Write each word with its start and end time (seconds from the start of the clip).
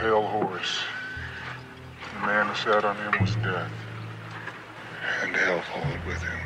pale 0.00 0.26
horse. 0.26 0.78
The 2.14 2.20
man 2.26 2.46
who 2.46 2.54
sat 2.54 2.86
on 2.86 2.96
him 2.96 3.20
was 3.20 3.36
death. 3.36 3.70
And 5.22 5.36
hell 5.36 5.60
followed 5.60 6.00
with 6.06 6.22
him. 6.22 6.38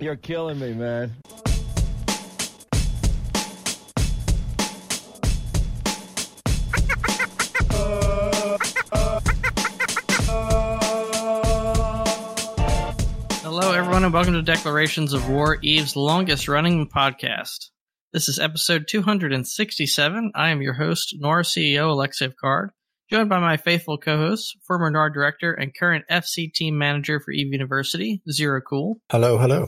You're 0.00 0.16
killing 0.16 0.58
me, 0.58 0.72
man. 0.74 1.14
Hello, 13.40 13.70
everyone, 13.70 14.02
and 14.02 14.12
welcome 14.12 14.34
to 14.34 14.42
Declarations 14.42 15.12
of 15.12 15.30
War, 15.30 15.58
Eve's 15.62 15.94
longest 15.94 16.48
running 16.48 16.88
podcast. 16.88 17.70
This 18.14 18.28
is 18.28 18.38
episode 18.38 18.86
267. 18.86 20.30
I 20.36 20.50
am 20.50 20.62
your 20.62 20.74
host, 20.74 21.16
NOR 21.18 21.42
CEO 21.42 21.90
Alexei 21.90 22.28
Card, 22.40 22.70
joined 23.10 23.28
by 23.28 23.40
my 23.40 23.56
faithful 23.56 23.98
co 23.98 24.16
host, 24.16 24.56
former 24.64 24.88
NOR 24.88 25.10
director 25.10 25.52
and 25.52 25.76
current 25.76 26.04
FC 26.08 26.54
team 26.54 26.78
manager 26.78 27.18
for 27.18 27.32
Eve 27.32 27.52
University, 27.52 28.22
Zero 28.30 28.60
Cool, 28.60 29.00
Hello, 29.10 29.36
hello. 29.36 29.66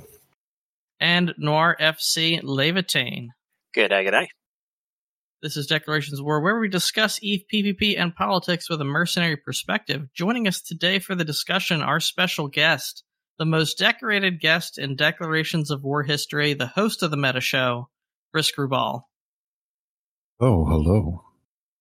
and 1.01 1.35
NOR 1.37 1.77
FC 1.81 2.41
Levitain. 2.41 3.31
Good 3.75 3.89
day, 3.89 4.05
good 4.05 4.13
day. 4.13 4.29
This 5.43 5.57
is 5.57 5.67
Declarations 5.67 6.21
of 6.21 6.25
War, 6.25 6.41
where 6.41 6.61
we 6.61 6.69
discuss 6.69 7.19
EVE 7.21 7.47
PvP, 7.53 7.99
and 7.99 8.15
politics 8.15 8.71
with 8.71 8.81
a 8.81 8.85
mercenary 8.85 9.39
perspective. 9.39 10.03
Joining 10.15 10.47
us 10.47 10.61
today 10.61 11.01
for 11.01 11.17
the 11.17 11.25
discussion, 11.25 11.83
our 11.83 11.99
special 11.99 12.47
guest, 12.47 13.03
the 13.41 13.45
most 13.45 13.77
decorated 13.77 14.39
guest 14.39 14.79
in 14.79 14.95
Declarations 14.95 15.73
of 15.73 15.83
War 15.83 16.05
history, 16.05 16.55
the 16.55 16.69
host 16.69 17.03
of 17.03 17.11
the 17.11 17.17
Meta 17.17 17.41
Show, 17.41 17.89
Brisc 18.37 18.57
Rubal. 18.59 19.09
Oh, 20.41 20.65
hello. 20.67 21.23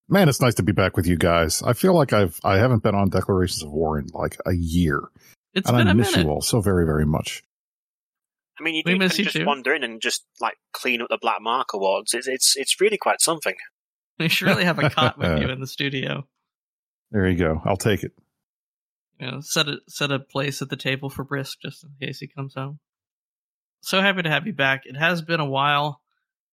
Man, 0.08 0.30
it's 0.30 0.40
nice 0.40 0.54
to 0.56 0.64
be 0.64 0.72
back 0.72 0.96
with 0.96 1.06
you 1.08 1.18
guys. 1.18 1.62
I 1.64 1.74
feel 1.74 1.94
like 1.94 2.14
I've 2.14 2.40
I 2.44 2.58
haven't 2.58 2.82
been 2.84 2.96
on 2.96 3.10
Declarations 3.10 3.64
of 3.64 3.72
War 3.72 4.00
in 4.00 4.08
like 4.14 4.38
a 4.46 4.54
year. 4.54 5.02
It's 5.54 5.68
and 5.68 5.78
been 5.78 5.88
I 5.88 5.92
a 5.92 5.96
miss 5.96 6.12
minute. 6.12 6.28
you 6.28 6.32
all 6.32 6.42
so 6.42 6.62
very, 6.62 6.86
very 6.86 7.06
much. 7.06 7.44
I 8.58 8.64
mean, 8.64 8.76
you 8.76 8.84
We 8.86 8.94
do 8.94 9.00
miss 9.00 9.14
can 9.14 9.20
you 9.20 9.24
just 9.26 9.36
too. 9.38 9.46
wander 9.46 9.74
in 9.74 9.84
and 9.84 10.00
just 10.02 10.24
like 10.40 10.56
clean 10.72 11.02
up 11.02 11.10
the 11.10 11.18
Black 11.22 11.42
Mark 11.42 11.74
Awards. 11.74 12.14
It's 12.14 12.28
it's 12.28 12.56
it's 12.56 12.80
really 12.80 12.98
quite 12.98 13.20
something. 13.20 13.56
We 14.18 14.30
should 14.30 14.48
really 14.48 14.64
have 14.64 14.80
a 14.80 14.90
cot 14.90 15.18
with 15.18 15.42
you 15.42 15.50
in 15.50 15.60
the 15.60 15.68
studio. 15.68 16.26
There 17.12 17.28
you 17.28 17.38
go. 17.38 17.62
I'll 17.66 17.76
take 17.76 18.04
it. 18.04 18.14
You 19.20 19.30
know, 19.32 19.40
set 19.42 19.68
a 19.68 19.78
set 19.90 20.12
a 20.12 20.20
place 20.20 20.62
at 20.62 20.70
the 20.70 20.78
table 20.78 21.10
for 21.10 21.26
Brisc 21.26 21.58
just 21.62 21.84
in 21.84 21.90
case 22.00 22.20
he 22.20 22.28
comes 22.28 22.54
home. 22.54 22.80
So 23.82 24.00
happy 24.02 24.22
to 24.22 24.30
have 24.30 24.48
you 24.48 24.54
back. 24.54 24.84
It 24.86 24.96
has 24.96 25.22
been 25.22 25.40
a 25.42 25.46
while. 25.50 26.02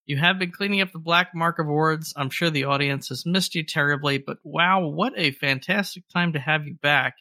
You 0.05 0.17
have 0.17 0.39
been 0.39 0.51
cleaning 0.51 0.81
up 0.81 0.93
the 0.93 0.99
Black 0.99 1.29
Mark 1.35 1.59
of 1.59 1.67
Awards. 1.67 2.13
I'm 2.17 2.31
sure 2.31 2.51
the 2.51 2.65
audience 2.65 3.09
has 3.11 3.25
missed 3.25 3.55
you 3.55 3.65
terribly, 3.65 4.19
but 4.19 4.39
wow, 4.43 4.87
what 4.87 5.13
a 5.17 5.31
fantastic 5.31 6.05
time 6.13 6.33
to 6.33 6.41
have 6.41 6.67
you 6.67 6.75
back. 6.83 7.15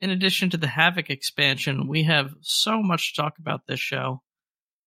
In 0.00 0.10
addition 0.10 0.50
to 0.50 0.56
the 0.56 0.66
Havoc 0.66 1.10
expansion, 1.10 1.88
we 1.88 2.04
have 2.04 2.34
so 2.40 2.82
much 2.82 3.14
to 3.14 3.22
talk 3.22 3.34
about 3.38 3.66
this 3.66 3.80
show. 3.80 4.22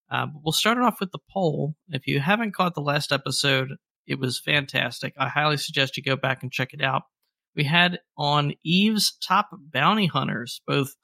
Uh, 0.09 0.27
we'll 0.43 0.51
start 0.51 0.77
it 0.77 0.83
off 0.83 0.99
with 0.99 1.11
the 1.11 1.19
poll. 1.31 1.75
If 1.87 2.05
you 2.05 2.19
haven't 2.19 2.53
caught 2.53 2.75
the 2.75 2.81
last 2.81 3.13
episode, 3.13 3.75
it 4.05 4.19
was 4.19 4.39
fantastic. 4.39 5.13
I 5.17 5.29
highly 5.29 5.57
suggest 5.57 5.95
you 5.95 6.03
go 6.03 6.17
back 6.17 6.43
and 6.43 6.51
check 6.51 6.73
it 6.73 6.81
out. 6.81 7.03
We 7.55 7.63
had 7.63 7.99
on 8.17 8.53
Eve's 8.63 9.17
top 9.25 9.49
bounty 9.51 10.07
hunters, 10.07 10.61
both 10.67 10.95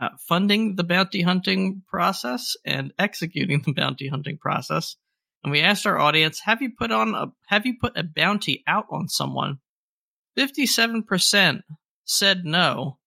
uh, 0.00 0.10
funding 0.26 0.76
the 0.76 0.84
bounty 0.84 1.22
hunting 1.22 1.82
process 1.86 2.56
and 2.64 2.92
executing 2.98 3.62
the 3.62 3.72
bounty 3.72 4.08
hunting 4.08 4.38
process. 4.38 4.96
And 5.46 5.52
we 5.52 5.60
asked 5.60 5.86
our 5.86 5.96
audience, 5.96 6.40
have 6.40 6.60
you 6.60 6.72
put 6.76 6.90
on 6.90 7.14
a 7.14 7.26
have 7.46 7.66
you 7.66 7.74
put 7.80 7.96
a 7.96 8.02
bounty 8.02 8.64
out 8.66 8.86
on 8.90 9.06
someone? 9.06 9.58
57% 10.36 11.60
said 12.04 12.44
no, 12.44 12.98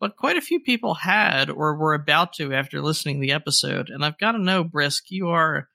but 0.00 0.16
quite 0.16 0.36
a 0.36 0.40
few 0.40 0.58
people 0.58 0.94
had 0.94 1.48
or 1.48 1.76
were 1.76 1.94
about 1.94 2.32
to 2.34 2.52
after 2.52 2.82
listening 2.82 3.20
to 3.20 3.20
the 3.20 3.32
episode. 3.32 3.88
And 3.88 4.04
I've 4.04 4.18
got 4.18 4.32
to 4.32 4.38
know, 4.42 4.64
Brisc, 4.64 5.02
you 5.10 5.28
are 5.28 5.68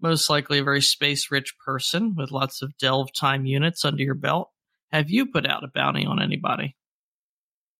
most 0.00 0.30
likely 0.30 0.60
a 0.60 0.64
very 0.64 0.80
space 0.80 1.30
rich 1.30 1.54
person 1.62 2.14
with 2.16 2.32
lots 2.32 2.62
of 2.62 2.78
delve 2.78 3.12
time 3.12 3.44
units 3.44 3.84
under 3.84 4.02
your 4.02 4.14
belt. 4.14 4.50
Have 4.90 5.10
you 5.10 5.26
put 5.26 5.46
out 5.46 5.62
a 5.62 5.68
bounty 5.68 6.06
on 6.06 6.22
anybody? 6.22 6.74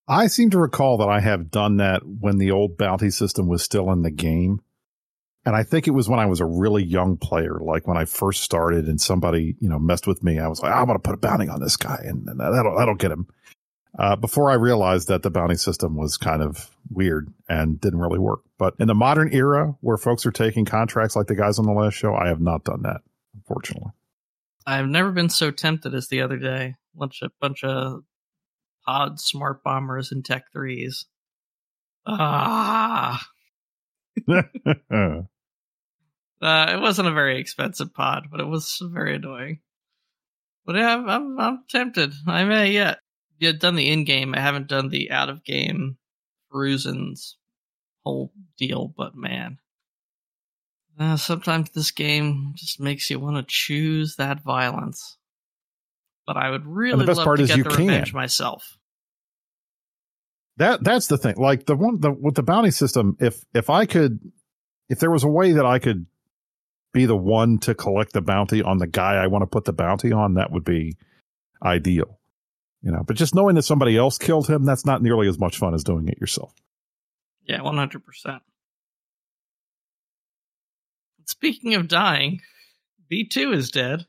I 0.06 0.26
seem 0.26 0.50
to 0.50 0.58
recall 0.58 0.98
that 0.98 1.08
I 1.08 1.20
have 1.20 1.50
done 1.50 1.78
that 1.78 2.02
when 2.04 2.36
the 2.36 2.50
old 2.50 2.76
bounty 2.76 3.08
system 3.08 3.48
was 3.48 3.62
still 3.62 3.90
in 3.90 4.02
the 4.02 4.10
game. 4.10 4.60
And 5.46 5.56
I 5.56 5.62
think 5.62 5.86
it 5.86 5.92
was 5.92 6.08
when 6.08 6.20
I 6.20 6.26
was 6.26 6.40
a 6.40 6.44
really 6.44 6.84
young 6.84 7.16
player, 7.16 7.58
like 7.60 7.88
when 7.88 7.96
I 7.96 8.04
first 8.04 8.42
started 8.42 8.86
and 8.86 9.00
somebody, 9.00 9.56
you 9.58 9.68
know, 9.68 9.78
messed 9.78 10.06
with 10.06 10.22
me. 10.22 10.38
I 10.38 10.48
was 10.48 10.62
like, 10.62 10.72
I'm 10.72 10.84
going 10.84 10.98
to 10.98 11.02
put 11.02 11.14
a 11.14 11.18
bounty 11.18 11.48
on 11.48 11.60
this 11.60 11.76
guy 11.76 11.98
and, 12.04 12.28
and 12.28 12.38
that'll, 12.38 12.76
that'll 12.76 12.94
get 12.94 13.10
him. 13.10 13.26
Uh, 13.98 14.16
before 14.16 14.50
I 14.50 14.54
realized 14.54 15.08
that 15.08 15.22
the 15.22 15.30
bounty 15.30 15.56
system 15.56 15.96
was 15.96 16.16
kind 16.16 16.42
of 16.42 16.70
weird 16.90 17.32
and 17.48 17.80
didn't 17.80 18.00
really 18.00 18.18
work. 18.18 18.40
But 18.58 18.74
in 18.78 18.86
the 18.86 18.94
modern 18.94 19.32
era 19.32 19.74
where 19.80 19.96
folks 19.96 20.24
are 20.26 20.30
taking 20.30 20.64
contracts 20.64 21.16
like 21.16 21.26
the 21.26 21.34
guys 21.34 21.58
on 21.58 21.66
the 21.66 21.72
last 21.72 21.94
show, 21.94 22.14
I 22.14 22.28
have 22.28 22.40
not 22.40 22.64
done 22.64 22.82
that, 22.82 23.00
unfortunately. 23.34 23.90
I've 24.66 24.86
never 24.86 25.10
been 25.10 25.30
so 25.30 25.50
tempted 25.50 25.94
as 25.94 26.08
the 26.08 26.20
other 26.20 26.36
day. 26.36 26.76
Bunch 26.94 27.22
of 27.22 27.32
bunch 27.40 27.64
of 27.64 28.02
pod 28.86 29.18
smart 29.20 29.64
bombers 29.64 30.12
and 30.12 30.24
tech 30.24 30.44
threes. 30.52 31.06
Ah, 32.06 33.20
uh, 34.28 35.22
it 36.42 36.80
wasn't 36.80 37.08
a 37.08 37.12
very 37.12 37.38
expensive 37.38 37.94
pod, 37.94 38.28
but 38.30 38.40
it 38.40 38.46
was 38.46 38.78
very 38.82 39.16
annoying. 39.16 39.60
But 40.64 40.76
yeah, 40.76 40.94
I'm 40.94 41.08
I'm, 41.08 41.40
I'm 41.40 41.64
tempted. 41.68 42.12
I 42.26 42.44
may 42.44 42.72
yet. 42.72 42.98
Yeah, 43.38 43.52
done 43.52 43.74
the 43.74 43.90
in 43.90 44.04
game. 44.04 44.34
I 44.34 44.40
haven't 44.40 44.68
done 44.68 44.88
the 44.88 45.10
out 45.10 45.30
of 45.30 45.44
game 45.44 45.96
Fruzen's 46.52 47.38
whole 48.04 48.32
deal. 48.58 48.92
But 48.94 49.14
man, 49.14 49.58
uh, 50.98 51.16
sometimes 51.16 51.70
this 51.70 51.90
game 51.90 52.52
just 52.54 52.80
makes 52.80 53.10
you 53.10 53.18
want 53.18 53.36
to 53.36 53.44
choose 53.48 54.16
that 54.16 54.42
violence. 54.42 55.16
But 56.26 56.36
I 56.36 56.50
would 56.50 56.66
really 56.66 57.06
love 57.06 57.36
to 57.38 57.46
get 57.46 57.64
the 57.64 57.70
can. 57.70 57.86
revenge 57.86 58.12
myself. 58.12 58.76
That 60.60 60.84
that's 60.84 61.06
the 61.06 61.16
thing. 61.16 61.36
Like 61.38 61.64
the 61.64 61.74
one 61.74 62.00
the 62.00 62.12
with 62.12 62.34
the 62.34 62.42
bounty 62.42 62.70
system, 62.70 63.16
if 63.18 63.42
if 63.54 63.70
I 63.70 63.86
could 63.86 64.20
if 64.90 64.98
there 64.98 65.10
was 65.10 65.24
a 65.24 65.28
way 65.28 65.52
that 65.52 65.64
I 65.64 65.78
could 65.78 66.04
be 66.92 67.06
the 67.06 67.16
one 67.16 67.58
to 67.60 67.74
collect 67.74 68.12
the 68.12 68.20
bounty 68.20 68.62
on 68.62 68.76
the 68.76 68.86
guy 68.86 69.14
I 69.14 69.28
want 69.28 69.40
to 69.40 69.46
put 69.46 69.64
the 69.64 69.72
bounty 69.72 70.12
on, 70.12 70.34
that 70.34 70.52
would 70.52 70.64
be 70.64 70.98
ideal. 71.64 72.18
You 72.82 72.92
know, 72.92 73.02
but 73.06 73.16
just 73.16 73.34
knowing 73.34 73.54
that 73.54 73.62
somebody 73.62 73.96
else 73.96 74.18
killed 74.18 74.48
him, 74.48 74.66
that's 74.66 74.84
not 74.84 75.00
nearly 75.00 75.28
as 75.28 75.38
much 75.38 75.56
fun 75.56 75.72
as 75.72 75.82
doing 75.82 76.08
it 76.08 76.20
yourself. 76.20 76.52
Yeah, 77.46 77.62
one 77.62 77.78
hundred 77.78 78.04
percent. 78.04 78.42
Speaking 81.24 81.74
of 81.74 81.88
dying, 81.88 82.42
B 83.08 83.26
two 83.26 83.54
is 83.54 83.70
dead. 83.70 84.04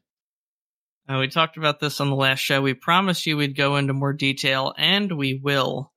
Uh, 1.07 1.19
we 1.19 1.29
talked 1.29 1.55
about 1.55 1.79
this 1.79 2.01
on 2.01 2.09
the 2.09 2.15
last 2.17 2.39
show. 2.39 2.61
We 2.61 2.73
promised 2.73 3.25
you 3.25 3.37
we'd 3.37 3.55
go 3.55 3.77
into 3.77 3.93
more 3.93 4.11
detail, 4.11 4.73
and 4.77 5.13
we 5.13 5.39
will. 5.41 5.93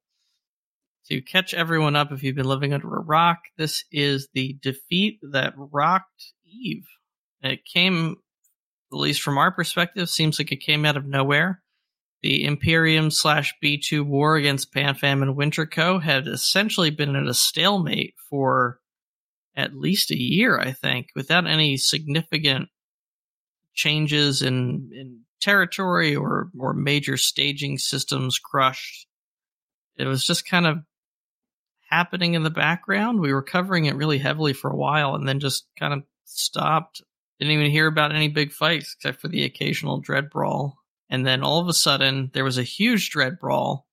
To 1.10 1.20
catch 1.20 1.52
everyone 1.52 1.96
up, 1.96 2.12
if 2.12 2.22
you've 2.22 2.36
been 2.36 2.48
living 2.48 2.72
under 2.72 2.88
a 2.88 3.02
rock, 3.02 3.40
this 3.58 3.84
is 3.92 4.28
the 4.32 4.56
defeat 4.62 5.18
that 5.32 5.52
rocked 5.56 6.32
Eve. 6.46 6.86
It 7.42 7.60
came, 7.66 8.16
at 8.90 8.96
least 8.96 9.20
from 9.20 9.36
our 9.36 9.52
perspective, 9.52 10.08
seems 10.08 10.38
like 10.38 10.50
it 10.50 10.62
came 10.64 10.86
out 10.86 10.96
of 10.96 11.04
nowhere. 11.04 11.62
The 12.22 12.46
Imperium 12.46 13.10
slash 13.10 13.52
B2 13.62 14.06
war 14.06 14.36
against 14.36 14.72
PanFam 14.72 15.20
and 15.20 15.36
Winterco 15.36 16.02
had 16.02 16.26
essentially 16.26 16.88
been 16.88 17.16
at 17.16 17.26
a 17.26 17.34
stalemate 17.34 18.14
for 18.30 18.78
at 19.54 19.76
least 19.76 20.10
a 20.10 20.18
year, 20.18 20.58
I 20.58 20.72
think, 20.72 21.08
without 21.14 21.46
any 21.46 21.76
significant 21.76 22.70
changes 23.74 24.40
in, 24.40 24.90
in 24.94 25.20
territory 25.42 26.16
or, 26.16 26.48
or 26.58 26.72
major 26.72 27.18
staging 27.18 27.76
systems 27.76 28.38
crushed. 28.38 29.06
It 29.96 30.06
was 30.06 30.26
just 30.26 30.48
kind 30.48 30.66
of 30.66 30.78
happening 31.94 32.34
in 32.34 32.42
the 32.42 32.50
background. 32.50 33.20
We 33.20 33.32
were 33.32 33.42
covering 33.42 33.84
it 33.84 33.94
really 33.94 34.18
heavily 34.18 34.52
for 34.52 34.68
a 34.68 34.76
while 34.76 35.14
and 35.14 35.28
then 35.28 35.38
just 35.38 35.66
kind 35.78 35.92
of 35.92 36.02
stopped. 36.24 37.02
Didn't 37.38 37.52
even 37.52 37.70
hear 37.70 37.86
about 37.86 38.12
any 38.14 38.28
big 38.28 38.50
fights 38.50 38.96
except 38.96 39.20
for 39.20 39.28
the 39.28 39.44
occasional 39.44 40.00
dread 40.00 40.28
brawl. 40.28 40.76
And 41.08 41.24
then 41.24 41.42
all 41.42 41.60
of 41.60 41.68
a 41.68 41.72
sudden, 41.72 42.30
there 42.34 42.42
was 42.42 42.58
a 42.58 42.64
huge 42.64 43.10
dread 43.10 43.38
brawl. 43.38 43.86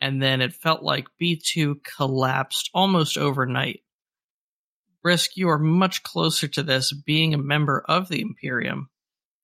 And 0.00 0.20
then 0.20 0.40
it 0.40 0.52
felt 0.52 0.82
like 0.82 1.06
B2 1.20 1.76
collapsed 1.96 2.70
almost 2.74 3.16
overnight. 3.16 3.82
Brisc, 5.04 5.30
you 5.36 5.48
are 5.48 5.58
much 5.58 6.02
closer 6.02 6.48
to 6.48 6.62
this 6.64 6.92
being 6.92 7.34
a 7.34 7.38
member 7.38 7.84
of 7.88 8.08
the 8.08 8.20
Imperium. 8.20 8.88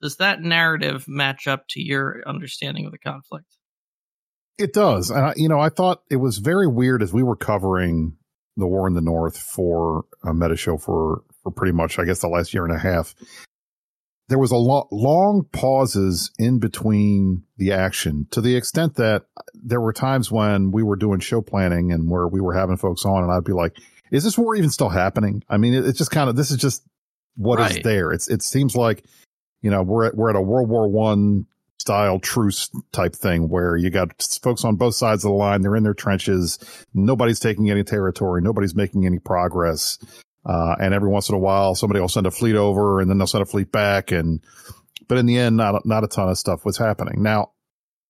Does 0.02 0.16
that 0.16 0.40
narrative 0.40 1.06
match 1.06 1.46
up 1.46 1.68
to 1.70 1.80
your 1.80 2.22
understanding 2.26 2.86
of 2.86 2.92
the 2.92 2.98
conflict? 2.98 3.57
It 4.58 4.72
does. 4.72 5.10
And, 5.10 5.24
I, 5.26 5.32
you 5.36 5.48
know, 5.48 5.60
I 5.60 5.68
thought 5.68 6.02
it 6.10 6.16
was 6.16 6.38
very 6.38 6.66
weird 6.66 7.02
as 7.02 7.12
we 7.12 7.22
were 7.22 7.36
covering 7.36 8.16
the 8.56 8.66
war 8.66 8.88
in 8.88 8.94
the 8.94 9.00
North 9.00 9.38
for 9.38 10.04
a 10.24 10.34
meta 10.34 10.56
show 10.56 10.76
for, 10.76 11.22
for 11.42 11.52
pretty 11.52 11.72
much, 11.72 11.98
I 11.98 12.04
guess, 12.04 12.18
the 12.20 12.28
last 12.28 12.52
year 12.52 12.64
and 12.64 12.74
a 12.74 12.78
half. 12.78 13.14
there 14.28 14.38
was 14.38 14.50
a 14.50 14.56
lo- 14.56 14.88
long 14.90 15.46
pauses 15.52 16.30
in 16.38 16.58
between 16.58 17.44
the 17.56 17.72
action 17.72 18.26
to 18.32 18.40
the 18.40 18.56
extent 18.56 18.96
that 18.96 19.24
there 19.54 19.80
were 19.80 19.92
times 19.92 20.30
when 20.30 20.70
we 20.70 20.82
were 20.82 20.96
doing 20.96 21.20
show 21.20 21.40
planning 21.40 21.92
and 21.92 22.10
where 22.10 22.26
we 22.28 22.40
were 22.40 22.52
having 22.52 22.76
folks 22.76 23.04
on 23.04 23.22
and 23.22 23.32
I'd 23.32 23.44
be 23.44 23.52
like, 23.52 23.76
is 24.10 24.24
this 24.24 24.36
war 24.36 24.54
even 24.56 24.70
still 24.70 24.88
happening? 24.90 25.42
I 25.48 25.56
mean, 25.56 25.72
it, 25.74 25.86
it's 25.86 25.98
just 25.98 26.10
kind 26.10 26.28
of, 26.28 26.36
this 26.36 26.50
is 26.50 26.56
just 26.58 26.82
what 27.36 27.60
is 27.60 27.74
Right. 27.76 27.84
there. 27.84 28.10
It's, 28.12 28.28
it 28.28 28.42
seems 28.42 28.74
like, 28.76 29.04
you 29.62 29.70
know, 29.70 29.82
we're 29.82 30.06
at, 30.06 30.16
we're 30.16 30.30
at 30.30 30.36
a 30.36 30.40
World 30.42 30.68
War 30.68 30.88
One 30.88 31.46
style 31.88 32.20
truce 32.20 32.68
type 32.92 33.14
thing 33.14 33.48
where 33.48 33.74
you 33.74 33.88
got 33.88 34.22
folks 34.42 34.62
on 34.62 34.76
both 34.76 34.94
sides 34.94 35.24
of 35.24 35.30
the 35.30 35.34
line. 35.34 35.62
They're 35.62 35.74
in 35.74 35.84
their 35.84 35.94
trenches. 35.94 36.58
Nobody's 36.92 37.40
taking 37.40 37.70
any 37.70 37.82
territory. 37.82 38.42
Nobody's 38.42 38.74
making 38.74 39.06
any 39.06 39.18
progress. 39.18 39.98
Uh, 40.44 40.76
and 40.78 40.92
every 40.92 41.08
once 41.08 41.30
in 41.30 41.34
a 41.34 41.38
while, 41.38 41.74
somebody 41.74 41.98
will 41.98 42.08
send 42.10 42.26
a 42.26 42.30
fleet 42.30 42.56
over 42.56 43.00
and 43.00 43.08
then 43.08 43.16
they'll 43.16 43.26
send 43.26 43.40
a 43.40 43.46
fleet 43.46 43.72
back. 43.72 44.12
And, 44.12 44.44
but 45.08 45.16
in 45.16 45.24
the 45.24 45.38
end, 45.38 45.56
not, 45.56 45.86
not 45.86 46.04
a 46.04 46.08
ton 46.08 46.28
of 46.28 46.36
stuff 46.36 46.66
was 46.66 46.76
happening. 46.76 47.22
Now, 47.22 47.52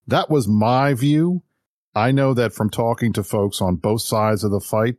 that 0.09 0.29
was 0.29 0.49
my 0.49 0.95
view. 0.95 1.45
I 1.95 2.11
know 2.11 2.35
that 2.35 2.53
from 2.53 2.71
talking 2.71 3.13
to 3.13 3.23
folks 3.23 3.63
on 3.63 3.77
both 3.77 4.03
sides 4.03 4.43
of 4.43 4.51
the 4.51 4.61
fight, 4.61 4.97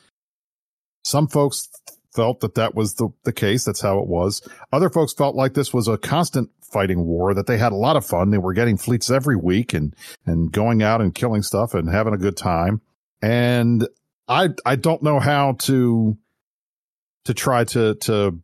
some 1.03 1.27
folks 1.27 1.67
felt 2.15 2.39
that 2.39 2.55
that 2.55 2.75
was 2.75 2.93
the, 2.93 3.09
the 3.25 3.33
case. 3.33 3.65
That's 3.65 3.81
how 3.81 3.99
it 3.99 4.07
was. 4.07 4.41
Other 4.71 4.89
folks 4.89 5.11
felt 5.11 5.35
like 5.35 5.53
this 5.53 5.73
was 5.73 5.89
a 5.89 5.97
constant 5.97 6.49
fighting 6.71 7.05
war, 7.05 7.33
that 7.33 7.47
they 7.47 7.57
had 7.57 7.71
a 7.71 7.75
lot 7.75 7.95
of 7.95 8.05
fun. 8.05 8.29
They 8.29 8.37
were 8.37 8.53
getting 8.53 8.77
fleets 8.77 9.09
every 9.09 9.35
week 9.35 9.73
and, 9.73 9.95
and 10.25 10.51
going 10.51 10.81
out 10.81 11.01
and 11.01 11.13
killing 11.13 11.41
stuff 11.43 11.73
and 11.73 11.89
having 11.89 12.13
a 12.13 12.17
good 12.17 12.37
time. 12.37 12.81
And 13.21 13.87
I, 14.27 14.49
I 14.65 14.75
don't 14.75 15.03
know 15.03 15.19
how 15.19 15.53
to, 15.59 16.17
to 17.25 17.33
try 17.33 17.63
to, 17.65 17.95
to 17.95 18.39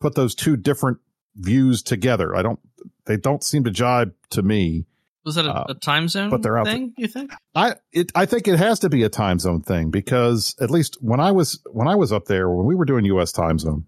put 0.00 0.14
those 0.14 0.34
two 0.34 0.56
different 0.56 0.98
views 1.34 1.82
together. 1.82 2.36
I 2.36 2.42
don't, 2.42 2.60
they 3.06 3.16
don't 3.16 3.42
seem 3.42 3.64
to 3.64 3.70
jibe 3.70 4.12
to 4.30 4.42
me. 4.42 4.86
Was 5.24 5.36
that 5.36 5.46
a, 5.46 5.52
Uh, 5.52 5.64
a 5.68 5.74
time 5.74 6.08
zone 6.08 6.30
but 6.30 6.42
they're 6.42 6.58
out 6.58 6.66
thing? 6.66 6.94
You 6.96 7.06
think? 7.06 7.32
I 7.54 7.76
it 7.92 8.10
I 8.12 8.26
think 8.26 8.48
it 8.48 8.58
has 8.58 8.80
to 8.80 8.88
be 8.88 9.04
a 9.04 9.08
time 9.08 9.38
zone 9.38 9.62
thing 9.62 9.90
because 9.90 10.56
at 10.60 10.68
least 10.68 10.98
when 11.00 11.20
I 11.20 11.30
was 11.30 11.60
when 11.70 11.86
I 11.86 11.94
was 11.94 12.10
up 12.12 12.24
there 12.24 12.50
when 12.50 12.66
we 12.66 12.74
were 12.74 12.84
doing 12.84 13.04
US 13.04 13.30
time 13.30 13.60
zone 13.60 13.86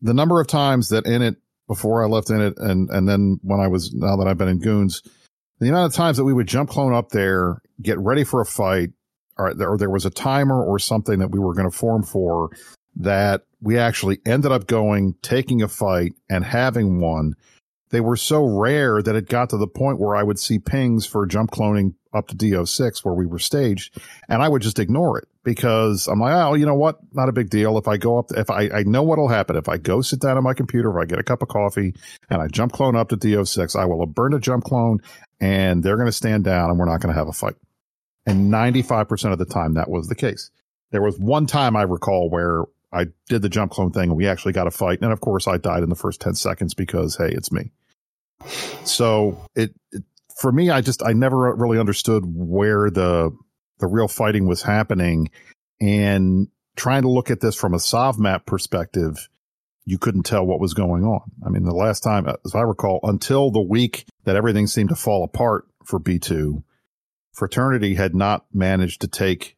the 0.00 0.14
number 0.14 0.40
of 0.40 0.48
times 0.48 0.88
that 0.88 1.06
in 1.06 1.22
it 1.22 1.36
before 1.68 2.02
I 2.02 2.06
left 2.06 2.30
in 2.30 2.40
it 2.40 2.54
and 2.58 2.90
and 2.90 3.08
then 3.08 3.38
when 3.42 3.60
I 3.60 3.68
was 3.68 3.92
now 3.94 4.16
that 4.16 4.26
I've 4.26 4.38
been 4.38 4.48
in 4.48 4.58
goons 4.58 5.02
the 5.60 5.68
amount 5.68 5.92
of 5.92 5.96
times 5.96 6.16
that 6.16 6.24
we 6.24 6.32
would 6.32 6.48
jump 6.48 6.70
clone 6.70 6.92
up 6.92 7.10
there 7.10 7.62
get 7.80 7.98
ready 7.98 8.24
for 8.24 8.40
a 8.40 8.46
fight 8.46 8.90
or 9.38 9.54
there, 9.54 9.70
or 9.70 9.78
there 9.78 9.90
was 9.90 10.06
a 10.06 10.10
timer 10.10 10.62
or 10.62 10.78
something 10.78 11.18
that 11.18 11.30
we 11.30 11.38
were 11.38 11.54
going 11.54 11.70
to 11.70 11.76
form 11.76 12.02
for 12.02 12.50
that 12.96 13.42
we 13.60 13.78
actually 13.78 14.18
ended 14.26 14.52
up 14.52 14.66
going 14.66 15.14
taking 15.22 15.62
a 15.62 15.68
fight 15.68 16.12
and 16.28 16.44
having 16.44 17.00
one. 17.00 17.34
They 17.90 18.00
were 18.00 18.16
so 18.16 18.44
rare 18.44 19.02
that 19.02 19.16
it 19.16 19.28
got 19.28 19.50
to 19.50 19.56
the 19.56 19.66
point 19.66 20.00
where 20.00 20.16
I 20.16 20.22
would 20.22 20.38
see 20.38 20.58
pings 20.58 21.06
for 21.06 21.26
jump 21.26 21.50
cloning 21.50 21.94
up 22.12 22.28
to 22.28 22.36
DO6 22.36 23.04
where 23.04 23.14
we 23.14 23.26
were 23.26 23.38
staged 23.38 23.98
and 24.28 24.42
I 24.42 24.48
would 24.48 24.62
just 24.62 24.78
ignore 24.78 25.18
it 25.18 25.28
because 25.44 26.06
I'm 26.06 26.20
like, 26.20 26.32
oh, 26.32 26.54
you 26.54 26.66
know 26.66 26.74
what? 26.74 26.98
Not 27.12 27.28
a 27.28 27.32
big 27.32 27.50
deal. 27.50 27.76
If 27.78 27.88
I 27.88 27.96
go 27.96 28.18
up, 28.18 28.30
if 28.32 28.50
I, 28.50 28.68
I 28.68 28.82
know 28.84 29.02
what'll 29.02 29.28
happen. 29.28 29.56
If 29.56 29.68
I 29.68 29.76
go 29.76 30.00
sit 30.00 30.20
down 30.20 30.36
on 30.36 30.44
my 30.44 30.54
computer, 30.54 30.90
if 30.90 31.02
I 31.02 31.04
get 31.06 31.18
a 31.18 31.24
cup 31.24 31.42
of 31.42 31.48
coffee 31.48 31.94
and 32.30 32.40
I 32.40 32.46
jump 32.46 32.72
clone 32.72 32.96
up 32.96 33.08
to 33.08 33.16
DO6, 33.16 33.76
I 33.76 33.84
will 33.84 34.00
have 34.00 34.14
burned 34.14 34.34
a 34.34 34.40
jump 34.40 34.64
clone 34.64 35.00
and 35.40 35.82
they're 35.82 35.96
going 35.96 36.06
to 36.06 36.12
stand 36.12 36.44
down 36.44 36.70
and 36.70 36.78
we're 36.78 36.86
not 36.86 37.00
going 37.00 37.12
to 37.12 37.18
have 37.18 37.28
a 37.28 37.32
fight. 37.32 37.56
And 38.24 38.52
95% 38.52 39.32
of 39.32 39.38
the 39.38 39.44
time 39.44 39.74
that 39.74 39.90
was 39.90 40.06
the 40.06 40.14
case. 40.14 40.50
There 40.90 41.02
was 41.02 41.18
one 41.18 41.46
time 41.46 41.74
I 41.74 41.82
recall 41.82 42.30
where 42.30 42.64
I 42.92 43.06
did 43.28 43.42
the 43.42 43.48
jump 43.48 43.72
clone 43.72 43.90
thing 43.90 44.10
and 44.10 44.16
we 44.16 44.28
actually 44.28 44.52
got 44.52 44.66
a 44.66 44.70
fight. 44.70 45.00
And 45.02 45.12
of 45.12 45.20
course 45.20 45.48
I 45.48 45.56
died 45.56 45.82
in 45.82 45.88
the 45.88 45.96
first 45.96 46.20
10 46.20 46.34
seconds 46.34 46.74
because, 46.74 47.16
hey, 47.16 47.30
it's 47.30 47.50
me. 47.50 47.72
So 48.84 49.44
it, 49.56 49.74
it 49.90 50.04
for 50.42 50.52
me, 50.52 50.70
I 50.70 50.80
just 50.80 51.02
I 51.04 51.12
never 51.12 51.54
really 51.54 51.78
understood 51.78 52.24
where 52.26 52.90
the 52.90 53.36
the 53.78 53.86
real 53.86 54.08
fighting 54.08 54.46
was 54.46 54.62
happening, 54.62 55.30
and 55.80 56.48
trying 56.76 57.02
to 57.02 57.08
look 57.10 57.30
at 57.30 57.40
this 57.40 57.54
from 57.56 57.74
a 57.74 57.78
Sov 57.78 58.18
map 58.18 58.46
perspective, 58.46 59.28
you 59.84 59.98
couldn't 59.98 60.22
tell 60.22 60.46
what 60.46 60.60
was 60.60 60.74
going 60.74 61.04
on. 61.04 61.22
I 61.44 61.48
mean, 61.48 61.64
the 61.64 61.74
last 61.74 62.00
time, 62.00 62.26
as 62.44 62.54
I 62.54 62.60
recall, 62.60 63.00
until 63.02 63.50
the 63.50 63.60
week 63.60 64.04
that 64.24 64.36
everything 64.36 64.66
seemed 64.66 64.90
to 64.90 64.94
fall 64.96 65.24
apart 65.24 65.66
for 65.84 65.98
B 65.98 66.18
two, 66.18 66.62
Fraternity 67.32 67.94
had 67.94 68.14
not 68.14 68.44
managed 68.52 69.00
to 69.00 69.08
take 69.08 69.56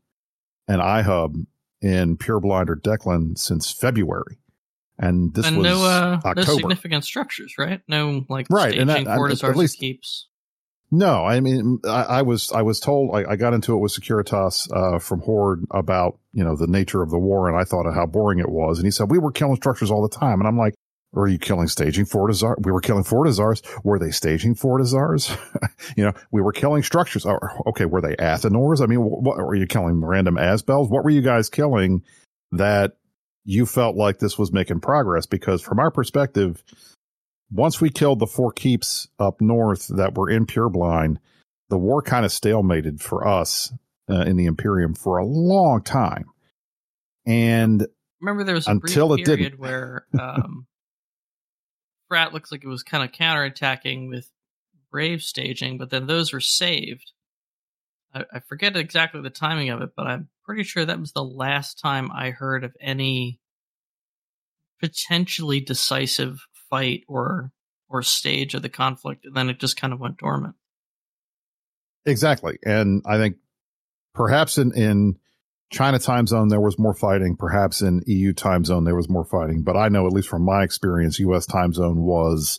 an 0.69 0.79
iHub 0.81 1.47
in 1.83 2.17
Pure 2.17 2.41
Blind 2.41 2.71
or 2.71 2.77
Deklein 2.77 3.37
since 3.37 3.71
February. 3.71 4.39
And 4.97 5.35
this 5.35 5.47
and 5.47 5.59
was 5.59 5.65
no, 5.67 5.85
uh, 5.85 6.21
no 6.37 6.43
significant 6.45 7.05
structures, 7.05 7.57
right? 7.59 7.83
No, 7.89 8.25
like 8.29 8.47
Right, 8.49 8.69
staging 8.71 8.89
and 8.89 9.07
that- 9.07 9.43
at 9.43 9.57
least- 9.57 9.79
keeps. 9.79 10.29
No, 10.97 11.25
I 11.25 11.41
mean, 11.41 11.81
I, 11.85 12.03
I 12.03 12.23
was, 12.23 12.53
I 12.53 12.63
was 12.63 12.79
told, 12.79 13.17
I, 13.17 13.33
I 13.33 13.37
got 13.37 13.53
into 13.53 13.75
it 13.75 13.79
with 13.79 13.93
Securitas, 13.93 14.69
uh, 14.73 15.01
from 15.01 15.21
Horde 15.21 15.65
about, 15.73 16.19
you 16.33 16.45
know, 16.45 16.55
the 16.55 16.69
nature 16.69 17.03
of 17.03 17.11
the 17.11 17.19
war. 17.19 17.49
And 17.49 17.59
I 17.59 17.65
thought 17.65 17.87
of 17.87 17.95
how 17.95 18.07
boring 18.07 18.39
it 18.39 18.49
was. 18.49 18.79
And 18.79 18.87
he 18.87 18.93
said, 18.93 19.11
we 19.11 19.19
were 19.19 19.33
killing 19.33 19.57
structures 19.57 19.91
all 19.91 20.07
the 20.07 20.17
time. 20.17 20.39
And 20.39 20.47
I'm 20.47 20.57
like, 20.57 20.75
were 21.11 21.27
you 21.27 21.39
killing 21.39 21.67
staging 21.67 22.05
Fortizar? 22.05 22.55
We 22.61 22.71
were 22.71 22.81
killing 22.81 23.03
Fortizars. 23.03 23.63
Were 23.83 23.99
they 23.99 24.13
staging 24.13 24.55
Fortizars? 24.55 25.37
you 25.97 26.05
know, 26.05 26.13
we 26.31 26.41
were 26.41 26.53
killing 26.53 26.85
structures. 26.85 27.27
Oh, 27.27 27.39
okay. 27.67 27.87
Were 27.87 28.01
they 28.01 28.15
Athanors? 28.15 28.81
I 28.81 28.87
mean, 28.87 29.01
what 29.01 29.37
were 29.37 29.55
you 29.57 29.67
killing 29.67 30.05
random 30.05 30.37
Azbels? 30.37 30.91
What 30.91 31.03
were 31.03 31.11
you 31.11 31.23
guys 31.23 31.51
killing 31.51 32.03
that 32.53 32.93
you 33.45 33.67
felt 33.67 33.97
like 33.97 34.19
this 34.19 34.39
was 34.39 34.53
making 34.53 34.81
progress? 34.81 35.27
Because 35.27 35.61
from 35.61 35.81
our 35.81 35.91
perspective, 35.91 36.63
once 37.55 37.81
we 37.81 37.89
killed 37.89 38.19
the 38.19 38.27
four 38.27 38.53
keeps 38.53 39.09
up 39.19 39.41
north 39.41 39.87
that 39.89 40.15
were 40.15 40.29
in 40.29 40.45
Pure 40.45 40.71
Blind, 40.71 41.21
the 41.69 41.79
war 41.79 42.03
kind 42.03 42.25
of 42.25 42.33
stalemated 42.33 43.01
for 43.01 43.27
us 43.27 43.73
uh, 44.11 44.23
in 44.23 44.37
the 44.37 44.47
Imperium 44.47 44.95
for 44.95 45.19
a 45.19 45.25
long 45.25 45.83
time. 45.83 46.27
And 47.27 47.87
Remember, 48.21 48.45
there 48.45 48.55
was 48.57 48.67
a 48.67 48.73
Until 48.73 49.13
it 49.15 49.25
didn't. 49.25 49.59
where 49.59 50.07
um, 50.19 50.67
Frat 52.09 52.33
looks 52.33 52.51
like 52.51 52.65
it 52.65 52.69
was 52.69 52.83
kind 52.83 53.05
of 53.05 53.13
counterattacking 53.13 54.09
with 54.09 54.29
Brave 54.91 55.23
staging, 55.23 55.79
but 55.79 55.91
then 55.91 56.07
those 56.07 56.33
were 56.33 56.41
saved. 56.41 57.13
I, 58.13 58.25
I 58.33 58.41
forget 58.41 58.77
exactly 58.77 59.23
the 59.23 59.31
timing 59.31 59.71
of 59.71 59.81
it, 59.81 59.91
but 59.97 60.07
I'm 60.07 60.29
pretty 60.45 60.65
sure 60.65 60.85
that 60.85 61.01
was 61.01 61.13
the 61.13 61.25
last 61.25 61.79
time 61.79 62.11
I 62.11 62.31
heard 62.31 62.65
of 62.65 62.75
any 62.81 63.39
potentially 64.81 65.61
decisive 65.61 66.41
fight 66.75 67.05
or 67.07 67.53
or 67.89 68.03
stage 68.03 68.55
of 68.55 68.63
the 68.63 68.69
conflict, 68.69 69.25
and 69.25 69.37
then 69.37 69.49
it 69.49 69.61
just 69.61 69.77
kind 69.77 69.93
of 69.93 70.01
went 70.01 70.19
dormant. 70.19 70.57
exactly. 72.05 72.59
And 72.65 73.03
I 73.07 73.17
think 73.19 73.37
perhaps 74.15 74.59
in, 74.59 74.73
in 74.73 75.17
China 75.71 75.99
time 75.99 76.27
zone, 76.27 76.49
there 76.49 76.61
was 76.61 76.79
more 76.79 76.95
fighting. 76.95 77.37
Perhaps 77.37 77.83
in 77.83 78.03
EU 78.07 78.33
time 78.33 78.65
zone, 78.65 78.85
there 78.85 78.97
was 78.97 79.09
more 79.09 79.25
fighting. 79.25 79.63
But 79.63 79.77
I 79.77 79.89
know, 79.89 80.07
at 80.07 80.13
least 80.13 80.29
from 80.29 80.43
my 80.43 80.65
experience, 80.65 81.21
US 81.21 81.47
time 81.47 81.73
zone 81.73 82.03
was 82.03 82.59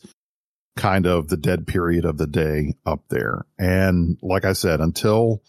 kind 0.77 1.05
of 1.05 1.27
the 1.27 1.38
dead 1.38 1.67
period 1.67 2.05
of 2.05 2.17
the 2.17 2.27
day 2.27 2.75
up 2.86 3.03
there. 3.10 3.45
And 3.57 4.17
like 4.22 4.45
I 4.45 4.53
said, 4.53 4.79
until 4.79 5.41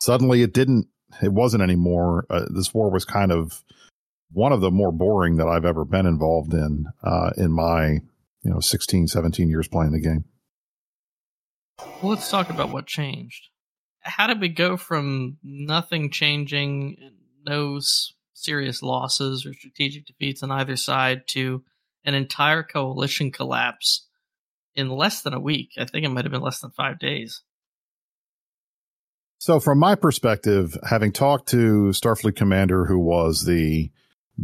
suddenly 0.00 0.42
it 0.42 0.52
didn't, 0.52 0.88
it 1.22 1.32
wasn't 1.32 1.62
anymore. 1.62 2.26
Uh, 2.28 2.46
this 2.50 2.74
war 2.74 2.90
was 2.90 3.04
kind 3.04 3.30
of 3.32 3.62
one 4.32 4.52
of 4.52 4.60
the 4.60 4.70
more 4.70 4.92
boring 4.92 5.36
that 5.36 5.48
I've 5.48 5.64
ever 5.64 5.84
been 5.84 6.06
involved 6.06 6.54
in, 6.54 6.86
uh, 7.02 7.30
in 7.36 7.52
my, 7.52 8.00
you 8.42 8.50
know, 8.50 8.60
16, 8.60 9.06
17 9.06 9.48
years 9.48 9.68
playing 9.68 9.92
the 9.92 10.00
game. 10.00 10.24
Well, 12.02 12.12
let's 12.12 12.30
talk 12.30 12.50
about 12.50 12.72
what 12.72 12.86
changed. 12.86 13.48
How 14.00 14.26
did 14.26 14.40
we 14.40 14.48
go 14.48 14.76
from 14.76 15.38
nothing 15.42 16.10
changing, 16.10 16.96
and 17.00 17.14
no 17.46 17.78
serious 18.34 18.82
losses 18.82 19.46
or 19.46 19.54
strategic 19.54 20.06
defeats 20.06 20.42
on 20.42 20.50
either 20.50 20.76
side, 20.76 21.22
to 21.28 21.62
an 22.04 22.14
entire 22.14 22.62
coalition 22.62 23.30
collapse 23.30 24.06
in 24.74 24.90
less 24.90 25.22
than 25.22 25.34
a 25.34 25.40
week? 25.40 25.70
I 25.78 25.84
think 25.84 26.04
it 26.04 26.08
might 26.08 26.24
have 26.24 26.32
been 26.32 26.42
less 26.42 26.60
than 26.60 26.72
five 26.72 26.98
days. 26.98 27.42
So 29.38 29.58
from 29.58 29.78
my 29.78 29.94
perspective, 29.94 30.76
having 30.88 31.12
talked 31.12 31.48
to 31.48 31.90
Starfleet 31.90 32.36
Commander, 32.36 32.86
who 32.86 32.98
was 32.98 33.44
the 33.44 33.90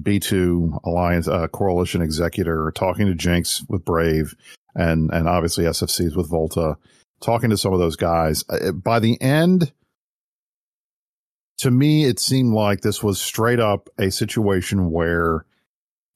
B2 0.02 0.81
Alliance 0.85 1.28
uh, 1.28 1.49
Coalition 1.49 2.02
Executor, 2.02 2.73
talking 2.75 3.07
to 3.07 3.14
Jinx 3.14 3.64
with 3.69 3.85
Brave, 3.85 4.35
and 4.75 5.11
and 5.12 5.28
obviously 5.28 5.64
SFCs 5.64 6.17
with 6.17 6.28
Volta, 6.28 6.76
talking 7.21 7.50
to 7.50 7.57
some 7.57 7.73
of 7.73 7.78
those 7.78 7.97
guys. 7.97 8.45
uh, 8.49 8.73
By 8.73 8.99
the 8.99 9.21
end, 9.21 9.73
to 11.59 11.71
me, 11.71 12.05
it 12.05 12.21
seemed 12.21 12.55
like 12.55 12.81
this 12.81 13.02
was 13.02 13.21
straight 13.21 13.61
up 13.61 13.88
a 13.99 14.11
situation 14.11 14.90
where 14.90 15.45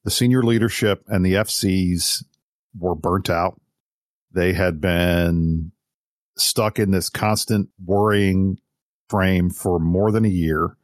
the 0.04 0.10
senior 0.10 0.42
leadership 0.42 1.02
and 1.08 1.24
the 1.24 1.34
FCs 1.34 2.24
were 2.78 2.94
burnt 2.94 3.30
out. 3.30 3.60
They 4.32 4.52
had 4.52 4.80
been 4.80 5.72
stuck 6.36 6.78
in 6.78 6.90
this 6.90 7.10
constant 7.10 7.68
worrying 7.84 8.58
frame 9.08 9.50
for 9.50 9.78
more 9.78 10.10
than 10.10 10.24
a 10.24 10.28
year. 10.28 10.76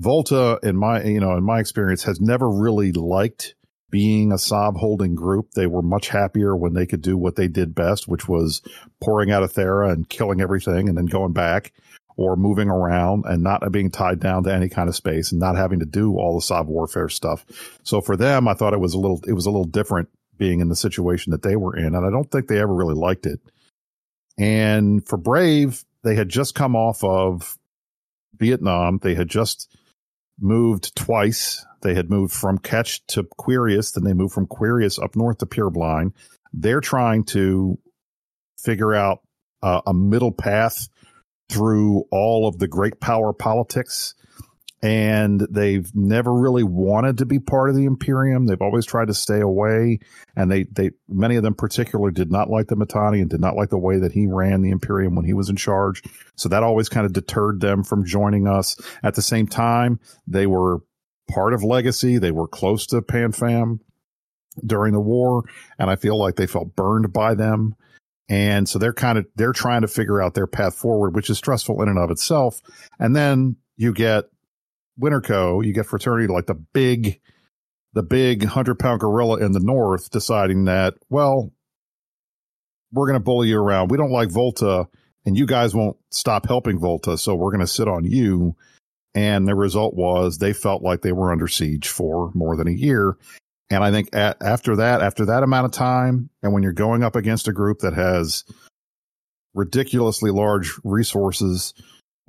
Volta, 0.00 0.58
in 0.62 0.76
my 0.76 1.02
you 1.04 1.20
know, 1.20 1.36
in 1.36 1.44
my 1.44 1.60
experience, 1.60 2.04
has 2.04 2.20
never 2.20 2.48
really 2.48 2.90
liked 2.90 3.54
being 3.90 4.32
a 4.32 4.38
Sov 4.38 4.76
holding 4.76 5.14
group. 5.14 5.50
They 5.50 5.66
were 5.66 5.82
much 5.82 6.08
happier 6.08 6.56
when 6.56 6.72
they 6.72 6.86
could 6.86 7.02
do 7.02 7.18
what 7.18 7.36
they 7.36 7.48
did 7.48 7.74
best, 7.74 8.08
which 8.08 8.26
was 8.26 8.62
pouring 9.00 9.30
out 9.30 9.42
of 9.42 9.52
Thera 9.52 9.92
and 9.92 10.08
killing 10.08 10.40
everything 10.40 10.88
and 10.88 10.96
then 10.96 11.04
going 11.04 11.32
back 11.32 11.72
or 12.16 12.34
moving 12.34 12.68
around 12.68 13.24
and 13.26 13.42
not 13.42 13.70
being 13.72 13.90
tied 13.90 14.20
down 14.20 14.44
to 14.44 14.54
any 14.54 14.70
kind 14.70 14.88
of 14.88 14.96
space 14.96 15.32
and 15.32 15.40
not 15.40 15.56
having 15.56 15.80
to 15.80 15.86
do 15.86 16.16
all 16.16 16.34
the 16.34 16.42
Sov 16.42 16.66
warfare 16.66 17.10
stuff. 17.10 17.44
So 17.82 18.00
for 18.00 18.16
them, 18.16 18.48
I 18.48 18.54
thought 18.54 18.72
it 18.72 18.80
was 18.80 18.94
a 18.94 18.98
little, 18.98 19.20
it 19.26 19.34
was 19.34 19.46
a 19.46 19.50
little 19.50 19.66
different 19.66 20.08
being 20.38 20.60
in 20.60 20.70
the 20.70 20.76
situation 20.76 21.32
that 21.32 21.42
they 21.42 21.56
were 21.56 21.76
in. 21.76 21.94
And 21.94 22.06
I 22.06 22.10
don't 22.10 22.30
think 22.30 22.48
they 22.48 22.60
ever 22.60 22.74
really 22.74 22.94
liked 22.94 23.26
it. 23.26 23.40
And 24.38 25.06
for 25.06 25.18
Brave, 25.18 25.84
they 26.04 26.14
had 26.14 26.30
just 26.30 26.54
come 26.54 26.74
off 26.74 27.04
of 27.04 27.58
Vietnam. 28.38 28.98
They 29.02 29.14
had 29.14 29.28
just 29.28 29.76
moved 30.40 30.94
twice. 30.96 31.64
They 31.82 31.94
had 31.94 32.10
moved 32.10 32.32
from 32.32 32.58
Catch 32.58 33.06
to 33.08 33.24
Querious, 33.24 33.92
then 33.92 34.04
they 34.04 34.12
moved 34.12 34.34
from 34.34 34.46
Querious 34.46 34.98
up 34.98 35.16
north 35.16 35.38
to 35.38 35.46
Pure 35.46 35.70
Blind. 35.70 36.12
They're 36.52 36.80
trying 36.80 37.24
to 37.24 37.78
figure 38.58 38.94
out 38.94 39.20
uh, 39.62 39.80
a 39.86 39.94
middle 39.94 40.32
path 40.32 40.88
through 41.48 42.04
all 42.10 42.46
of 42.46 42.58
the 42.58 42.68
great 42.68 43.00
power 43.00 43.32
politics 43.32 44.14
and 44.82 45.46
they've 45.50 45.94
never 45.94 46.32
really 46.32 46.62
wanted 46.62 47.18
to 47.18 47.26
be 47.26 47.38
part 47.38 47.68
of 47.68 47.76
the 47.76 47.84
Imperium. 47.84 48.46
They've 48.46 48.62
always 48.62 48.86
tried 48.86 49.08
to 49.08 49.14
stay 49.14 49.40
away, 49.40 49.98
and 50.34 50.50
they 50.50 50.64
they 50.64 50.92
many 51.08 51.36
of 51.36 51.42
them 51.42 51.54
particularly 51.54 52.12
did 52.12 52.32
not 52.32 52.48
like 52.48 52.68
the 52.68 52.76
Mittani 52.76 53.20
and 53.20 53.28
did 53.28 53.40
not 53.40 53.56
like 53.56 53.68
the 53.68 53.78
way 53.78 53.98
that 53.98 54.12
he 54.12 54.26
ran 54.26 54.62
the 54.62 54.70
Imperium 54.70 55.14
when 55.14 55.26
he 55.26 55.34
was 55.34 55.50
in 55.50 55.56
charge. 55.56 56.02
So 56.36 56.48
that 56.48 56.62
always 56.62 56.88
kind 56.88 57.04
of 57.04 57.12
deterred 57.12 57.60
them 57.60 57.84
from 57.84 58.06
joining 58.06 58.48
us. 58.48 58.80
At 59.02 59.14
the 59.14 59.22
same 59.22 59.46
time, 59.46 60.00
they 60.26 60.46
were 60.46 60.80
part 61.28 61.52
of 61.52 61.62
Legacy. 61.62 62.16
They 62.16 62.32
were 62.32 62.48
close 62.48 62.86
to 62.86 63.02
PanFam 63.02 63.80
during 64.64 64.94
the 64.94 65.00
war, 65.00 65.44
and 65.78 65.90
I 65.90 65.96
feel 65.96 66.18
like 66.18 66.36
they 66.36 66.46
felt 66.46 66.74
burned 66.74 67.12
by 67.12 67.34
them. 67.34 67.74
And 68.30 68.68
so 68.68 68.78
they're 68.78 68.94
kind 68.94 69.18
of 69.18 69.26
they're 69.36 69.52
trying 69.52 69.82
to 69.82 69.88
figure 69.88 70.22
out 70.22 70.32
their 70.32 70.46
path 70.46 70.74
forward, 70.76 71.14
which 71.14 71.28
is 71.28 71.36
stressful 71.36 71.82
in 71.82 71.88
and 71.90 71.98
of 71.98 72.10
itself. 72.10 72.62
And 72.98 73.14
then 73.14 73.56
you 73.76 73.92
get 73.92 74.24
Winterco, 75.00 75.64
you 75.64 75.72
get 75.72 75.86
fraternity 75.86 76.32
like 76.32 76.46
the 76.46 76.54
big, 76.54 77.20
the 77.94 78.02
big 78.02 78.44
hundred 78.44 78.78
pound 78.78 79.00
gorilla 79.00 79.38
in 79.44 79.52
the 79.52 79.60
north 79.60 80.10
deciding 80.10 80.64
that, 80.66 80.94
well, 81.08 81.52
we're 82.92 83.06
going 83.06 83.18
to 83.18 83.24
bully 83.24 83.48
you 83.48 83.58
around. 83.58 83.90
We 83.90 83.96
don't 83.96 84.12
like 84.12 84.30
Volta 84.30 84.88
and 85.24 85.36
you 85.36 85.46
guys 85.46 85.74
won't 85.74 85.96
stop 86.10 86.46
helping 86.46 86.78
Volta. 86.78 87.16
So 87.18 87.34
we're 87.34 87.52
going 87.52 87.60
to 87.60 87.66
sit 87.66 87.88
on 87.88 88.04
you. 88.04 88.56
And 89.14 89.46
the 89.46 89.56
result 89.56 89.94
was 89.94 90.38
they 90.38 90.52
felt 90.52 90.82
like 90.82 91.02
they 91.02 91.12
were 91.12 91.32
under 91.32 91.48
siege 91.48 91.88
for 91.88 92.30
more 92.34 92.56
than 92.56 92.68
a 92.68 92.72
year. 92.72 93.16
And 93.68 93.84
I 93.84 93.90
think 93.90 94.14
at, 94.14 94.42
after 94.42 94.76
that, 94.76 95.02
after 95.02 95.26
that 95.26 95.42
amount 95.42 95.66
of 95.66 95.72
time, 95.72 96.30
and 96.42 96.52
when 96.52 96.62
you're 96.62 96.72
going 96.72 97.02
up 97.02 97.16
against 97.16 97.48
a 97.48 97.52
group 97.52 97.80
that 97.80 97.94
has 97.94 98.44
ridiculously 99.54 100.30
large 100.30 100.72
resources, 100.84 101.74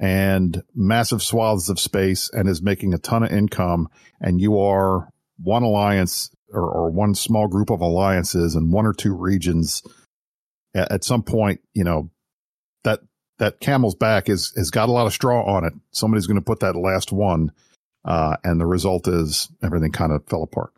and 0.01 0.63
massive 0.73 1.21
swaths 1.21 1.69
of 1.69 1.79
space 1.79 2.29
and 2.33 2.49
is 2.49 2.61
making 2.61 2.93
a 2.93 2.97
ton 2.97 3.21
of 3.21 3.31
income 3.31 3.87
and 4.19 4.41
you 4.41 4.59
are 4.59 5.07
one 5.37 5.61
alliance 5.61 6.31
or, 6.49 6.63
or 6.63 6.89
one 6.89 7.13
small 7.13 7.47
group 7.47 7.69
of 7.69 7.81
alliances 7.81 8.55
and 8.55 8.73
one 8.73 8.87
or 8.87 8.93
two 8.93 9.13
regions 9.13 9.83
at, 10.73 10.91
at, 10.91 11.03
some 11.03 11.21
point, 11.21 11.61
you 11.75 11.83
know, 11.83 12.09
that, 12.83 12.99
that 13.37 13.59
camel's 13.59 13.93
back 13.93 14.27
is, 14.27 14.51
has 14.57 14.71
got 14.71 14.89
a 14.89 14.91
lot 14.91 15.05
of 15.05 15.13
straw 15.13 15.43
on 15.45 15.63
it. 15.65 15.73
Somebody's 15.91 16.25
going 16.25 16.39
to 16.39 16.45
put 16.45 16.61
that 16.61 16.75
last 16.75 17.11
one. 17.11 17.51
Uh, 18.03 18.35
and 18.43 18.59
the 18.59 18.65
result 18.65 19.07
is 19.07 19.49
everything 19.61 19.91
kind 19.91 20.11
of 20.11 20.25
fell 20.25 20.41
apart. 20.41 20.73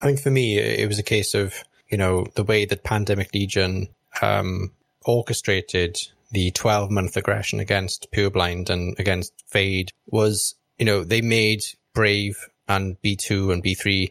I 0.00 0.06
think 0.06 0.20
for 0.20 0.30
me, 0.30 0.58
it 0.58 0.88
was 0.88 0.98
a 0.98 1.02
case 1.02 1.34
of, 1.34 1.54
you 1.90 1.98
know, 1.98 2.26
the 2.34 2.44
way 2.44 2.64
that 2.64 2.82
Pandemic 2.82 3.34
Legion, 3.34 3.88
um, 4.22 4.72
orchestrated 5.04 5.98
the 6.30 6.50
12 6.52 6.90
month 6.90 7.16
aggression 7.16 7.60
against 7.60 8.10
Pure 8.12 8.30
Blind 8.30 8.70
and 8.70 8.98
against 8.98 9.32
Fade 9.46 9.92
was, 10.06 10.54
you 10.78 10.86
know, 10.86 11.04
they 11.04 11.20
made 11.20 11.62
Brave 11.94 12.48
and 12.68 12.96
B2 13.02 13.52
and 13.52 13.64
B3 13.64 14.10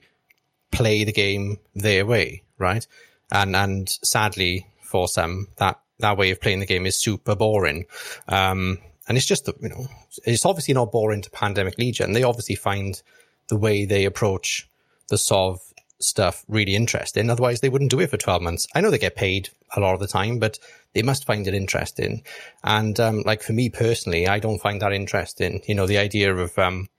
play 0.72 1.04
the 1.04 1.14
game 1.14 1.58
their 1.74 2.06
way, 2.06 2.44
right? 2.58 2.86
And, 3.32 3.56
and 3.56 3.90
sadly 4.04 4.68
for 4.82 5.08
some, 5.08 5.48
that, 5.58 5.80
that 6.00 6.18
way 6.18 6.32
of 6.32 6.42
playing 6.42 6.60
the 6.60 6.66
game 6.66 6.86
is 6.86 7.02
super 7.02 7.36
boring. 7.36 7.86
Um, 8.28 8.80
and 9.08 9.18
it's 9.18 9.28
just, 9.28 9.48
you 9.48 9.70
know, 9.70 9.88
it's 10.26 10.46
obviously 10.46 10.74
not 10.74 10.92
boring 10.92 11.22
to 11.22 11.32
Pandemic 11.32 11.78
Legion. 11.78 12.14
They 12.14 12.24
obviously 12.24 12.56
find 12.56 13.02
the 13.48 13.58
way 13.58 13.86
they 13.86 14.06
approach 14.06 14.70
the 15.08 15.18
Sov 15.18 15.60
stuff 16.00 16.46
really 16.48 16.75
interesting. 16.75 17.29
Otherwise, 17.29 17.62
they 17.62 17.70
wouldn't 17.70 17.91
do 17.91 18.00
it 18.00 18.10
for 18.10 18.18
12 18.18 18.41
months. 18.41 18.68
I 18.74 18.82
know 18.82 18.89
they 18.89 18.98
get 18.98 19.15
paid 19.15 19.50
a 19.75 19.79
lot 19.79 19.94
of 19.94 20.00
the 20.00 20.08
time, 20.08 20.39
but 20.39 20.58
they 20.94 21.01
must 21.01 21.25
find 21.25 21.48
it 21.48 21.53
interesting. 21.53 22.24
And, 22.63 23.00
um, 23.00 23.24
like 23.25 23.44
for 23.44 23.53
me 23.53 23.70
personally, 23.70 24.27
I 24.27 24.39
don't 24.39 24.62
find 24.62 24.82
that 24.82 24.94
interesting. 24.94 25.62
You 25.68 25.75
know, 25.75 25.86
the 25.86 25.98
idea 25.98 26.36
of, 26.36 26.58
um, 26.58 26.89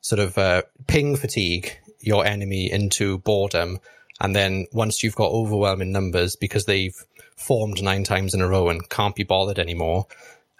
sort 0.00 0.20
of, 0.20 0.38
uh, 0.38 0.62
ping 0.86 1.16
fatigue 1.16 1.76
your 2.00 2.24
enemy 2.24 2.70
into 2.70 3.18
boredom. 3.18 3.80
And 4.20 4.34
then 4.34 4.66
once 4.72 5.02
you've 5.02 5.16
got 5.16 5.30
overwhelming 5.30 5.92
numbers 5.92 6.36
because 6.36 6.66
they've 6.66 6.96
formed 7.36 7.82
nine 7.82 8.04
times 8.04 8.34
in 8.34 8.40
a 8.40 8.48
row 8.48 8.68
and 8.68 8.88
can't 8.88 9.14
be 9.14 9.24
bothered 9.24 9.58
anymore, 9.58 10.06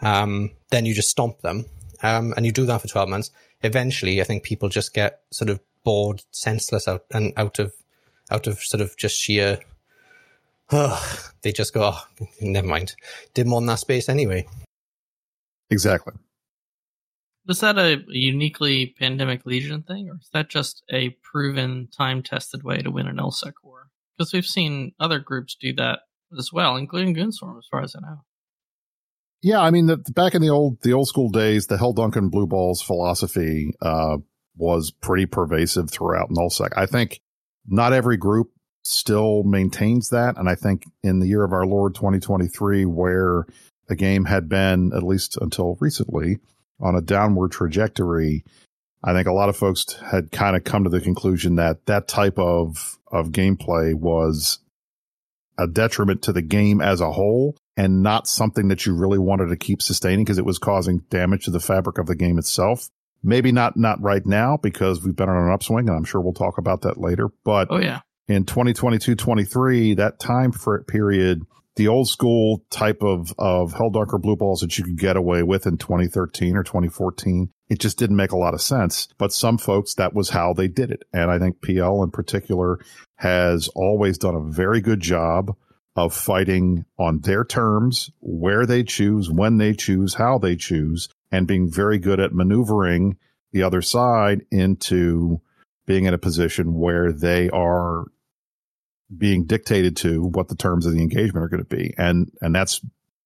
um, 0.01 0.51
then 0.71 0.87
you 0.87 0.95
just 0.95 1.11
stomp 1.11 1.41
them. 1.41 1.67
Um, 2.03 2.33
and 2.37 2.47
you 2.47 2.53
do 2.53 2.67
that 2.67 2.81
for 2.81 2.89
12 2.89 3.09
months. 3.09 3.31
Eventually, 3.63 4.21
I 4.21 4.25
think 4.25 4.45
people 4.45 4.69
just 4.69 4.95
get 4.95 5.21
sort 5.31 5.51
of 5.51 5.61
bored, 5.85 6.23
senseless 6.31 6.87
out 6.89 7.05
and 7.13 7.33
out 7.37 7.59
of, 7.59 7.75
out 8.31 8.47
of 8.47 8.61
sort 8.61 8.81
of 8.81 8.97
just 8.97 9.19
sheer 9.19 9.61
oh, 10.71 11.31
they 11.43 11.53
just 11.53 11.75
go, 11.75 11.93
oh, 11.93 12.27
never 12.41 12.67
mind. 12.67 12.95
Didn't 13.35 13.53
want 13.53 13.67
that 13.67 13.79
space 13.79 14.09
anyway. 14.09 14.47
Exactly. 15.71 16.15
Was 17.47 17.61
that 17.61 17.79
a 17.79 18.03
uniquely 18.09 18.95
Pandemic 18.99 19.47
Legion 19.47 19.83
thing, 19.83 20.11
or 20.11 20.19
is 20.21 20.29
that 20.35 20.51
just 20.51 20.83
a 20.91 21.11
proven, 21.23 21.89
time 21.97 22.23
tested 22.23 22.63
way 22.63 22.79
to 22.83 22.91
win 22.91 23.07
an 23.07 23.17
LSEC 23.17 23.53
war? 23.63 23.89
Because 24.17 24.33
we've 24.33 24.45
seen 24.45 24.93
other 25.01 25.19
groups 25.19 25.57
do 25.59 25.73
that 25.75 26.01
as 26.37 26.51
well, 26.53 26.77
including 26.77 27.15
Goonswarm, 27.15 27.59
as 27.59 27.67
far 27.71 27.83
as 27.83 27.97
I 27.97 28.01
know. 28.01 28.25
Yeah, 29.41 29.61
I 29.61 29.71
mean, 29.71 29.87
the, 29.87 29.97
back 29.97 30.35
in 30.35 30.43
the 30.43 30.51
old 30.51 30.83
the 30.83 30.93
old 30.93 31.09
school 31.09 31.31
days, 31.31 31.69
the 31.69 31.79
Hell 31.79 31.93
Duncan 31.93 32.29
Blue 32.29 32.47
Balls 32.47 32.83
philosophy 32.83 33.73
uh, 33.81 34.19
was 34.59 34.91
pretty 34.91 35.27
pervasive 35.27 35.91
throughout 35.91 36.31
nullsec. 36.31 36.71
I 36.77 36.87
think 36.87 37.21
not 37.67 37.93
every 37.93 38.17
group 38.17 38.51
still 38.85 39.43
maintains 39.43 40.11
that. 40.11 40.37
And 40.37 40.49
I 40.49 40.55
think 40.55 40.85
in 41.03 41.21
the 41.21 41.29
year 41.29 41.45
of 41.45 41.53
our 41.53 41.67
Lord 41.67 41.95
2023, 41.95 42.85
where 42.87 43.47
the 43.87 43.97
game 43.97 44.25
had 44.25 44.49
been, 44.49 44.93
at 44.95 45.03
least 45.03 45.37
until 45.41 45.77
recently, 45.81 46.39
on 46.81 46.95
a 46.95 47.01
downward 47.01 47.53
trajectory, 47.53 48.45
I 49.03 49.13
think 49.13 49.27
a 49.27 49.33
lot 49.33 49.49
of 49.49 49.57
folks 49.57 49.95
had 50.11 50.33
kind 50.33 50.57
of 50.57 50.65
come 50.65 50.85
to 50.85 50.91
the 50.91 51.01
conclusion 51.01 51.57
that 51.57 51.87
that 51.87 52.09
type 52.09 52.39
of, 52.39 52.99
of 53.11 53.31
gameplay 53.31 53.95
was 53.95 54.59
a 55.59 55.67
detriment 55.67 56.23
to 56.23 56.33
the 56.33 56.43
game 56.43 56.81
as 56.81 57.01
a 57.01 57.13
whole 57.13 57.57
and 57.77 58.03
not 58.03 58.29
something 58.29 58.69
that 58.69 58.87
you 58.87 58.95
really 58.95 59.19
wanted 59.19 59.47
to 59.47 59.57
keep 59.57 59.83
sustaining 59.83 60.25
because 60.25 60.39
it 60.39 60.45
was 60.45 60.59
causing 60.59 60.99
damage 61.11 61.45
to 61.45 61.51
the 61.51 61.61
fabric 61.61 61.99
of 61.99 62.07
the 62.07 62.15
game 62.15 62.39
itself. 62.39 62.89
Maybe 63.23 63.53
not, 63.53 63.77
not 63.77 64.01
right 64.01 64.25
now 64.25 64.57
because 64.57 65.03
we've 65.03 65.17
been 65.17 65.29
on 65.29 65.47
an 65.47 65.53
upswing 65.53 65.89
and 65.89 65.97
I'm 65.97 66.05
sure 66.05 66.21
we'll 66.21 66.33
talk 66.33 66.59
about 66.59 66.83
that 66.83 66.99
later, 66.99 67.29
but 67.45 67.69
oh 67.71 67.79
yeah, 67.79 68.01
in 68.29 68.45
2022 68.45 69.15
23, 69.15 69.95
that 69.95 70.21
time 70.21 70.53
for 70.53 70.83
period, 70.85 71.43
the 71.77 71.89
old 71.89 72.09
school 72.09 72.65
type 72.71 73.03
of, 73.03 73.33
of 73.39 73.73
Helldunker 73.73 74.21
blue 74.21 74.37
balls 74.37 74.61
that 74.61 74.77
you 74.77 74.85
could 74.85 74.99
get 74.99 75.17
away 75.17 75.43
with 75.43 75.67
in 75.67 75.79
2013 75.79 76.57
or 76.57 76.63
2014, 76.63 77.51
it 77.69 77.79
just 77.79 77.99
didn't 77.99 78.17
make 78.17 78.33
a 78.33 78.37
lot 78.37 78.55
of 78.55 78.61
sense. 78.61 79.09
But 79.17 79.33
some 79.33 79.59
folks, 79.59 79.95
that 79.95 80.13
was 80.13 80.31
how 80.31 80.53
they 80.53 80.69
did 80.69 80.91
it. 80.91 81.05
And 81.13 81.31
I 81.31 81.39
think 81.39 81.63
PL 81.63 82.03
in 82.03 82.11
particular 82.11 82.81
has 83.17 83.69
always 83.69 84.19
done 84.19 84.35
a 84.35 84.51
very 84.53 84.81
good 84.81 85.01
job 85.01 85.57
of 85.97 86.15
fighting 86.15 86.85
on 86.99 87.21
their 87.21 87.45
terms, 87.45 88.11
where 88.21 88.67
they 88.67 88.85
choose, 88.85 89.31
when 89.31 89.59
they 89.59 89.73
choose, 89.73 90.15
how 90.15 90.39
they 90.39 90.55
choose, 90.55 91.09
and 91.31 91.47
being 91.47 91.71
very 91.71 91.99
good 91.99 92.21
at 92.21 92.35
maneuvering 92.35 93.17
the 93.53 93.63
other 93.63 93.83
side 93.83 94.45
into 94.51 95.41
being 95.87 96.05
in 96.05 96.15
a 96.15 96.19
position 96.19 96.75
where 96.75 97.13
they 97.13 97.49
are 97.51 98.05
being 99.17 99.45
dictated 99.45 99.97
to 99.97 100.23
what 100.23 100.49
the 100.49 100.55
terms 100.55 100.85
of 100.85 100.93
the 100.93 101.01
engagement 101.01 101.45
are 101.45 101.49
going 101.49 101.65
to 101.65 101.77
be. 101.77 101.95
And, 101.97 102.31
and 102.41 102.55
that's 102.55 102.81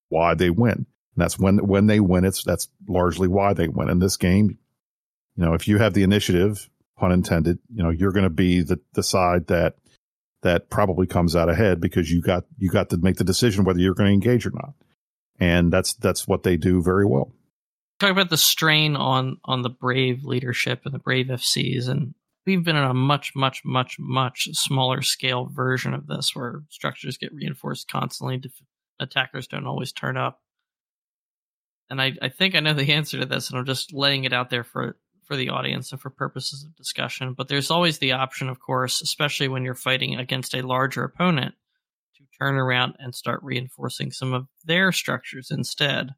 why 0.09 0.35
they 0.35 0.51
win. 0.51 0.73
And 0.73 0.87
that's 1.17 1.39
when, 1.39 1.59
when 1.67 1.87
they 1.87 2.01
win, 2.01 2.25
it's, 2.25 2.45
that's 2.45 2.69
largely 2.87 3.29
why 3.29 3.53
they 3.53 3.69
win 3.69 3.91
in 3.91 3.99
this 3.99 4.17
game. 4.17 4.59
You 5.37 5.45
know, 5.45 5.55
if 5.55 5.67
you 5.67 5.79
have 5.79 5.95
the 5.95 6.05
initiative, 6.05 6.69
pun 6.97 7.11
intended, 7.11 7.59
you 7.75 7.83
know, 7.83 7.91
you're 7.91 8.13
going 8.13 8.25
to 8.25 8.31
be 8.31 8.63
the, 8.63 8.79
the 8.93 9.03
side 9.03 9.49
that, 9.49 9.77
that 10.43 10.71
probably 10.71 11.07
comes 11.07 11.35
out 11.35 11.49
ahead 11.49 11.81
because 11.81 12.11
you 12.11 12.21
got, 12.21 12.45
you 12.59 12.71
got 12.71 12.91
to 12.91 12.97
make 12.97 13.17
the 13.17 13.25
decision 13.25 13.65
whether 13.65 13.81
you're 13.81 13.95
going 13.95 14.09
to 14.09 14.15
engage 14.15 14.47
or 14.47 14.53
not. 14.53 14.75
And 15.41 15.73
that's, 15.73 15.95
that's 15.95 16.29
what 16.29 16.45
they 16.45 16.57
do 16.57 16.83
very 16.83 17.07
well. 17.07 17.33
Talk 18.03 18.11
about 18.11 18.31
the 18.31 18.37
strain 18.37 18.97
on, 18.97 19.37
on 19.45 19.63
the 19.63 19.71
brave 19.71 20.25
leadership 20.25 20.81
and 20.85 20.93
the 20.93 20.99
brave 20.99 21.27
FCs 21.27 21.89
and 21.89 22.15
we've 22.45 22.65
been 22.65 22.75
in 22.75 22.83
a 22.83 22.93
much, 22.93 23.31
much, 23.37 23.63
much, 23.65 23.95
much 23.97 24.49
smaller 24.55 25.03
scale 25.03 25.47
version 25.47 25.95
of 25.95 26.09
this 26.09 26.35
where 26.35 26.65
structures 26.69 27.17
get 27.17 27.33
reinforced 27.33 27.89
constantly. 27.89 28.39
Def- 28.39 28.61
attackers 28.99 29.47
don't 29.47 29.69
always 29.69 29.93
turn 29.93 30.17
up. 30.17 30.41
And 31.91 32.03
I, 32.03 32.15
I 32.21 32.29
think 32.29 32.57
I 32.57 32.59
know 32.59 32.75
the 32.75 32.93
answer 32.93 33.21
to 33.21 33.25
this, 33.25 33.51
and 33.51 33.59
I'm 33.61 33.67
just 33.67 33.93
laying 33.93 34.25
it 34.25 34.33
out 34.33 34.51
there 34.51 34.65
for, 34.65 34.97
for 35.23 35.37
the 35.37 35.51
audience 35.51 35.93
and 35.93 36.01
for 36.01 36.11
purposes 36.11 36.65
of 36.65 36.75
discussion. 36.75 37.35
But 37.35 37.47
there's 37.47 37.71
always 37.71 37.99
the 37.99 38.15
option, 38.15 38.49
of 38.49 38.59
course, 38.59 39.01
especially 39.01 39.47
when 39.47 39.63
you're 39.63 39.77
fighting 39.77 40.17
against 40.17 40.57
a 40.57 40.67
larger 40.67 41.05
opponent, 41.05 41.55
to 42.17 42.25
turn 42.37 42.57
around 42.57 42.97
and 42.99 43.15
start 43.15 43.45
reinforcing 43.45 44.11
some 44.11 44.33
of 44.33 44.49
their 44.65 44.91
structures 44.91 45.53
instead. 45.53 46.09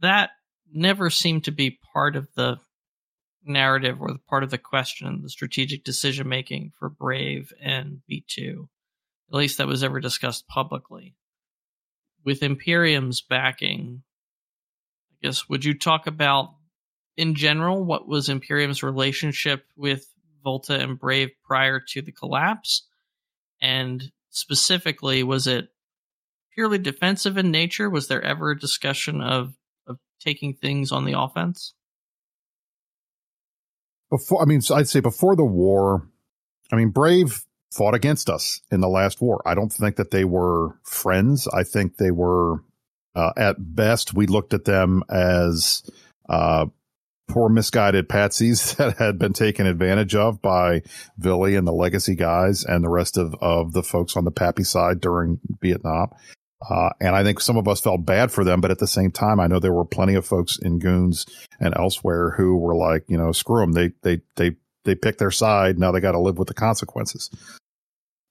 That 0.00 0.30
never 0.72 1.10
seemed 1.10 1.44
to 1.44 1.52
be 1.52 1.78
part 1.92 2.16
of 2.16 2.28
the 2.34 2.58
narrative 3.44 4.00
or 4.00 4.12
the 4.12 4.20
part 4.28 4.42
of 4.42 4.50
the 4.50 4.58
question, 4.58 5.20
the 5.22 5.28
strategic 5.28 5.84
decision 5.84 6.28
making 6.28 6.72
for 6.78 6.88
Brave 6.88 7.52
and 7.60 8.00
B2. 8.10 8.68
At 9.30 9.36
least 9.36 9.58
that 9.58 9.66
was 9.66 9.82
ever 9.82 10.00
discussed 10.00 10.46
publicly. 10.48 11.14
With 12.24 12.42
Imperium's 12.42 13.20
backing, 13.20 14.02
I 15.12 15.26
guess, 15.26 15.48
would 15.48 15.64
you 15.64 15.74
talk 15.74 16.06
about, 16.06 16.54
in 17.16 17.34
general, 17.34 17.84
what 17.84 18.08
was 18.08 18.28
Imperium's 18.28 18.82
relationship 18.82 19.66
with 19.76 20.06
Volta 20.42 20.78
and 20.78 20.98
Brave 20.98 21.30
prior 21.44 21.80
to 21.88 22.02
the 22.02 22.12
collapse? 22.12 22.86
And 23.60 24.10
specifically, 24.30 25.22
was 25.22 25.46
it 25.46 25.68
purely 26.54 26.78
defensive 26.78 27.36
in 27.36 27.50
nature? 27.50 27.90
Was 27.90 28.08
there 28.08 28.22
ever 28.22 28.52
a 28.52 28.58
discussion 28.58 29.20
of, 29.20 29.48
of 29.48 29.54
taking 30.24 30.54
things 30.54 30.90
on 30.92 31.04
the 31.04 31.18
offense? 31.18 31.74
before 34.14 34.42
I 34.42 34.44
mean 34.44 34.60
I'd 34.72 34.88
say 34.88 35.00
before 35.00 35.36
the 35.36 35.44
war, 35.44 36.08
I 36.72 36.76
mean 36.76 36.90
Brave 36.90 37.44
fought 37.72 37.94
against 37.94 38.30
us 38.30 38.60
in 38.70 38.80
the 38.80 38.88
last 38.88 39.20
war. 39.20 39.42
I 39.44 39.54
don't 39.54 39.72
think 39.72 39.96
that 39.96 40.12
they 40.12 40.24
were 40.24 40.78
friends. 40.84 41.48
I 41.48 41.64
think 41.64 41.96
they 41.96 42.12
were 42.12 42.62
uh, 43.16 43.32
at 43.36 43.56
best 43.58 44.14
we 44.14 44.26
looked 44.26 44.54
at 44.54 44.64
them 44.64 45.02
as 45.10 45.82
uh, 46.28 46.66
poor 47.28 47.48
misguided 47.48 48.08
patsies 48.08 48.76
that 48.76 48.98
had 48.98 49.18
been 49.18 49.32
taken 49.32 49.66
advantage 49.66 50.14
of 50.14 50.40
by 50.40 50.82
Vily 51.18 51.56
and 51.56 51.66
the 51.66 51.72
legacy 51.72 52.14
guys 52.14 52.64
and 52.64 52.84
the 52.84 52.88
rest 52.88 53.18
of, 53.18 53.34
of 53.40 53.72
the 53.72 53.82
folks 53.82 54.16
on 54.16 54.24
the 54.24 54.32
PAPI 54.32 54.64
side 54.64 55.00
during 55.00 55.40
Vietnam. 55.60 56.10
Uh, 56.68 56.90
and 57.00 57.14
I 57.14 57.22
think 57.22 57.40
some 57.40 57.56
of 57.56 57.68
us 57.68 57.80
felt 57.80 58.06
bad 58.06 58.32
for 58.32 58.44
them, 58.44 58.60
but 58.60 58.70
at 58.70 58.78
the 58.78 58.86
same 58.86 59.10
time, 59.10 59.40
I 59.40 59.46
know 59.46 59.58
there 59.58 59.72
were 59.72 59.84
plenty 59.84 60.14
of 60.14 60.26
folks 60.26 60.58
in 60.58 60.78
Goons 60.78 61.26
and 61.60 61.74
elsewhere 61.76 62.30
who 62.30 62.56
were 62.56 62.74
like, 62.74 63.04
you 63.08 63.18
know, 63.18 63.32
screw 63.32 63.60
them. 63.60 63.72
They, 63.72 63.92
they, 64.02 64.22
they, 64.36 64.56
they 64.84 64.94
picked 64.94 65.18
their 65.18 65.30
side. 65.30 65.78
Now 65.78 65.92
they 65.92 66.00
got 66.00 66.12
to 66.12 66.20
live 66.20 66.38
with 66.38 66.48
the 66.48 66.54
consequences. 66.54 67.30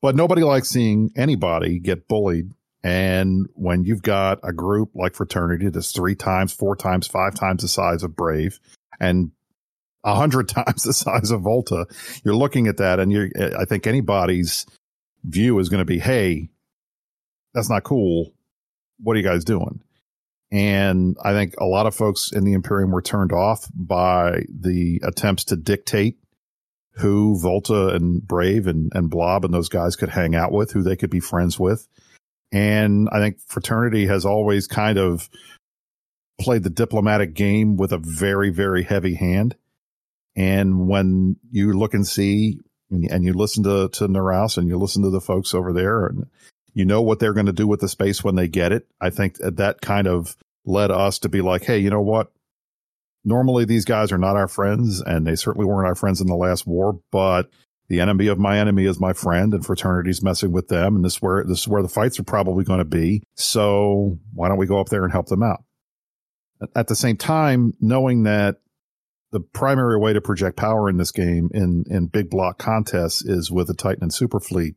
But 0.02 0.16
nobody 0.16 0.44
likes 0.44 0.70
seeing 0.70 1.12
anybody 1.16 1.80
get 1.80 2.08
bullied. 2.08 2.52
And 2.84 3.48
when 3.54 3.86
you've 3.86 4.02
got 4.02 4.40
a 4.44 4.52
group 4.52 4.92
like 4.94 5.16
Fraternity 5.16 5.70
that's 5.70 5.92
three 5.92 6.16
times, 6.16 6.52
four 6.52 6.76
times, 6.76 7.08
five 7.08 7.36
times 7.36 7.62
the 7.62 7.70
size 7.70 8.04
of 8.04 8.16
Brave 8.16 8.60
and 9.00 9.32
a 10.04 10.16
hundred 10.16 10.50
times 10.50 10.84
the 10.84 10.94
size 10.94 11.32
of 11.32 11.42
Volta, 11.42 11.86
you're 12.26 12.36
looking 12.36 12.68
at 12.68 12.78
that 12.78 13.00
and 13.00 13.12
you're, 13.12 13.30
I 13.58 13.66
think 13.66 13.88
anybody's 13.88 14.66
view 15.24 15.58
is 15.60 15.70
going 15.70 15.80
to 15.80 15.86
be, 15.86 16.00
Hey, 16.00 16.50
that's 17.54 17.70
not 17.70 17.84
cool. 17.84 18.34
What 19.00 19.16
are 19.16 19.20
you 19.20 19.26
guys 19.26 19.44
doing? 19.44 19.82
And 20.52 21.18
I 21.24 21.34
think 21.34 21.56
a 21.58 21.66
lot 21.66 21.88
of 21.88 21.96
folks 21.96 22.32
in 22.32 22.44
the 22.44 22.54
Imperium 22.54 22.92
were 22.92 23.02
turned 23.02 23.32
off 23.32 23.68
by 23.74 24.44
the 24.50 25.02
attempts 25.04 25.46
to 25.46 25.56
dictate 25.56 26.18
who 26.98 27.40
Volta 27.42 27.88
and 27.88 28.22
Brave 28.26 28.68
and, 28.68 28.92
and 28.94 29.10
Blob 29.10 29.46
and 29.46 29.54
those 29.54 29.70
guys 29.70 29.96
could 29.96 30.10
hang 30.10 30.36
out 30.36 30.52
with, 30.52 30.72
who 30.72 30.84
they 30.84 30.96
could 30.96 31.10
be 31.10 31.20
friends 31.20 31.60
with. 31.60 31.88
And 32.52 33.10
I 33.12 33.18
think 33.20 33.40
fraternity 33.48 34.06
has 34.06 34.26
always 34.26 34.68
kind 34.68 35.00
of 35.00 35.28
played 36.40 36.64
the 36.64 36.70
diplomatic 36.70 37.34
game 37.34 37.78
with 37.78 37.92
a 37.92 37.98
very, 37.98 38.52
very 38.52 38.84
heavy 38.84 39.16
hand. 39.16 39.56
And 40.36 40.88
when 40.88 41.38
you 41.50 41.74
look 41.74 41.96
and 41.96 42.06
see 42.06 42.60
and 42.92 43.24
you 43.24 43.34
listen 43.34 43.64
to, 43.64 43.90
to 43.90 44.08
Noraus 44.08 44.60
and 44.60 44.68
you 44.68 44.78
listen 44.78 45.02
to 45.02 45.10
the 45.10 45.22
folks 45.22 45.56
over 45.56 45.74
there 45.74 46.06
and 46.06 46.28
you 46.74 46.86
know 46.86 47.02
what 47.02 47.20
they're 47.20 47.34
going 47.34 47.46
to 47.46 47.54
do 47.54 47.68
with 47.68 47.80
the 47.80 47.88
space 47.88 48.24
when 48.24 48.36
they 48.36 48.48
get 48.48 48.72
it. 48.72 48.88
I 49.00 49.10
think 49.10 49.38
that, 49.38 49.82
kind 49.82 50.08
of 50.08 50.36
led 50.66 50.92
us 50.92 51.20
to 51.20 51.30
be 51.30 51.42
like, 51.42 51.64
hey, 51.64 51.78
you 51.78 51.90
know 51.90 52.02
what? 52.02 52.32
Normally 53.26 53.66
these 53.66 53.86
guys 53.86 54.12
are 54.12 54.18
not 54.18 54.36
our 54.36 54.48
friends, 54.48 55.02
and 55.02 55.26
they 55.26 55.36
certainly 55.36 55.66
weren't 55.66 55.88
our 55.88 55.96
friends 55.96 56.22
in 56.22 56.28
the 56.28 56.36
last 56.36 56.68
war, 56.68 57.00
but 57.12 57.50
the 57.90 58.00
enemy 58.00 58.28
of 58.28 58.40
my 58.40 58.60
enemy 58.60 58.86
is 58.86 59.00
my 59.00 59.14
friend, 59.14 59.54
and 59.54 59.66
fraternity's 59.66 60.24
messing 60.24 60.52
with 60.52 60.68
them, 60.68 60.96
and 60.96 61.06
this 61.06 61.16
is 61.16 61.22
where 61.22 61.44
this 61.44 61.60
is 61.60 61.68
where 61.68 61.82
the 61.82 61.90
fights 61.90 62.20
are 62.20 62.24
probably 62.24 62.64
going 62.64 62.80
to 62.80 62.86
be. 62.86 63.24
So 63.36 64.18
why 64.34 64.48
don't 64.48 64.58
we 64.58 64.66
go 64.66 64.80
up 64.80 64.90
there 64.90 65.04
and 65.04 65.12
help 65.12 65.28
them 65.28 65.44
out? 65.44 65.64
At 66.76 66.88
the 66.88 66.96
same 66.96 67.18
time, 67.18 67.74
knowing 67.82 68.24
that 68.24 68.62
the 69.32 69.42
primary 69.42 69.98
way 69.98 70.14
to 70.14 70.22
project 70.22 70.56
power 70.56 70.90
in 70.90 70.98
this 70.98 71.12
game 71.12 71.50
in 71.54 71.86
in 71.90 72.08
big 72.08 72.30
block 72.30 72.58
contests 72.58 73.24
is 73.24 73.52
with 73.52 73.70
a 73.70 73.74
Titan 73.74 74.04
and 74.04 74.12
Superfleet 74.12 74.76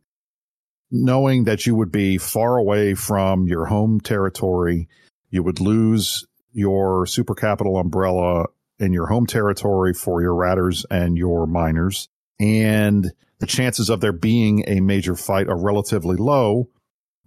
knowing 0.90 1.44
that 1.44 1.66
you 1.66 1.74
would 1.74 1.90
be 1.90 2.18
far 2.18 2.56
away 2.56 2.94
from 2.94 3.46
your 3.46 3.66
home 3.66 4.00
territory, 4.00 4.88
you 5.30 5.42
would 5.42 5.60
lose 5.60 6.26
your 6.52 7.06
super 7.06 7.34
capital 7.34 7.76
umbrella 7.76 8.46
in 8.78 8.92
your 8.92 9.06
home 9.06 9.26
territory 9.26 9.92
for 9.92 10.20
your 10.22 10.34
ratters 10.34 10.84
and 10.90 11.16
your 11.16 11.46
miners. 11.46 12.08
And 12.38 13.12
the 13.38 13.46
chances 13.46 13.90
of 13.90 14.00
there 14.00 14.12
being 14.12 14.64
a 14.66 14.80
major 14.80 15.16
fight 15.16 15.48
are 15.48 15.58
relatively 15.58 16.16
low 16.16 16.68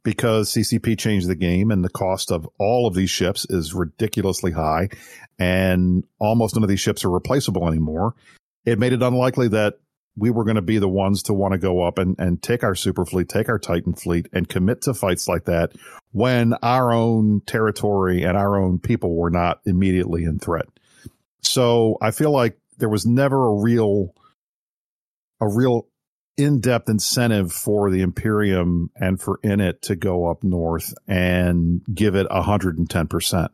because 0.03 0.51
CCP 0.51 0.97
changed 0.97 1.27
the 1.27 1.35
game 1.35 1.71
and 1.71 1.83
the 1.83 1.89
cost 1.89 2.31
of 2.31 2.47
all 2.57 2.87
of 2.87 2.95
these 2.95 3.09
ships 3.09 3.45
is 3.49 3.73
ridiculously 3.73 4.51
high 4.51 4.89
and 5.37 6.03
almost 6.19 6.55
none 6.55 6.63
of 6.63 6.69
these 6.69 6.79
ships 6.79 7.03
are 7.03 7.09
replaceable 7.09 7.67
anymore. 7.67 8.15
It 8.65 8.79
made 8.79 8.93
it 8.93 9.01
unlikely 9.01 9.49
that 9.49 9.79
we 10.15 10.29
were 10.29 10.43
going 10.43 10.55
to 10.55 10.61
be 10.61 10.79
the 10.79 10.87
ones 10.87 11.23
to 11.23 11.33
want 11.33 11.53
to 11.53 11.57
go 11.57 11.81
up 11.81 11.97
and, 11.97 12.15
and 12.19 12.41
take 12.41 12.63
our 12.63 12.75
super 12.75 13.05
fleet, 13.05 13.29
take 13.29 13.49
our 13.49 13.59
Titan 13.59 13.93
fleet 13.93 14.27
and 14.33 14.49
commit 14.49 14.81
to 14.81 14.93
fights 14.93 15.27
like 15.27 15.45
that 15.45 15.71
when 16.11 16.53
our 16.61 16.91
own 16.91 17.41
territory 17.45 18.23
and 18.23 18.35
our 18.35 18.57
own 18.57 18.79
people 18.79 19.15
were 19.15 19.29
not 19.29 19.61
immediately 19.65 20.23
in 20.23 20.39
threat. 20.39 20.67
So 21.41 21.97
I 22.01 22.11
feel 22.11 22.31
like 22.31 22.57
there 22.77 22.89
was 22.89 23.05
never 23.05 23.47
a 23.47 23.61
real, 23.61 24.13
a 25.39 25.47
real 25.47 25.87
in-depth 26.37 26.89
incentive 26.89 27.51
for 27.51 27.91
the 27.91 28.01
Imperium 28.01 28.89
and 28.95 29.21
for 29.21 29.39
Init 29.43 29.81
to 29.81 29.95
go 29.95 30.29
up 30.29 30.43
north 30.43 30.93
and 31.07 31.81
give 31.93 32.15
it 32.15 32.27
110% 32.29 33.49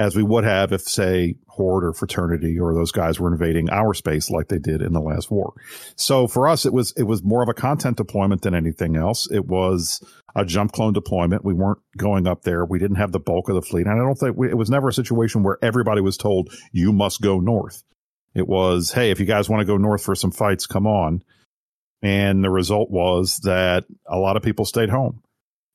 as 0.00 0.16
we 0.16 0.22
would 0.22 0.44
have 0.44 0.72
if, 0.72 0.80
say, 0.80 1.36
Horde 1.46 1.84
or 1.84 1.92
Fraternity 1.92 2.58
or 2.58 2.74
those 2.74 2.90
guys 2.90 3.20
were 3.20 3.30
invading 3.30 3.68
our 3.68 3.92
space 3.92 4.30
like 4.30 4.48
they 4.48 4.58
did 4.58 4.80
in 4.80 4.94
the 4.94 5.00
last 5.00 5.30
war. 5.30 5.52
So 5.94 6.26
for 6.26 6.48
us, 6.48 6.64
it 6.64 6.72
was 6.72 6.92
it 6.96 7.02
was 7.02 7.22
more 7.22 7.42
of 7.42 7.50
a 7.50 7.54
content 7.54 7.98
deployment 7.98 8.40
than 8.40 8.54
anything 8.54 8.96
else. 8.96 9.30
It 9.30 9.44
was 9.44 10.02
a 10.34 10.46
jump 10.46 10.72
clone 10.72 10.94
deployment. 10.94 11.44
We 11.44 11.52
weren't 11.52 11.80
going 11.98 12.26
up 12.26 12.42
there. 12.42 12.64
We 12.64 12.78
didn't 12.78 12.96
have 12.96 13.12
the 13.12 13.20
bulk 13.20 13.50
of 13.50 13.56
the 13.56 13.62
fleet, 13.62 13.86
and 13.86 14.00
I 14.00 14.02
don't 14.02 14.14
think 14.14 14.38
we, 14.38 14.48
it 14.48 14.56
was 14.56 14.70
never 14.70 14.88
a 14.88 14.92
situation 14.92 15.42
where 15.42 15.58
everybody 15.60 16.00
was 16.00 16.16
told 16.16 16.50
you 16.72 16.94
must 16.94 17.20
go 17.20 17.38
north. 17.38 17.84
It 18.34 18.48
was, 18.48 18.92
hey, 18.92 19.10
if 19.10 19.20
you 19.20 19.26
guys 19.26 19.50
want 19.50 19.60
to 19.60 19.66
go 19.66 19.76
north 19.76 20.02
for 20.02 20.14
some 20.14 20.30
fights, 20.30 20.66
come 20.66 20.86
on. 20.86 21.22
And 22.00 22.42
the 22.42 22.48
result 22.48 22.90
was 22.90 23.38
that 23.40 23.84
a 24.06 24.16
lot 24.16 24.38
of 24.38 24.42
people 24.42 24.64
stayed 24.64 24.88
home. 24.88 25.22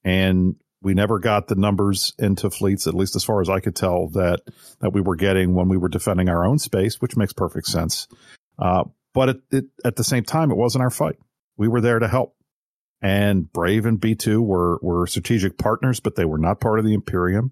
And 0.04 0.56
we 0.86 0.94
never 0.94 1.18
got 1.18 1.48
the 1.48 1.56
numbers 1.56 2.14
into 2.20 2.52
fleets, 2.52 2.86
at 2.86 2.94
least 2.94 3.16
as 3.16 3.24
far 3.24 3.42
as 3.42 3.50
I 3.50 3.60
could 3.60 3.76
tell, 3.76 4.08
that 4.10 4.42
that 4.82 4.94
we 4.94 5.02
were 5.02 5.16
getting 5.16 5.56
when 5.56 5.68
we 5.68 5.78
were 5.78 5.90
defending 5.90 6.30
our 6.30 6.46
own 6.46 6.60
space, 6.60 7.02
which 7.02 7.18
makes 7.18 7.34
perfect 7.34 7.66
sense. 7.66 8.08
Uh, 8.60 8.84
but 9.12 9.30
it, 9.30 9.42
it, 9.52 9.66
at 9.84 9.96
the 9.96 10.04
same 10.04 10.24
time, 10.24 10.52
it 10.52 10.58
wasn't 10.58 10.84
our 10.84 10.92
fight. 10.92 11.18
We 11.58 11.68
were 11.68 11.82
there 11.82 11.98
to 11.98 12.08
help. 12.08 12.36
And 13.02 13.52
Brave 13.52 13.88
and 13.88 14.00
B2 14.00 14.40
were 14.40 14.78
were 14.84 15.08
strategic 15.08 15.58
partners, 15.58 16.00
but 16.00 16.16
they 16.16 16.26
were 16.26 16.38
not 16.38 16.60
part 16.60 16.78
of 16.78 16.86
the 16.86 16.94
Imperium. 16.94 17.52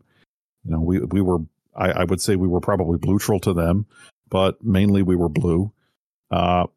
You 0.63 0.71
know, 0.71 0.81
we 0.81 0.99
we 0.99 1.21
were 1.21 1.39
I, 1.75 1.91
I 1.91 2.03
would 2.03 2.21
say 2.21 2.35
we 2.35 2.47
were 2.47 2.61
probably 2.61 2.99
neutral 3.01 3.39
to 3.41 3.53
them, 3.53 3.87
but 4.29 4.63
mainly 4.63 5.01
we 5.01 5.15
were 5.15 5.29
blue. 5.29 5.73
Uh, 6.29 6.67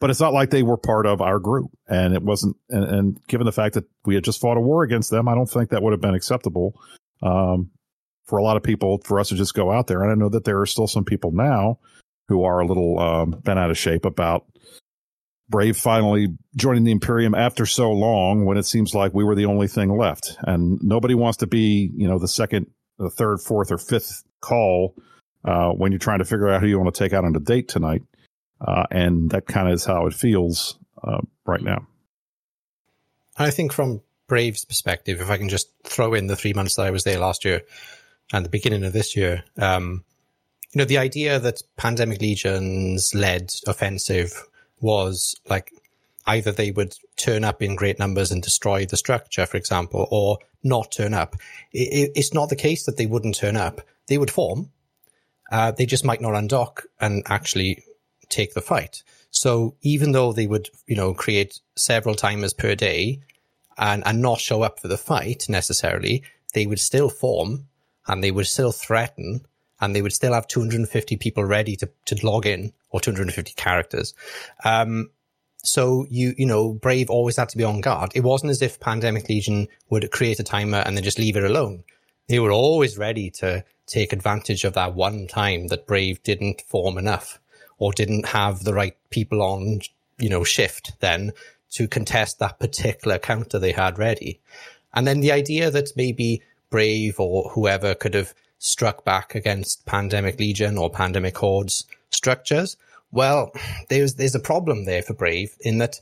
but 0.00 0.10
it's 0.10 0.20
not 0.20 0.32
like 0.32 0.50
they 0.50 0.62
were 0.62 0.78
part 0.78 1.06
of 1.06 1.20
our 1.20 1.38
group. 1.38 1.70
And 1.86 2.14
it 2.14 2.22
wasn't 2.22 2.56
and, 2.68 2.84
and, 2.84 3.26
given 3.28 3.44
the 3.44 3.52
fact 3.52 3.74
that 3.74 3.84
we 4.04 4.14
had 4.14 4.24
just 4.24 4.40
fought 4.40 4.56
a 4.56 4.60
war 4.60 4.82
against 4.82 5.10
them 5.10 5.28
i 5.28 5.34
don't 5.34 5.48
think 5.48 5.70
that 5.70 5.82
would 5.82 5.92
have 5.92 6.00
been 6.00 6.14
acceptable 6.14 6.74
um, 7.22 7.70
for 8.24 8.38
a 8.38 8.42
lot 8.42 8.56
of 8.56 8.62
people 8.62 9.00
for 9.04 9.20
us 9.20 9.28
to 9.28 9.34
just 9.34 9.54
go 9.54 9.70
out 9.70 9.86
there. 9.86 10.02
And 10.02 10.10
i 10.10 10.14
know 10.14 10.30
that 10.30 10.44
there 10.44 10.60
are 10.60 10.66
still 10.66 10.86
some 10.86 11.04
people 11.04 11.30
now 11.32 11.78
who 12.28 12.44
are 12.44 12.60
a 12.60 12.66
little 12.66 12.98
um, 12.98 13.30
bent 13.42 13.58
out 13.58 13.70
of 13.70 13.78
shape 13.78 14.04
about 14.04 14.46
brave 15.48 15.76
finally 15.76 16.28
joining 16.54 16.84
the 16.84 16.92
imperium 16.92 17.34
after 17.34 17.66
so 17.66 17.90
long 17.90 18.44
when 18.44 18.56
it 18.56 18.62
seems 18.62 18.94
like 18.94 19.12
we 19.12 19.24
were 19.24 19.34
the 19.34 19.46
only 19.46 19.66
thing 19.66 19.96
left. 19.96 20.36
And 20.44 20.78
nobody 20.80 21.14
wants 21.14 21.38
to 21.38 21.46
be 21.46 21.90
you 21.94 22.08
know 22.08 22.18
the 22.18 22.28
second 22.28 22.66
the 22.98 23.10
third 23.10 23.40
fourth 23.40 23.72
or 23.72 23.78
fifth 23.78 24.22
call 24.40 24.94
uh, 25.44 25.70
when 25.70 25.90
you're 25.92 25.98
trying 25.98 26.18
to 26.18 26.24
figure 26.24 26.48
out 26.48 26.60
who 26.60 26.68
you 26.68 26.78
want 26.78 26.94
to 26.94 26.98
take 26.98 27.12
out 27.12 27.24
on 27.24 27.34
a 27.34 27.40
date 27.40 27.68
tonight 27.68 28.02
uh, 28.60 28.84
and 28.90 29.30
that 29.30 29.46
kind 29.46 29.68
of 29.68 29.74
is 29.74 29.84
how 29.84 30.06
it 30.06 30.14
feels 30.14 30.78
uh, 31.02 31.20
right 31.46 31.62
now. 31.62 31.86
I 33.36 33.50
think 33.50 33.72
from 33.72 34.02
Brave's 34.28 34.64
perspective, 34.64 35.20
if 35.20 35.30
I 35.30 35.38
can 35.38 35.48
just 35.48 35.70
throw 35.84 36.14
in 36.14 36.26
the 36.26 36.36
three 36.36 36.52
months 36.52 36.76
that 36.76 36.86
I 36.86 36.90
was 36.90 37.04
there 37.04 37.18
last 37.18 37.44
year 37.44 37.62
and 38.32 38.44
the 38.44 38.50
beginning 38.50 38.84
of 38.84 38.92
this 38.92 39.16
year, 39.16 39.44
um, 39.58 40.04
you 40.72 40.78
know, 40.78 40.84
the 40.84 40.98
idea 40.98 41.38
that 41.40 41.62
Pandemic 41.76 42.20
Legion's 42.20 43.14
led 43.14 43.52
offensive 43.66 44.46
was 44.80 45.34
like 45.48 45.72
either 46.26 46.52
they 46.52 46.70
would 46.70 46.94
turn 47.16 47.44
up 47.44 47.62
in 47.62 47.74
great 47.74 47.98
numbers 47.98 48.30
and 48.30 48.42
destroy 48.42 48.86
the 48.86 48.96
structure, 48.96 49.46
for 49.46 49.56
example, 49.56 50.06
or 50.10 50.38
not 50.62 50.92
turn 50.92 51.14
up. 51.14 51.34
It, 51.72 52.12
it's 52.14 52.34
not 52.34 52.50
the 52.50 52.56
case 52.56 52.84
that 52.84 52.96
they 52.96 53.06
wouldn't 53.06 53.34
turn 53.34 53.56
up. 53.56 53.80
They 54.06 54.18
would 54.18 54.30
form. 54.30 54.70
Uh, 55.50 55.72
they 55.72 55.86
just 55.86 56.04
might 56.04 56.20
not 56.20 56.34
undock 56.34 56.82
and 57.00 57.24
actually 57.26 57.82
take 58.30 58.54
the 58.54 58.62
fight. 58.62 59.02
So 59.30 59.76
even 59.82 60.12
though 60.12 60.32
they 60.32 60.46
would, 60.46 60.70
you 60.86 60.96
know, 60.96 61.14
create 61.14 61.60
several 61.76 62.14
timers 62.14 62.52
per 62.52 62.74
day 62.74 63.20
and, 63.78 64.02
and 64.06 64.20
not 64.20 64.40
show 64.40 64.62
up 64.62 64.80
for 64.80 64.88
the 64.88 64.98
fight 64.98 65.46
necessarily, 65.48 66.22
they 66.54 66.66
would 66.66 66.80
still 66.80 67.08
form 67.08 67.66
and 68.06 68.24
they 68.24 68.30
would 68.30 68.46
still 68.46 68.72
threaten 68.72 69.46
and 69.80 69.94
they 69.94 70.02
would 70.02 70.12
still 70.12 70.34
have 70.34 70.48
250 70.48 71.16
people 71.16 71.44
ready 71.44 71.76
to, 71.76 71.88
to 72.06 72.26
log 72.26 72.46
in 72.46 72.72
or 72.90 73.00
250 73.00 73.52
characters. 73.54 74.14
Um, 74.64 75.10
so 75.62 76.06
you, 76.10 76.34
you 76.36 76.46
know, 76.46 76.72
Brave 76.72 77.10
always 77.10 77.36
had 77.36 77.48
to 77.50 77.56
be 77.56 77.64
on 77.64 77.80
guard. 77.80 78.12
It 78.14 78.24
wasn't 78.24 78.50
as 78.50 78.62
if 78.62 78.80
Pandemic 78.80 79.28
Legion 79.28 79.68
would 79.90 80.10
create 80.10 80.40
a 80.40 80.44
timer 80.44 80.78
and 80.78 80.96
then 80.96 81.04
just 81.04 81.18
leave 81.18 81.36
it 81.36 81.44
alone. 81.44 81.84
They 82.28 82.38
were 82.38 82.52
always 82.52 82.96
ready 82.96 83.30
to 83.32 83.64
take 83.86 84.12
advantage 84.12 84.64
of 84.64 84.74
that 84.74 84.94
one 84.94 85.26
time 85.26 85.66
that 85.66 85.86
Brave 85.86 86.22
didn't 86.22 86.62
form 86.62 86.96
enough 86.96 87.39
or 87.80 87.92
didn't 87.92 88.26
have 88.26 88.62
the 88.62 88.72
right 88.72 88.96
people 89.10 89.42
on, 89.42 89.80
you 90.18 90.28
know, 90.28 90.44
shift 90.44 90.92
then 91.00 91.32
to 91.70 91.88
contest 91.88 92.38
that 92.38 92.60
particular 92.60 93.18
counter 93.18 93.58
they 93.58 93.72
had 93.72 93.98
ready. 93.98 94.40
And 94.94 95.08
then 95.08 95.18
the 95.18 95.32
idea 95.32 95.72
that 95.72 95.96
maybe 95.96 96.42
Brave 96.70 97.18
or 97.18 97.50
whoever 97.50 97.96
could 97.96 98.14
have 98.14 98.32
struck 98.60 99.04
back 99.04 99.34
against 99.34 99.84
Pandemic 99.86 100.38
Legion 100.38 100.78
or 100.78 100.88
Pandemic 100.88 101.36
Horde's 101.36 101.86
structures 102.10 102.76
well, 103.12 103.52
there's 103.88 104.14
there's 104.14 104.34
a 104.34 104.40
problem 104.40 104.84
there 104.84 105.02
for 105.02 105.14
Brave 105.14 105.56
in 105.60 105.78
that 105.78 106.00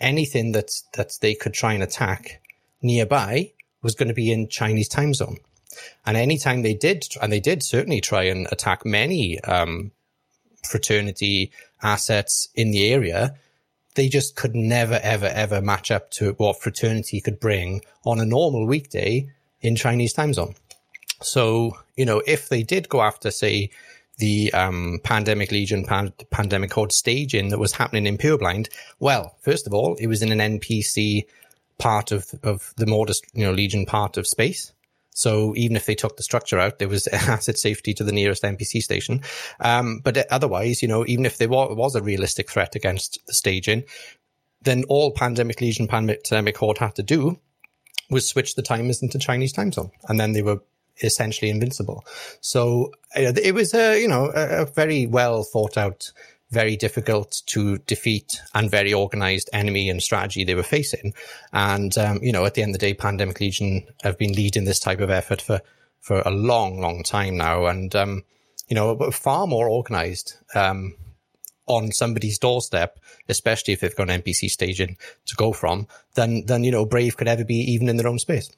anything 0.00 0.52
that 0.52 0.70
that 0.94 1.18
they 1.20 1.34
could 1.34 1.54
try 1.54 1.74
and 1.74 1.82
attack 1.82 2.40
nearby 2.80 3.52
was 3.82 3.94
going 3.94 4.08
to 4.08 4.14
be 4.14 4.32
in 4.32 4.48
Chinese 4.48 4.88
time 4.88 5.14
zone. 5.14 5.38
And 6.06 6.16
anytime 6.16 6.62
they 6.62 6.74
did, 6.74 7.06
and 7.20 7.32
they 7.32 7.40
did 7.40 7.62
certainly 7.62 8.00
try 8.00 8.24
and 8.24 8.48
attack 8.50 8.84
many 8.84 9.38
um, 9.40 9.92
fraternity 10.64 11.50
assets 11.82 12.48
in 12.54 12.70
the 12.70 12.92
area, 12.92 13.34
they 13.94 14.08
just 14.08 14.36
could 14.36 14.54
never, 14.54 15.00
ever, 15.02 15.26
ever 15.26 15.60
match 15.60 15.90
up 15.90 16.10
to 16.12 16.32
what 16.32 16.60
fraternity 16.60 17.20
could 17.20 17.40
bring 17.40 17.82
on 18.04 18.20
a 18.20 18.24
normal 18.24 18.66
weekday 18.66 19.28
in 19.60 19.76
Chinese 19.76 20.12
time 20.12 20.32
zone. 20.32 20.54
So, 21.20 21.72
you 21.96 22.04
know, 22.04 22.22
if 22.26 22.48
they 22.48 22.62
did 22.62 22.88
go 22.88 23.02
after, 23.02 23.30
say, 23.30 23.70
the 24.18 24.52
um, 24.52 25.00
Pandemic 25.02 25.50
Legion, 25.50 25.84
pan- 25.84 26.12
Pandemic 26.30 26.72
Horde 26.72 26.92
staging 26.92 27.48
that 27.48 27.58
was 27.58 27.72
happening 27.72 28.06
in 28.06 28.18
Pure 28.18 28.38
Blind? 28.38 28.68
Well, 28.98 29.36
first 29.40 29.66
of 29.66 29.72
all, 29.72 29.94
it 29.96 30.06
was 30.06 30.22
in 30.22 30.38
an 30.38 30.58
NPC 30.60 31.22
part 31.78 32.12
of, 32.12 32.26
of 32.42 32.74
the 32.76 32.86
Mordu's, 32.86 33.22
you 33.32 33.44
know, 33.44 33.52
Legion 33.52 33.86
part 33.86 34.16
of 34.16 34.26
space. 34.26 34.72
So 35.18 35.52
even 35.56 35.74
if 35.74 35.84
they 35.84 35.96
took 35.96 36.16
the 36.16 36.22
structure 36.22 36.60
out, 36.60 36.78
there 36.78 36.88
was 36.88 37.08
asset 37.12 37.58
safety 37.58 37.92
to 37.94 38.04
the 38.04 38.12
nearest 38.12 38.44
NPC 38.44 38.80
station. 38.80 39.22
Um, 39.58 39.98
but 40.04 40.16
otherwise, 40.30 40.80
you 40.80 40.86
know, 40.86 41.04
even 41.08 41.26
if 41.26 41.38
there 41.38 41.48
was, 41.48 41.96
a 41.96 42.02
realistic 42.02 42.48
threat 42.48 42.76
against 42.76 43.18
the 43.26 43.34
staging, 43.34 43.82
then 44.62 44.84
all 44.88 45.10
Pandemic 45.10 45.60
Legion, 45.60 45.88
Pandemic 45.88 46.56
Horde 46.56 46.78
had 46.78 46.94
to 46.94 47.02
do 47.02 47.40
was 48.10 48.28
switch 48.28 48.54
the 48.54 48.62
timers 48.62 49.02
into 49.02 49.18
Chinese 49.18 49.52
time 49.52 49.72
zone. 49.72 49.90
And 50.08 50.20
then 50.20 50.34
they 50.34 50.42
were 50.42 50.60
essentially 51.02 51.50
invincible. 51.50 52.04
So 52.40 52.92
it 53.16 53.54
was 53.54 53.74
a, 53.74 54.00
you 54.00 54.06
know, 54.06 54.30
a, 54.32 54.66
very 54.66 55.06
well 55.06 55.42
thought 55.42 55.76
out, 55.76 56.12
very 56.50 56.76
difficult 56.76 57.42
to 57.46 57.78
defeat 57.78 58.40
and 58.54 58.70
very 58.70 58.92
organized 58.92 59.50
enemy 59.52 59.90
and 59.90 60.02
strategy 60.02 60.44
they 60.44 60.54
were 60.54 60.62
facing. 60.62 61.12
And, 61.52 61.96
um, 61.98 62.20
you 62.22 62.32
know, 62.32 62.44
at 62.46 62.54
the 62.54 62.62
end 62.62 62.74
of 62.74 62.80
the 62.80 62.86
day, 62.86 62.94
Pandemic 62.94 63.40
Legion 63.40 63.86
have 64.02 64.16
been 64.16 64.32
leading 64.32 64.64
this 64.64 64.80
type 64.80 65.00
of 65.00 65.10
effort 65.10 65.42
for, 65.42 65.60
for 66.00 66.22
a 66.24 66.30
long, 66.30 66.80
long 66.80 67.02
time 67.02 67.36
now. 67.36 67.66
And, 67.66 67.94
um, 67.94 68.22
you 68.68 68.74
know, 68.74 69.10
far 69.10 69.46
more 69.46 69.68
organized, 69.68 70.36
um, 70.54 70.94
on 71.66 71.92
somebody's 71.92 72.38
doorstep, 72.38 72.98
especially 73.28 73.74
if 73.74 73.80
they've 73.80 73.94
got 73.94 74.08
an 74.08 74.22
NPC 74.22 74.48
staging 74.48 74.96
to 75.26 75.36
go 75.36 75.52
from, 75.52 75.86
than, 76.14 76.46
than, 76.46 76.64
you 76.64 76.70
know, 76.70 76.86
Brave 76.86 77.18
could 77.18 77.28
ever 77.28 77.44
be 77.44 77.56
even 77.56 77.90
in 77.90 77.98
their 77.98 78.08
own 78.08 78.18
space. 78.18 78.50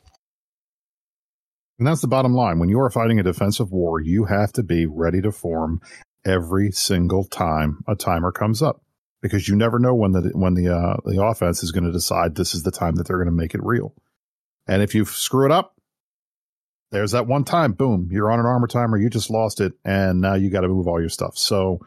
And 1.79 1.87
that's 1.87 2.03
the 2.03 2.09
bottom 2.09 2.35
line. 2.35 2.59
When 2.59 2.69
you 2.69 2.79
are 2.79 2.91
fighting 2.91 3.19
a 3.19 3.25
defensive 3.25 3.73
war, 3.73 4.01
you 4.01 4.27
have 4.27 4.53
to 4.53 4.63
be 4.63 4.87
ready 4.87 5.21
to 5.23 5.33
form 5.33 5.81
every 6.25 6.71
single 6.71 7.25
time 7.25 7.83
a 7.87 7.95
timer 7.95 8.33
comes 8.33 8.63
up 8.63 8.83
because 9.21 9.49
you 9.49 9.57
never 9.57 9.79
know 9.79 9.95
when 9.95 10.13
the 10.13 10.31
when 10.35 10.55
the 10.55 10.75
uh, 10.75 10.97
the 11.05 11.23
offense 11.23 11.63
is 11.63 11.73
going 11.73 11.85
to 11.85 11.93
decide 11.93 12.35
this 12.35 12.55
is 12.55 12.63
the 12.63 12.71
time 12.71 12.97
that 12.97 13.07
they're 13.07 13.19
going 13.19 13.27
to 13.27 13.33
make 13.33 13.55
it 13.55 13.63
real. 13.63 13.95
And 14.67 14.83
if 14.83 14.95
you 14.95 15.05
screw 15.05 15.47
it 15.47 15.53
up, 15.53 15.75
there's 16.91 17.13
that 17.13 17.27
one 17.27 17.45
time, 17.45 17.73
boom, 17.73 18.09
you're 18.11 18.31
on 18.31 18.41
an 18.41 18.47
armor 18.47 18.67
timer, 18.67 18.99
you 18.99 19.11
just 19.11 19.31
lost 19.31 19.61
it, 19.61 19.73
and 19.85 20.21
now 20.21 20.35
you 20.35 20.51
got 20.51 20.61
to 20.61 20.69
move 20.69 20.87
all 20.87 21.01
your 21.01 21.09
stuff. 21.09 21.37
So 21.37 21.81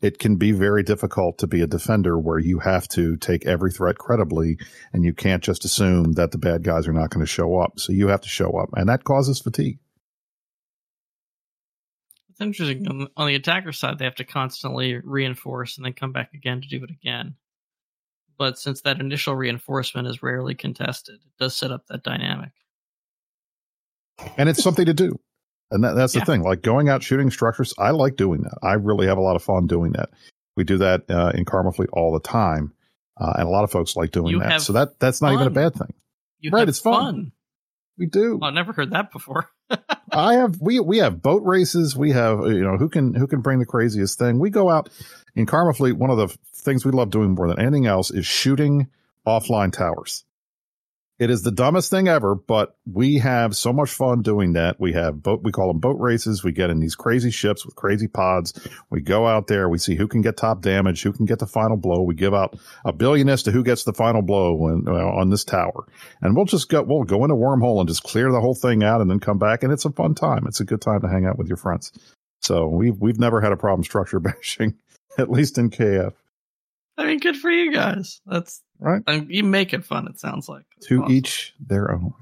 it 0.00 0.18
can 0.18 0.36
be 0.36 0.52
very 0.52 0.82
difficult 0.82 1.38
to 1.38 1.46
be 1.46 1.60
a 1.60 1.66
defender 1.66 2.18
where 2.18 2.38
you 2.38 2.58
have 2.60 2.88
to 2.88 3.16
take 3.16 3.46
every 3.46 3.70
threat 3.70 3.98
credibly 3.98 4.58
and 4.92 5.04
you 5.04 5.12
can't 5.12 5.42
just 5.42 5.64
assume 5.64 6.12
that 6.12 6.30
the 6.30 6.38
bad 6.38 6.62
guys 6.62 6.88
are 6.88 6.92
not 6.92 7.10
going 7.10 7.24
to 7.24 7.30
show 7.30 7.58
up. 7.58 7.78
So 7.78 7.92
you 7.92 8.08
have 8.08 8.22
to 8.22 8.28
show 8.28 8.52
up 8.52 8.70
and 8.74 8.88
that 8.88 9.04
causes 9.04 9.40
fatigue. 9.40 9.78
It's 12.40 12.58
interesting. 12.58 13.08
On 13.16 13.26
the 13.26 13.34
attacker 13.34 13.72
side, 13.72 13.98
they 13.98 14.06
have 14.06 14.14
to 14.16 14.24
constantly 14.24 14.96
reinforce 14.96 15.76
and 15.76 15.84
then 15.84 15.92
come 15.92 16.12
back 16.12 16.32
again 16.32 16.62
to 16.62 16.68
do 16.68 16.82
it 16.82 16.90
again. 16.90 17.34
But 18.38 18.58
since 18.58 18.80
that 18.82 18.98
initial 18.98 19.34
reinforcement 19.36 20.08
is 20.08 20.22
rarely 20.22 20.54
contested, 20.54 21.16
it 21.16 21.38
does 21.38 21.54
set 21.54 21.70
up 21.70 21.86
that 21.88 22.02
dynamic. 22.02 22.52
And 24.38 24.48
it's 24.48 24.62
something 24.62 24.86
to 24.86 24.94
do. 24.94 25.20
And 25.70 25.84
that, 25.84 25.94
that's 25.94 26.14
yeah. 26.14 26.20
the 26.20 26.26
thing, 26.32 26.42
like 26.42 26.62
going 26.62 26.88
out 26.88 27.02
shooting 27.02 27.30
structures. 27.30 27.74
I 27.78 27.90
like 27.90 28.16
doing 28.16 28.40
that. 28.42 28.58
I 28.62 28.72
really 28.72 29.06
have 29.06 29.18
a 29.18 29.22
lot 29.22 29.36
of 29.36 29.42
fun 29.42 29.66
doing 29.66 29.92
that. 29.92 30.08
We 30.56 30.64
do 30.64 30.78
that 30.78 31.10
uh, 31.10 31.32
in 31.34 31.44
Karma 31.44 31.72
Fleet 31.72 31.90
all 31.92 32.12
the 32.12 32.20
time. 32.20 32.72
Uh, 33.20 33.34
and 33.36 33.46
a 33.46 33.50
lot 33.50 33.64
of 33.64 33.70
folks 33.70 33.96
like 33.96 34.12
doing 34.12 34.28
you 34.28 34.38
that. 34.40 34.62
So 34.62 34.72
that, 34.72 34.98
that's 34.98 35.20
not 35.20 35.28
fun. 35.28 35.34
even 35.34 35.46
a 35.46 35.50
bad 35.50 35.74
thing. 35.74 35.92
You 36.38 36.50
right. 36.50 36.66
It's 36.66 36.80
fun. 36.80 36.94
fun. 36.94 37.32
We 38.00 38.06
do. 38.06 38.38
Well, 38.38 38.48
I've 38.48 38.54
never 38.54 38.72
heard 38.72 38.92
that 38.92 39.12
before. 39.12 39.50
I 40.10 40.34
have, 40.36 40.58
we, 40.58 40.80
we 40.80 40.98
have 40.98 41.20
boat 41.20 41.42
races. 41.44 41.94
We 41.94 42.12
have, 42.12 42.38
you 42.46 42.62
know, 42.62 42.78
who 42.78 42.88
can, 42.88 43.12
who 43.12 43.26
can 43.26 43.42
bring 43.42 43.58
the 43.58 43.66
craziest 43.66 44.18
thing. 44.18 44.38
We 44.38 44.48
go 44.48 44.70
out 44.70 44.88
in 45.34 45.44
Karma 45.44 45.74
Fleet. 45.74 45.92
One 45.92 46.08
of 46.08 46.16
the 46.16 46.28
things 46.54 46.82
we 46.82 46.92
love 46.92 47.10
doing 47.10 47.34
more 47.34 47.46
than 47.46 47.60
anything 47.60 47.84
else 47.84 48.10
is 48.10 48.24
shooting 48.24 48.88
offline 49.26 49.70
towers. 49.70 50.24
It 51.20 51.28
is 51.28 51.42
the 51.42 51.50
dumbest 51.50 51.90
thing 51.90 52.08
ever, 52.08 52.34
but 52.34 52.78
we 52.90 53.18
have 53.18 53.54
so 53.54 53.74
much 53.74 53.90
fun 53.90 54.22
doing 54.22 54.54
that. 54.54 54.80
We 54.80 54.94
have 54.94 55.22
boat, 55.22 55.42
we 55.42 55.52
call 55.52 55.68
them 55.68 55.78
boat 55.78 56.00
races. 56.00 56.42
We 56.42 56.52
get 56.52 56.70
in 56.70 56.80
these 56.80 56.94
crazy 56.94 57.30
ships 57.30 57.66
with 57.66 57.76
crazy 57.76 58.08
pods. 58.08 58.58
We 58.88 59.02
go 59.02 59.26
out 59.26 59.46
there. 59.46 59.68
We 59.68 59.76
see 59.76 59.96
who 59.96 60.08
can 60.08 60.22
get 60.22 60.38
top 60.38 60.62
damage, 60.62 61.02
who 61.02 61.12
can 61.12 61.26
get 61.26 61.38
the 61.38 61.46
final 61.46 61.76
blow. 61.76 62.00
We 62.00 62.14
give 62.14 62.32
out 62.32 62.58
a 62.86 62.94
billion 62.94 63.28
as 63.28 63.42
to 63.42 63.50
who 63.50 63.62
gets 63.62 63.84
the 63.84 63.92
final 63.92 64.22
blow 64.22 64.54
when, 64.54 64.84
uh, 64.88 64.92
on 64.92 65.28
this 65.28 65.44
tower. 65.44 65.84
And 66.22 66.34
we'll 66.34 66.46
just 66.46 66.70
go, 66.70 66.82
we'll 66.82 67.04
go 67.04 67.22
in 67.26 67.30
a 67.30 67.36
wormhole 67.36 67.80
and 67.80 67.88
just 67.88 68.02
clear 68.02 68.32
the 68.32 68.40
whole 68.40 68.54
thing 68.54 68.82
out 68.82 69.02
and 69.02 69.10
then 69.10 69.20
come 69.20 69.38
back. 69.38 69.62
And 69.62 69.74
it's 69.74 69.84
a 69.84 69.92
fun 69.92 70.14
time. 70.14 70.46
It's 70.46 70.60
a 70.60 70.64
good 70.64 70.80
time 70.80 71.02
to 71.02 71.08
hang 71.08 71.26
out 71.26 71.36
with 71.36 71.48
your 71.48 71.58
friends. 71.58 71.92
So 72.40 72.66
we've, 72.66 72.96
we've 72.98 73.20
never 73.20 73.42
had 73.42 73.52
a 73.52 73.58
problem 73.58 73.84
structure 73.84 74.20
bashing, 74.20 74.78
at 75.18 75.30
least 75.30 75.58
in 75.58 75.68
KF. 75.68 76.14
I 77.00 77.06
mean, 77.06 77.18
good 77.18 77.38
for 77.38 77.50
you 77.50 77.72
guys. 77.72 78.20
That's 78.26 78.62
right. 78.78 79.02
I 79.06 79.20
mean, 79.20 79.30
you 79.30 79.42
make 79.42 79.72
it 79.72 79.86
fun. 79.86 80.06
It 80.06 80.20
sounds 80.20 80.50
like 80.50 80.66
That's 80.76 80.88
to 80.88 81.02
awesome. 81.02 81.14
each 81.14 81.54
their 81.58 81.92
own. 81.92 82.12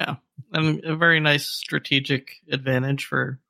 Yeah, 0.00 0.16
and 0.52 0.82
a 0.84 0.94
very 0.94 1.18
nice 1.18 1.48
strategic 1.48 2.36
advantage 2.48 3.04
for 3.06 3.40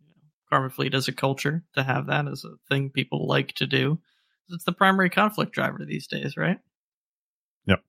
you 0.00 0.08
know, 0.08 0.22
Karma 0.50 0.70
Fleet 0.70 0.94
as 0.94 1.06
a 1.06 1.12
culture 1.12 1.62
to 1.76 1.84
have 1.84 2.08
that 2.08 2.26
as 2.26 2.44
a 2.44 2.56
thing 2.68 2.90
people 2.90 3.28
like 3.28 3.52
to 3.54 3.68
do. 3.68 4.00
It's 4.48 4.64
the 4.64 4.72
primary 4.72 5.10
conflict 5.10 5.52
driver 5.52 5.84
these 5.84 6.08
days, 6.08 6.36
right? 6.36 6.58
Yep. 7.66 7.84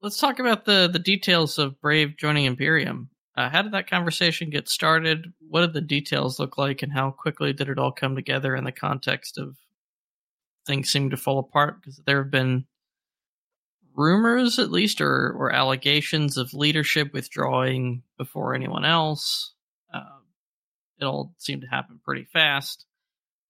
Let's 0.00 0.18
talk 0.18 0.38
about 0.38 0.64
the 0.64 0.88
the 0.90 0.98
details 0.98 1.58
of 1.58 1.78
Brave 1.82 2.16
joining 2.16 2.46
Imperium. 2.46 3.10
Uh, 3.36 3.50
how 3.50 3.60
did 3.60 3.72
that 3.72 3.90
conversation 3.90 4.48
get 4.48 4.70
started? 4.70 5.34
What 5.50 5.60
did 5.60 5.74
the 5.74 5.82
details 5.82 6.40
look 6.40 6.56
like, 6.56 6.82
and 6.82 6.90
how 6.90 7.10
quickly 7.10 7.52
did 7.52 7.68
it 7.68 7.78
all 7.78 7.92
come 7.92 8.14
together 8.14 8.56
in 8.56 8.64
the 8.64 8.72
context 8.72 9.36
of 9.36 9.54
things 10.66 10.90
seem 10.90 11.10
to 11.10 11.16
fall 11.16 11.38
apart 11.38 11.80
because 11.80 12.00
there 12.06 12.22
have 12.22 12.30
been 12.30 12.66
rumors, 13.94 14.58
at 14.58 14.70
least, 14.70 15.00
or, 15.00 15.32
or 15.32 15.52
allegations 15.52 16.36
of 16.36 16.52
leadership 16.52 17.12
withdrawing 17.12 18.02
before 18.18 18.54
anyone 18.54 18.84
else. 18.84 19.54
Uh, 19.92 20.20
it 21.00 21.04
all 21.04 21.34
seemed 21.38 21.62
to 21.62 21.68
happen 21.68 22.00
pretty 22.04 22.24
fast. 22.32 22.84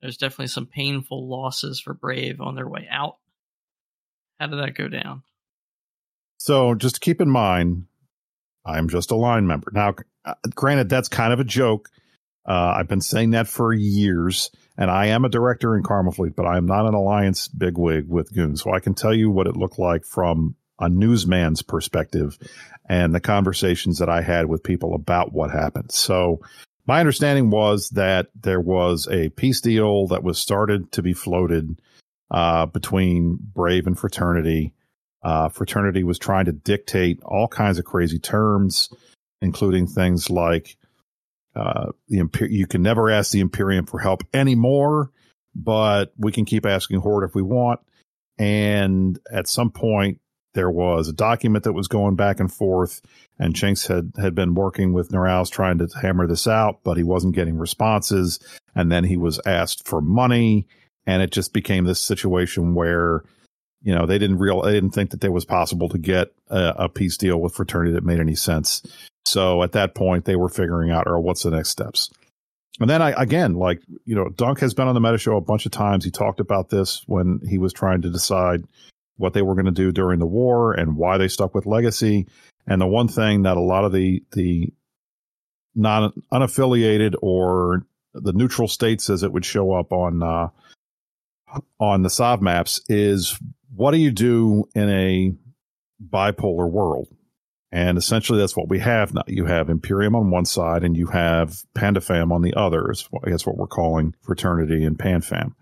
there's 0.00 0.18
definitely 0.18 0.46
some 0.46 0.66
painful 0.66 1.28
losses 1.28 1.80
for 1.80 1.94
Brave 1.94 2.40
on 2.40 2.54
their 2.54 2.68
way 2.68 2.86
out. 2.90 3.16
How 4.38 4.46
did 4.46 4.58
that 4.58 4.74
go 4.74 4.88
down? 4.88 5.22
So 6.38 6.74
just 6.74 7.00
keep 7.00 7.20
in 7.20 7.30
mind, 7.30 7.86
I'm 8.64 8.88
just 8.88 9.10
a 9.10 9.16
line 9.16 9.46
member. 9.46 9.70
Now, 9.72 9.94
uh, 10.24 10.34
granted, 10.54 10.88
that's 10.88 11.08
kind 11.08 11.32
of 11.32 11.40
a 11.40 11.44
joke. 11.44 11.88
Uh, 12.46 12.74
I've 12.76 12.88
been 12.88 13.00
saying 13.00 13.30
that 13.30 13.48
for 13.48 13.72
years, 13.72 14.50
and 14.78 14.90
I 14.90 15.06
am 15.06 15.24
a 15.24 15.30
director 15.30 15.76
in 15.76 15.82
Karma 15.82 16.12
Fleet, 16.12 16.36
but 16.36 16.46
I 16.46 16.56
am 16.56 16.66
not 16.66 16.86
an 16.86 16.94
alliance 16.94 17.48
bigwig 17.48 18.08
with 18.08 18.32
Goon. 18.34 18.56
So 18.56 18.72
I 18.72 18.80
can 18.80 18.94
tell 18.94 19.14
you 19.14 19.30
what 19.30 19.46
it 19.46 19.56
looked 19.56 19.78
like 19.78 20.04
from 20.04 20.54
a 20.78 20.88
newsman's 20.88 21.62
perspective 21.62 22.38
and 22.88 23.14
the 23.14 23.20
conversations 23.20 23.98
that 23.98 24.08
I 24.08 24.20
had 24.20 24.46
with 24.46 24.62
people 24.62 24.94
about 24.94 25.32
what 25.32 25.50
happened. 25.50 25.92
So 25.92 26.40
my 26.86 27.00
understanding 27.00 27.50
was 27.50 27.90
that 27.90 28.28
there 28.40 28.60
was 28.60 29.08
a 29.10 29.30
peace 29.30 29.60
deal 29.60 30.08
that 30.08 30.22
was 30.22 30.38
started 30.38 30.92
to 30.92 31.02
be 31.02 31.14
floated 31.14 31.80
uh, 32.30 32.66
between 32.66 33.38
Brave 33.40 33.86
and 33.86 33.98
Fraternity. 33.98 34.72
Uh, 35.22 35.48
Fraternity 35.48 36.04
was 36.04 36.18
trying 36.18 36.44
to 36.44 36.52
dictate 36.52 37.20
all 37.24 37.48
kinds 37.48 37.78
of 37.78 37.84
crazy 37.84 38.18
terms, 38.18 38.90
including 39.40 39.86
things 39.86 40.30
like 40.30 40.76
uh, 41.56 41.92
the 42.08 42.18
Imper- 42.18 42.50
you 42.50 42.66
can 42.66 42.82
never 42.82 43.10
ask 43.10 43.30
the 43.30 43.40
Imperium 43.40 43.86
for 43.86 43.98
help 43.98 44.22
anymore, 44.34 45.10
but 45.54 46.12
we 46.18 46.32
can 46.32 46.44
keep 46.44 46.66
asking 46.66 47.00
Horde 47.00 47.24
if 47.24 47.34
we 47.34 47.42
want. 47.42 47.80
And 48.38 49.18
at 49.32 49.48
some 49.48 49.70
point, 49.70 50.20
there 50.52 50.70
was 50.70 51.08
a 51.08 51.12
document 51.12 51.64
that 51.64 51.72
was 51.72 51.88
going 51.88 52.16
back 52.16 52.40
and 52.40 52.52
forth, 52.52 53.00
and 53.38 53.54
Jinx 53.54 53.86
had 53.86 54.12
had 54.18 54.34
been 54.34 54.54
working 54.54 54.92
with 54.92 55.10
Noraus 55.10 55.50
trying 55.50 55.78
to 55.78 55.88
hammer 56.00 56.26
this 56.26 56.46
out, 56.46 56.80
but 56.82 56.96
he 56.96 57.02
wasn't 57.02 57.34
getting 57.34 57.58
responses. 57.58 58.38
And 58.74 58.92
then 58.92 59.04
he 59.04 59.16
was 59.16 59.40
asked 59.46 59.86
for 59.86 60.00
money, 60.00 60.66
and 61.06 61.22
it 61.22 61.30
just 61.30 61.52
became 61.52 61.84
this 61.84 62.00
situation 62.00 62.74
where 62.74 63.22
you 63.86 63.94
know 63.94 64.04
they 64.04 64.18
didn't 64.18 64.38
real 64.38 64.62
they 64.62 64.72
didn't 64.72 64.90
think 64.90 65.10
that 65.10 65.22
it 65.22 65.32
was 65.32 65.44
possible 65.44 65.88
to 65.88 65.96
get 65.96 66.32
a, 66.48 66.74
a 66.76 66.88
peace 66.88 67.16
deal 67.16 67.40
with 67.40 67.54
fraternity 67.54 67.92
that 67.92 68.04
made 68.04 68.18
any 68.18 68.34
sense. 68.34 68.82
So 69.24 69.62
at 69.62 69.72
that 69.72 69.94
point, 69.94 70.24
they 70.24 70.34
were 70.34 70.48
figuring 70.48 70.90
out, 70.90 71.06
or 71.06 71.20
what's 71.20 71.44
the 71.44 71.52
next 71.52 71.70
steps. 71.70 72.10
And 72.80 72.90
then 72.90 73.00
I, 73.00 73.10
again, 73.10 73.54
like, 73.54 73.80
you 74.04 74.16
know, 74.16 74.28
Dunk 74.28 74.58
has 74.58 74.74
been 74.74 74.88
on 74.88 74.94
the 74.94 75.00
Meta 75.00 75.18
Show 75.18 75.36
a 75.36 75.40
bunch 75.40 75.66
of 75.66 75.72
times. 75.72 76.04
He 76.04 76.10
talked 76.10 76.40
about 76.40 76.68
this 76.68 77.04
when 77.06 77.40
he 77.48 77.58
was 77.58 77.72
trying 77.72 78.02
to 78.02 78.10
decide 78.10 78.64
what 79.18 79.34
they 79.34 79.42
were 79.42 79.54
going 79.54 79.66
to 79.66 79.70
do 79.70 79.92
during 79.92 80.18
the 80.18 80.26
war 80.26 80.72
and 80.72 80.96
why 80.96 81.16
they 81.16 81.28
stuck 81.28 81.54
with 81.54 81.64
Legacy. 81.64 82.26
And 82.66 82.80
the 82.80 82.86
one 82.86 83.08
thing 83.08 83.44
that 83.44 83.56
a 83.56 83.60
lot 83.60 83.84
of 83.84 83.92
the, 83.92 84.22
the 84.32 84.72
non 85.76 86.12
unaffiliated 86.32 87.14
or 87.22 87.86
the 88.14 88.32
neutral 88.32 88.68
states 88.68 89.08
as 89.10 89.22
it 89.22 89.32
would 89.32 89.44
show 89.44 89.72
up 89.72 89.92
on, 89.92 90.22
uh, 90.22 90.48
on 91.78 92.02
the 92.02 92.10
Sov 92.10 92.42
maps 92.42 92.80
is 92.88 93.38
what 93.74 93.92
do 93.92 93.98
you 93.98 94.10
do 94.10 94.64
in 94.74 94.88
a 94.88 95.34
bipolar 96.02 96.70
world? 96.70 97.08
And 97.72 97.98
essentially, 97.98 98.38
that's 98.38 98.56
what 98.56 98.68
we 98.68 98.78
have 98.78 99.12
now. 99.12 99.22
You 99.26 99.44
have 99.46 99.68
Imperium 99.68 100.14
on 100.14 100.30
one 100.30 100.44
side, 100.44 100.84
and 100.84 100.96
you 100.96 101.08
have 101.08 101.62
Pandafam 101.74 102.32
on 102.32 102.42
the 102.42 102.54
other. 102.54 102.90
Is 102.90 103.08
I 103.24 103.30
guess 103.30 103.44
what 103.44 103.56
we're 103.56 103.66
calling 103.66 104.14
fraternity 104.22 104.84
and 104.84 104.96
Panfam. 104.96 105.52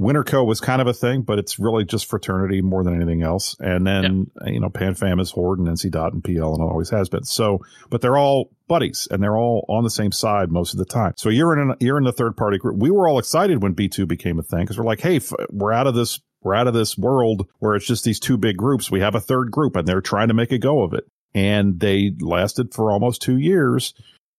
Winterco 0.00 0.44
was 0.44 0.60
kind 0.60 0.80
of 0.80 0.88
a 0.88 0.92
thing, 0.92 1.22
but 1.22 1.38
it's 1.38 1.60
really 1.60 1.84
just 1.84 2.06
fraternity 2.06 2.60
more 2.60 2.82
than 2.82 2.96
anything 2.96 3.22
else. 3.22 3.56
And 3.60 3.86
then 3.86 4.30
you 4.46 4.58
know, 4.58 4.68
Panfam 4.68 5.20
is 5.20 5.30
Horde 5.30 5.60
and 5.60 5.68
NC 5.68 5.92
Dot 5.92 6.12
and 6.12 6.24
PL, 6.24 6.54
and 6.54 6.62
it 6.62 6.70
always 6.70 6.90
has 6.90 7.08
been. 7.08 7.24
So, 7.24 7.60
but 7.88 8.00
they're 8.00 8.18
all 8.18 8.50
buddies, 8.66 9.06
and 9.10 9.22
they're 9.22 9.36
all 9.36 9.64
on 9.68 9.84
the 9.84 9.90
same 9.90 10.10
side 10.10 10.50
most 10.50 10.72
of 10.72 10.78
the 10.78 10.84
time. 10.84 11.12
So 11.16 11.28
you're 11.28 11.52
in 11.52 11.70
an, 11.70 11.76
you're 11.78 11.98
in 11.98 12.04
the 12.04 12.12
third 12.12 12.36
party 12.36 12.58
group. 12.58 12.76
We 12.78 12.90
were 12.90 13.06
all 13.06 13.18
excited 13.18 13.62
when 13.62 13.72
B 13.72 13.88
two 13.88 14.06
became 14.06 14.40
a 14.40 14.42
thing 14.42 14.60
because 14.62 14.76
we're 14.76 14.84
like, 14.84 15.00
hey, 15.00 15.16
f- 15.16 15.32
we're 15.50 15.72
out 15.72 15.86
of 15.86 15.94
this 15.94 16.20
we're 16.42 16.54
out 16.54 16.66
of 16.66 16.74
this 16.74 16.98
world 16.98 17.48
where 17.58 17.74
it's 17.74 17.86
just 17.86 18.04
these 18.04 18.20
two 18.20 18.36
big 18.36 18.56
groups. 18.56 18.90
We 18.90 19.00
have 19.00 19.14
a 19.14 19.20
third 19.20 19.50
group 19.50 19.76
and 19.76 19.86
they're 19.86 20.00
trying 20.00 20.28
to 20.28 20.34
make 20.34 20.52
a 20.52 20.58
go 20.58 20.82
of 20.82 20.92
it. 20.94 21.06
And 21.34 21.80
they 21.80 22.12
lasted 22.20 22.74
for 22.74 22.90
almost 22.90 23.22
two 23.22 23.38
years. 23.38 23.94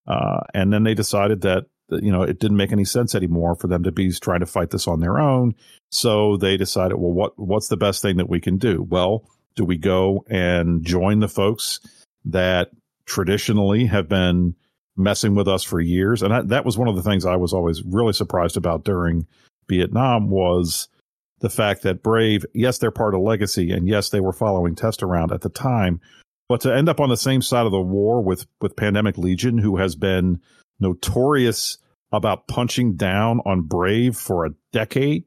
Uh, 0.06 0.42
and 0.54 0.72
then 0.72 0.84
they 0.84 0.94
decided 0.94 1.42
that, 1.42 1.66
you 1.90 2.12
know, 2.12 2.24
it 2.24 2.40
didn't 2.40 2.58
make 2.58 2.72
any 2.72 2.86
sense 2.86 3.16
anymore 3.16 3.56
for 3.56 3.68
them 3.68 3.84
to 3.84 3.92
be 3.92 4.12
trying 4.12 4.42
to 4.42 4.46
fight 4.46 4.70
this 4.70 4.88
on 4.88 5.00
their 5.00 5.20
own. 5.20 5.56
So 5.92 6.38
they 6.38 6.58
decided, 6.58 6.98
well, 6.98 7.12
what, 7.12 7.38
what's 7.38 7.68
the 7.68 7.78
best 7.78 8.02
thing 8.02 8.18
that 8.18 8.30
we 8.30 8.40
can 8.40 8.58
do? 8.58 8.86
Well, 8.88 9.30
do 9.56 9.64
we 9.66 9.78
go 9.78 10.26
and 10.30 10.84
join 10.84 11.20
the 11.20 11.28
folks 11.28 11.80
that 12.26 12.70
traditionally 13.06 13.86
have 13.86 14.10
been 14.10 14.56
messing 14.96 15.36
with 15.36 15.48
us 15.48 15.64
for 15.64 15.80
years? 15.80 16.22
And 16.22 16.32
that, 16.32 16.50
that 16.50 16.66
was 16.66 16.78
one 16.78 16.88
of 16.88 16.96
the 16.96 17.04
things 17.04 17.26
I 17.26 17.36
was 17.36 17.54
always 17.54 17.82
really 17.84 18.14
surprised 18.14 18.58
about 18.58 18.84
during 18.84 19.28
Vietnam 19.68 20.30
was 20.30 20.88
the 21.44 21.50
fact 21.50 21.82
that 21.82 22.02
Brave, 22.02 22.46
yes, 22.54 22.78
they're 22.78 22.90
part 22.90 23.14
of 23.14 23.20
Legacy, 23.20 23.72
and 23.72 23.86
yes, 23.86 24.10
they 24.10 24.22
were 24.22 24.32
following 24.32 24.76
Test 24.76 25.04
around 25.04 25.34
at 25.34 25.42
the 25.42 25.50
time, 25.50 26.00
but 26.48 26.62
to 26.62 26.74
end 26.74 26.88
up 26.88 27.02
on 27.02 27.10
the 27.10 27.18
same 27.18 27.42
side 27.42 27.66
of 27.66 27.74
the 27.74 27.82
war 27.82 28.24
with 28.24 28.46
with 28.62 28.78
Pandemic 28.78 29.18
Legion, 29.18 29.58
who 29.58 29.76
has 29.76 29.98
been 29.98 30.40
notorious 30.80 31.80
about 32.14 32.48
punching 32.48 32.96
down 32.96 33.42
on 33.46 33.64
Brave 33.64 34.16
for 34.16 34.46
a 34.46 34.54
decade, 34.72 35.26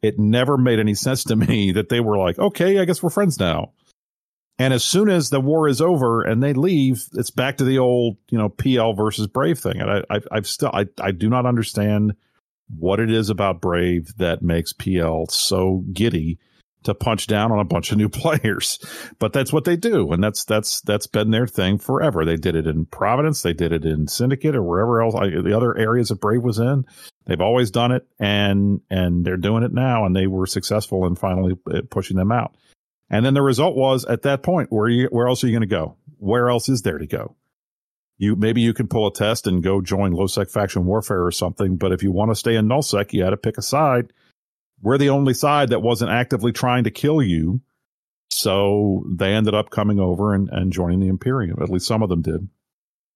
it 0.00 0.18
never 0.18 0.56
made 0.56 0.78
any 0.78 0.94
sense 0.94 1.22
to 1.24 1.36
me 1.48 1.72
that 1.72 1.90
they 1.90 2.00
were 2.00 2.16
like, 2.16 2.38
okay, 2.38 2.78
I 2.78 2.86
guess 2.86 3.02
we're 3.02 3.10
friends 3.10 3.38
now. 3.38 3.72
And 4.58 4.72
as 4.72 4.84
soon 4.84 5.10
as 5.10 5.28
the 5.28 5.38
war 5.38 5.68
is 5.68 5.82
over 5.82 6.22
and 6.22 6.42
they 6.42 6.54
leave, 6.54 7.04
it's 7.12 7.30
back 7.30 7.58
to 7.58 7.64
the 7.64 7.78
old, 7.78 8.16
you 8.30 8.38
know, 8.38 8.48
PL 8.48 8.94
versus 8.94 9.26
Brave 9.26 9.58
thing. 9.58 9.80
And 9.82 9.90
I, 9.90 10.02
I 10.10 10.20
I've 10.32 10.48
still, 10.48 10.70
I, 10.72 10.86
I 10.98 11.12
do 11.12 11.28
not 11.28 11.44
understand 11.44 12.14
what 12.76 13.00
it 13.00 13.10
is 13.10 13.30
about 13.30 13.60
Brave 13.60 14.14
that 14.18 14.42
makes 14.42 14.72
PL 14.72 15.26
so 15.28 15.84
giddy 15.92 16.38
to 16.84 16.94
punch 16.94 17.26
down 17.26 17.50
on 17.50 17.58
a 17.58 17.64
bunch 17.64 17.90
of 17.90 17.98
new 17.98 18.08
players. 18.08 18.78
But 19.18 19.32
that's 19.32 19.52
what 19.52 19.64
they 19.64 19.76
do. 19.76 20.12
And 20.12 20.22
that's, 20.22 20.44
that's, 20.44 20.80
that's 20.82 21.06
been 21.06 21.30
their 21.30 21.46
thing 21.46 21.78
forever. 21.78 22.24
They 22.24 22.36
did 22.36 22.54
it 22.54 22.66
in 22.66 22.86
Providence. 22.86 23.42
They 23.42 23.52
did 23.52 23.72
it 23.72 23.84
in 23.84 24.06
Syndicate 24.06 24.54
or 24.54 24.62
wherever 24.62 25.02
else, 25.02 25.14
the 25.14 25.56
other 25.56 25.76
areas 25.76 26.08
that 26.08 26.20
Brave 26.20 26.42
was 26.42 26.58
in. 26.58 26.84
They've 27.26 27.40
always 27.40 27.70
done 27.70 27.92
it 27.92 28.06
and, 28.18 28.80
and 28.90 29.24
they're 29.24 29.36
doing 29.36 29.62
it 29.64 29.72
now. 29.72 30.06
And 30.06 30.14
they 30.14 30.26
were 30.26 30.46
successful 30.46 31.06
in 31.06 31.16
finally 31.16 31.54
uh, 31.70 31.82
pushing 31.90 32.16
them 32.16 32.32
out. 32.32 32.56
And 33.10 33.24
then 33.24 33.34
the 33.34 33.42
result 33.42 33.74
was 33.74 34.04
at 34.04 34.22
that 34.22 34.42
point, 34.42 34.70
where 34.70 34.88
you, 34.88 35.08
where 35.10 35.28
else 35.28 35.42
are 35.42 35.46
you 35.46 35.52
going 35.52 35.68
to 35.68 35.74
go? 35.74 35.96
Where 36.18 36.50
else 36.50 36.68
is 36.68 36.82
there 36.82 36.98
to 36.98 37.06
go? 37.06 37.36
You 38.18 38.36
maybe 38.36 38.60
you 38.60 38.74
can 38.74 38.88
pull 38.88 39.06
a 39.06 39.12
test 39.12 39.46
and 39.46 39.62
go 39.62 39.80
join 39.80 40.12
low 40.12 40.26
sec 40.26 40.50
faction 40.50 40.84
warfare 40.84 41.24
or 41.24 41.32
something. 41.32 41.76
But 41.76 41.92
if 41.92 42.02
you 42.02 42.12
want 42.12 42.30
to 42.30 42.36
stay 42.36 42.56
in 42.56 42.68
nullsec, 42.68 43.12
you 43.12 43.22
had 43.22 43.30
to 43.30 43.36
pick 43.36 43.56
a 43.56 43.62
side. 43.62 44.12
We're 44.82 44.98
the 44.98 45.10
only 45.10 45.34
side 45.34 45.70
that 45.70 45.82
wasn't 45.82 46.10
actively 46.10 46.52
trying 46.52 46.84
to 46.84 46.90
kill 46.90 47.22
you. 47.22 47.60
So 48.30 49.04
they 49.08 49.32
ended 49.32 49.54
up 49.54 49.70
coming 49.70 49.98
over 49.98 50.34
and, 50.34 50.48
and 50.50 50.72
joining 50.72 51.00
the 51.00 51.08
Imperium. 51.08 51.58
At 51.62 51.70
least 51.70 51.86
some 51.86 52.02
of 52.02 52.08
them 52.08 52.22
did. 52.22 52.48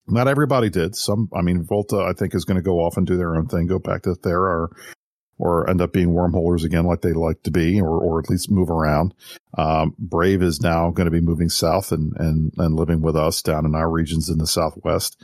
Not 0.07 0.27
everybody 0.27 0.71
did. 0.71 0.97
Some, 0.97 1.29
I 1.33 1.43
mean, 1.43 1.63
Volta, 1.63 1.99
I 1.99 2.13
think, 2.13 2.35
is 2.35 2.45
going 2.45 2.57
to 2.57 2.63
go 2.63 2.79
off 2.79 2.97
and 2.97 3.07
do 3.07 3.17
their 3.17 3.37
own 3.37 3.47
thing, 3.47 3.67
go 3.67 3.79
back 3.79 4.03
to 4.03 4.11
Thera 4.11 4.69
or 4.69 4.77
or 5.39 5.69
end 5.69 5.81
up 5.81 5.93
being 5.93 6.11
wormholers 6.11 6.65
again 6.65 6.85
like 6.85 7.01
they 7.01 7.13
like 7.13 7.43
to 7.43 7.51
be, 7.51 7.81
or, 7.81 7.99
or 7.99 8.21
at 8.21 8.31
least 8.31 8.51
move 8.51 8.71
around. 8.71 9.15
Um, 9.59 9.95
Brave 9.99 10.43
is 10.43 10.61
now 10.61 10.91
going 10.91 11.07
to 11.07 11.11
be 11.11 11.21
moving 11.21 11.49
south 11.49 11.91
and, 11.91 12.13
and, 12.17 12.53
and 12.59 12.77
living 12.77 13.01
with 13.01 13.17
us 13.17 13.43
down 13.43 13.67
in 13.67 13.75
our 13.75 13.91
regions 13.91 14.29
in 14.29 14.39
the 14.39 14.47
Southwest. 14.47 15.21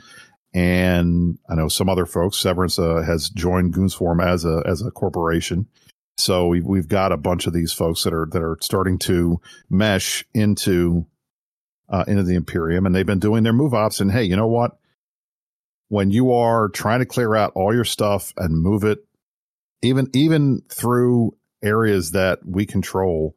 And 0.53 1.37
I 1.49 1.55
know 1.55 1.67
some 1.67 1.89
other 1.89 2.05
folks, 2.05 2.37
Severance 2.37 2.79
uh, 2.79 3.03
has 3.05 3.29
joined 3.29 3.73
Goonswarm 3.73 4.21
as 4.21 4.45
a, 4.45 4.63
as 4.65 4.81
a 4.81 4.91
corporation. 4.91 5.67
So 6.17 6.47
we've, 6.47 6.65
we've 6.65 6.87
got 6.87 7.11
a 7.11 7.17
bunch 7.17 7.47
of 7.47 7.53
these 7.53 7.71
folks 7.71 8.03
that 8.03 8.13
are, 8.13 8.27
that 8.31 8.41
are 8.41 8.57
starting 8.61 8.97
to 8.99 9.39
mesh 9.69 10.25
into, 10.33 11.05
uh, 11.87 12.03
into 12.07 12.23
the 12.23 12.35
Imperium 12.35 12.85
and 12.85 12.93
they've 12.93 13.05
been 13.05 13.19
doing 13.19 13.43
their 13.43 13.53
move 13.53 13.73
ops. 13.73 14.01
And 14.01 14.11
hey, 14.11 14.23
you 14.23 14.35
know 14.35 14.47
what? 14.47 14.77
When 15.87 16.11
you 16.11 16.33
are 16.33 16.67
trying 16.67 16.99
to 16.99 17.05
clear 17.05 17.35
out 17.35 17.53
all 17.55 17.73
your 17.73 17.85
stuff 17.85 18.33
and 18.35 18.61
move 18.61 18.83
it 18.83 18.99
even 19.81 20.09
even 20.13 20.61
through 20.69 21.35
areas 21.63 22.11
that 22.11 22.39
we 22.45 22.65
control, 22.65 23.35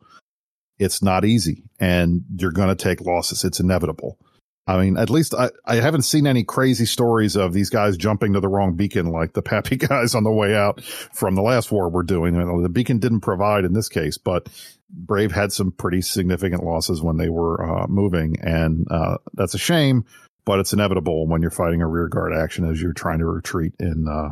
it's 0.78 1.02
not 1.02 1.24
easy, 1.24 1.64
and 1.78 2.24
you're 2.36 2.52
going 2.52 2.68
to 2.68 2.74
take 2.74 3.00
losses. 3.00 3.44
It's 3.44 3.60
inevitable. 3.60 4.18
I 4.66 4.78
mean, 4.78 4.96
at 4.96 5.10
least 5.10 5.34
I, 5.34 5.50
I 5.64 5.76
haven't 5.76 6.02
seen 6.02 6.26
any 6.26 6.44
crazy 6.44 6.86
stories 6.86 7.34
of 7.36 7.52
these 7.52 7.68
guys 7.68 7.96
jumping 7.96 8.34
to 8.34 8.40
the 8.40 8.48
wrong 8.48 8.76
beacon 8.76 9.06
like 9.06 9.32
the 9.32 9.42
PAPI 9.42 9.88
guys 9.88 10.14
on 10.14 10.22
the 10.22 10.30
way 10.30 10.54
out 10.54 10.82
from 10.82 11.34
the 11.34 11.42
last 11.42 11.72
war 11.72 11.88
we're 11.88 12.04
doing. 12.04 12.34
The 12.62 12.68
beacon 12.68 12.98
didn't 12.98 13.20
provide 13.20 13.64
in 13.64 13.72
this 13.72 13.88
case, 13.88 14.18
but 14.18 14.48
Brave 14.88 15.32
had 15.32 15.52
some 15.52 15.72
pretty 15.72 16.00
significant 16.00 16.62
losses 16.62 17.02
when 17.02 17.16
they 17.16 17.28
were 17.28 17.82
uh, 17.82 17.86
moving, 17.88 18.36
and 18.40 18.86
uh, 18.90 19.18
that's 19.34 19.54
a 19.54 19.58
shame. 19.58 20.04
But 20.44 20.58
it's 20.58 20.72
inevitable 20.72 21.28
when 21.28 21.40
you're 21.40 21.52
fighting 21.52 21.82
a 21.82 21.86
rear 21.86 22.08
guard 22.08 22.32
action 22.34 22.68
as 22.68 22.82
you're 22.82 22.92
trying 22.92 23.20
to 23.20 23.26
retreat 23.26 23.74
in 23.78 24.06
uh, 24.08 24.30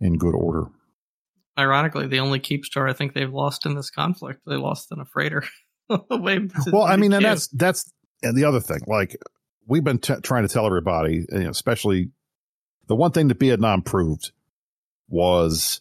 in 0.00 0.18
good 0.18 0.34
order 0.34 0.66
ironically, 1.58 2.06
the 2.06 2.20
only 2.20 2.38
keep 2.38 2.64
star 2.64 2.88
I 2.88 2.92
think 2.92 3.14
they've 3.14 3.32
lost 3.32 3.66
in 3.66 3.74
this 3.74 3.90
conflict. 3.90 4.40
They 4.46 4.56
lost 4.56 4.90
in 4.92 5.00
a 5.00 5.04
freighter. 5.04 5.44
well, 5.88 6.82
I 6.82 6.96
mean, 6.96 7.12
and 7.12 7.24
that's 7.24 7.48
that's 7.48 7.92
and 8.22 8.36
the 8.36 8.44
other 8.44 8.60
thing. 8.60 8.80
Like 8.86 9.16
we've 9.66 9.84
been 9.84 9.98
t- 9.98 10.20
trying 10.22 10.46
to 10.46 10.52
tell 10.52 10.66
everybody, 10.66 11.26
you 11.30 11.38
know, 11.40 11.50
especially 11.50 12.10
the 12.86 12.96
one 12.96 13.12
thing 13.12 13.28
that 13.28 13.38
Vietnam 13.38 13.82
proved 13.82 14.32
was 15.08 15.80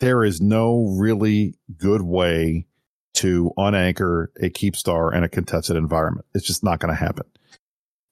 there 0.00 0.24
is 0.24 0.40
no 0.40 0.94
really 0.98 1.54
good 1.76 2.02
way 2.02 2.66
to 3.14 3.52
unanchor 3.56 4.26
a 4.40 4.50
keep 4.50 4.76
star 4.76 5.14
in 5.14 5.24
a 5.24 5.28
contested 5.28 5.76
environment. 5.76 6.26
It's 6.34 6.46
just 6.46 6.64
not 6.64 6.80
going 6.80 6.92
to 6.92 6.98
happen. 6.98 7.24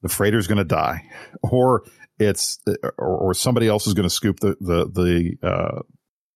The 0.02 0.08
freighter's 0.08 0.46
going 0.46 0.58
to 0.58 0.64
die, 0.64 1.04
or 1.42 1.84
it's 2.18 2.60
or, 2.98 3.16
or 3.16 3.34
somebody 3.34 3.68
else 3.68 3.86
is 3.86 3.94
going 3.94 4.08
to 4.08 4.14
scoop 4.14 4.40
the 4.40 4.56
the 4.60 5.36
the 5.40 5.48
uh, 5.48 5.82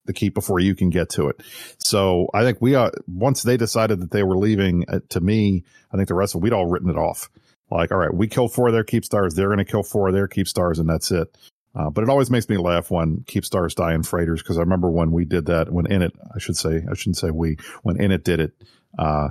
the 0.07 0.13
keep 0.13 0.35
before 0.35 0.61
you 0.61 0.75
can 0.75 0.91
get 0.91 1.11
to 1.11 1.29
it. 1.29 1.43
So 1.79 2.29
I 2.35 2.43
think 2.43 2.59
we 2.61 2.75
are 2.75 2.93
once 3.07 3.43
they 3.43 3.57
decided 3.57 4.01
that 4.01 4.11
they 4.11 4.23
were 4.23 4.37
leaving. 4.37 4.85
Uh, 4.89 5.01
to 5.11 5.21
me, 5.21 5.65
I 5.93 5.97
think 5.97 6.09
the 6.09 6.15
rest 6.15 6.35
of 6.35 6.43
we'd 6.43 6.53
all 6.53 6.67
written 6.67 6.91
it 6.91 6.97
off. 6.97 7.31
Like, 7.71 7.91
all 7.91 7.99
right, 7.99 8.15
we 8.15 8.29
kill 8.29 8.49
four 8.49 8.69
of 8.69 8.75
their 8.75 8.85
Keepstars. 8.85 9.35
They're 9.35 9.49
going 9.49 9.59
to 9.59 9.65
kill 9.65 9.83
four 9.83 10.09
of 10.09 10.15
their 10.15 10.29
Keepstars, 10.29 10.79
and 10.79 10.89
that's 10.89 11.11
it. 11.11 11.37
Uh, 11.75 11.91
but 11.91 12.03
it 12.03 12.09
always 12.09 12.31
makes 12.31 12.49
me 12.49 12.57
laugh 12.57 12.91
when 12.91 13.19
Keepstars 13.27 13.75
die 13.75 13.93
in 13.93 14.03
freighters 14.03 14.43
because 14.43 14.57
I 14.57 14.63
remember 14.63 14.91
when 14.91 15.11
we 15.11 15.27
did 15.27 15.47
that 15.47 15.71
when 15.71 15.91
in 15.93 16.01
it 16.01 16.13
I 16.35 16.39
should 16.39 16.57
say, 16.57 16.83
I 16.91 16.95
shouldn't 16.95 17.19
say 17.19 17.31
we, 17.31 17.59
when 17.83 18.01
in 18.01 18.13
it 18.13 18.25
did 18.25 18.41
it 18.41 18.53
uh, 18.99 19.29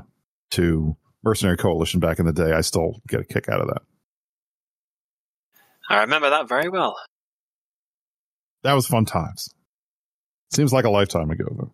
to 0.51 0.95
Mercenary 1.23 1.57
Coalition 1.57 1.99
back 1.99 2.19
in 2.19 2.25
the 2.25 2.33
day. 2.33 2.51
I 2.51 2.61
still 2.61 3.01
get 3.07 3.21
a 3.21 3.23
kick 3.23 3.49
out 3.49 3.61
of 3.61 3.67
that. 3.67 3.81
I 5.89 6.01
remember 6.01 6.29
that 6.29 6.47
very 6.47 6.69
well. 6.69 6.95
That 8.63 8.73
was 8.73 8.85
fun 8.87 9.05
times. 9.05 9.49
Seems 10.51 10.71
like 10.71 10.85
a 10.85 10.89
lifetime 10.89 11.31
ago, 11.31 11.45
though. 11.57 11.71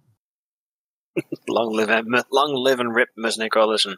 long 1.47 1.73
live, 1.73 1.89
long 2.31 2.53
live 2.55 2.79
and 2.79 2.95
rip 2.95 3.09
Mercenary 3.17 3.49
Coalition. 3.49 3.97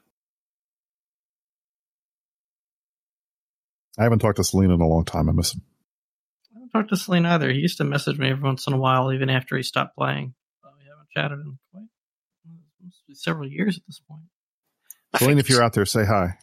I 3.97 4.03
haven't 4.03 4.19
talked 4.19 4.37
to 4.37 4.41
Seleene 4.41 4.73
in 4.73 4.81
a 4.81 4.87
long 4.87 5.05
time. 5.05 5.29
I 5.29 5.33
miss 5.33 5.53
him. 5.53 5.61
I 6.51 6.59
haven't 6.59 6.69
talked 6.69 6.89
to 6.89 6.95
Seleene 6.95 7.27
either. 7.27 7.51
He 7.51 7.59
used 7.59 7.77
to 7.77 7.83
message 7.83 8.17
me 8.17 8.29
every 8.29 8.43
once 8.43 8.65
in 8.65 8.73
a 8.73 8.77
while, 8.77 9.13
even 9.13 9.29
after 9.29 9.55
he 9.55 9.63
stopped 9.63 9.95
playing. 9.95 10.33
But 10.63 10.71
we 10.77 10.85
haven't 10.89 11.09
chatted 11.15 11.45
in 11.45 11.59
quite 11.71 11.87
several 13.13 13.47
years 13.47 13.77
at 13.77 13.83
this 13.87 14.01
point. 14.07 14.23
Seleene, 15.15 15.39
if 15.39 15.49
you're 15.49 15.63
out 15.63 15.73
there, 15.73 15.85
say 15.85 16.05
hi. 16.05 16.37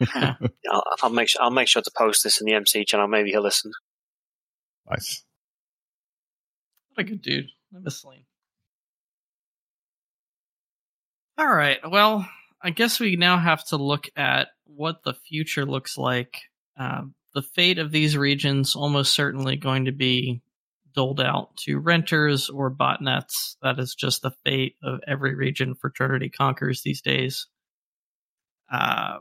I'll, 0.14 0.84
I'll, 1.02 1.10
make 1.10 1.28
sure. 1.28 1.42
I'll 1.42 1.50
make 1.50 1.68
sure 1.68 1.80
to 1.80 1.90
post 1.96 2.24
this 2.24 2.40
in 2.40 2.46
the 2.46 2.54
MC 2.54 2.84
channel. 2.84 3.06
Maybe 3.06 3.30
he'll 3.30 3.42
listen. 3.42 3.70
Nice. 4.90 5.24
What 6.94 7.06
a 7.06 7.08
good 7.08 7.22
dude. 7.22 7.46
I 7.74 7.78
miss 7.80 8.02
Seleene. 8.02 8.24
All 11.38 11.48
right. 11.48 11.78
Well, 11.88 12.28
I 12.62 12.70
guess 12.70 12.98
we 12.98 13.16
now 13.16 13.38
have 13.38 13.64
to 13.66 13.76
look 13.76 14.08
at 14.16 14.48
what 14.64 15.02
the 15.04 15.14
future 15.14 15.66
looks 15.66 15.98
like 15.98 16.36
um, 16.78 17.14
the 17.34 17.42
fate 17.42 17.78
of 17.78 17.90
these 17.90 18.16
regions 18.16 18.74
almost 18.74 19.14
certainly 19.14 19.56
going 19.56 19.84
to 19.86 19.92
be 19.92 20.42
doled 20.94 21.20
out 21.20 21.54
to 21.56 21.78
renters 21.78 22.48
or 22.48 22.70
botnets. 22.70 23.56
That 23.62 23.78
is 23.78 23.94
just 23.94 24.22
the 24.22 24.32
fate 24.44 24.76
of 24.82 25.00
every 25.06 25.34
region 25.34 25.74
Fraternity 25.74 26.30
conquers 26.30 26.82
these 26.82 27.02
days. 27.02 27.46
Uh, 28.72 29.18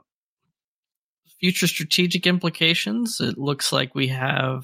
future 1.39 1.67
strategic 1.67 2.25
implications. 2.25 3.19
It 3.19 3.37
looks 3.37 3.73
like 3.73 3.93
we 3.93 4.07
have 4.07 4.63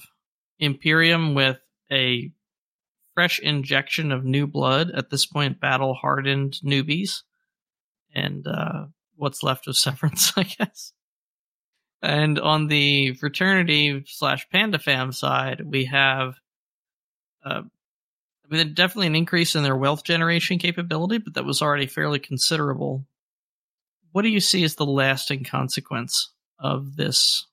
Imperium 0.60 1.34
with 1.36 1.58
a 1.92 2.32
fresh 3.22 3.38
injection 3.38 4.12
of 4.12 4.26
new 4.26 4.48
blood. 4.48 4.90
At 4.96 5.12
this 5.12 5.28
point, 5.28 5.60
battle 5.60 5.94
hardened 5.94 6.60
newbies, 6.66 7.22
and 8.16 8.48
uh, 8.48 8.86
what's 9.16 9.44
left 9.44 9.68
of 9.68 9.78
Severance, 9.78 10.34
I 10.36 10.42
guess. 10.42 10.94
And 12.02 12.40
on 12.40 12.66
the 12.66 13.14
fraternity 13.14 14.04
slash 14.08 14.48
PandaFam 14.52 15.14
side, 15.14 15.62
we 15.64 15.86
have 15.86 16.34
uh, 17.46 17.62
I 17.62 18.56
mean, 18.56 18.74
definitely 18.74 19.06
an 19.06 19.16
increase 19.16 19.56
in 19.56 19.62
their 19.62 19.78
wealth 19.78 20.04
generation 20.04 20.58
capability, 20.58 21.20
but 21.20 21.36
that 21.36 21.46
was 21.46 21.62
already 21.62 21.86
fairly 21.86 22.18
considerable. 22.18 23.06
What 24.14 24.24
do 24.24 24.30
you 24.30 24.40
see 24.40 24.64
as 24.64 24.74
the 24.74 24.86
lasting 24.88 25.44
consequence 25.44 26.32
of 26.58 26.96
this 26.96 27.46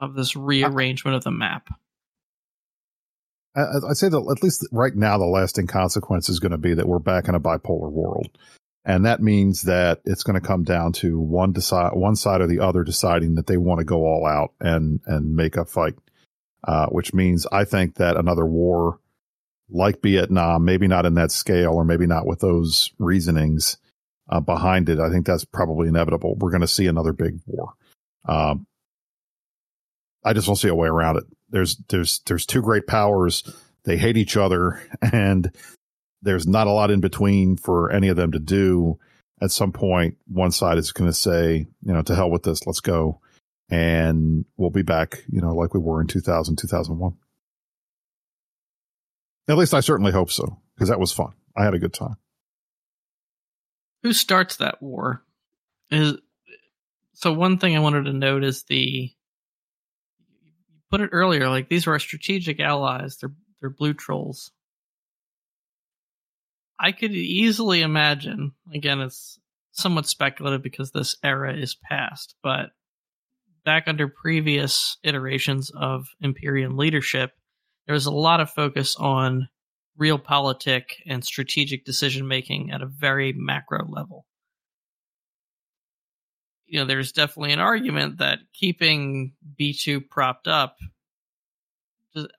of 0.00 0.16
this 0.16 0.34
rearrangement 0.34 1.16
of 1.16 1.22
the 1.22 1.30
map? 1.30 1.68
I'd 3.56 3.96
say 3.96 4.08
that 4.08 4.36
at 4.36 4.42
least 4.42 4.66
right 4.70 4.94
now, 4.94 5.18
the 5.18 5.24
lasting 5.24 5.66
consequence 5.66 6.28
is 6.28 6.40
going 6.40 6.52
to 6.52 6.58
be 6.58 6.74
that 6.74 6.86
we're 6.86 6.98
back 6.98 7.28
in 7.28 7.34
a 7.34 7.40
bipolar 7.40 7.90
world. 7.90 8.28
And 8.84 9.04
that 9.04 9.20
means 9.20 9.62
that 9.62 10.00
it's 10.04 10.22
going 10.22 10.40
to 10.40 10.46
come 10.46 10.64
down 10.64 10.92
to 10.94 11.18
one 11.18 11.52
decide, 11.52 11.92
one 11.92 12.16
side 12.16 12.40
or 12.40 12.46
the 12.46 12.60
other 12.60 12.82
deciding 12.82 13.34
that 13.34 13.46
they 13.46 13.56
want 13.56 13.80
to 13.80 13.84
go 13.84 14.06
all 14.06 14.26
out 14.26 14.54
and, 14.60 15.00
and 15.06 15.34
make 15.34 15.56
a 15.56 15.64
fight. 15.64 15.94
Uh, 16.62 16.86
which 16.88 17.14
means 17.14 17.46
I 17.50 17.64
think 17.64 17.94
that 17.96 18.18
another 18.18 18.44
war 18.44 19.00
like 19.70 20.02
Vietnam, 20.02 20.64
maybe 20.64 20.88
not 20.88 21.06
in 21.06 21.14
that 21.14 21.30
scale 21.30 21.72
or 21.72 21.84
maybe 21.84 22.06
not 22.06 22.26
with 22.26 22.40
those 22.40 22.90
reasonings, 22.98 23.78
uh, 24.28 24.40
behind 24.40 24.88
it. 24.88 24.98
I 24.98 25.10
think 25.10 25.26
that's 25.26 25.44
probably 25.44 25.88
inevitable. 25.88 26.36
We're 26.36 26.50
going 26.50 26.60
to 26.60 26.68
see 26.68 26.86
another 26.86 27.12
big 27.12 27.40
war. 27.46 27.72
Um, 28.28 28.66
I 30.24 30.34
just 30.34 30.46
don't 30.46 30.56
see 30.56 30.68
a 30.68 30.74
way 30.74 30.88
around 30.88 31.16
it. 31.16 31.24
There's, 31.50 31.76
there's, 31.88 32.20
there's 32.26 32.46
two 32.46 32.62
great 32.62 32.86
powers. 32.86 33.42
They 33.84 33.96
hate 33.96 34.16
each 34.16 34.36
other 34.36 34.82
and 35.12 35.52
there's 36.22 36.46
not 36.46 36.66
a 36.66 36.72
lot 36.72 36.90
in 36.90 37.00
between 37.00 37.56
for 37.56 37.90
any 37.90 38.08
of 38.08 38.16
them 38.16 38.32
to 38.32 38.38
do. 38.38 38.98
At 39.42 39.50
some 39.50 39.72
point, 39.72 40.18
one 40.26 40.52
side 40.52 40.76
is 40.76 40.92
going 40.92 41.08
to 41.10 41.16
say, 41.16 41.66
you 41.82 41.92
know, 41.92 42.02
to 42.02 42.14
hell 42.14 42.30
with 42.30 42.42
this, 42.42 42.66
let's 42.66 42.80
go. 42.80 43.20
And 43.70 44.44
we'll 44.56 44.70
be 44.70 44.82
back, 44.82 45.24
you 45.30 45.40
know, 45.40 45.54
like 45.54 45.72
we 45.72 45.80
were 45.80 46.00
in 46.00 46.08
2000, 46.08 46.56
2001. 46.56 47.16
At 49.48 49.56
least 49.56 49.72
I 49.72 49.80
certainly 49.80 50.12
hope 50.12 50.30
so, 50.30 50.58
because 50.74 50.90
that 50.90 51.00
was 51.00 51.12
fun. 51.12 51.32
I 51.56 51.64
had 51.64 51.74
a 51.74 51.78
good 51.78 51.94
time. 51.94 52.16
Who 54.02 54.12
starts 54.12 54.56
that 54.56 54.82
war? 54.82 55.22
Is 55.90 56.18
so 57.14 57.32
one 57.32 57.58
thing 57.58 57.76
I 57.76 57.80
wanted 57.80 58.04
to 58.04 58.12
note 58.12 58.44
is 58.44 58.64
the 58.64 59.10
put 60.90 61.00
it 61.00 61.10
earlier, 61.12 61.48
like 61.48 61.68
these 61.68 61.86
are 61.86 61.92
our 61.92 61.98
strategic 61.98 62.60
allies. 62.60 63.16
They're 63.16 63.32
they're 63.60 63.70
blue 63.70 63.94
trolls. 63.94 64.50
I 66.78 66.92
could 66.92 67.12
easily 67.12 67.82
imagine, 67.82 68.52
again, 68.72 69.00
it's 69.00 69.38
somewhat 69.72 70.06
speculative 70.06 70.62
because 70.62 70.92
this 70.92 71.14
era 71.22 71.54
is 71.54 71.76
past, 71.88 72.34
but 72.42 72.70
back 73.64 73.84
under 73.86 74.08
previous 74.08 74.96
iterations 75.02 75.70
of 75.76 76.06
Imperium 76.20 76.78
leadership, 76.78 77.32
there 77.86 77.92
was 77.92 78.06
a 78.06 78.10
lot 78.10 78.40
of 78.40 78.50
focus 78.50 78.96
on 78.96 79.48
realpolitik 80.00 80.84
and 81.06 81.22
strategic 81.22 81.84
decision 81.84 82.26
making 82.26 82.70
at 82.70 82.80
a 82.80 82.86
very 82.86 83.34
macro 83.36 83.86
level. 83.86 84.24
You 86.70 86.78
know, 86.78 86.84
there's 86.84 87.10
definitely 87.10 87.52
an 87.52 87.58
argument 87.58 88.18
that 88.18 88.38
keeping 88.52 89.32
B2 89.58 90.08
propped 90.08 90.46
up 90.46 90.78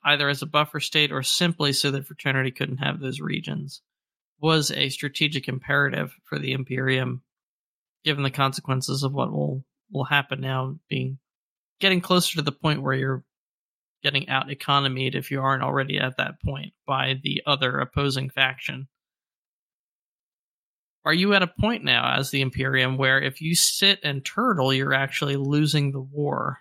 either 0.05 0.29
as 0.29 0.41
a 0.41 0.45
buffer 0.45 0.79
state 0.79 1.11
or 1.11 1.21
simply 1.21 1.73
so 1.73 1.91
that 1.91 2.07
fraternity 2.07 2.51
couldn't 2.51 2.77
have 2.77 3.01
those 3.01 3.19
regions 3.19 3.81
was 4.39 4.71
a 4.71 4.87
strategic 4.87 5.49
imperative 5.49 6.15
for 6.23 6.39
the 6.39 6.53
Imperium, 6.53 7.21
given 8.05 8.23
the 8.23 8.31
consequences 8.31 9.03
of 9.03 9.13
what 9.13 9.31
will 9.31 9.65
will 9.91 10.05
happen 10.05 10.39
now, 10.39 10.79
being 10.87 11.19
getting 11.81 11.99
closer 11.99 12.35
to 12.35 12.41
the 12.41 12.53
point 12.53 12.81
where 12.81 12.95
you're 12.95 13.25
getting 14.01 14.29
out 14.29 14.49
economied 14.49 15.13
if 15.13 15.29
you 15.29 15.41
aren't 15.41 15.63
already 15.63 15.99
at 15.99 16.15
that 16.17 16.41
point 16.41 16.73
by 16.87 17.19
the 17.21 17.43
other 17.45 17.79
opposing 17.79 18.29
faction. 18.29 18.87
Are 21.03 21.13
you 21.13 21.33
at 21.33 21.41
a 21.41 21.47
point 21.47 21.83
now 21.83 22.15
as 22.17 22.29
the 22.29 22.41
Imperium 22.41 22.97
where 22.97 23.21
if 23.21 23.41
you 23.41 23.55
sit 23.55 23.99
and 24.03 24.23
turtle, 24.23 24.73
you're 24.73 24.93
actually 24.93 25.35
losing 25.35 25.91
the 25.91 26.01
war? 26.01 26.59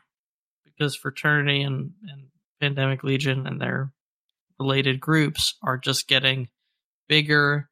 Because 0.65 0.97
Fraternity 0.97 1.63
and, 1.63 1.93
and 2.09 2.29
Pandemic 2.61 3.05
Legion 3.05 3.47
and 3.47 3.61
their 3.61 3.93
related 4.59 5.01
groups 5.01 5.57
are 5.63 5.77
just 5.77 6.09
getting 6.09 6.49
bigger. 7.09 7.69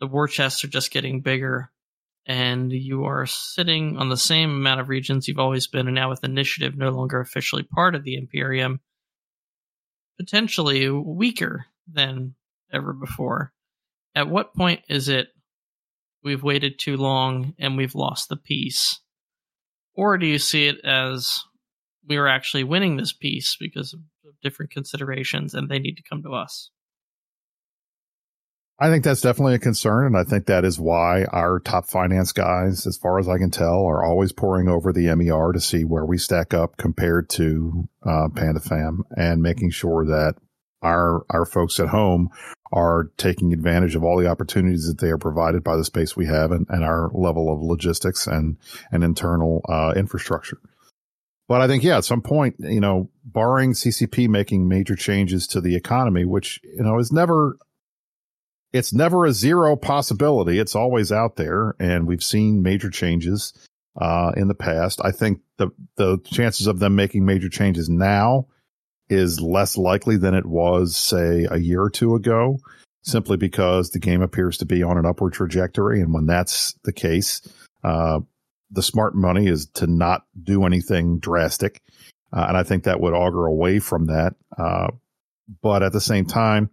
The 0.00 0.06
war 0.08 0.26
chests 0.26 0.64
are 0.64 0.68
just 0.68 0.90
getting 0.90 1.20
bigger. 1.20 1.70
And 2.26 2.72
you 2.72 3.04
are 3.04 3.26
sitting 3.26 3.96
on 3.96 4.08
the 4.08 4.16
same 4.16 4.50
amount 4.50 4.80
of 4.80 4.88
regions 4.88 5.28
you've 5.28 5.38
always 5.38 5.66
been 5.66 5.86
and 5.86 5.94
now 5.94 6.10
with 6.10 6.24
initiative 6.24 6.76
no 6.76 6.90
longer 6.90 7.20
officially 7.20 7.62
part 7.62 7.94
of 7.94 8.04
the 8.04 8.16
imperium 8.16 8.80
potentially 10.18 10.90
weaker 10.90 11.66
than 11.90 12.34
ever 12.72 12.92
before. 12.92 13.52
At 14.14 14.28
what 14.28 14.54
point 14.54 14.82
is 14.88 15.08
it 15.08 15.28
we've 16.28 16.42
waited 16.42 16.78
too 16.78 16.98
long 16.98 17.54
and 17.58 17.76
we've 17.76 17.94
lost 17.94 18.28
the 18.28 18.36
peace 18.36 19.00
or 19.94 20.18
do 20.18 20.26
you 20.26 20.38
see 20.38 20.68
it 20.68 20.76
as 20.84 21.40
we 22.06 22.18
are 22.18 22.28
actually 22.28 22.64
winning 22.64 22.98
this 22.98 23.14
peace 23.14 23.56
because 23.58 23.94
of 23.94 24.00
different 24.42 24.70
considerations 24.70 25.54
and 25.54 25.70
they 25.70 25.78
need 25.78 25.96
to 25.96 26.02
come 26.02 26.22
to 26.22 26.34
us 26.34 26.70
I 28.80 28.90
think 28.90 29.02
that's 29.02 29.22
definitely 29.22 29.54
a 29.54 29.58
concern. 29.58 30.06
And 30.06 30.16
I 30.16 30.22
think 30.22 30.46
that 30.46 30.64
is 30.64 30.78
why 30.78 31.24
our 31.24 31.58
top 31.58 31.86
finance 31.86 32.32
guys, 32.32 32.86
as 32.86 32.96
far 32.96 33.18
as 33.18 33.28
I 33.28 33.38
can 33.38 33.50
tell, 33.50 33.84
are 33.84 34.04
always 34.04 34.30
pouring 34.30 34.68
over 34.68 34.92
the 34.92 35.12
MER 35.16 35.52
to 35.52 35.60
see 35.60 35.84
where 35.84 36.04
we 36.04 36.16
stack 36.16 36.54
up 36.54 36.76
compared 36.76 37.28
to 37.30 37.88
uh, 38.04 38.28
PandaFam 38.28 39.00
and 39.16 39.42
making 39.42 39.70
sure 39.70 40.06
that 40.06 40.36
our, 40.82 41.24
our 41.30 41.44
folks 41.44 41.80
at 41.80 41.88
home 41.88 42.30
are 42.72 43.10
taking 43.16 43.52
advantage 43.52 43.94
of 43.94 44.04
all 44.04 44.18
the 44.18 44.28
opportunities 44.28 44.86
that 44.86 44.98
they 44.98 45.10
are 45.10 45.18
provided 45.18 45.64
by 45.64 45.76
the 45.76 45.84
space 45.84 46.16
we 46.16 46.26
have 46.26 46.52
and, 46.52 46.66
and 46.68 46.84
our 46.84 47.10
level 47.14 47.52
of 47.52 47.62
logistics 47.62 48.26
and, 48.26 48.56
and 48.92 49.02
internal 49.02 49.62
uh, 49.68 49.92
infrastructure. 49.96 50.60
But 51.48 51.62
I 51.62 51.66
think, 51.66 51.82
yeah, 51.82 51.96
at 51.96 52.04
some 52.04 52.20
point, 52.20 52.56
you 52.58 52.80
know, 52.80 53.08
barring 53.24 53.72
CCP 53.72 54.28
making 54.28 54.68
major 54.68 54.94
changes 54.94 55.46
to 55.48 55.62
the 55.62 55.76
economy, 55.76 56.26
which, 56.26 56.60
you 56.62 56.82
know, 56.82 56.98
is 56.98 57.10
never, 57.10 57.56
it's 58.74 58.92
never 58.92 59.24
a 59.24 59.32
zero 59.32 59.74
possibility. 59.74 60.58
It's 60.58 60.76
always 60.76 61.10
out 61.10 61.36
there. 61.36 61.74
And 61.80 62.06
we've 62.06 62.22
seen 62.22 62.62
major 62.62 62.90
changes, 62.90 63.54
uh, 63.98 64.32
in 64.36 64.48
the 64.48 64.54
past. 64.54 65.00
I 65.02 65.10
think 65.10 65.40
the, 65.56 65.70
the 65.96 66.18
chances 66.24 66.66
of 66.66 66.78
them 66.78 66.94
making 66.94 67.24
major 67.24 67.48
changes 67.48 67.88
now 67.88 68.46
is 69.10 69.40
less 69.40 69.76
likely 69.76 70.16
than 70.16 70.34
it 70.34 70.46
was, 70.46 70.96
say, 70.96 71.46
a 71.50 71.58
year 71.58 71.82
or 71.82 71.90
two 71.90 72.14
ago, 72.14 72.58
simply 73.02 73.36
because 73.36 73.90
the 73.90 73.98
game 73.98 74.22
appears 74.22 74.58
to 74.58 74.66
be 74.66 74.82
on 74.82 74.98
an 74.98 75.06
upward 75.06 75.32
trajectory. 75.32 76.00
And 76.00 76.12
when 76.12 76.26
that's 76.26 76.74
the 76.84 76.92
case, 76.92 77.40
uh, 77.82 78.20
the 78.70 78.82
smart 78.82 79.14
money 79.14 79.46
is 79.46 79.66
to 79.74 79.86
not 79.86 80.24
do 80.40 80.64
anything 80.64 81.18
drastic. 81.18 81.80
Uh, 82.32 82.46
and 82.48 82.56
I 82.56 82.62
think 82.62 82.84
that 82.84 83.00
would 83.00 83.14
augur 83.14 83.46
away 83.46 83.78
from 83.78 84.06
that. 84.06 84.34
Uh, 84.56 84.88
but 85.62 85.82
at 85.82 85.92
the 85.92 86.00
same 86.00 86.26
time, 86.26 86.70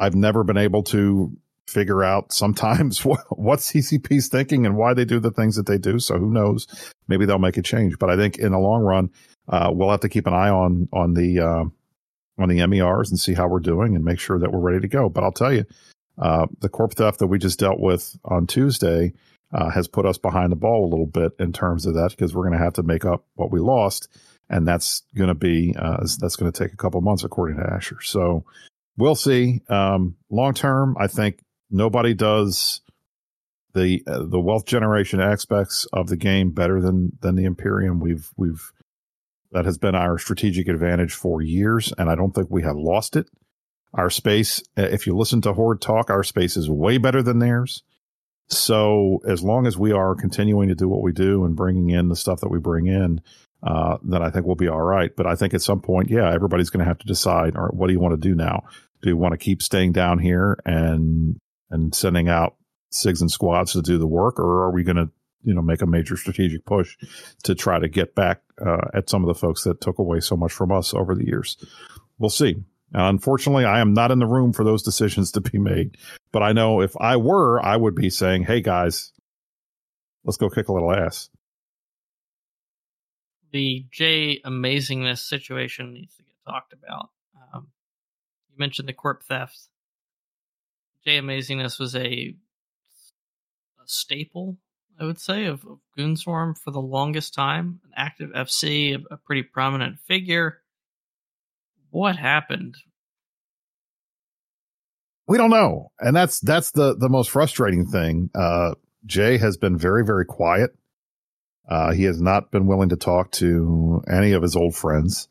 I've 0.00 0.14
never 0.14 0.44
been 0.44 0.56
able 0.56 0.82
to 0.84 1.36
figure 1.68 2.02
out 2.02 2.32
sometimes 2.32 3.04
what, 3.04 3.20
what 3.30 3.58
CCP's 3.58 4.28
thinking 4.28 4.66
and 4.66 4.76
why 4.76 4.94
they 4.94 5.04
do 5.04 5.20
the 5.20 5.30
things 5.30 5.56
that 5.56 5.66
they 5.66 5.78
do. 5.78 5.98
So 5.98 6.18
who 6.18 6.30
knows? 6.30 6.66
Maybe 7.08 7.26
they'll 7.26 7.38
make 7.38 7.58
a 7.58 7.62
change. 7.62 7.98
But 7.98 8.10
I 8.10 8.16
think 8.16 8.38
in 8.38 8.52
the 8.52 8.58
long 8.58 8.82
run, 8.82 9.10
uh, 9.48 9.70
we'll 9.72 9.90
have 9.90 10.00
to 10.00 10.08
keep 10.08 10.26
an 10.26 10.34
eye 10.34 10.48
on 10.48 10.88
on 10.92 11.14
the 11.14 11.40
uh, 11.40 11.64
on 12.38 12.48
the 12.48 12.66
MERs 12.66 13.10
and 13.10 13.18
see 13.18 13.34
how 13.34 13.48
we're 13.48 13.60
doing 13.60 13.94
and 13.94 14.04
make 14.04 14.18
sure 14.18 14.38
that 14.38 14.52
we're 14.52 14.60
ready 14.60 14.80
to 14.80 14.88
go. 14.88 15.08
But 15.08 15.24
I'll 15.24 15.32
tell 15.32 15.52
you, 15.52 15.64
uh, 16.18 16.46
the 16.60 16.68
corp 16.68 16.94
theft 16.94 17.18
that 17.18 17.26
we 17.26 17.38
just 17.38 17.58
dealt 17.58 17.80
with 17.80 18.16
on 18.24 18.46
Tuesday 18.46 19.12
uh, 19.52 19.70
has 19.70 19.86
put 19.86 20.06
us 20.06 20.18
behind 20.18 20.50
the 20.50 20.56
ball 20.56 20.84
a 20.84 20.90
little 20.90 21.06
bit 21.06 21.32
in 21.38 21.52
terms 21.52 21.86
of 21.86 21.94
that 21.94 22.10
because 22.10 22.34
we're 22.34 22.46
going 22.46 22.58
to 22.58 22.64
have 22.64 22.74
to 22.74 22.82
make 22.82 23.04
up 23.04 23.24
what 23.34 23.50
we 23.50 23.60
lost, 23.60 24.08
and 24.48 24.66
that's 24.66 25.02
going 25.14 25.28
to 25.28 25.34
be 25.34 25.74
uh, 25.78 26.06
that's 26.18 26.36
going 26.36 26.50
to 26.50 26.64
take 26.64 26.72
a 26.72 26.76
couple 26.76 27.00
months 27.00 27.24
according 27.24 27.58
to 27.58 27.72
Asher. 27.72 27.98
So 28.02 28.44
we'll 28.96 29.14
see. 29.14 29.62
Um, 29.68 30.16
long 30.30 30.54
term, 30.54 30.96
I 30.98 31.06
think 31.06 31.40
nobody 31.70 32.14
does 32.14 32.80
the 33.74 34.02
uh, 34.06 34.24
the 34.24 34.40
wealth 34.40 34.66
generation 34.66 35.20
aspects 35.20 35.86
of 35.92 36.08
the 36.08 36.16
game 36.16 36.50
better 36.50 36.80
than 36.80 37.16
than 37.20 37.34
the 37.36 37.44
Imperium. 37.44 38.00
We've 38.00 38.28
we've 38.36 38.72
that 39.54 39.64
has 39.64 39.78
been 39.78 39.94
our 39.94 40.18
strategic 40.18 40.68
advantage 40.68 41.14
for 41.14 41.40
years, 41.40 41.92
and 41.96 42.10
I 42.10 42.16
don't 42.16 42.34
think 42.34 42.48
we 42.50 42.62
have 42.64 42.76
lost 42.76 43.16
it. 43.16 43.28
Our 43.94 44.10
space, 44.10 44.62
if 44.76 45.06
you 45.06 45.16
listen 45.16 45.40
to 45.42 45.52
Horde 45.52 45.80
talk, 45.80 46.10
our 46.10 46.24
space 46.24 46.56
is 46.56 46.68
way 46.68 46.98
better 46.98 47.22
than 47.22 47.38
theirs. 47.38 47.84
So 48.48 49.20
as 49.26 49.42
long 49.42 49.66
as 49.66 49.78
we 49.78 49.92
are 49.92 50.16
continuing 50.16 50.68
to 50.68 50.74
do 50.74 50.88
what 50.88 51.02
we 51.02 51.12
do 51.12 51.44
and 51.44 51.56
bringing 51.56 51.90
in 51.90 52.08
the 52.08 52.16
stuff 52.16 52.40
that 52.40 52.50
we 52.50 52.58
bring 52.58 52.88
in, 52.88 53.22
uh, 53.62 53.98
then 54.02 54.22
I 54.22 54.30
think 54.30 54.44
we'll 54.44 54.56
be 54.56 54.68
all 54.68 54.82
right. 54.82 55.14
But 55.14 55.26
I 55.26 55.36
think 55.36 55.54
at 55.54 55.62
some 55.62 55.80
point, 55.80 56.10
yeah, 56.10 56.34
everybody's 56.34 56.68
going 56.68 56.84
to 56.84 56.88
have 56.88 56.98
to 56.98 57.06
decide, 57.06 57.56
all 57.56 57.62
right, 57.62 57.74
what 57.74 57.86
do 57.86 57.92
you 57.92 58.00
want 58.00 58.20
to 58.20 58.28
do 58.28 58.34
now? 58.34 58.64
Do 59.02 59.08
you 59.08 59.16
want 59.16 59.32
to 59.32 59.38
keep 59.38 59.62
staying 59.62 59.92
down 59.92 60.18
here 60.18 60.58
and 60.66 61.38
and 61.70 61.94
sending 61.94 62.28
out 62.28 62.56
SIGs 62.92 63.20
and 63.20 63.30
squads 63.30 63.72
to 63.72 63.82
do 63.82 63.98
the 63.98 64.06
work, 64.06 64.38
or 64.38 64.64
are 64.64 64.70
we 64.70 64.82
going 64.82 64.96
to 64.96 65.10
you 65.44 65.54
know 65.54 65.62
make 65.62 65.82
a 65.82 65.86
major 65.86 66.16
strategic 66.16 66.64
push 66.64 66.96
to 67.44 67.54
try 67.54 67.78
to 67.78 67.88
get 67.88 68.14
back 68.14 68.40
uh, 68.64 68.88
at 68.94 69.08
some 69.08 69.22
of 69.22 69.28
the 69.28 69.38
folks 69.38 69.64
that 69.64 69.80
took 69.80 69.98
away 69.98 70.20
so 70.20 70.36
much 70.36 70.52
from 70.52 70.72
us 70.72 70.94
over 70.94 71.14
the 71.14 71.26
years. 71.26 71.56
We'll 72.18 72.30
see. 72.30 72.56
unfortunately, 72.92 73.64
I 73.64 73.80
am 73.80 73.92
not 73.92 74.10
in 74.10 74.18
the 74.18 74.26
room 74.26 74.52
for 74.52 74.64
those 74.64 74.82
decisions 74.82 75.32
to 75.32 75.40
be 75.40 75.58
made. 75.58 75.96
But 76.32 76.42
I 76.42 76.52
know 76.52 76.80
if 76.80 76.94
I 77.00 77.16
were, 77.16 77.64
I 77.64 77.76
would 77.76 77.94
be 77.94 78.10
saying, 78.10 78.44
"Hey 78.44 78.60
guys, 78.60 79.12
let's 80.24 80.36
go 80.36 80.48
kick 80.48 80.68
a 80.68 80.72
little 80.72 80.92
ass." 80.92 81.28
The 83.52 83.86
Jay 83.92 84.40
Amazingness 84.44 85.18
situation 85.18 85.92
needs 85.92 86.16
to 86.16 86.24
get 86.24 86.34
talked 86.44 86.72
about. 86.72 87.10
Um, 87.52 87.68
you 88.50 88.58
mentioned 88.58 88.88
the 88.88 88.92
corp 88.92 89.22
theft. 89.22 89.68
Jay 91.04 91.20
Amazingness 91.20 91.78
was 91.78 91.94
a, 91.94 92.00
a 92.00 92.34
staple 93.86 94.56
I 94.98 95.04
would 95.04 95.20
say, 95.20 95.44
of, 95.46 95.64
of 95.64 95.78
Goonswarm 95.98 96.56
for 96.56 96.70
the 96.70 96.80
longest 96.80 97.34
time. 97.34 97.80
An 97.84 97.90
active 97.96 98.30
FC, 98.30 98.94
a, 98.94 99.14
a 99.14 99.16
pretty 99.16 99.42
prominent 99.42 99.98
figure. 100.00 100.60
What 101.90 102.16
happened? 102.16 102.76
We 105.26 105.38
don't 105.38 105.50
know, 105.50 105.90
and 105.98 106.14
that's 106.14 106.38
that's 106.40 106.72
the 106.72 106.94
the 106.96 107.08
most 107.08 107.30
frustrating 107.30 107.86
thing. 107.86 108.30
Uh, 108.34 108.74
Jay 109.06 109.38
has 109.38 109.56
been 109.56 109.78
very 109.78 110.04
very 110.04 110.26
quiet. 110.26 110.72
Uh, 111.66 111.92
he 111.92 112.04
has 112.04 112.20
not 112.20 112.50
been 112.50 112.66
willing 112.66 112.90
to 112.90 112.96
talk 112.96 113.30
to 113.32 114.02
any 114.10 114.32
of 114.32 114.42
his 114.42 114.54
old 114.54 114.74
friends. 114.74 115.28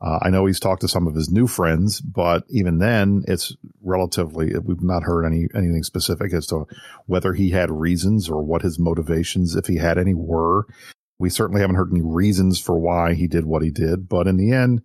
Uh, 0.00 0.18
I 0.20 0.30
know 0.30 0.44
he's 0.44 0.60
talked 0.60 0.82
to 0.82 0.88
some 0.88 1.06
of 1.06 1.14
his 1.14 1.30
new 1.30 1.46
friends, 1.46 2.00
but 2.00 2.44
even 2.50 2.78
then, 2.78 3.24
it's 3.26 3.56
relatively 3.82 4.52
we've 4.58 4.82
not 4.82 5.04
heard 5.04 5.24
any 5.24 5.46
anything 5.54 5.82
specific 5.84 6.34
as 6.34 6.46
to 6.48 6.66
whether 7.06 7.32
he 7.32 7.50
had 7.50 7.70
reasons 7.70 8.28
or 8.28 8.42
what 8.42 8.62
his 8.62 8.78
motivations, 8.78 9.56
if 9.56 9.66
he 9.66 9.76
had 9.76 9.96
any, 9.96 10.12
were. 10.12 10.66
We 11.18 11.30
certainly 11.30 11.62
haven't 11.62 11.76
heard 11.76 11.90
any 11.90 12.02
reasons 12.02 12.60
for 12.60 12.78
why 12.78 13.14
he 13.14 13.26
did 13.26 13.46
what 13.46 13.62
he 13.62 13.70
did, 13.70 14.06
but 14.06 14.26
in 14.26 14.36
the 14.36 14.52
end, 14.52 14.82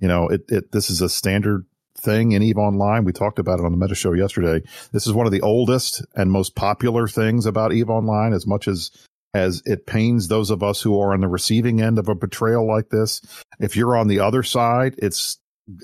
you 0.00 0.08
know, 0.08 0.28
it, 0.28 0.42
it 0.48 0.72
this 0.72 0.88
is 0.88 1.02
a 1.02 1.10
standard 1.10 1.66
thing 1.98 2.32
in 2.32 2.42
Eve 2.42 2.56
Online. 2.56 3.04
We 3.04 3.12
talked 3.12 3.38
about 3.38 3.60
it 3.60 3.66
on 3.66 3.72
the 3.72 3.78
Meta 3.78 3.94
Show 3.94 4.14
yesterday. 4.14 4.66
This 4.92 5.06
is 5.06 5.12
one 5.12 5.26
of 5.26 5.32
the 5.32 5.42
oldest 5.42 6.02
and 6.14 6.32
most 6.32 6.54
popular 6.54 7.06
things 7.06 7.44
about 7.44 7.74
Eve 7.74 7.90
Online, 7.90 8.32
as 8.32 8.46
much 8.46 8.68
as 8.68 8.90
as 9.34 9.62
it 9.64 9.86
pains 9.86 10.28
those 10.28 10.50
of 10.50 10.62
us 10.62 10.82
who 10.82 11.00
are 11.00 11.12
on 11.12 11.20
the 11.20 11.28
receiving 11.28 11.80
end 11.80 11.98
of 11.98 12.08
a 12.08 12.14
betrayal 12.14 12.66
like 12.66 12.88
this. 12.88 13.20
If 13.58 13.76
you're 13.76 13.96
on 13.96 14.08
the 14.08 14.20
other 14.20 14.42
side, 14.42 14.96
it's 14.98 15.38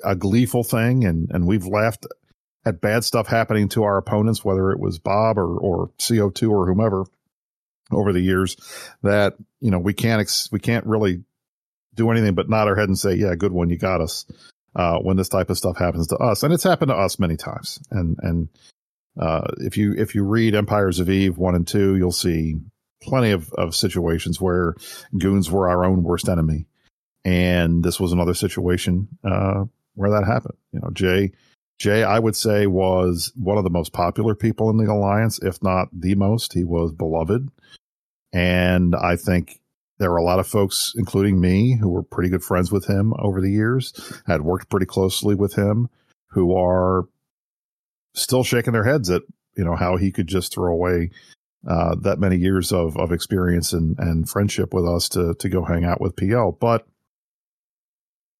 a 0.04 0.16
gleeful 0.16 0.64
thing, 0.64 1.04
and 1.04 1.30
and 1.30 1.46
we've 1.46 1.66
laughed 1.66 2.06
at 2.64 2.80
bad 2.80 3.04
stuff 3.04 3.28
happening 3.28 3.68
to 3.70 3.84
our 3.84 3.96
opponents, 3.96 4.44
whether 4.44 4.72
it 4.72 4.80
was 4.80 4.98
Bob 4.98 5.38
or 5.38 5.56
or 5.56 5.90
CO2 5.98 6.50
or 6.50 6.66
whomever 6.66 7.04
over 7.92 8.12
the 8.12 8.20
years. 8.20 8.56
That 9.02 9.34
you 9.60 9.70
know 9.70 9.78
we 9.78 9.94
can't 9.94 10.20
ex- 10.20 10.50
we 10.50 10.58
can't 10.58 10.86
really 10.86 11.22
do 11.94 12.10
anything 12.10 12.34
but 12.34 12.48
nod 12.48 12.68
our 12.68 12.76
head 12.76 12.88
and 12.88 12.98
say, 12.98 13.14
"Yeah, 13.14 13.34
good 13.36 13.52
one, 13.52 13.70
you 13.70 13.78
got 13.78 14.00
us." 14.00 14.26
Uh, 14.74 14.98
when 14.98 15.16
this 15.16 15.30
type 15.30 15.48
of 15.48 15.56
stuff 15.56 15.78
happens 15.78 16.08
to 16.08 16.16
us, 16.16 16.42
and 16.42 16.52
it's 16.52 16.62
happened 16.62 16.90
to 16.90 16.94
us 16.94 17.18
many 17.18 17.36
times, 17.36 17.80
and 17.90 18.18
and 18.20 18.48
uh, 19.18 19.46
if 19.58 19.78
you 19.78 19.94
if 19.96 20.14
you 20.14 20.22
read 20.22 20.54
Empires 20.54 21.00
of 21.00 21.08
Eve 21.08 21.38
one 21.38 21.54
and 21.54 21.66
two, 21.66 21.96
you'll 21.96 22.12
see 22.12 22.56
plenty 23.02 23.30
of, 23.30 23.52
of 23.54 23.74
situations 23.74 24.40
where 24.40 24.74
goons 25.18 25.50
were 25.50 25.68
our 25.68 25.84
own 25.84 26.02
worst 26.02 26.28
enemy. 26.28 26.66
And 27.24 27.82
this 27.82 27.98
was 27.98 28.12
another 28.12 28.34
situation 28.34 29.08
uh, 29.24 29.64
where 29.94 30.10
that 30.10 30.24
happened. 30.24 30.56
You 30.72 30.80
know, 30.80 30.90
Jay, 30.92 31.32
Jay, 31.78 32.04
I 32.04 32.18
would 32.18 32.36
say 32.36 32.66
was 32.66 33.32
one 33.34 33.58
of 33.58 33.64
the 33.64 33.70
most 33.70 33.92
popular 33.92 34.34
people 34.34 34.70
in 34.70 34.76
the 34.76 34.90
alliance, 34.90 35.38
if 35.42 35.62
not 35.62 35.88
the 35.92 36.14
most. 36.14 36.52
He 36.52 36.64
was 36.64 36.92
beloved, 36.92 37.48
and 38.32 38.94
I 38.94 39.16
think 39.16 39.60
there 39.98 40.10
were 40.10 40.18
a 40.18 40.24
lot 40.24 40.38
of 40.38 40.46
folks, 40.46 40.94
including 40.96 41.40
me, 41.40 41.76
who 41.76 41.88
were 41.88 42.02
pretty 42.02 42.30
good 42.30 42.44
friends 42.44 42.70
with 42.70 42.86
him 42.86 43.12
over 43.18 43.40
the 43.40 43.50
years, 43.50 43.92
had 44.26 44.42
worked 44.42 44.70
pretty 44.70 44.86
closely 44.86 45.34
with 45.34 45.54
him, 45.54 45.88
who 46.30 46.56
are 46.56 47.08
still 48.14 48.44
shaking 48.44 48.72
their 48.72 48.84
heads 48.84 49.10
at 49.10 49.22
you 49.56 49.64
know 49.64 49.74
how 49.74 49.96
he 49.96 50.12
could 50.12 50.26
just 50.26 50.52
throw 50.52 50.72
away 50.72 51.10
uh, 51.66 51.96
that 52.02 52.18
many 52.18 52.36
years 52.36 52.72
of 52.72 52.96
of 52.96 53.12
experience 53.12 53.72
and 53.72 53.98
and 53.98 54.28
friendship 54.28 54.72
with 54.72 54.86
us 54.86 55.08
to 55.10 55.34
to 55.34 55.48
go 55.48 55.64
hang 55.64 55.84
out 55.84 56.00
with 56.00 56.16
PL. 56.16 56.52
But 56.52 56.86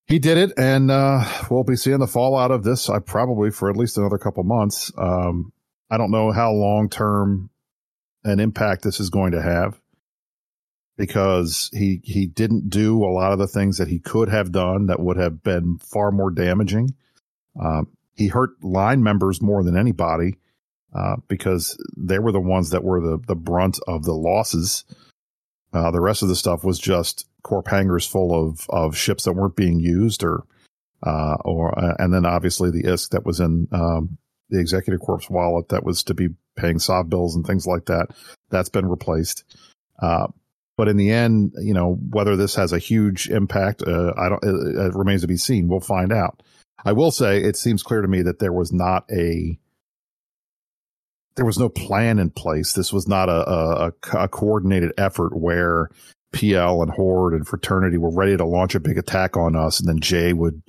he 0.07 0.19
did 0.21 0.39
it, 0.39 0.53
and 0.57 0.91
uh, 0.91 1.25
we'll 1.51 1.65
be 1.65 1.77
seeing 1.77 1.99
the 1.99 2.07
fallout 2.07 2.53
of 2.53 2.63
this. 2.63 2.89
I 2.89 2.97
uh, 2.97 3.01
probably 3.01 3.51
for 3.51 3.69
at 3.69 3.77
least 3.77 3.99
another 3.99 4.19
couple 4.19 4.45
months. 4.45 4.93
Um, 4.97 5.53
I 5.91 5.97
don't 5.97 6.13
know 6.13 6.31
how 6.31 6.53
long 6.53 6.89
term 6.89 7.51
an 8.25 8.41
impact 8.41 8.83
this 8.83 9.01
is 9.01 9.11
going 9.11 9.33
to 9.33 9.43
have 9.43 9.81
because 10.97 11.71
he 11.73 12.01
he 12.05 12.27
didn't 12.27 12.71
do 12.71 13.05
a 13.05 13.11
lot 13.11 13.33
of 13.33 13.39
the 13.39 13.49
things 13.49 13.79
that 13.79 13.89
he 13.89 13.99
could 13.99 14.29
have 14.29 14.53
done 14.53 14.87
that 14.87 15.01
would 15.01 15.17
have 15.17 15.43
been 15.43 15.79
far 15.79 16.13
more 16.13 16.31
damaging. 16.31 16.95
Um, 17.61 17.89
he 18.15 18.29
hurt 18.29 18.51
line 18.63 19.03
members 19.03 19.43
more 19.43 19.63
than 19.65 19.77
anybody 19.77 20.37
uh, 20.97 21.17
because 21.29 21.77
they 21.97 22.19
were 22.19 22.33
the 22.33 22.41
ones 22.41 22.71
that 22.71 22.83
were 22.83 23.01
the, 23.01 23.19
the 23.27 23.35
brunt 23.35 23.79
of 23.87 24.05
the 24.05 24.15
losses. 24.15 24.85
Uh, 25.73 25.91
the 25.91 26.01
rest 26.01 26.23
of 26.23 26.29
the 26.29 26.37
stuff 26.37 26.65
was 26.65 26.79
just 26.79 27.27
corp 27.43 27.69
hangars 27.69 28.07
full 28.07 28.33
of, 28.33 28.67
of 28.71 28.97
ships 28.97 29.25
that 29.25 29.35
weren't 29.35 29.57
being 29.57 29.79
used 29.79 30.25
or, 30.25 30.45
uh, 31.03 31.37
or, 31.45 31.79
uh, 31.79 31.95
and 31.99 32.15
then 32.15 32.25
obviously 32.25 32.71
the 32.71 32.85
ISK 32.85 33.11
that 33.11 33.27
was 33.27 33.41
in, 33.41 33.69
um, 33.73 34.17
the 34.49 34.59
executive 34.59 35.01
corps 35.01 35.21
wallet 35.29 35.69
that 35.69 35.85
was 35.85 36.03
to 36.05 36.15
be 36.15 36.29
paying 36.57 36.79
SOV 36.79 37.11
bills 37.11 37.37
and 37.37 37.47
things 37.47 37.67
like 37.67 37.87
that. 37.87 38.07
That's 38.49 38.71
been 38.71 38.87
replaced. 38.87 39.45
Uh, 40.01 40.29
but 40.79 40.89
in 40.89 40.97
the 40.97 41.11
end, 41.11 41.53
you 41.59 41.75
know, 41.75 41.99
whether 42.11 42.37
this 42.37 42.55
has 42.55 42.73
a 42.73 42.79
huge 42.79 43.29
impact, 43.29 43.83
uh, 43.83 44.13
I 44.17 44.29
don't, 44.29 44.45
it, 44.45 44.87
it, 44.87 44.95
remains 44.95 45.23
to 45.23 45.27
be 45.27 45.37
seen. 45.37 45.69
We'll 45.69 45.81
find 45.81 46.13
out. 46.13 46.43
I 46.85 46.93
will 46.93 47.11
say 47.11 47.43
it 47.43 47.57
seems 47.57 47.83
clear 47.83 48.03
to 48.03 48.09
me 48.09 48.23
that 48.23 48.39
there 48.39 48.53
was 48.53 48.73
not 48.73 49.05
a 49.11 49.59
there 51.37 51.47
was 51.47 51.59
no 51.59 51.69
plan 51.69 52.19
in 52.19 52.31
place. 52.31 52.73
This 52.73 52.93
was 52.93 53.07
not 53.07 53.29
a, 53.29 53.49
a, 53.49 53.93
a 54.15 54.29
coordinated 54.29 54.93
effort 54.99 55.37
where 55.37 55.91
PL 56.33 56.83
and 56.83 56.91
Horde 56.91 57.35
and 57.35 57.47
Fraternity 57.47 57.99
were 57.99 58.11
ready 58.11 58.37
to 58.37 58.45
launch 58.45 58.75
a 58.75 58.81
big 58.81 58.99
attack 58.99 59.37
on 59.37 59.55
us, 59.55 59.79
and 59.79 59.89
then 59.89 60.01
Jay 60.01 60.33
would 60.33 60.63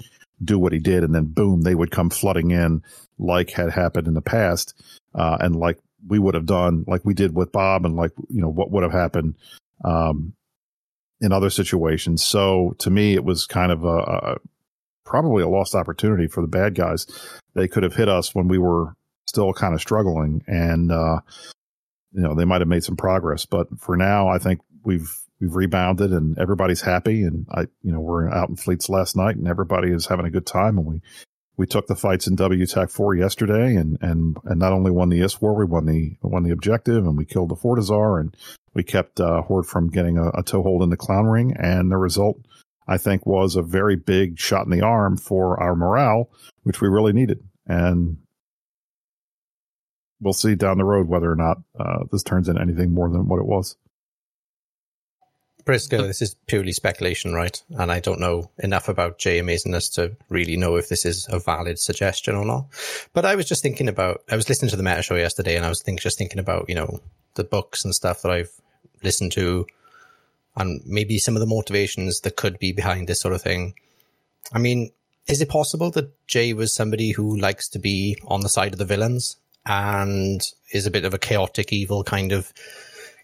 do 0.43 0.59
what 0.59 0.73
he 0.73 0.79
did, 0.79 1.03
and 1.03 1.15
then 1.15 1.25
boom, 1.25 1.61
they 1.61 1.75
would 1.75 1.91
come 1.91 2.09
flooding 2.09 2.51
in 2.51 2.83
like 3.17 3.49
had 3.49 3.71
happened 3.71 4.07
in 4.07 4.13
the 4.13 4.21
past, 4.21 4.79
uh, 5.15 5.37
and 5.39 5.55
like 5.55 5.79
we 6.07 6.19
would 6.19 6.35
have 6.35 6.45
done, 6.45 6.83
like 6.87 7.03
we 7.03 7.13
did 7.13 7.33
with 7.33 7.51
Bob, 7.51 7.85
and 7.85 7.95
like 7.95 8.11
you 8.29 8.41
know 8.41 8.49
what 8.49 8.69
would 8.71 8.83
have 8.83 8.91
happened 8.91 9.35
um, 9.83 10.33
in 11.21 11.31
other 11.31 11.49
situations. 11.49 12.23
So 12.23 12.75
to 12.79 12.89
me, 12.89 13.13
it 13.13 13.23
was 13.23 13.45
kind 13.45 13.71
of 13.71 13.83
a, 13.83 13.97
a 13.97 14.37
probably 15.05 15.43
a 15.43 15.47
lost 15.47 15.75
opportunity 15.75 16.27
for 16.27 16.41
the 16.41 16.47
bad 16.47 16.75
guys. 16.75 17.07
They 17.55 17.67
could 17.67 17.83
have 17.83 17.95
hit 17.95 18.09
us 18.09 18.35
when 18.35 18.47
we 18.47 18.57
were 18.57 18.96
still 19.27 19.53
kind 19.53 19.73
of 19.73 19.81
struggling, 19.81 20.43
and 20.47 20.91
uh, 20.91 21.19
you 22.11 22.21
know 22.21 22.35
they 22.35 22.45
might 22.45 22.61
have 22.61 22.67
made 22.67 22.83
some 22.83 22.97
progress. 22.97 23.45
But 23.45 23.67
for 23.79 23.95
now, 23.95 24.27
I 24.27 24.37
think 24.37 24.61
we've 24.83 25.11
we've 25.39 25.55
rebounded 25.55 26.11
and 26.11 26.37
everybody's 26.39 26.81
happy. 26.81 27.23
And 27.23 27.45
I, 27.51 27.61
you 27.83 27.91
know, 27.91 27.99
we're 27.99 28.29
out 28.29 28.49
in 28.49 28.55
fleets 28.55 28.89
last 28.89 29.15
night 29.15 29.35
and 29.35 29.47
everybody 29.47 29.91
is 29.91 30.07
having 30.07 30.25
a 30.25 30.31
good 30.31 30.45
time. 30.45 30.77
And 30.77 30.87
we 30.87 31.01
we 31.57 31.65
took 31.65 31.87
the 31.87 31.95
fights 31.95 32.27
in 32.27 32.35
WTAC 32.37 32.91
four 32.91 33.15
yesterday, 33.15 33.75
and 33.75 33.97
and 33.99 34.37
and 34.45 34.59
not 34.59 34.73
only 34.73 34.91
won 34.91 35.09
the 35.09 35.19
ISK 35.19 35.41
war, 35.41 35.55
we 35.55 35.65
won 35.65 35.87
the 35.87 36.15
won 36.21 36.43
the 36.43 36.51
objective, 36.51 37.03
and 37.03 37.17
we 37.17 37.25
killed 37.25 37.49
the 37.49 37.55
Fortizar, 37.55 38.19
and 38.19 38.37
we 38.75 38.83
kept 38.83 39.19
uh, 39.19 39.41
Horde 39.41 39.65
from 39.65 39.89
getting 39.89 40.19
a, 40.19 40.29
a 40.29 40.43
toehold 40.43 40.83
in 40.83 40.91
the 40.91 40.97
Clown 40.97 41.25
Ring. 41.25 41.55
And 41.57 41.91
the 41.91 41.97
result, 41.97 42.37
I 42.87 42.97
think, 42.97 43.25
was 43.25 43.55
a 43.55 43.63
very 43.63 43.95
big 43.95 44.37
shot 44.37 44.65
in 44.65 44.71
the 44.71 44.85
arm 44.85 45.17
for 45.17 45.59
our 45.59 45.75
morale, 45.75 46.29
which 46.61 46.79
we 46.79 46.89
really 46.89 47.11
needed. 47.11 47.43
And 47.65 48.17
we'll 50.21 50.33
see 50.33 50.55
down 50.55 50.77
the 50.77 50.83
road 50.83 51.07
whether 51.07 51.31
or 51.31 51.35
not 51.35 51.57
uh, 51.79 52.03
this 52.11 52.23
turns 52.23 52.49
into 52.49 52.61
anything 52.61 52.93
more 52.93 53.09
than 53.09 53.27
what 53.27 53.39
it 53.39 53.45
was. 53.45 53.75
Briscoe, 55.67 56.07
this 56.07 56.21
is 56.21 56.33
purely 56.47 56.71
speculation, 56.71 57.33
right? 57.33 57.61
And 57.71 57.91
I 57.91 57.99
don't 57.99 58.21
know 58.21 58.49
enough 58.57 58.87
about 58.87 59.19
Jay 59.19 59.41
Amazingness 59.41 59.93
to 59.95 60.15
really 60.29 60.55
know 60.55 60.77
if 60.77 60.87
this 60.87 61.05
is 61.05 61.27
a 61.29 61.39
valid 61.39 61.77
suggestion 61.77 62.35
or 62.35 62.45
not. 62.45 62.67
But 63.11 63.25
I 63.25 63.35
was 63.35 63.49
just 63.49 63.63
thinking 63.63 63.89
about, 63.89 64.23
I 64.31 64.37
was 64.37 64.47
listening 64.47 64.69
to 64.69 64.77
the 64.77 64.83
Meta 64.83 65.01
Show 65.01 65.15
yesterday 65.15 65.57
and 65.57 65.65
I 65.65 65.69
was 65.69 65.81
think, 65.81 65.99
just 65.99 66.17
thinking 66.17 66.39
about, 66.39 66.69
you 66.69 66.75
know, 66.75 67.01
the 67.33 67.43
books 67.43 67.83
and 67.83 67.93
stuff 67.93 68.21
that 68.21 68.31
I've 68.31 68.51
listened 69.03 69.33
to 69.33 69.67
and 70.55 70.81
maybe 70.85 71.19
some 71.19 71.35
of 71.35 71.41
the 71.41 71.45
motivations 71.45 72.21
that 72.21 72.37
could 72.37 72.57
be 72.59 72.71
behind 72.71 73.09
this 73.09 73.19
sort 73.19 73.33
of 73.33 73.41
thing. 73.41 73.73
I 74.53 74.59
mean, 74.59 74.91
is 75.27 75.41
it 75.41 75.49
possible 75.49 75.91
that 75.91 76.13
Jay 76.27 76.53
was 76.53 76.73
somebody 76.73 77.11
who 77.11 77.37
likes 77.37 77.67
to 77.69 77.79
be 77.79 78.17
on 78.25 78.39
the 78.39 78.49
side 78.49 78.71
of 78.71 78.79
the 78.79 78.85
villains 78.85 79.35
and 79.67 80.41
is 80.71 80.85
a 80.85 80.91
bit 80.91 81.05
of 81.05 81.13
a 81.13 81.19
chaotic, 81.19 81.73
evil 81.73 82.03
kind 82.03 82.31
of 82.31 82.53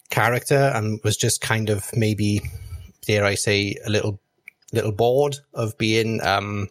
character 0.09 0.71
and 0.75 0.99
was 1.03 1.17
just 1.17 1.41
kind 1.41 1.69
of 1.69 1.89
maybe, 1.95 2.41
dare 3.05 3.25
I 3.25 3.35
say, 3.35 3.77
a 3.85 3.89
little 3.89 4.19
little 4.71 4.91
bored 4.91 5.37
of 5.53 5.77
being 5.77 6.19
um, 6.23 6.67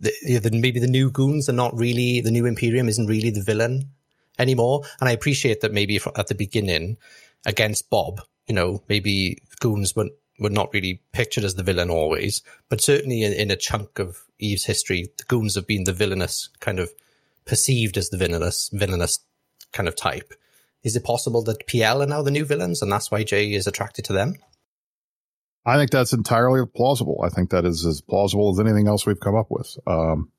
the, 0.00 0.12
the, 0.38 0.50
maybe 0.50 0.80
the 0.80 0.86
new 0.86 1.10
goons 1.10 1.48
are 1.48 1.54
not 1.54 1.76
really 1.76 2.20
the 2.20 2.30
new 2.30 2.46
Imperium 2.46 2.88
isn't 2.88 3.06
really 3.06 3.30
the 3.30 3.42
villain 3.42 3.90
anymore. 4.38 4.82
And 5.00 5.08
I 5.08 5.12
appreciate 5.12 5.60
that 5.60 5.72
maybe 5.72 6.00
at 6.16 6.28
the 6.28 6.34
beginning 6.34 6.96
against 7.46 7.90
Bob, 7.90 8.20
you 8.46 8.54
know, 8.54 8.82
maybe 8.88 9.38
goons 9.60 9.94
were 9.94 10.10
were 10.40 10.50
not 10.50 10.72
really 10.72 11.02
pictured 11.12 11.44
as 11.44 11.54
the 11.54 11.64
villain 11.64 11.90
always, 11.90 12.42
but 12.68 12.80
certainly 12.80 13.22
in, 13.22 13.32
in 13.32 13.50
a 13.50 13.56
chunk 13.56 13.98
of 13.98 14.24
Eve's 14.38 14.64
history, 14.64 15.08
the 15.18 15.24
goons 15.24 15.56
have 15.56 15.66
been 15.66 15.82
the 15.82 15.92
villainous 15.92 16.48
kind 16.60 16.78
of 16.78 16.90
perceived 17.48 17.96
as 17.96 18.10
the 18.10 18.16
villainous 18.16 18.70
villainous 18.72 19.18
kind 19.72 19.88
of 19.88 19.96
type. 19.96 20.32
Is 20.84 20.94
it 20.94 21.04
possible 21.04 21.42
that 21.42 21.66
PL 21.66 22.02
are 22.02 22.06
now 22.06 22.22
the 22.22 22.30
new 22.30 22.44
villains 22.44 22.82
and 22.82 22.92
that's 22.92 23.10
why 23.10 23.24
Jay 23.24 23.52
is 23.52 23.66
attracted 23.66 24.04
to 24.06 24.12
them? 24.12 24.36
I 25.66 25.76
think 25.76 25.90
that's 25.90 26.12
entirely 26.12 26.64
plausible. 26.66 27.20
I 27.24 27.28
think 27.28 27.50
that 27.50 27.64
is 27.64 27.84
as 27.84 28.00
plausible 28.00 28.52
as 28.52 28.60
anything 28.60 28.86
else 28.86 29.04
we've 29.04 29.20
come 29.20 29.34
up 29.34 29.48
with. 29.50 29.76
Um, 29.86 30.30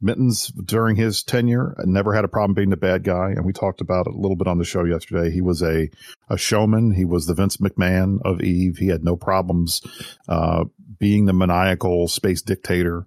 Mittens, 0.00 0.48
during 0.48 0.96
his 0.96 1.22
tenure, 1.22 1.74
never 1.84 2.14
had 2.14 2.24
a 2.24 2.28
problem 2.28 2.54
being 2.54 2.70
the 2.70 2.76
bad 2.76 3.04
guy, 3.04 3.30
and 3.30 3.44
we 3.44 3.52
talked 3.52 3.80
about 3.80 4.06
it 4.06 4.12
a 4.12 4.18
little 4.18 4.36
bit 4.36 4.46
on 4.46 4.58
the 4.58 4.64
show 4.64 4.84
yesterday. 4.84 5.30
He 5.30 5.40
was 5.40 5.62
a 5.62 5.88
a 6.28 6.36
showman. 6.36 6.92
He 6.92 7.04
was 7.04 7.26
the 7.26 7.34
Vince 7.34 7.56
McMahon 7.56 8.18
of 8.22 8.42
Eve. 8.42 8.76
He 8.76 8.88
had 8.88 9.02
no 9.02 9.16
problems 9.16 9.80
uh, 10.28 10.64
being 10.98 11.24
the 11.24 11.32
maniacal 11.32 12.08
space 12.08 12.42
dictator 12.42 13.06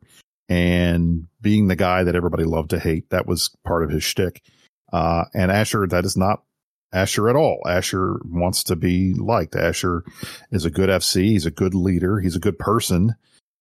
and 0.50 1.28
being 1.41 1.68
the 1.68 1.76
guy 1.76 2.04
that 2.04 2.16
everybody 2.16 2.43
loved 2.43 2.70
to 2.72 2.80
hate. 2.80 3.10
That 3.10 3.28
was 3.28 3.56
part 3.66 3.84
of 3.84 3.89
his 3.89 4.04
shtick. 4.04 4.41
Uh, 4.91 5.26
and 5.34 5.52
Asher, 5.52 5.86
that 5.88 6.06
is 6.06 6.16
not 6.16 6.43
Asher 6.93 7.30
at 7.30 7.36
all. 7.36 7.62
Asher 7.68 8.20
wants 8.26 8.64
to 8.66 8.76
be 8.76 9.14
liked. 9.14 9.56
Asher 9.56 10.04
is 10.52 10.66
a 10.66 10.72
good 10.72 10.89
FC. 10.89 11.26
He's 11.26 11.45
a 11.45 11.52
good 11.52 11.76
leader. 11.76 12.20
He's 12.20 12.36
a 12.36 12.41
good 12.41 12.58
person. 12.58 13.16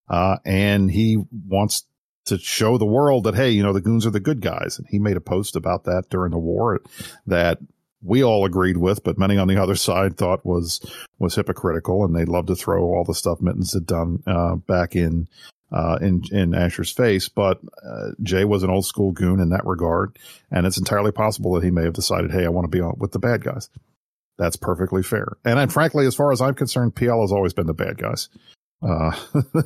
Uh, 0.09 0.37
and 0.45 0.91
he 0.91 1.19
wants 1.49 1.85
to 2.27 2.39
show 2.39 2.79
the 2.79 2.87
world 2.87 3.25
that, 3.25 3.35
hey, 3.35 3.51
you 3.51 3.63
know, 3.63 3.73
the 3.73 3.81
goons 3.81 4.07
are 4.07 4.11
the 4.11 4.21
good 4.21 4.41
guys. 4.41 4.79
And 4.79 4.87
he 4.89 4.99
made 4.99 5.17
a 5.17 5.21
post 5.21 5.57
about 5.57 5.85
that 5.85 6.05
during 6.11 6.31
the 6.31 6.39
war 6.39 6.81
that 7.27 7.59
we 8.03 8.23
all 8.23 8.45
agreed 8.45 8.77
with, 8.77 9.03
but 9.03 9.19
many 9.19 9.37
on 9.37 9.49
the 9.49 9.61
other 9.61 9.75
side 9.75 10.17
thought 10.17 10.47
was, 10.47 10.81
was 11.19 11.35
hypocritical. 11.35 12.05
And 12.05 12.15
they 12.15 12.25
love 12.25 12.47
to 12.47 12.55
throw 12.55 12.85
all 12.85 13.05
the 13.05 13.15
stuff 13.15 13.41
Mittens 13.41 13.73
had 13.73 13.87
done, 13.87 14.23
uh, 14.27 14.57
back 14.57 14.95
in, 14.95 15.29
uh, 15.73 15.99
in 16.01 16.23
in 16.31 16.55
Asher's 16.55 16.91
face. 16.91 17.29
But 17.29 17.61
uh, 17.85 18.11
Jay 18.23 18.45
was 18.45 18.63
an 18.63 18.71
old 18.71 18.87
school 18.87 19.13
goon 19.13 19.41
in 19.41 19.51
that 19.51 19.67
regard, 19.67 20.19
and 20.51 20.67
it's 20.67 20.79
entirely 20.79 21.13
possible 21.13 21.55
that 21.55 21.65
he 21.65 21.71
may 21.71 21.85
have 21.85 21.95
decided, 21.95 22.31
"Hey, 22.31 22.45
I 22.45 22.51
want 22.51 22.71
to 22.71 22.77
be 22.77 22.83
with 22.99 23.13
the 23.13 23.19
bad 23.19 23.43
guys." 23.43 23.69
That's 24.39 24.57
perfectly 24.57 25.03
fair. 25.03 25.39
And, 25.45 25.59
and 25.59 25.73
frankly, 25.73 26.07
as 26.07 26.15
far 26.15 26.31
as 26.31 26.43
I'm 26.43 26.55
concerned, 26.55 26.95
PL 26.95 27.23
has 27.23 27.33
always 27.33 27.55
been 27.55 27.67
the 27.67 27.73
bad 27.73 27.97
guys. 27.97 28.29
Uh, 28.83 29.17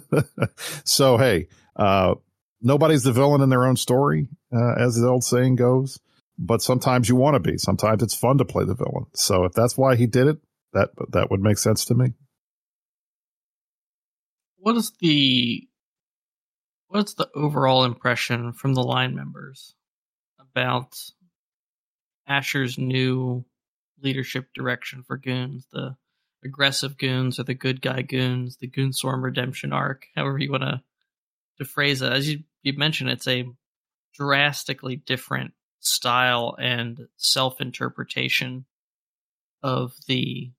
so 0.84 1.16
hey, 1.16 1.48
uh, 1.76 2.14
nobody's 2.62 3.02
the 3.02 3.12
villain 3.12 3.40
in 3.40 3.48
their 3.48 3.66
own 3.66 3.76
story, 3.76 4.28
uh, 4.54 4.74
as 4.78 4.94
the 4.94 5.08
old 5.08 5.24
saying 5.24 5.56
goes. 5.56 5.98
But 6.38 6.62
sometimes 6.62 7.08
you 7.08 7.16
want 7.16 7.34
to 7.34 7.40
be. 7.40 7.58
Sometimes 7.58 8.02
it's 8.02 8.14
fun 8.14 8.38
to 8.38 8.44
play 8.44 8.64
the 8.64 8.74
villain. 8.74 9.06
So 9.14 9.44
if 9.44 9.52
that's 9.52 9.76
why 9.76 9.96
he 9.96 10.06
did 10.06 10.26
it, 10.26 10.38
that 10.72 10.90
that 11.10 11.30
would 11.30 11.42
make 11.42 11.58
sense 11.58 11.84
to 11.86 11.94
me. 11.94 12.14
What 14.56 14.76
is 14.76 14.92
the 15.00 15.68
what's 16.90 17.14
the 17.14 17.30
overall 17.34 17.84
impression 17.84 18.52
from 18.52 18.74
the 18.74 18.82
line 18.82 19.14
members 19.14 19.74
about 20.40 20.98
Asher's 22.26 22.78
new 22.78 23.44
leadership 24.02 24.48
direction 24.54 25.04
for 25.04 25.16
goons, 25.16 25.66
the 25.72 25.96
aggressive 26.44 26.98
goons 26.98 27.38
or 27.38 27.44
the 27.44 27.54
good 27.54 27.80
guy 27.80 28.02
goons, 28.02 28.56
the 28.56 28.68
Goonswarm 28.68 29.22
redemption 29.22 29.72
arc, 29.72 30.06
however 30.16 30.38
you 30.38 30.50
want 30.50 30.64
to 30.64 30.82
to 31.58 31.64
phrase 31.64 32.02
it. 32.02 32.12
As 32.12 32.28
you 32.28 32.40
you 32.62 32.72
mentioned, 32.76 33.10
it's 33.10 33.28
a 33.28 33.46
drastically 34.14 34.96
different 34.96 35.52
style 35.78 36.56
and 36.58 37.06
self 37.16 37.60
interpretation 37.60 38.64
of 39.62 39.92
the 40.08 40.50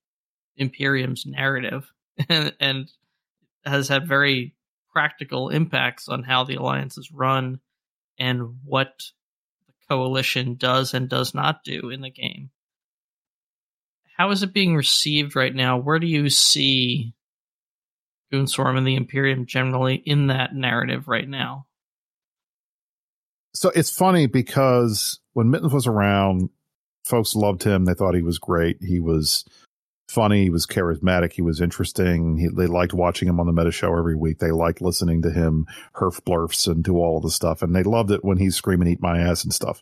Imperium's 0.55 1.25
narrative, 1.25 1.91
and, 2.29 2.53
and 2.59 2.91
has 3.65 3.89
had 3.89 4.07
very 4.07 4.55
practical 4.91 5.49
impacts 5.49 6.07
on 6.07 6.23
how 6.23 6.43
the 6.43 6.55
alliance 6.55 6.97
is 6.97 7.11
run 7.11 7.59
and 8.17 8.57
what 8.63 9.01
the 9.67 9.73
coalition 9.89 10.55
does 10.55 10.93
and 10.93 11.09
does 11.09 11.33
not 11.33 11.63
do 11.63 11.89
in 11.89 12.01
the 12.01 12.09
game. 12.09 12.49
How 14.17 14.31
is 14.31 14.43
it 14.43 14.53
being 14.53 14.75
received 14.75 15.35
right 15.35 15.53
now? 15.53 15.77
Where 15.77 15.99
do 15.99 16.07
you 16.07 16.29
see 16.29 17.13
Goonswarm 18.31 18.77
and 18.77 18.85
the 18.85 18.95
Imperium 18.95 19.45
generally 19.45 19.95
in 19.95 20.27
that 20.27 20.53
narrative 20.53 21.07
right 21.07 21.27
now? 21.27 21.65
So 23.53 23.69
it's 23.75 23.89
funny 23.89 24.27
because 24.27 25.19
when 25.33 25.49
Mittens 25.49 25.73
was 25.73 25.87
around, 25.87 26.49
folks 27.03 27.35
loved 27.35 27.63
him. 27.63 27.85
They 27.85 27.93
thought 27.93 28.15
he 28.15 28.21
was 28.21 28.39
great. 28.39 28.77
He 28.81 28.99
was 28.99 29.43
funny. 30.11 30.43
He 30.43 30.49
was 30.49 30.67
charismatic. 30.67 31.33
He 31.33 31.41
was 31.41 31.61
interesting. 31.61 32.37
He, 32.37 32.47
they 32.47 32.67
liked 32.67 32.93
watching 32.93 33.27
him 33.27 33.39
on 33.39 33.45
the 33.45 33.53
Meta 33.53 33.71
Show 33.71 33.97
every 33.97 34.15
week. 34.15 34.39
They 34.39 34.51
liked 34.51 34.81
listening 34.81 35.21
to 35.23 35.31
him 35.31 35.65
herf 35.95 36.21
blurfs 36.21 36.67
and 36.67 36.83
do 36.83 36.97
all 36.97 37.17
of 37.17 37.23
the 37.23 37.31
stuff. 37.31 37.61
And 37.61 37.75
they 37.75 37.83
loved 37.83 38.11
it 38.11 38.23
when 38.23 38.37
he's 38.37 38.55
screaming, 38.55 38.87
eat 38.87 39.01
my 39.01 39.19
ass 39.19 39.43
and 39.43 39.53
stuff. 39.53 39.81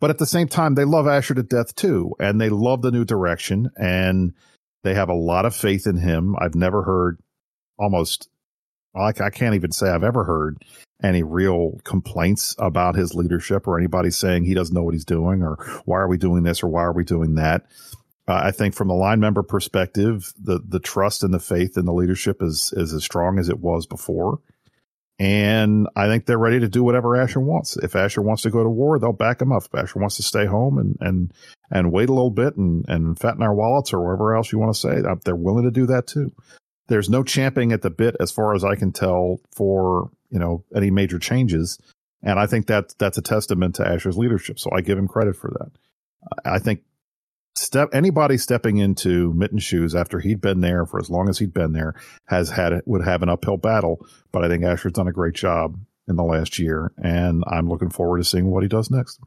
But 0.00 0.10
at 0.10 0.18
the 0.18 0.26
same 0.26 0.48
time, 0.48 0.74
they 0.74 0.84
love 0.84 1.06
Asher 1.06 1.34
to 1.34 1.42
death 1.42 1.74
too. 1.74 2.14
And 2.18 2.40
they 2.40 2.48
love 2.48 2.82
the 2.82 2.90
new 2.90 3.04
direction 3.04 3.70
and 3.76 4.32
they 4.82 4.94
have 4.94 5.10
a 5.10 5.14
lot 5.14 5.44
of 5.44 5.54
faith 5.54 5.86
in 5.86 5.98
him. 5.98 6.34
I've 6.38 6.54
never 6.54 6.82
heard 6.82 7.18
almost, 7.78 8.28
I 8.94 9.12
can't 9.12 9.54
even 9.54 9.72
say 9.72 9.90
I've 9.90 10.04
ever 10.04 10.24
heard 10.24 10.56
any 11.02 11.22
real 11.22 11.78
complaints 11.84 12.54
about 12.58 12.94
his 12.94 13.14
leadership 13.14 13.66
or 13.66 13.78
anybody 13.78 14.10
saying 14.10 14.44
he 14.44 14.54
doesn't 14.54 14.74
know 14.74 14.82
what 14.82 14.94
he's 14.94 15.04
doing 15.04 15.42
or 15.42 15.56
why 15.84 15.98
are 15.98 16.08
we 16.08 16.18
doing 16.18 16.42
this 16.42 16.62
or 16.62 16.68
why 16.68 16.82
are 16.82 16.92
we 16.92 17.04
doing 17.04 17.36
that. 17.36 17.66
Uh, 18.28 18.40
I 18.44 18.50
think 18.52 18.74
from 18.74 18.88
the 18.88 18.94
line 18.94 19.20
member 19.20 19.42
perspective, 19.42 20.32
the 20.40 20.60
the 20.66 20.80
trust 20.80 21.24
and 21.24 21.34
the 21.34 21.40
faith 21.40 21.76
in 21.76 21.84
the 21.84 21.92
leadership 21.92 22.42
is 22.42 22.72
is 22.76 22.92
as 22.92 23.02
strong 23.04 23.38
as 23.38 23.48
it 23.48 23.58
was 23.60 23.86
before, 23.86 24.40
And 25.20 25.86
I 25.94 26.06
think 26.06 26.24
they're 26.24 26.38
ready 26.38 26.60
to 26.60 26.68
do 26.68 26.82
whatever 26.82 27.14
Asher 27.14 27.40
wants. 27.40 27.76
If 27.76 27.94
Asher 27.94 28.22
wants 28.22 28.42
to 28.44 28.50
go 28.50 28.64
to 28.64 28.70
war, 28.70 28.98
they'll 28.98 29.12
back 29.12 29.42
him 29.42 29.52
up. 29.52 29.64
If 29.66 29.74
Asher 29.74 29.98
wants 29.98 30.16
to 30.16 30.22
stay 30.22 30.46
home 30.46 30.78
and, 30.78 30.96
and, 31.00 31.32
and 31.70 31.92
wait 31.92 32.08
a 32.08 32.14
little 32.14 32.30
bit 32.30 32.56
and, 32.56 32.86
and 32.88 33.18
fatten 33.18 33.42
our 33.42 33.54
wallets 33.54 33.92
or 33.92 34.02
whatever 34.02 34.34
else 34.34 34.50
you 34.50 34.58
want 34.58 34.72
to 34.74 34.80
say, 34.80 35.02
uh, 35.06 35.16
they're 35.22 35.36
willing 35.36 35.64
to 35.64 35.70
do 35.70 35.84
that 35.86 36.06
too. 36.06 36.32
There's 36.88 37.10
no 37.10 37.22
champing 37.22 37.70
at 37.70 37.82
the 37.82 37.90
bit 37.90 38.16
as 38.18 38.32
far 38.32 38.54
as 38.54 38.64
I 38.64 38.76
can 38.76 38.92
tell 38.92 39.40
for, 39.54 40.10
you 40.30 40.38
know, 40.38 40.64
any 40.74 40.90
major 40.90 41.18
changes. 41.18 41.78
And 42.22 42.38
I 42.38 42.46
think 42.46 42.66
that 42.68 42.94
that's 42.98 43.18
a 43.18 43.22
testament 43.22 43.74
to 43.74 43.86
Asher's 43.86 44.16
leadership. 44.16 44.58
So 44.58 44.70
I 44.74 44.80
give 44.80 44.96
him 44.96 45.06
credit 45.06 45.36
for 45.36 45.50
that. 45.50 45.70
I 46.50 46.58
think 46.60 46.80
step 47.54 47.88
anybody 47.92 48.36
stepping 48.36 48.78
into 48.78 49.32
Mitten 49.34 49.58
shoes 49.58 49.94
after 49.94 50.20
he'd 50.20 50.40
been 50.40 50.60
there 50.60 50.86
for 50.86 50.98
as 50.98 51.10
long 51.10 51.28
as 51.28 51.38
he'd 51.38 51.54
been 51.54 51.72
there 51.72 51.94
has 52.26 52.50
had 52.50 52.80
would 52.86 53.04
have 53.04 53.22
an 53.22 53.28
uphill 53.28 53.56
battle. 53.56 54.06
But 54.32 54.44
I 54.44 54.48
think 54.48 54.64
Asher's 54.64 54.92
done 54.92 55.08
a 55.08 55.12
great 55.12 55.34
job 55.34 55.78
in 56.08 56.16
the 56.16 56.24
last 56.24 56.58
year, 56.58 56.92
and 57.02 57.44
I'm 57.46 57.68
looking 57.68 57.90
forward 57.90 58.18
to 58.18 58.24
seeing 58.24 58.46
what 58.46 58.62
he 58.62 58.68
does 58.68 58.90
next. 58.90 59.20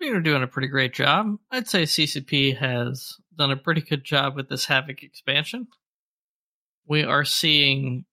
You're 0.00 0.20
doing 0.20 0.42
a 0.42 0.46
pretty 0.48 0.68
great 0.68 0.94
job. 0.94 1.38
I'd 1.50 1.68
say 1.68 1.82
CCP 1.82 2.58
has 2.58 3.16
done 3.36 3.50
a 3.50 3.56
pretty 3.56 3.80
good 3.80 4.04
job 4.04 4.36
with 4.36 4.48
this 4.48 4.66
Havoc 4.66 5.02
expansion. 5.02 5.66
We 6.86 7.02
are 7.02 7.24
seeing, 7.24 8.04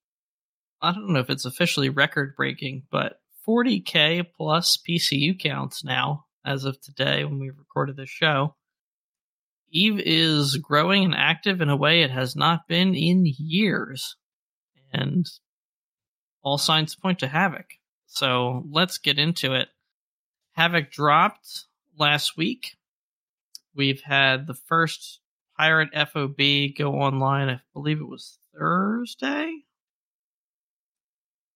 I 0.81 0.91
don't 0.91 1.13
know 1.13 1.19
if 1.19 1.29
it's 1.29 1.45
officially 1.45 1.89
record 1.89 2.35
breaking, 2.35 2.83
but 2.89 3.19
40k 3.47 4.25
plus 4.35 4.77
PCU 4.77 5.37
counts 5.37 5.83
now 5.83 6.25
as 6.45 6.65
of 6.65 6.79
today 6.81 7.23
when 7.25 7.39
we 7.39 7.49
recorded 7.49 7.95
this 7.95 8.09
show. 8.09 8.55
Eve 9.71 9.99
is 9.99 10.57
growing 10.57 11.03
and 11.03 11.15
active 11.15 11.61
in 11.61 11.69
a 11.69 11.75
way 11.75 12.01
it 12.01 12.11
has 12.11 12.35
not 12.35 12.67
been 12.67 12.93
in 12.93 13.25
years. 13.25 14.15
And 14.91 15.25
all 16.43 16.57
signs 16.57 16.95
point 16.95 17.19
to 17.19 17.27
Havoc. 17.27 17.65
So 18.05 18.63
let's 18.69 18.99
get 18.99 19.17
into 19.17 19.53
it. 19.53 19.69
Havoc 20.51 20.91
dropped 20.91 21.65
last 21.97 22.37
week. 22.37 22.75
We've 23.75 24.01
had 24.01 24.45
the 24.45 24.53
first 24.53 25.19
Pirate 25.57 25.89
FOB 25.93 26.37
go 26.77 26.95
online, 26.95 27.49
I 27.49 27.61
believe 27.73 27.99
it 27.99 28.07
was 28.07 28.37
Thursday. 28.55 29.63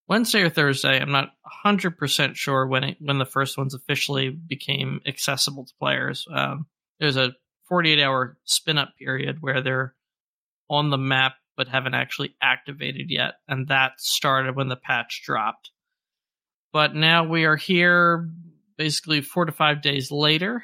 Wednesday 0.08 0.41
or 0.41 0.49
Thursday. 0.49 0.99
I'm 0.99 1.12
not 1.12 1.30
100% 1.66 2.36
sure 2.36 2.66
when 2.68 2.84
it, 2.84 2.97
when 2.99 3.18
the 3.18 3.26
first 3.26 3.58
ones 3.58 3.74
officially 3.74 4.30
became 4.30 5.01
accessible 5.05 5.66
to 5.66 5.74
players. 5.80 6.26
Um, 6.34 6.68
there's 6.99 7.18
a 7.18 7.34
48 7.68 8.01
hour 8.01 8.38
spin 8.45 8.78
up 8.78 8.93
period 8.97 9.38
where 9.41 9.62
they're 9.62 9.93
on 10.70 10.89
the 10.89 10.97
map 10.97 11.34
but 11.58 11.68
haven't 11.68 11.95
actually 11.95 12.36
activated 12.41 13.10
yet, 13.10 13.34
and 13.47 13.68
that 13.68 13.93
started 13.97 14.55
when 14.55 14.70
the 14.70 14.76
patch 14.76 15.24
dropped. 15.26 15.72
But 16.72 16.93
now 16.93 17.24
we 17.24 17.45
are 17.45 17.55
here 17.55 18.30
basically 18.78 19.22
four 19.22 19.45
to 19.45 19.51
five 19.51 19.82
days 19.82 20.12
later 20.12 20.64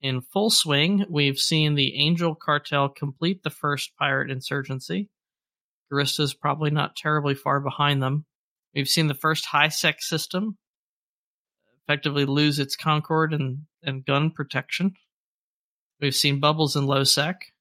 in 0.00 0.22
full 0.22 0.48
swing. 0.48 1.04
We've 1.10 1.38
seen 1.38 1.74
the 1.74 1.96
Angel 1.96 2.34
Cartel 2.34 2.88
complete 2.88 3.42
the 3.42 3.50
first 3.50 3.94
pirate 3.98 4.30
insurgency. 4.30 5.10
Guristas 5.92 6.38
probably 6.38 6.70
not 6.70 6.96
terribly 6.96 7.34
far 7.34 7.60
behind 7.60 8.02
them. 8.02 8.24
We've 8.74 8.88
seen 8.88 9.06
the 9.06 9.14
first 9.14 9.46
high 9.46 9.68
sec 9.68 10.02
system 10.02 10.58
effectively 11.82 12.24
lose 12.24 12.58
its 12.58 12.76
Concord 12.76 13.32
and, 13.32 13.66
and 13.82 14.04
gun 14.04 14.30
protection. 14.30 14.94
We've 16.00 16.14
seen 16.14 16.40
bubbles 16.40 16.76
in 16.76 16.86
low 16.86 17.04
sec. 17.04 17.52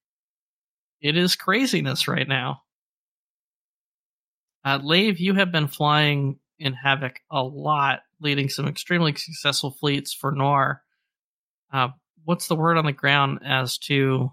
It 1.01 1.17
is 1.17 1.35
craziness 1.35 2.07
right 2.07 2.27
now. 2.27 2.61
Uh, 4.65 4.79
Lave, 4.81 5.19
you 5.19 5.33
have 5.33 5.51
been 5.51 5.67
flying 5.67 6.39
in 6.57 6.73
Havoc 6.73 7.19
a 7.29 7.43
lot, 7.43 7.99
leading 8.21 8.47
some 8.47 8.67
extremely 8.67 9.13
successful 9.15 9.71
fleets 9.71 10.13
for 10.13 10.31
Noir. 10.31 10.81
Uh, 11.71 11.89
what's 12.23 12.47
the 12.47 12.55
word 12.55 12.77
on 12.77 12.85
the 12.85 12.93
ground 12.93 13.39
as 13.45 13.77
to 13.79 14.31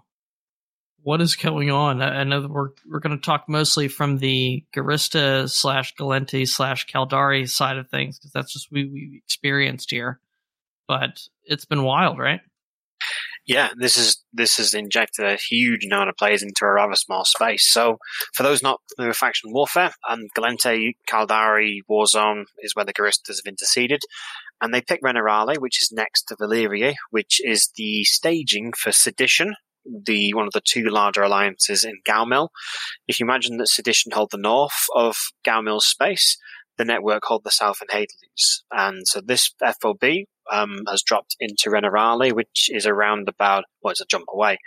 what 1.03 1.21
is 1.21 1.35
going 1.35 1.71
on? 1.71 2.01
I 2.01 2.23
know 2.23 2.41
that 2.41 2.51
we're 2.51 2.69
we're 2.89 2.99
going 2.99 3.17
to 3.17 3.23
talk 3.23 3.45
mostly 3.47 3.87
from 3.87 4.17
the 4.17 4.63
Gurista 4.73 5.49
slash 5.49 5.95
Gallente 5.95 6.47
slash 6.47 6.87
Caldari 6.87 7.49
side 7.49 7.77
of 7.77 7.89
things 7.89 8.19
because 8.19 8.31
that's 8.31 8.53
just 8.53 8.71
we 8.71 8.85
we 8.85 9.21
experienced 9.23 9.91
here. 9.91 10.19
But 10.87 11.21
it's 11.43 11.65
been 11.65 11.83
wild, 11.83 12.19
right? 12.19 12.41
Yeah, 13.47 13.69
this 13.75 13.97
is 13.97 14.23
this 14.31 14.57
has 14.57 14.73
injected 14.73 15.25
a 15.25 15.35
huge 15.35 15.85
amount 15.85 16.09
of 16.09 16.15
players 16.15 16.43
into 16.43 16.63
a 16.63 16.71
rather 16.71 16.95
small 16.95 17.25
space. 17.25 17.67
So, 17.67 17.97
for 18.33 18.43
those 18.43 18.61
not 18.61 18.79
familiar 18.95 19.09
with 19.09 19.17
faction 19.17 19.51
warfare, 19.51 19.91
um, 20.07 20.19
and 20.21 20.29
Galente, 20.37 20.93
Gallente, 21.09 21.27
Caldari, 21.27 21.79
Warzone 21.89 22.45
is 22.59 22.75
where 22.75 22.85
the 22.85 22.93
Guristas 22.93 23.37
have 23.37 23.47
interceded, 23.47 24.01
and 24.61 24.71
they 24.71 24.81
pick 24.81 25.01
Renerale, 25.01 25.57
which 25.57 25.81
is 25.81 25.91
next 25.91 26.25
to 26.25 26.35
Vlillirier, 26.35 26.93
which 27.09 27.41
is 27.43 27.71
the 27.75 28.03
staging 28.03 28.73
for 28.73 28.91
Sedition, 28.91 29.55
the 29.85 30.33
one 30.33 30.45
of 30.45 30.53
the 30.53 30.61
two 30.63 30.85
larger 30.85 31.21
alliances 31.21 31.83
in 31.83 31.99
Galmil. 32.07 32.49
If 33.07 33.19
you 33.19 33.25
imagine 33.25 33.57
that 33.57 33.67
Sedition 33.67 34.11
hold 34.11 34.31
the 34.31 34.37
north 34.37 34.85
of 34.95 35.17
Galmil's 35.43 35.87
space, 35.87 36.37
the 36.77 36.85
network 36.85 37.23
hold 37.25 37.43
the 37.43 37.51
south 37.51 37.77
and 37.81 37.89
Hades. 37.91 38.63
And 38.71 39.07
so 39.07 39.21
this 39.21 39.53
FOB 39.59 40.03
um, 40.51 40.81
has 40.87 41.03
dropped 41.03 41.35
into 41.39 41.69
Renerale, 41.69 42.33
which 42.33 42.69
is 42.69 42.85
around 42.85 43.29
about, 43.29 43.65
well, 43.81 43.91
it's 43.91 44.01
a 44.01 44.05
jump 44.05 44.25
away. 44.33 44.57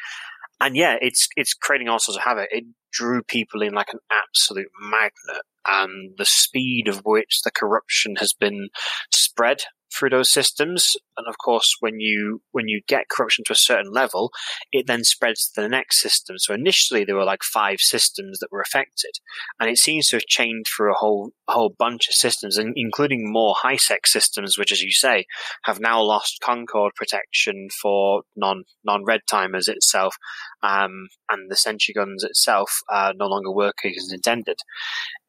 And 0.61 0.77
yeah, 0.77 0.97
it's 1.01 1.29
it's 1.37 1.53
creating 1.53 1.89
all 1.89 1.99
sorts 1.99 2.17
of 2.17 2.25
havoc. 2.25 2.49
It 2.51 2.65
drew 2.93 3.23
people 3.23 3.61
in 3.61 3.73
like 3.75 3.93
an 3.93 3.99
absolute 4.11 4.71
magnet, 4.81 5.43
and 5.67 6.15
the 6.17 6.25
speed 6.25 6.87
of 6.87 7.03
which 7.05 7.41
the 7.45 7.51
corruption 7.51 8.17
has 8.17 8.33
been 8.33 8.69
spread 9.12 9.62
through 9.95 10.11
those 10.11 10.30
systems. 10.30 10.97
And 11.16 11.26
of 11.28 11.36
course, 11.38 11.76
when 11.80 12.01
you 12.01 12.42
when 12.53 12.68
you 12.68 12.80
get 12.86 13.09
corruption 13.09 13.45
to 13.47 13.53
a 13.53 13.57
certain 13.57 13.92
level, 13.92 14.32
it 14.72 14.86
then 14.86 15.05
spreads 15.05 15.51
to 15.51 15.61
the 15.61 15.68
next 15.68 16.01
system. 16.01 16.38
So 16.38 16.55
initially, 16.55 17.05
there 17.05 17.16
were 17.16 17.24
like 17.24 17.42
five 17.42 17.78
systems 17.80 18.38
that 18.40 18.51
were 18.51 18.61
affected, 18.61 19.12
and 19.61 19.70
it 19.70 19.78
seems 19.78 20.09
to 20.09 20.16
have 20.16 20.26
changed 20.26 20.70
through 20.74 20.92
a 20.92 20.97
whole 20.97 21.30
whole 21.49 21.74
bunch 21.78 22.09
of 22.09 22.14
systems, 22.14 22.59
including 22.59 23.32
more 23.32 23.55
high 23.59 23.76
sec 23.76 24.07
systems, 24.07 24.59
which, 24.59 24.72
as 24.72 24.82
you 24.82 24.92
say, 24.92 25.26
have 25.64 25.80
now 25.80 26.03
lost 26.03 26.40
Concord 26.42 26.95
protection 26.97 27.68
for 27.80 28.22
non 28.36 28.64
non 28.84 29.05
red 29.05 29.20
timers 29.28 29.68
itself, 29.68 30.16
um, 30.62 31.09
and 31.30 31.51
the 31.51 31.57
sentry 31.57 31.95
guns 31.95 32.24
itself 32.24 32.80
uh, 32.92 33.12
no 33.16 33.26
longer 33.26 33.53
work 33.53 33.76
as 33.84 34.12
intended. 34.12 34.59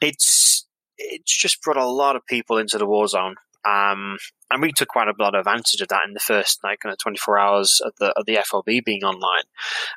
It's 0.01 0.67
it's 0.97 1.37
just 1.37 1.61
brought 1.61 1.77
a 1.77 1.85
lot 1.85 2.15
of 2.15 2.25
people 2.25 2.57
into 2.57 2.77
the 2.77 2.85
war 2.85 3.07
zone 3.07 3.35
um, 3.65 4.17
and 4.51 4.61
we 4.61 4.71
took 4.71 4.89
quite 4.89 5.07
a 5.07 5.13
lot 5.19 5.35
of 5.35 5.39
advantage 5.39 5.81
of 5.81 5.87
that 5.89 6.03
in 6.07 6.13
the 6.13 6.19
first 6.19 6.59
like 6.63 6.79
kind 6.79 6.93
of 6.93 6.99
24 6.99 7.39
hours 7.39 7.81
of 7.83 7.93
the 7.99 8.07
of 8.17 8.25
the 8.25 8.37
FOB 8.45 8.65
being 8.85 9.03
online, 9.03 9.43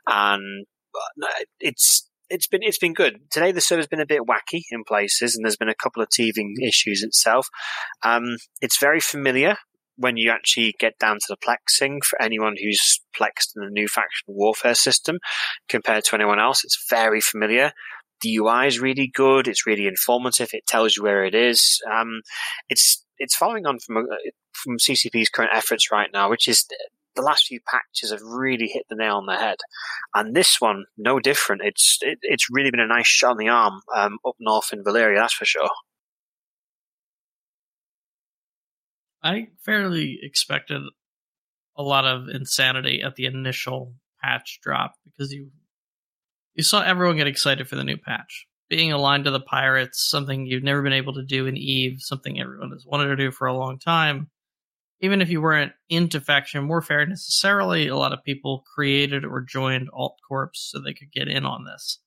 and 0.07 0.67
uh, 1.23 1.27
it's 1.61 2.09
it's 2.31 2.47
been 2.47 2.63
it's 2.63 2.79
been 2.79 2.95
good. 2.95 3.21
Today 3.31 3.53
the 3.53 3.61
server's 3.61 3.87
been 3.87 4.01
a 4.01 4.07
bit 4.07 4.23
wacky 4.23 4.63
in 4.71 4.85
places, 4.85 5.35
and 5.35 5.45
there's 5.45 5.57
been 5.57 5.69
a 5.69 5.75
couple 5.75 6.03
of 6.03 6.11
teething 6.11 6.57
issues 6.63 7.03
itself. 7.03 7.49
Um, 8.03 8.37
it's 8.61 8.79
very 8.79 9.01
familiar 9.01 9.57
when 9.97 10.17
you 10.17 10.31
actually 10.31 10.75
get 10.79 10.99
down 10.99 11.17
to 11.17 11.27
the 11.29 11.37
plexing 11.37 12.05
for 12.05 12.21
anyone 12.23 12.55
who's 12.61 13.01
plexed 13.19 13.57
in 13.57 13.65
the 13.65 13.71
new 13.71 13.89
faction 13.89 14.27
warfare 14.29 14.75
system 14.75 15.19
compared 15.69 16.05
to 16.05 16.15
anyone 16.15 16.39
else. 16.39 16.65
It's 16.65 16.87
very 16.89 17.21
familiar. 17.21 17.73
The 18.21 18.37
UI 18.37 18.67
is 18.67 18.81
really 18.81 19.11
good. 19.13 19.49
It's 19.49 19.67
really 19.67 19.87
informative. 19.87 20.51
It 20.53 20.67
tells 20.67 20.97
you 20.97 21.03
where 21.03 21.25
it 21.25 21.35
is. 21.35 21.81
Um, 21.91 22.23
it's 22.69 23.05
it's 23.19 23.37
following 23.37 23.67
on 23.67 23.79
from 23.79 23.99
uh, 23.99 24.17
from 24.53 24.79
CCP's 24.79 25.29
current 25.29 25.53
efforts 25.55 25.91
right 25.91 26.11
now, 26.13 26.31
which 26.31 26.49
is 26.49 26.67
the 27.15 27.23
last 27.23 27.47
few 27.47 27.61
patches 27.67 28.11
have 28.11 28.23
really 28.23 28.69
hit 28.69 28.85
the 28.89 28.97
nail 28.97 29.17
on 29.17 29.27
the 29.27 29.37
head, 29.37 29.59
and 30.15 30.35
this 30.35 30.61
one 30.61 30.85
no 30.97 31.19
different. 31.19 31.63
It's 31.65 31.99
it, 32.03 32.19
it's 32.23 32.49
really 32.51 32.71
been 32.71 32.81
a 32.81 32.87
nice 32.87 33.07
shot 33.07 33.33
on 33.33 33.37
the 33.37 33.49
arm 33.49 33.81
um, 33.97 34.19
up 34.27 34.35
north 34.39 34.73
in 34.73 34.85
Vlillirier, 34.85 35.17
that's 35.19 35.35
for 35.35 35.45
sure. 35.45 35.71
I 39.23 39.49
fairly 39.65 40.19
expected 40.23 40.83
a 41.77 41.83
lot 41.83 42.05
of 42.05 42.29
insanity 42.29 43.03
at 43.03 43.17
the 43.17 43.27
initial 43.27 43.95
patch 44.23 44.59
drop 44.63 44.95
because 45.05 45.33
you 45.33 45.51
you 46.55 46.65
saw 46.65 46.83
everyone 46.83 47.17
get 47.17 47.29
excited 47.29 47.69
for 47.69 47.77
the 47.77 47.85
new 47.85 47.97
patch 47.97 48.48
being 48.69 48.93
aligned 48.93 49.25
to 49.25 49.31
the 49.31 49.41
pirates, 49.41 50.09
something 50.09 50.47
you've 50.47 50.63
never 50.63 50.83
been 50.83 50.93
able 50.93 51.15
to 51.15 51.25
do 51.25 51.47
in 51.47 51.57
Eve, 51.57 51.99
something 52.01 52.41
everyone 52.41 52.71
has 52.71 52.85
wanted 52.87 53.09
to 53.09 53.17
do 53.17 53.31
for 53.31 53.47
a 53.47 53.57
long 53.57 53.79
time. 53.79 54.31
Even 55.01 55.23
if 55.23 55.31
you 55.31 55.41
weren't 55.41 55.73
into 55.89 56.21
faction 56.21 56.69
warfare 56.69 57.07
necessarily, 57.07 57.87
a 57.87 57.97
lot 57.97 58.13
of 58.13 58.25
people 58.25 58.65
created 58.75 59.25
or 59.25 59.41
joined 59.41 59.89
Alt 59.93 60.17
Corps 60.27 60.51
so 60.55 60.81
they 60.81 60.93
could 60.93 61.13
get 61.13 61.29
in 61.29 61.45
on 61.45 61.65
this. 61.65 62.01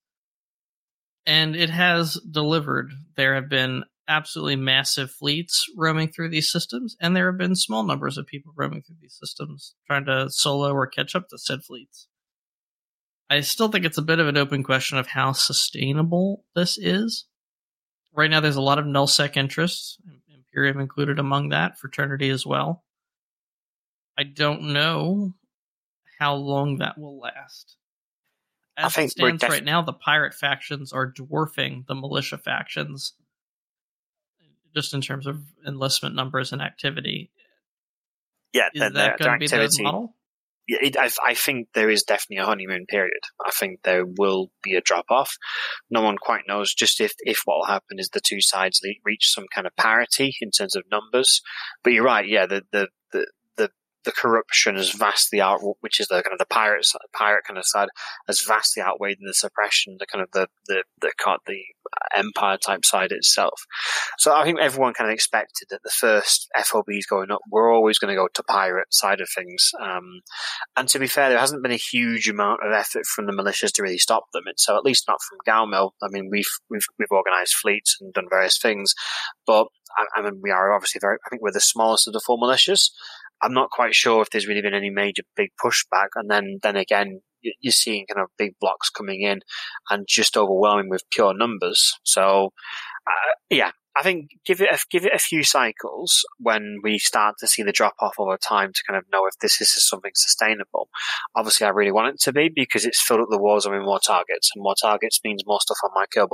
And 1.25 1.55
it 1.55 1.69
has 1.69 2.19
delivered. 2.29 2.91
There 3.15 3.35
have 3.35 3.47
been 3.49 3.85
absolutely 4.07 4.57
massive 4.57 5.09
fleets 5.09 5.65
roaming 5.77 6.09
through 6.09 6.29
these 6.29 6.51
systems, 6.51 6.97
and 6.99 7.15
there 7.15 7.31
have 7.31 7.37
been 7.37 7.55
small 7.55 7.83
numbers 7.83 8.17
of 8.17 8.27
people 8.27 8.51
roaming 8.55 8.81
through 8.81 8.97
these 9.01 9.17
systems 9.17 9.73
trying 9.87 10.05
to 10.05 10.29
solo 10.29 10.73
or 10.73 10.85
catch 10.85 11.15
up 11.15 11.29
to 11.29 11.37
said 11.37 11.63
fleets. 11.63 12.07
I 13.31 13.39
still 13.39 13.69
think 13.69 13.85
it's 13.85 13.97
a 13.97 14.01
bit 14.01 14.19
of 14.19 14.27
an 14.27 14.35
open 14.35 14.61
question 14.61 14.97
of 14.97 15.07
how 15.07 15.31
sustainable 15.31 16.43
this 16.53 16.77
is. 16.77 17.27
right 18.13 18.29
now 18.29 18.41
there's 18.41 18.57
a 18.57 18.61
lot 18.61 18.77
of 18.77 18.83
nullsec 18.83 19.37
interests, 19.37 19.97
Imperium 20.29 20.81
included 20.81 21.17
among 21.17 21.47
that, 21.49 21.79
fraternity 21.79 22.29
as 22.29 22.45
well. 22.45 22.83
I 24.17 24.23
don't 24.23 24.73
know 24.73 25.33
how 26.19 26.35
long 26.35 26.79
that 26.79 26.97
will 26.97 27.19
last. 27.19 27.77
As 28.75 28.87
I 28.87 28.89
think 28.89 29.07
it 29.07 29.11
stands 29.11 29.39
def- 29.39 29.49
right 29.49 29.63
now, 29.63 29.81
the 29.81 29.93
pirate 29.93 30.33
factions 30.33 30.91
are 30.91 31.09
dwarfing 31.09 31.85
the 31.87 31.95
militia 31.95 32.37
factions, 32.37 33.13
just 34.75 34.93
in 34.93 34.99
terms 34.99 35.25
of 35.25 35.41
enlistment 35.65 36.15
numbers 36.15 36.51
and 36.51 36.61
activity. 36.61 37.31
Yeah, 38.51 38.67
Is 38.73 38.91
that 38.91 39.19
going 39.19 39.31
to 39.31 39.37
be 39.39 39.47
the 39.47 39.83
model? 39.83 40.15
It, 40.79 40.97
I, 40.97 41.09
I 41.25 41.33
think 41.33 41.67
there 41.73 41.89
is 41.89 42.03
definitely 42.03 42.43
a 42.43 42.45
honeymoon 42.45 42.85
period. 42.87 43.21
I 43.45 43.51
think 43.51 43.81
there 43.83 44.05
will 44.05 44.51
be 44.63 44.75
a 44.75 44.81
drop 44.81 45.05
off. 45.09 45.35
No 45.89 46.01
one 46.01 46.17
quite 46.17 46.43
knows 46.47 46.73
just 46.73 47.01
if, 47.01 47.13
if 47.19 47.41
what 47.45 47.57
will 47.57 47.65
happen 47.65 47.99
is 47.99 48.09
the 48.09 48.21
two 48.23 48.41
sides 48.41 48.81
reach 49.05 49.31
some 49.31 49.45
kind 49.53 49.67
of 49.67 49.75
parity 49.75 50.35
in 50.41 50.51
terms 50.51 50.75
of 50.75 50.83
numbers. 50.91 51.41
But 51.83 51.93
you're 51.93 52.03
right, 52.03 52.27
yeah, 52.27 52.45
the, 52.45 52.63
the, 52.71 52.87
the, 54.05 54.11
corruption 54.11 54.75
has 54.75 54.91
vastly 54.91 55.41
out, 55.41 55.61
which 55.81 55.99
is 55.99 56.07
the 56.07 56.15
kind 56.15 56.33
of 56.33 56.39
the 56.39 56.45
pirate 56.45 56.85
pirate 57.13 57.43
kind 57.45 57.57
of 57.57 57.65
side, 57.65 57.89
has 58.27 58.41
vastly 58.41 58.83
outweighed 58.83 59.17
the 59.21 59.33
suppression, 59.33 59.97
the 59.99 60.05
kind 60.05 60.23
of 60.23 60.31
the 60.31 60.47
the 60.67 60.83
the, 61.01 61.11
the 61.47 61.63
empire 62.15 62.57
type 62.57 62.85
side 62.85 63.11
itself. 63.11 63.65
So 64.17 64.33
I 64.33 64.43
think 64.43 64.59
everyone 64.59 64.93
kind 64.93 65.09
of 65.09 65.13
expected 65.13 65.67
that 65.69 65.83
the 65.83 65.89
first 65.89 66.47
FOBs 66.57 67.07
going 67.09 67.31
up 67.31 67.41
were 67.49 67.71
always 67.71 67.97
going 67.97 68.09
to 68.09 68.19
go 68.19 68.27
to 68.33 68.43
pirate 68.43 68.93
side 68.93 69.21
of 69.21 69.29
things. 69.35 69.71
Um, 69.81 70.21
and 70.77 70.87
to 70.89 70.99
be 70.99 71.07
fair, 71.07 71.29
there 71.29 71.39
hasn't 71.39 71.63
been 71.63 71.71
a 71.71 71.75
huge 71.75 72.29
amount 72.29 72.61
of 72.65 72.71
effort 72.73 73.05
from 73.05 73.25
the 73.25 73.33
militias 73.33 73.71
to 73.73 73.83
really 73.83 73.97
stop 73.97 74.25
them. 74.33 74.43
And 74.45 74.59
so 74.59 74.77
at 74.77 74.83
least 74.83 75.07
not 75.07 75.19
from 75.21 75.39
Galmil. 75.47 75.91
I 76.01 76.07
mean, 76.09 76.29
we've 76.29 76.49
we've 76.69 76.85
we've 76.97 77.11
organised 77.11 77.55
fleets 77.55 77.97
and 77.99 78.13
done 78.13 78.27
various 78.29 78.57
things, 78.57 78.93
but 79.45 79.67
I, 79.97 80.19
I 80.19 80.21
mean, 80.21 80.39
we 80.41 80.51
are 80.51 80.73
obviously 80.73 80.99
very. 80.99 81.17
I 81.25 81.29
think 81.29 81.41
we're 81.41 81.51
the 81.51 81.59
smallest 81.59 82.07
of 82.07 82.13
the 82.13 82.21
four 82.25 82.37
militias. 82.37 82.91
I'm 83.41 83.53
not 83.53 83.71
quite 83.71 83.95
sure 83.95 84.21
if 84.21 84.29
there's 84.29 84.47
really 84.47 84.61
been 84.61 84.73
any 84.73 84.89
major 84.89 85.23
big 85.35 85.49
pushback. 85.63 86.09
And 86.15 86.29
then 86.29 86.59
then 86.61 86.75
again, 86.75 87.21
you're 87.41 87.71
seeing 87.71 88.05
kind 88.07 88.23
of 88.23 88.29
big 88.37 88.53
blocks 88.59 88.89
coming 88.89 89.21
in 89.21 89.41
and 89.89 90.05
just 90.07 90.37
overwhelming 90.37 90.89
with 90.89 91.09
pure 91.11 91.33
numbers. 91.35 91.93
So 92.03 92.53
uh, 93.07 93.33
yeah. 93.49 93.71
I 93.93 94.03
think 94.03 94.29
give 94.45 94.61
it 94.61 94.69
a, 94.71 94.79
give 94.89 95.05
it 95.05 95.13
a 95.13 95.19
few 95.19 95.43
cycles 95.43 96.25
when 96.39 96.77
we 96.81 96.97
start 96.97 97.35
to 97.39 97.47
see 97.47 97.61
the 97.61 97.73
drop 97.73 97.95
off 97.99 98.13
over 98.19 98.37
time 98.37 98.71
to 98.73 98.83
kind 98.87 98.97
of 98.97 99.03
know 99.11 99.25
if 99.25 99.37
this 99.41 99.59
is 99.59 99.75
something 99.85 100.13
sustainable. 100.15 100.87
Obviously, 101.35 101.67
I 101.67 101.71
really 101.71 101.91
want 101.91 102.15
it 102.15 102.21
to 102.21 102.31
be 102.31 102.49
because 102.55 102.85
it's 102.85 103.01
filled 103.01 103.19
up 103.19 103.27
the 103.29 103.37
war 103.37 103.59
zone 103.59 103.73
with 103.73 103.83
more 103.83 103.99
targets, 103.99 104.49
and 104.55 104.63
more 104.63 104.75
targets 104.81 105.19
means 105.25 105.43
more 105.45 105.59
stuff 105.59 105.75
on 105.83 105.91
my 105.93 106.05
kill 106.09 106.27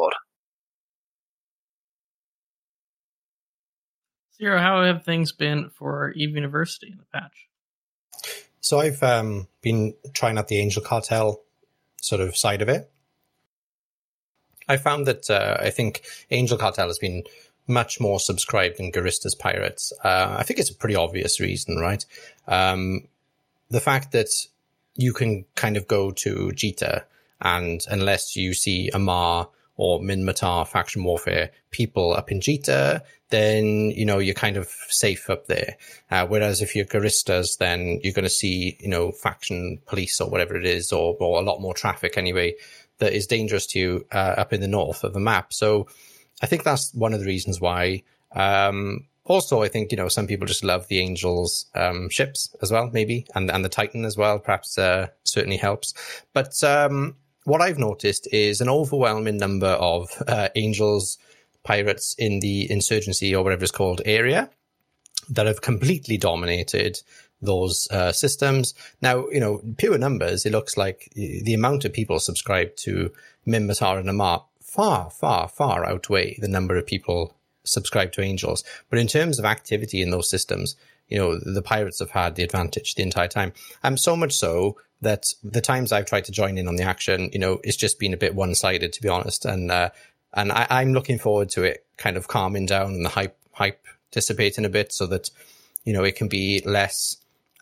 Zero, 4.38 4.60
how 4.60 4.84
have 4.84 5.04
things 5.04 5.32
been 5.32 5.70
for 5.70 6.12
Eve 6.12 6.36
University 6.36 6.92
in 6.92 6.98
the 6.98 7.06
patch? 7.06 7.48
So 8.62 8.80
I've 8.80 9.02
um, 9.02 9.48
been 9.62 9.96
trying 10.14 10.38
out 10.38 10.48
the 10.48 10.60
Angel 10.60 10.84
Cartel 10.84 11.42
sort 12.02 12.22
of 12.22 12.36
side 12.38 12.62
of 12.62 12.70
it. 12.70 12.92
I 14.68 14.78
found 14.78 15.08
that 15.08 15.30
uh, 15.30 15.58
I 15.60 15.70
think 15.70 16.04
Angel 16.30 16.58
Cartel 16.58 16.88
has 16.88 17.00
been 17.00 17.24
much 17.68 18.00
more 18.00 18.20
subscribed 18.20 18.78
than 18.78 18.92
Guristas 18.92 19.38
Pirates. 19.38 19.94
Uh, 20.04 20.36
I 20.38 20.44
think 20.44 20.60
it's 20.60 20.70
a 20.70 20.76
pretty 20.76 20.96
obvious 20.96 21.40
reason, 21.40 21.78
right? 21.78 22.06
Um, 22.48 23.08
the 23.70 23.80
fact 23.80 24.12
that 24.12 24.30
you 24.96 25.14
can 25.14 25.46
kind 25.56 25.78
of 25.78 25.88
go 25.88 26.12
to 26.12 26.52
Jita 26.54 27.04
and 27.42 27.86
unless 27.90 28.36
you 28.36 28.54
see 28.54 28.90
Amarr 28.94 29.50
or 29.78 29.99
Minmatar 29.99 30.67
faction 30.67 31.03
warfare 31.03 31.51
people 31.71 32.13
up 32.13 32.32
in 32.32 32.39
Jita, 32.39 33.01
then, 33.30 33.91
you 33.91 34.05
know, 34.05 34.19
you're 34.19 34.34
kind 34.34 34.57
of 34.57 34.67
safe 34.89 35.30
up 35.30 35.47
there. 35.47 35.78
Uh, 36.09 36.25
whereas 36.25 36.61
if 36.61 36.75
you're 36.75 36.86
Guristas, 36.86 37.57
then 37.57 37.99
you're 38.03 38.13
going 38.13 38.23
to 38.23 38.30
see, 38.30 38.78
you 38.80 38.89
know, 38.89 39.11
faction 39.11 39.80
police 39.86 40.19
or 40.19 40.30
whatever 40.30 40.55
it 40.55 40.65
is, 40.65 40.91
or, 40.91 41.15
or 41.19 41.39
a 41.39 41.43
lot 41.43 41.61
more 41.61 41.73
traffic 41.73 42.17
anyway, 42.17 42.55
that 42.97 43.13
is 43.13 43.28
dangerous 43.28 43.67
to 43.67 43.80
you 43.80 44.05
uh, 44.11 44.34
up 44.38 44.53
in 44.53 44.61
the 44.61 44.67
north 44.67 45.03
of 45.03 45.13
the 45.13 45.19
map. 45.19 45.53
So 45.53 45.88
I 46.41 46.47
think 46.47 46.63
that's 46.63 46.93
one 46.93 47.13
of 47.13 47.19
the 47.19 47.25
reasons 47.25 47.61
why. 47.61 48.03
Um, 48.32 49.05
also, 49.25 49.61
I 49.61 49.67
think, 49.67 49.91
you 49.91 49.97
know, 49.97 50.07
some 50.07 50.25
people 50.25 50.47
just 50.47 50.63
love 50.63 50.88
the 50.88 50.99
Angels 50.99 51.65
um, 51.75 52.09
ships 52.09 52.55
as 52.61 52.71
well, 52.71 52.89
maybe, 52.93 53.28
and, 53.36 53.51
and 53.51 53.63
the 53.63 53.69
Titan 53.69 54.05
as 54.05 54.15
well, 54.15 54.39
perhaps 54.39 54.78
uh, 54.78 55.07
certainly 55.23 55.57
helps. 55.57 55.93
But 56.34 56.63
um, 56.63 57.17
what 57.48 57.62
I've 57.62 57.80
noticed 57.80 58.28
is 58.34 58.60
an 58.60 58.68
overwhelming 58.68 59.38
number 59.38 59.68
of 59.68 60.10
uh, 60.28 60.50
Angels 60.56 61.18
pirates 61.64 62.14
in 62.20 62.41
the 62.41 62.70
insurgency 62.70 63.34
or 63.34 63.41
whatever 63.41 63.64
it's 63.64 63.72
called 63.72 64.02
area 64.04 64.50
that 65.30 65.45
have 65.45 65.62
completely 65.62 66.18
dominated 66.18 67.00
those 67.41 67.88
uh, 67.89 68.12
systems. 68.12 68.74
Now, 69.02 69.30
you 69.30 69.39
know, 69.39 69.62
pure 69.78 69.98
numbers, 69.98 70.45
it 70.45 70.52
looks 70.52 70.76
like 70.76 71.10
the 71.16 71.54
amount 71.54 71.86
of 71.86 71.93
people 71.93 72.20
subscribed 72.20 72.78
to 72.80 73.14
Minmatar 73.48 73.98
and 73.98 74.10
Amarr 74.10 74.43
far, 74.62 75.10
far, 75.10 75.48
far 75.48 75.86
outweigh 75.86 76.38
the 76.41 76.50
number 76.50 76.76
of 76.76 76.86
people 76.86 77.37
subscribed 77.68 78.13
to 78.15 78.22
Angels. 78.22 78.63
But 78.89 78.99
in 78.99 79.07
terms 79.07 79.39
of 79.39 79.45
activity 79.45 80.01
in 80.01 80.09
those 80.09 80.30
systems, 80.30 80.76
you 81.07 81.18
know, 81.18 81.39
the 81.39 81.61
pirates 81.61 81.99
have 81.99 82.11
had 82.11 82.36
the 82.36 82.43
advantage 82.43 82.95
the 82.95 83.03
entire 83.03 83.28
time. 83.28 83.53
Um, 83.84 83.97
so 83.97 84.15
much 84.15 84.36
so 84.36 84.78
that 85.01 85.26
the 85.43 85.61
times 85.61 85.91
I've 85.91 86.05
tried 86.05 86.26
to 86.26 86.32
join 86.32 86.57
in 86.57 86.68
on 86.68 86.76
the 86.76 86.84
action, 86.84 87.30
you 87.32 87.39
know, 87.39 87.59
it's 87.63 87.78
just 87.78 87.99
been 87.99 88.13
a 88.13 88.18
bit 88.18 88.36
one 88.36 88.55
sided, 88.55 88.93
to 88.93 89.01
be 89.01 89.09
honest. 89.09 89.45
And, 89.45 89.72
uh, 89.72 89.89
and 90.34 90.51
I, 90.51 90.68
I'm 90.70 90.93
looking 90.93 91.20
forward 91.20 91.49
to 91.51 91.63
it 91.63 91.86
kind 91.97 92.18
of 92.18 92.28
calming 92.28 92.65
down 92.65 92.93
and 92.93 93.05
the 93.05 93.09
hype, 93.09 93.38
hype 93.51 93.86
dissipating 94.11 94.65
a 94.65 94.70
bit 94.70 94.91
so 94.91 95.07
that, 95.07 95.30
you 95.84 95.93
know, 95.93 96.03
it 96.03 96.15
can 96.15 96.28
be 96.28 96.61
less, 96.65 97.18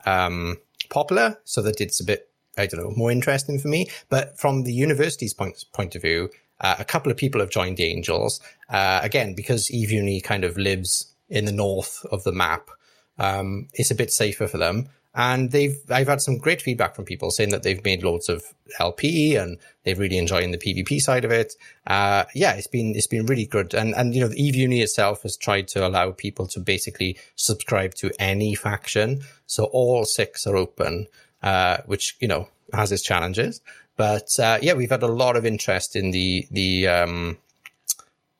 um, 0.06 0.58
popular 0.90 1.38
so 1.44 1.62
that 1.62 1.82
it's 1.82 2.00
a 2.00 2.06
bit, 2.06 2.30
I 2.58 2.68
don't 2.68 2.82
know, 2.82 2.94
more 2.96 3.12
interesting 3.12 3.60
for 3.60 3.68
me. 3.68 3.90
But 4.10 4.40
from 4.40 4.64
the 4.64 4.74
university's 4.74 5.34
point, 5.34 5.66
point 5.74 5.96
of 5.96 6.02
view, 6.02 6.30
uh, 6.62 6.76
a 6.80 6.86
couple 6.86 7.12
of 7.12 7.18
people 7.18 7.42
have 7.42 7.50
joined 7.50 7.78
the 7.78 7.86
Angels. 7.86 8.40
Uh, 8.70 9.00
again, 9.04 9.34
because 9.36 9.70
Eve 9.72 9.92
Uni 9.92 10.22
kind 10.22 10.44
of 10.44 10.58
lives 10.58 11.14
in 11.30 11.46
the 11.46 11.52
north 11.52 12.06
of 12.12 12.24
the 12.24 12.32
map, 12.32 12.70
um, 13.18 13.68
it's 13.74 13.92
a 13.92 13.96
bit 13.96 14.12
safer 14.12 14.48
for 14.48 14.58
them. 14.58 14.90
And 15.18 15.52
they've, 15.52 15.78
I've 15.90 16.10
had 16.10 16.20
some 16.20 16.38
great 16.38 16.62
feedback 16.62 16.94
from 16.94 17.06
people 17.06 17.32
saying 17.32 17.52
that 17.52 17.64
they've 17.64 17.84
made 17.86 18.04
loads 18.04 18.28
of 18.28 18.44
LP 18.80 19.38
and 19.38 19.58
they're 19.84 19.96
really 19.96 20.18
enjoying 20.18 20.52
the 20.52 20.58
PvP 20.58 21.00
side 21.00 21.24
of 21.24 21.32
it. 21.32 21.54
Uh, 21.88 22.26
yeah, 22.36 22.54
it's 22.56 22.68
been, 22.68 22.94
it's 22.96 23.08
been 23.08 23.26
really 23.26 23.46
good. 23.46 23.74
And, 23.74 23.96
and, 23.96 24.14
you 24.14 24.20
know, 24.20 24.28
the 24.28 24.44
Eve 24.44 24.58
Uni 24.58 24.82
itself 24.82 25.24
has 25.24 25.38
tried 25.38 25.70
to 25.70 25.88
allow 25.88 26.12
people 26.12 26.48
to 26.48 26.60
basically 26.60 27.18
subscribe 27.36 27.94
to 27.96 28.12
any 28.20 28.56
faction. 28.56 29.22
So 29.48 29.66
all 29.66 30.04
six 30.04 30.46
are 30.46 30.58
open, 30.58 31.08
uh, 31.42 31.78
which, 31.86 32.18
you 32.20 32.28
know, 32.28 32.50
has 32.74 32.92
its 32.92 33.02
challenges. 33.02 33.62
But, 33.98 34.30
uh, 34.40 34.60
yeah, 34.62 34.74
we've 34.74 34.90
had 34.90 35.04
a 35.04 35.08
lot 35.08 35.38
of 35.38 35.46
interest 35.46 35.96
in 35.96 36.12
the, 36.12 36.48
the, 36.52 36.88
um, 36.88 37.38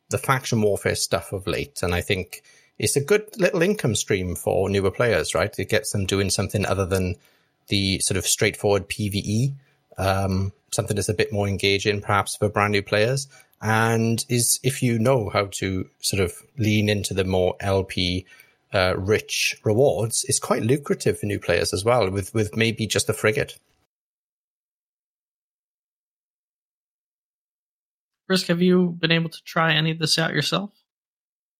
the 0.10 0.18
faction 0.18 0.62
warfare 0.62 0.96
stuff 0.96 1.32
of 1.32 1.48
late. 1.48 1.82
And 1.82 1.96
I 1.96 2.02
think, 2.02 2.44
it's 2.78 2.96
a 2.96 3.02
good 3.02 3.26
little 3.38 3.62
income 3.62 3.96
stream 3.96 4.36
for 4.36 4.70
newer 4.70 4.92
players, 4.92 5.34
right? 5.34 5.54
It 5.58 5.70
gets 5.70 5.92
them 5.92 6.06
doing 6.06 6.30
something 6.30 6.66
other 6.66 6.86
than 6.86 7.16
the 7.68 8.00
sort 8.00 8.18
of 8.18 8.28
straightforward 8.28 8.90
PVE, 8.90 9.54
um, 9.98 10.52
something 10.74 10.96
that's 10.96 11.10
a 11.10 11.14
bit 11.14 11.32
more 11.32 11.48
engaging, 11.48 12.02
perhaps 12.02 12.36
for 12.36 12.50
brand 12.50 12.74
new 12.74 12.82
players. 12.82 13.28
And 13.62 14.24
is 14.28 14.60
if 14.64 14.84
you 14.84 15.00
know 15.00 15.30
how 15.30 15.48
to 15.54 15.90
sort 16.02 16.22
of 16.22 16.34
lean 16.58 16.90
into 16.90 17.14
the 17.14 17.24
more 17.24 17.56
LP 17.62 18.26
uh, 18.74 18.96
rich 18.98 19.58
rewards, 19.64 20.26
it's 20.28 20.40
quite 20.40 20.62
lucrative 20.62 21.20
for 21.20 21.26
new 21.26 21.40
players 21.40 21.74
as 21.74 21.86
well, 21.86 22.10
with 22.10 22.34
with 22.34 22.58
maybe 22.58 22.86
just 22.86 23.10
a 23.10 23.14
frigate. 23.14 23.58
Brisc, 28.30 28.48
have 28.48 28.62
you 28.62 28.96
been 29.00 29.12
able 29.12 29.30
to 29.30 29.44
try 29.44 29.74
any 29.74 29.92
of 29.92 30.00
this 30.00 30.18
out 30.18 30.34
yourself? 30.34 30.72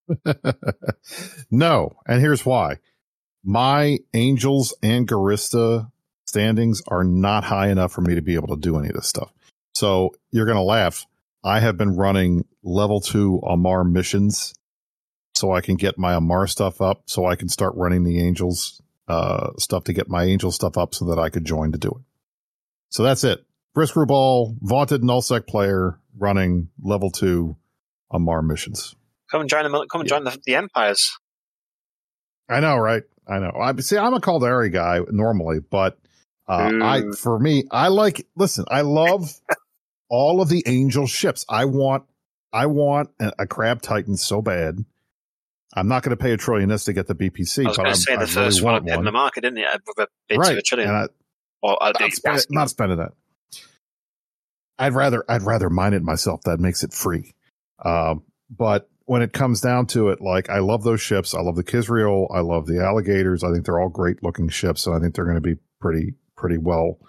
no, 1.52 1.96
and 2.08 2.22
here's 2.22 2.46
why. 2.46 2.78
My 3.44 4.00
Angels 4.14 4.74
and 4.82 5.08
Gurista 5.08 5.92
standings 6.28 6.82
are 6.88 7.04
not 7.04 7.44
high 7.44 7.70
enough 7.70 7.92
for 7.92 8.02
me 8.02 8.16
to 8.16 8.22
be 8.22 8.36
able 8.36 8.48
to 8.48 8.60
do 8.60 8.78
any 8.78 8.90
of 8.90 8.96
this 8.96 9.08
stuff. 9.08 9.32
So 9.76 10.16
you're 10.32 10.46
going 10.46 10.58
to 10.58 10.64
laugh. 10.64 11.06
I 11.44 11.60
have 11.60 11.78
been 11.78 11.96
running 11.96 12.46
level 12.64 13.00
two 13.00 13.40
Amarr 13.44 13.90
missions 13.90 14.56
so 15.36 15.52
I 15.52 15.62
can 15.62 15.76
get 15.76 15.98
my 15.98 16.14
Amarr 16.14 16.50
stuff 16.50 16.82
up 16.82 17.04
so 17.06 17.26
I 17.26 17.36
can 17.36 17.50
start 17.50 17.76
running 17.76 18.04
the 18.04 18.20
Angels 18.20 18.82
uh, 19.08 19.52
stuff 19.60 19.84
to 19.84 19.94
get 19.94 20.10
my 20.10 20.24
Angel 20.24 20.52
stuff 20.52 20.78
up 20.78 20.96
so 20.96 21.06
that 21.06 21.20
I 21.20 21.30
could 21.30 21.46
join 21.46 21.72
to 21.74 21.78
do 21.78 21.90
it. 21.90 22.04
So 22.90 23.04
that's 23.04 23.24
it. 23.24 23.46
Brisc 23.76 23.96
Rubal, 23.96 24.56
vaunted 24.62 25.02
nullsec 25.02 25.48
player 25.48 26.00
running 26.18 26.70
level 26.82 27.12
two 27.12 27.58
Amarr 28.12 28.46
missions. 28.46 28.96
Come 29.30 29.42
and 29.42 29.50
join 29.50 29.70
the 29.70 29.88
come 29.92 30.02
and 30.02 30.10
join 30.10 30.24
the, 30.24 30.38
the 30.46 30.56
empires. 30.56 31.18
I 32.50 32.60
know, 32.62 32.78
right? 32.78 33.04
I 33.28 33.40
know. 33.40 33.52
I 33.60 33.76
see. 33.82 33.98
I'm 33.98 34.14
a 34.14 34.22
Caldari 34.22 34.72
guy 34.72 35.00
normally, 35.10 35.60
but 35.60 35.98
uh, 36.48 36.72
I 36.82 37.04
for 37.18 37.38
me, 37.38 37.66
I 37.70 37.90
like. 37.90 38.26
Listen, 38.36 38.66
I 38.70 38.82
love 38.82 39.34
all 40.10 40.42
of 40.42 40.50
the 40.50 40.64
angel 40.66 41.08
ships. 41.08 41.46
I 41.50 41.66
want. 41.66 42.06
I 42.54 42.68
want 42.68 43.10
a, 43.20 43.34
a 43.40 43.48
crab 43.48 43.82
titan 43.82 44.16
so 44.16 44.42
bad. 44.42 44.86
I'm 45.74 45.90
not 45.90 46.04
going 46.04 46.16
to 46.16 46.24
pay 46.24 46.32
a 46.32 46.38
trillionist 46.38 46.86
to 46.86 46.94
get 46.94 47.08
the 47.08 47.16
BPC. 47.16 47.66
I 47.66 47.68
was 47.68 47.78
going 47.78 47.90
to 47.90 47.98
say 47.98 48.14
I 48.14 48.18
the 48.20 48.28
first 48.28 48.62
really 48.62 48.80
one 48.80 49.00
in 49.00 49.04
the 49.04 49.12
market, 49.12 49.42
didn't 49.42 49.58
it? 49.58 49.82
With 49.86 50.08
a 50.08 50.08
bid 50.30 50.38
right? 50.38 50.54
to 50.54 50.60
a 50.60 50.62
trillion. 50.62 50.90
I, 50.90 51.08
or 51.62 51.84
uh, 51.84 51.92
not, 52.00 52.14
spend, 52.14 52.46
not 52.50 52.70
spending 52.70 53.00
that. 53.00 53.12
I'd 54.78 54.94
rather 54.94 55.24
I'd 55.30 55.44
rather 55.44 55.70
mine 55.70 55.94
it 55.94 56.04
myself. 56.04 56.42
That 56.44 56.60
makes 56.60 56.84
it 56.84 56.94
free. 56.94 57.34
Um, 57.84 58.24
but 58.50 58.90
when 59.06 59.22
it 59.22 59.34
comes 59.34 59.62
down 59.62 59.88
to 59.88 60.10
it, 60.10 60.22
like 60.22 60.50
I 60.50 60.60
love 60.60 60.84
those 60.84 61.02
ships. 61.02 61.34
I 61.34 61.42
love 61.42 61.56
the 61.56 61.64
Kizriel. 61.64 62.28
I 62.34 62.40
love 62.40 62.66
the 62.66 62.84
alligators. 62.84 63.44
I 63.44 63.52
think 63.52 63.66
they're 63.66 63.80
all 63.80 63.90
great 63.90 64.24
looking 64.24 64.50
ships, 64.50 64.88
and 64.88 64.96
I 64.96 65.00
think 65.00 65.16
they're 65.16 65.26
going 65.26 65.36
to 65.36 65.42
be 65.42 65.58
pretty 65.80 66.14
pretty 66.36 66.58
well 66.58 67.00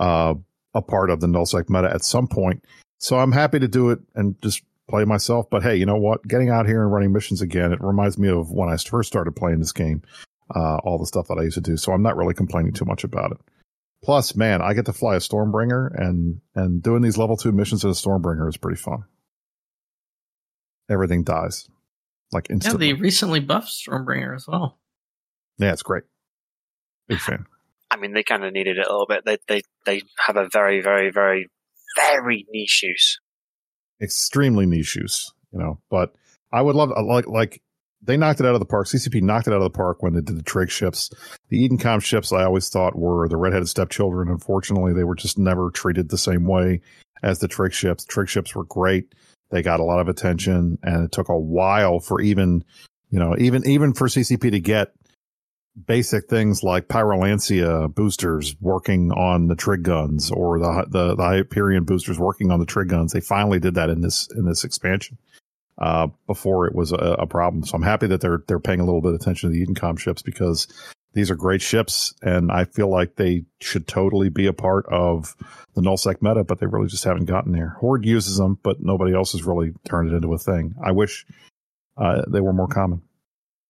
uh, 0.00 0.34
a 0.74 0.82
part 0.82 1.10
of 1.10 1.20
the 1.20 1.26
nullsec 1.26 1.68
meta 1.68 1.92
at 1.92 2.04
some 2.04 2.26
point. 2.26 2.64
So 2.98 3.18
I'm 3.18 3.32
happy 3.32 3.58
to 3.58 3.68
do 3.68 3.90
it 3.90 4.00
and 4.14 4.40
just 4.42 4.62
play 4.88 5.04
myself. 5.04 5.48
But 5.50 5.62
hey, 5.62 5.76
you 5.76 5.86
know 5.86 5.96
what? 5.96 6.26
Getting 6.26 6.50
out 6.50 6.66
here 6.66 6.82
and 6.82 6.92
running 6.92 7.12
missions 7.12 7.42
again, 7.42 7.72
it 7.72 7.80
reminds 7.80 8.18
me 8.18 8.28
of 8.28 8.50
when 8.50 8.68
I 8.68 8.76
first 8.76 9.08
started 9.08 9.36
playing 9.36 9.60
this 9.60 9.72
game. 9.72 10.02
Uh, 10.54 10.76
all 10.84 10.98
the 10.98 11.06
stuff 11.06 11.26
that 11.26 11.38
I 11.38 11.42
used 11.42 11.54
to 11.54 11.62
do. 11.62 11.74
So 11.78 11.90
I'm 11.92 12.02
not 12.02 12.18
really 12.18 12.34
complaining 12.34 12.74
too 12.74 12.84
much 12.84 13.02
about 13.02 13.32
it. 13.32 13.38
Plus, 14.04 14.36
man, 14.36 14.60
I 14.60 14.74
get 14.74 14.84
to 14.86 14.92
fly 14.92 15.16
a 15.16 15.18
Stormbringer, 15.18 15.90
and 15.98 16.40
and 16.54 16.82
doing 16.82 17.00
these 17.00 17.16
level 17.16 17.36
two 17.36 17.52
missions 17.52 17.84
in 17.84 17.90
a 17.90 17.94
Stormbringer 17.94 18.48
is 18.48 18.58
pretty 18.58 18.76
fun. 18.76 19.04
Everything 20.90 21.24
dies 21.24 21.68
like 22.30 22.50
instantly. 22.50 22.88
Yeah, 22.88 22.90
instantly. 22.90 22.92
the 22.92 23.02
recently 23.02 23.40
buffed 23.40 23.68
Stormbringer 23.68 24.34
as 24.34 24.46
well. 24.46 24.78
Yeah, 25.58 25.72
it's 25.72 25.82
great. 25.82 26.04
Big 27.08 27.20
fan. 27.20 27.46
I 27.90 27.96
mean, 27.96 28.12
they 28.12 28.24
kind 28.24 28.44
of 28.44 28.52
needed 28.52 28.76
it 28.76 28.86
a 28.86 28.90
little 28.90 29.06
bit. 29.06 29.24
They 29.24 29.38
they 29.48 29.62
they 29.86 30.02
have 30.26 30.36
a 30.36 30.48
very 30.52 30.82
very 30.82 31.10
very 31.10 31.48
very 31.96 32.44
niche 32.50 32.82
use. 32.82 33.20
Extremely 34.02 34.66
niche 34.66 34.96
use, 34.96 35.32
you 35.52 35.58
know. 35.60 35.78
But 35.90 36.14
I 36.52 36.60
would 36.60 36.74
love 36.74 36.90
like 36.90 37.26
like 37.26 37.62
they 38.04 38.16
knocked 38.16 38.40
it 38.40 38.46
out 38.46 38.54
of 38.54 38.60
the 38.60 38.66
park. 38.66 38.86
CCP 38.86 39.22
knocked 39.22 39.46
it 39.46 39.52
out 39.52 39.58
of 39.58 39.62
the 39.62 39.70
park 39.70 40.02
when 40.02 40.14
they 40.14 40.20
did 40.20 40.38
the 40.38 40.42
trig 40.42 40.70
ships. 40.70 41.10
The 41.48 41.68
Edencom 41.68 42.02
ships 42.02 42.32
I 42.32 42.44
always 42.44 42.68
thought 42.68 42.96
were 42.96 43.28
the 43.28 43.36
redheaded 43.36 43.68
stepchildren. 43.68 44.28
Unfortunately, 44.28 44.92
they 44.92 45.04
were 45.04 45.14
just 45.14 45.38
never 45.38 45.70
treated 45.70 46.08
the 46.08 46.18
same 46.18 46.46
way 46.46 46.80
as 47.22 47.38
the 47.38 47.48
trig 47.48 47.72
ships. 47.72 48.04
Trig 48.04 48.28
ships 48.28 48.54
were 48.54 48.64
great. 48.64 49.14
They 49.50 49.62
got 49.62 49.80
a 49.80 49.84
lot 49.84 50.00
of 50.00 50.08
attention 50.08 50.78
and 50.82 51.04
it 51.04 51.12
took 51.12 51.28
a 51.28 51.38
while 51.38 52.00
for 52.00 52.20
even, 52.20 52.64
you 53.10 53.18
know, 53.18 53.36
even, 53.38 53.66
even 53.66 53.94
for 53.94 54.08
CCP 54.08 54.50
to 54.50 54.60
get 54.60 54.92
basic 55.86 56.28
things 56.28 56.62
like 56.62 56.88
Pyrolancea 56.88 57.92
boosters 57.94 58.54
working 58.60 59.10
on 59.12 59.48
the 59.48 59.56
trig 59.56 59.82
guns 59.82 60.30
or 60.30 60.58
the, 60.58 60.86
the, 60.88 61.14
the 61.14 61.22
Hyperion 61.22 61.84
boosters 61.84 62.18
working 62.18 62.50
on 62.50 62.60
the 62.60 62.66
trig 62.66 62.88
guns. 62.88 63.12
They 63.12 63.20
finally 63.20 63.58
did 63.58 63.74
that 63.74 63.90
in 63.90 64.00
this, 64.00 64.28
in 64.36 64.44
this 64.44 64.64
expansion 64.64 65.18
uh, 65.78 66.08
before 66.26 66.66
it 66.66 66.74
was 66.74 66.92
a, 66.92 67.16
a, 67.18 67.26
problem. 67.26 67.64
So 67.64 67.74
I'm 67.74 67.82
happy 67.82 68.06
that 68.06 68.20
they're 68.20 68.42
they're 68.46 68.60
paying 68.60 68.80
a 68.80 68.84
little 68.84 69.00
bit 69.00 69.14
of 69.14 69.20
attention 69.20 69.50
to 69.50 69.52
the 69.52 69.66
Edencom 69.66 69.98
ships 69.98 70.22
because 70.22 70.68
these 71.14 71.30
are 71.30 71.36
great 71.36 71.62
ships, 71.62 72.14
and 72.22 72.50
I 72.50 72.64
feel 72.64 72.88
like 72.88 73.16
they 73.16 73.44
should 73.60 73.86
totally 73.86 74.28
be 74.28 74.46
a 74.46 74.52
part 74.52 74.86
of 74.86 75.34
the 75.74 75.80
nullsec 75.80 76.22
meta, 76.22 76.44
but 76.44 76.58
they 76.58 76.66
really 76.66 76.88
just 76.88 77.04
haven't 77.04 77.26
gotten 77.26 77.52
there. 77.52 77.76
Horde 77.80 78.04
uses 78.04 78.36
them, 78.36 78.58
but 78.62 78.80
nobody 78.80 79.14
else 79.14 79.32
has 79.32 79.44
really 79.44 79.72
turned 79.84 80.12
it 80.12 80.16
into 80.16 80.32
a 80.32 80.38
thing. 80.38 80.74
I 80.84 80.92
wish 80.92 81.26
uh, 81.96 82.22
they 82.28 82.40
were 82.40 82.52
more 82.52 82.68
common, 82.68 83.02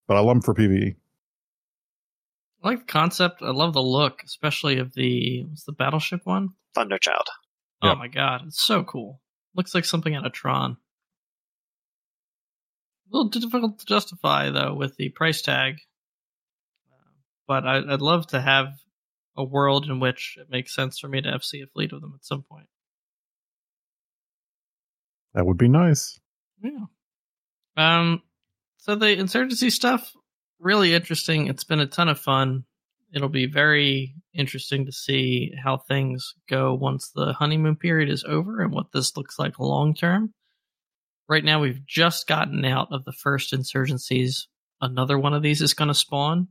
but 0.08 0.16
I 0.16 0.20
love 0.20 0.36
them 0.36 0.42
for 0.42 0.54
PVE. 0.54 0.96
I 2.62 2.68
like 2.68 2.80
the 2.80 2.92
concept. 2.92 3.42
I 3.42 3.50
love 3.50 3.74
the 3.74 3.82
look, 3.82 4.22
especially 4.24 4.78
of 4.78 4.94
the 4.94 5.44
what's 5.44 5.64
the 5.64 5.72
battleship 5.72 6.22
one? 6.24 6.50
Thunderchild. 6.74 7.28
Oh 7.82 7.88
Yep. 7.88 7.98
my 7.98 8.08
god, 8.08 8.42
it's 8.46 8.62
so 8.62 8.84
cool. 8.84 9.20
Looks 9.54 9.74
like 9.74 9.84
something 9.84 10.14
out 10.14 10.26
of 10.26 10.32
Tron. 10.32 10.78
A 13.12 13.16
little 13.16 13.28
difficult 13.28 13.78
to 13.78 13.86
justify 13.86 14.50
though 14.50 14.74
with 14.74 14.96
the 14.96 15.10
price 15.10 15.42
tag, 15.42 15.76
but 17.46 17.66
I, 17.66 17.78
I'd 17.78 18.00
love 18.00 18.26
to 18.28 18.40
have 18.40 18.68
a 19.36 19.44
world 19.44 19.86
in 19.86 20.00
which 20.00 20.36
it 20.40 20.48
makes 20.50 20.74
sense 20.74 20.98
for 20.98 21.08
me 21.08 21.20
to 21.20 21.28
FC 21.28 21.62
a 21.62 21.66
fleet 21.66 21.92
of 21.92 22.00
them 22.00 22.14
at 22.14 22.24
some 22.24 22.42
point. 22.42 22.66
That 25.34 25.46
would 25.46 25.58
be 25.58 25.68
nice. 25.68 26.18
Yeah. 26.62 26.86
Um. 27.76 28.22
So 28.78 28.94
the 28.94 29.18
insurgency 29.18 29.70
stuff 29.70 30.12
really 30.64 30.94
interesting. 30.94 31.46
It's 31.46 31.64
been 31.64 31.80
a 31.80 31.86
ton 31.86 32.08
of 32.08 32.18
fun. 32.18 32.64
It'll 33.12 33.28
be 33.28 33.46
very 33.46 34.14
interesting 34.32 34.86
to 34.86 34.92
see 34.92 35.52
how 35.62 35.76
things 35.76 36.34
go 36.48 36.74
once 36.74 37.10
the 37.10 37.32
honeymoon 37.32 37.76
period 37.76 38.10
is 38.10 38.24
over 38.26 38.60
and 38.60 38.72
what 38.72 38.92
this 38.92 39.16
looks 39.16 39.38
like 39.38 39.58
long 39.58 39.94
term. 39.94 40.34
Right 41.28 41.44
now, 41.44 41.60
we've 41.60 41.84
just 41.86 42.26
gotten 42.26 42.64
out 42.64 42.88
of 42.90 43.04
the 43.04 43.12
first 43.12 43.52
insurgencies. 43.52 44.42
Another 44.80 45.18
one 45.18 45.32
of 45.32 45.42
these 45.42 45.62
is 45.62 45.74
going 45.74 45.88
to 45.88 45.94
spawn 45.94 46.48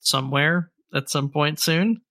somewhere 0.00 0.70
at 0.94 1.10
some 1.10 1.30
point 1.30 1.58
soon. 1.58 2.02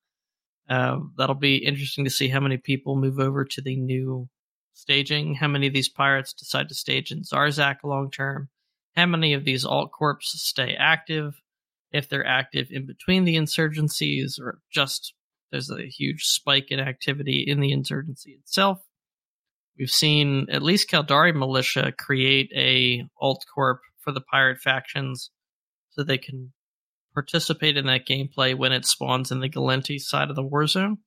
Uh, 0.70 1.00
that'll 1.18 1.36
be 1.36 1.58
interesting 1.58 2.06
to 2.06 2.12
see 2.12 2.28
how 2.28 2.40
many 2.40 2.58
people 2.58 2.96
move 2.96 3.20
over 3.20 3.46
to 3.46 3.62
the 3.62 3.76
new 3.76 4.28
staging, 4.74 5.36
how 5.36 5.48
many 5.48 5.68
of 5.68 5.74
these 5.74 5.90
pirates 5.90 6.34
decide 6.34 6.70
to 6.70 6.76
stage 6.76 7.12
in 7.12 7.24
Zarzakh 7.24 7.84
long 7.84 8.10
term, 8.10 8.50
how 8.96 9.06
many 9.06 9.34
of 9.34 9.46
these 9.46 9.66
alt 9.66 9.92
corps 9.92 10.20
stay 10.22 10.76
active, 10.78 11.42
if 11.92 12.10
they're 12.10 12.26
active 12.26 12.68
in 12.72 12.86
between 12.86 13.26
the 13.26 13.36
insurgencies, 13.36 14.40
or 14.40 14.60
just 14.72 15.14
there's 15.52 15.70
a 15.70 15.88
huge 15.88 16.24
spike 16.24 16.72
in 16.72 16.80
activity 16.80 17.44
in 17.46 17.60
the 17.60 17.72
insurgency 17.72 18.32
itself. 18.32 18.82
We've 19.82 19.90
seen 19.90 20.46
at 20.52 20.62
least 20.62 20.92
Caldari 20.92 21.36
militia 21.36 21.92
create 21.92 22.52
a 22.56 23.04
alt 23.20 23.44
corp 23.52 23.80
for 24.02 24.12
the 24.12 24.22
pirate 24.22 24.60
factions 24.60 25.32
so 25.90 26.04
they 26.04 26.20
can 26.20 26.54
participate 27.16 27.78
in 27.78 27.88
that 27.88 28.06
gameplay 28.08 28.56
when 28.56 28.74
it 28.74 28.86
spawns 28.86 29.32
in 29.32 29.40
the 29.40 29.50
Gallente 29.50 30.00
side 30.00 30.30
of 30.30 30.36
the 30.36 30.44
war 30.44 30.68
zone. 30.68 31.00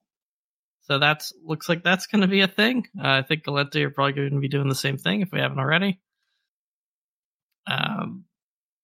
So 0.80 0.98
that's 0.98 1.32
looks 1.44 1.68
like 1.68 1.84
that's 1.84 2.08
going 2.08 2.22
to 2.22 2.26
be 2.26 2.40
a 2.40 2.48
thing. 2.48 2.88
Uh, 2.98 3.10
I 3.10 3.22
think 3.22 3.44
Gallente 3.44 3.80
are 3.84 3.90
probably 3.90 4.14
going 4.14 4.32
to 4.32 4.40
be 4.40 4.48
doing 4.48 4.68
the 4.68 4.74
same 4.74 4.98
thing 4.98 5.20
if 5.20 5.30
we 5.30 5.38
haven't 5.38 5.60
already. 5.60 6.00
Um, 7.68 8.24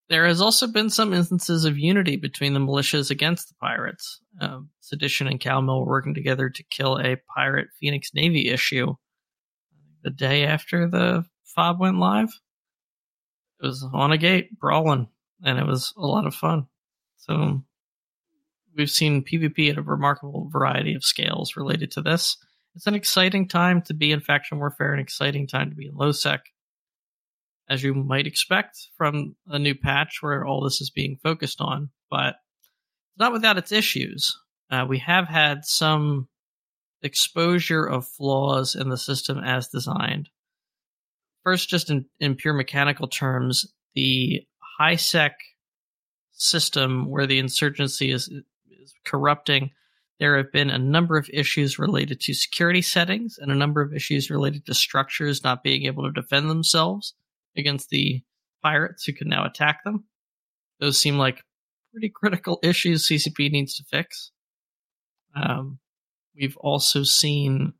there 0.08 0.28
has 0.28 0.40
also 0.40 0.68
been 0.68 0.90
some 0.90 1.12
instances 1.12 1.64
of 1.64 1.76
unity 1.76 2.14
between 2.14 2.54
the 2.54 2.60
militias 2.60 3.10
against 3.10 3.48
the 3.48 3.54
pirates. 3.60 4.20
Um, 4.40 4.70
Sedition 4.78 5.26
and 5.26 5.40
CalMil 5.40 5.80
were 5.80 5.90
working 5.90 6.14
together 6.14 6.48
to 6.48 6.62
kill 6.70 6.96
a 7.00 7.16
pirate 7.34 7.70
Phoenix 7.80 8.10
Navy 8.14 8.50
issue 8.50 8.94
the 10.02 10.10
day 10.10 10.44
after 10.44 10.88
the 10.88 11.24
fob 11.44 11.80
went 11.80 11.98
live. 11.98 12.30
It 13.62 13.66
was 13.66 13.86
on 13.92 14.12
a 14.12 14.18
gate 14.18 14.58
brawling, 14.58 15.08
and 15.44 15.58
it 15.58 15.66
was 15.66 15.92
a 15.96 16.06
lot 16.06 16.26
of 16.26 16.34
fun. 16.34 16.66
So 17.18 17.62
we've 18.76 18.90
seen 18.90 19.24
PvP 19.24 19.70
at 19.70 19.78
a 19.78 19.82
remarkable 19.82 20.48
variety 20.50 20.94
of 20.94 21.04
scales 21.04 21.56
related 21.56 21.90
to 21.92 22.02
this. 22.02 22.36
It's 22.74 22.86
an 22.86 22.94
exciting 22.94 23.48
time 23.48 23.82
to 23.82 23.94
be 23.94 24.12
in 24.12 24.20
faction 24.20 24.58
warfare, 24.58 24.94
an 24.94 25.00
exciting 25.00 25.46
time 25.46 25.70
to 25.70 25.76
be 25.76 25.86
in 25.86 25.94
low 25.94 26.12
sec, 26.12 26.40
as 27.68 27.82
you 27.82 27.94
might 27.94 28.26
expect 28.26 28.88
from 28.96 29.36
a 29.48 29.58
new 29.58 29.74
patch 29.74 30.18
where 30.20 30.46
all 30.46 30.62
this 30.62 30.80
is 30.80 30.90
being 30.90 31.18
focused 31.22 31.60
on. 31.60 31.90
But 32.10 32.36
it's 33.10 33.18
not 33.18 33.32
without 33.32 33.58
its 33.58 33.72
issues. 33.72 34.38
Uh, 34.70 34.86
we 34.88 34.98
have 34.98 35.26
had 35.26 35.64
some 35.64 36.28
exposure 37.02 37.84
of 37.84 38.06
flaws 38.06 38.74
in 38.74 38.88
the 38.88 38.96
system 38.96 39.38
as 39.38 39.68
designed. 39.68 40.28
First, 41.42 41.68
just 41.68 41.90
in, 41.90 42.06
in 42.18 42.34
pure 42.34 42.54
mechanical 42.54 43.08
terms, 43.08 43.66
the 43.94 44.46
high 44.78 44.96
sec 44.96 45.36
system 46.32 47.08
where 47.08 47.26
the 47.26 47.38
insurgency 47.38 48.10
is, 48.10 48.28
is 48.70 48.94
corrupting, 49.04 49.70
there 50.18 50.36
have 50.36 50.52
been 50.52 50.70
a 50.70 50.78
number 50.78 51.16
of 51.16 51.30
issues 51.32 51.78
related 51.78 52.20
to 52.20 52.34
security 52.34 52.82
settings 52.82 53.38
and 53.38 53.50
a 53.50 53.56
number 53.56 53.80
of 53.80 53.94
issues 53.94 54.30
related 54.30 54.66
to 54.66 54.74
structures 54.74 55.42
not 55.42 55.62
being 55.62 55.84
able 55.86 56.04
to 56.04 56.12
defend 56.12 56.50
themselves 56.50 57.14
against 57.56 57.88
the 57.88 58.22
pirates 58.62 59.04
who 59.04 59.14
can 59.14 59.28
now 59.28 59.44
attack 59.44 59.82
them. 59.82 60.04
Those 60.78 60.98
seem 60.98 61.16
like 61.16 61.42
pretty 61.92 62.10
critical 62.10 62.58
issues 62.62 63.08
CCP 63.08 63.50
needs 63.50 63.76
to 63.76 63.84
fix. 63.84 64.30
Um, 65.34 65.78
we've 66.40 66.56
also 66.56 67.02
seen, 67.02 67.74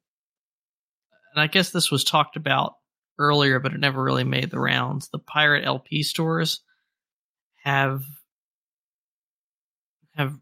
and 1.32 1.42
I 1.42 1.46
guess 1.46 1.70
this 1.70 1.90
was 1.90 2.04
talked 2.04 2.36
about 2.36 2.74
earlier, 3.18 3.58
but 3.58 3.72
it 3.72 3.80
never 3.80 4.02
really 4.02 4.24
made 4.24 4.50
the 4.50 4.60
rounds. 4.60 5.08
The 5.08 5.18
pirate 5.18 5.64
LP 5.64 6.02
stores 6.02 6.60
have 7.64 8.02
have 10.14 10.36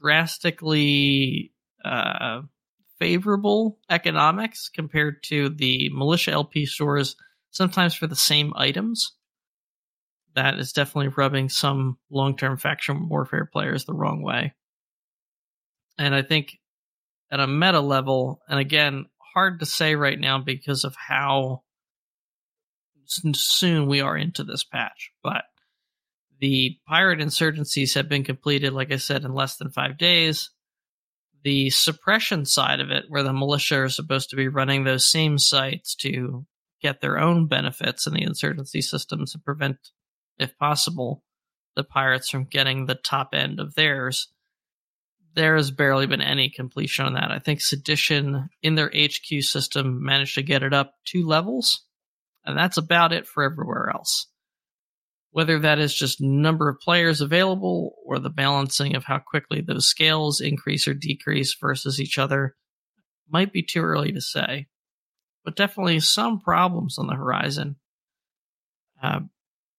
drastically 0.00 1.52
uh, 1.84 2.42
favorable 2.98 3.78
economics 3.88 4.68
compared 4.68 5.22
to 5.24 5.48
the 5.48 5.88
militia 5.92 6.32
LP 6.32 6.66
stores, 6.66 7.16
sometimes 7.50 7.94
for 7.94 8.06
the 8.06 8.16
same 8.16 8.52
items. 8.56 9.12
That 10.34 10.58
is 10.58 10.72
definitely 10.72 11.08
rubbing 11.08 11.48
some 11.48 11.98
long 12.10 12.36
term 12.36 12.56
faction 12.56 13.08
warfare 13.08 13.48
players 13.50 13.84
the 13.84 13.94
wrong 13.94 14.22
way. 14.22 14.54
And 15.98 16.14
I 16.14 16.22
think 16.22 16.58
at 17.32 17.40
a 17.40 17.46
meta 17.46 17.80
level, 17.80 18.42
and 18.46 18.60
again, 18.60 19.06
hard 19.34 19.60
to 19.60 19.66
say 19.66 19.94
right 19.94 20.20
now 20.20 20.38
because 20.38 20.84
of 20.84 20.94
how 20.94 21.62
soon 23.06 23.86
we 23.86 24.02
are 24.02 24.16
into 24.16 24.44
this 24.44 24.64
patch. 24.64 25.10
But 25.22 25.44
the 26.40 26.76
pirate 26.86 27.20
insurgencies 27.20 27.94
have 27.94 28.08
been 28.08 28.22
completed, 28.22 28.74
like 28.74 28.92
I 28.92 28.96
said, 28.96 29.24
in 29.24 29.34
less 29.34 29.56
than 29.56 29.70
five 29.70 29.96
days. 29.96 30.50
The 31.42 31.70
suppression 31.70 32.44
side 32.44 32.80
of 32.80 32.90
it, 32.90 33.06
where 33.08 33.22
the 33.22 33.32
militia 33.32 33.82
are 33.82 33.88
supposed 33.88 34.30
to 34.30 34.36
be 34.36 34.48
running 34.48 34.84
those 34.84 35.06
same 35.06 35.38
sites 35.38 35.94
to 35.96 36.46
get 36.82 37.00
their 37.00 37.18
own 37.18 37.48
benefits 37.48 38.06
in 38.06 38.12
the 38.12 38.22
insurgency 38.22 38.82
systems 38.82 39.34
and 39.34 39.44
prevent, 39.44 39.78
if 40.38 40.56
possible, 40.58 41.24
the 41.76 41.84
pirates 41.84 42.28
from 42.28 42.44
getting 42.44 42.84
the 42.86 42.94
top 42.94 43.30
end 43.32 43.58
of 43.58 43.74
theirs. 43.74 44.28
There 45.34 45.56
has 45.56 45.70
barely 45.70 46.06
been 46.06 46.20
any 46.20 46.50
completion 46.50 47.06
on 47.06 47.14
that. 47.14 47.30
I 47.30 47.38
think 47.38 47.60
Sedition 47.60 48.50
in 48.62 48.74
their 48.74 48.90
HQ 48.94 49.42
system 49.42 50.04
managed 50.04 50.34
to 50.34 50.42
get 50.42 50.62
it 50.62 50.74
up 50.74 50.94
two 51.06 51.26
levels, 51.26 51.84
and 52.44 52.56
that's 52.56 52.76
about 52.76 53.12
it 53.12 53.26
for 53.26 53.42
everywhere 53.42 53.90
else. 53.94 54.26
Whether 55.30 55.58
that 55.60 55.78
is 55.78 55.94
just 55.94 56.20
number 56.20 56.68
of 56.68 56.80
players 56.80 57.22
available 57.22 57.94
or 58.04 58.18
the 58.18 58.28
balancing 58.28 58.94
of 58.94 59.04
how 59.04 59.18
quickly 59.18 59.62
those 59.62 59.88
scales 59.88 60.42
increase 60.42 60.86
or 60.86 60.92
decrease 60.92 61.56
versus 61.58 61.98
each 61.98 62.18
other 62.18 62.54
might 63.30 63.52
be 63.52 63.62
too 63.62 63.80
early 63.80 64.12
to 64.12 64.20
say. 64.20 64.66
But 65.44 65.56
definitely 65.56 66.00
some 66.00 66.40
problems 66.40 66.98
on 66.98 67.06
the 67.06 67.14
horizon. 67.14 67.76
Uh, 69.02 69.20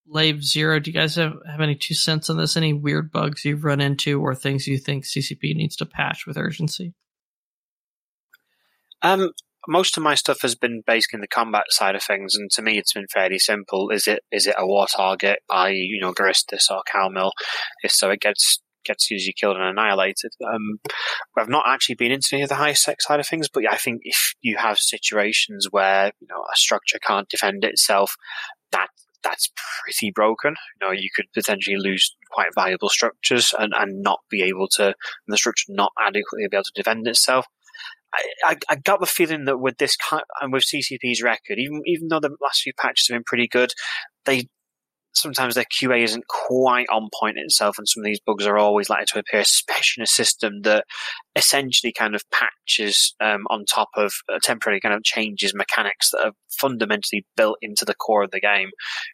Lave 0.08 0.44
Zero, 0.44 0.80
do 0.80 0.92
you 0.92 1.00
guys 1.00 1.16
have, 1.16 1.34
have 1.50 1.62
any 1.62 1.76
two 1.76 1.94
cents 1.94 2.30
on 2.30 2.38
this? 2.38 2.58
Any 2.58 2.74
weird 2.74 3.12
bugs 3.12 3.46
you've 3.46 3.64
run 3.64 3.82
into 3.82 4.22
or 4.22 4.36
things 4.36 4.68
you 4.68 4.78
think 4.78 5.06
CCP 5.06 5.56
needs 5.56 5.76
to 5.78 5.86
patch 5.86 6.26
with 6.28 6.38
urgency? 6.38 6.94
Um, 9.02 9.32
most 9.68 9.96
of 9.98 10.04
my 10.04 10.16
stuff 10.16 10.42
has 10.42 10.56
been 10.56 10.84
based 10.86 11.14
in 11.14 11.22
the 11.22 11.28
combat 11.28 11.66
side 11.70 11.96
of 11.96 12.04
things, 12.04 12.36
and 12.36 12.52
to 12.52 12.62
me, 12.62 12.78
it's 12.78 12.94
been 12.94 13.08
fairly 13.08 13.40
simple. 13.40 13.90
Is 13.90 14.08
it 14.08 14.24
is 14.32 14.48
it 14.48 14.56
a 14.58 14.68
war 14.68 14.88
target, 14.94 15.40
i.e., 15.50 15.90
you 15.90 16.02
know, 16.02 16.14
Guristas 16.14 16.70
or 16.70 16.84
CalMil? 16.94 17.32
If 17.82 17.92
so, 17.92 18.10
it 18.10 18.20
gets 18.20 18.62
gets 18.86 19.10
usually 19.10 19.34
killed 19.34 19.56
and 19.56 19.66
annihilated. 19.66 20.32
Um, 20.46 20.80
I've 21.38 21.50
not 21.50 21.64
actually 21.68 21.96
been 21.96 22.12
into 22.12 22.30
any 22.34 22.44
of 22.44 22.50
the 22.50 22.56
high 22.56 22.74
sec 22.74 23.02
side 23.02 23.22
of 23.22 23.28
things, 23.28 23.48
but 23.48 23.64
I 23.70 23.78
think 23.78 24.02
if 24.04 24.34
you 24.42 24.58
have 24.58 24.78
situations 24.78 25.68
where 25.72 26.12
you 26.20 26.28
know 26.30 26.42
a 26.42 26.56
structure 26.56 27.00
can't 27.00 27.30
defend 27.30 27.64
itself, 27.64 28.16
that 28.72 28.90
that's 29.24 29.52
pretty 29.84 30.12
broken. 30.12 30.56
You 30.82 30.88
know, 30.88 30.92
you 30.92 31.10
could 31.16 31.26
potentially 31.34 31.78
lose 31.78 32.16
quite 32.32 32.50
valuable 32.56 32.90
structures 32.90 33.54
and, 33.58 33.74
and 33.76 34.02
not 34.02 34.20
be 34.30 34.42
able 34.44 34.68
to, 34.76 34.94
the 35.28 35.38
structure 35.38 35.66
not 35.70 35.92
adequately 36.00 36.48
be 36.50 36.58
able 36.58 36.64
to 36.64 36.72
defend 36.76 37.08
itself. 37.08 37.46
I, 38.44 38.58
I, 38.70 38.76
got 38.76 39.00
the 39.00 39.08
feeling 39.08 39.46
that 39.46 39.58
with 39.58 39.78
this 39.80 39.96
kind, 39.96 40.24
and 40.40 40.54
with 40.54 40.66
CCP's 40.66 41.24
record, 41.24 41.58
even 41.58 41.82
even 41.88 42.10
though 42.10 42.20
the 42.20 42.36
last 42.42 42.62
few 42.62 42.74
patches 42.78 43.08
have 43.08 43.16
been 43.16 43.24
pretty 43.24 43.48
good, 43.48 43.74
they 44.26 44.48
sometimes 45.14 45.56
their 45.56 45.66
QA 45.66 46.04
isn't 46.04 46.28
quite 46.28 46.88
on 46.92 47.10
point 47.20 47.38
itself, 47.38 47.78
and 47.78 47.88
some 47.88 48.02
of 48.02 48.06
these 48.06 48.20
bugs 48.20 48.46
are 48.46 48.58
always 48.58 48.90
likely 48.90 49.06
to 49.08 49.20
appear, 49.20 49.42
especially 49.42 50.02
in 50.02 50.04
a 50.04 50.08
system 50.08 50.62
that 50.64 50.86
essentially 51.36 51.94
kind 51.94 52.16
of 52.16 52.24
patches 52.32 53.16
um, 53.20 53.46
on 53.50 53.66
top 53.66 53.90
of 53.96 54.12
uh, 54.32 54.40
temporarily 54.42 54.82
kind 54.82 54.94
of 54.94 55.04
changes 55.04 55.54
mechanics 55.54 56.12
that 56.12 56.26
are 56.26 56.32
fundamentally 56.50 57.26
built 57.36 57.58
into 57.62 57.86
the 57.86 57.96
core 57.96 58.24
of 58.24 58.32
the 58.32 58.42
game. 58.42 58.70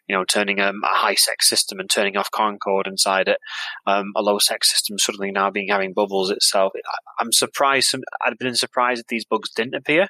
You 0.08 0.16
know, 0.16 0.24
turning 0.24 0.60
um, 0.60 0.82
a 0.84 0.98
high 0.98 1.14
sec 1.14 1.42
system 1.42 1.78
and 1.78 1.88
turning 1.90 2.16
off 2.16 2.30
Concord 2.30 2.86
inside 2.86 3.28
it, 3.28 3.38
um, 3.86 4.12
a 4.16 4.22
low 4.22 4.38
sec 4.38 4.64
system 4.64 4.98
suddenly 4.98 5.30
now 5.30 5.50
being 5.50 5.68
having 5.68 5.92
bubbles 5.92 6.30
itself. 6.30 6.72
I, 6.74 7.22
am 7.22 7.32
surprised. 7.32 7.88
Some, 7.88 8.02
I'd 8.24 8.38
been 8.38 8.54
surprised 8.54 9.00
if 9.00 9.06
these 9.06 9.24
bugs 9.24 9.50
didn't 9.50 9.74
appear. 9.74 10.08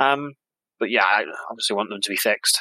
Um, 0.00 0.34
but 0.78 0.90
yeah, 0.90 1.04
I 1.04 1.24
obviously 1.50 1.76
want 1.76 1.90
them 1.90 2.00
to 2.00 2.10
be 2.10 2.16
fixed. 2.16 2.58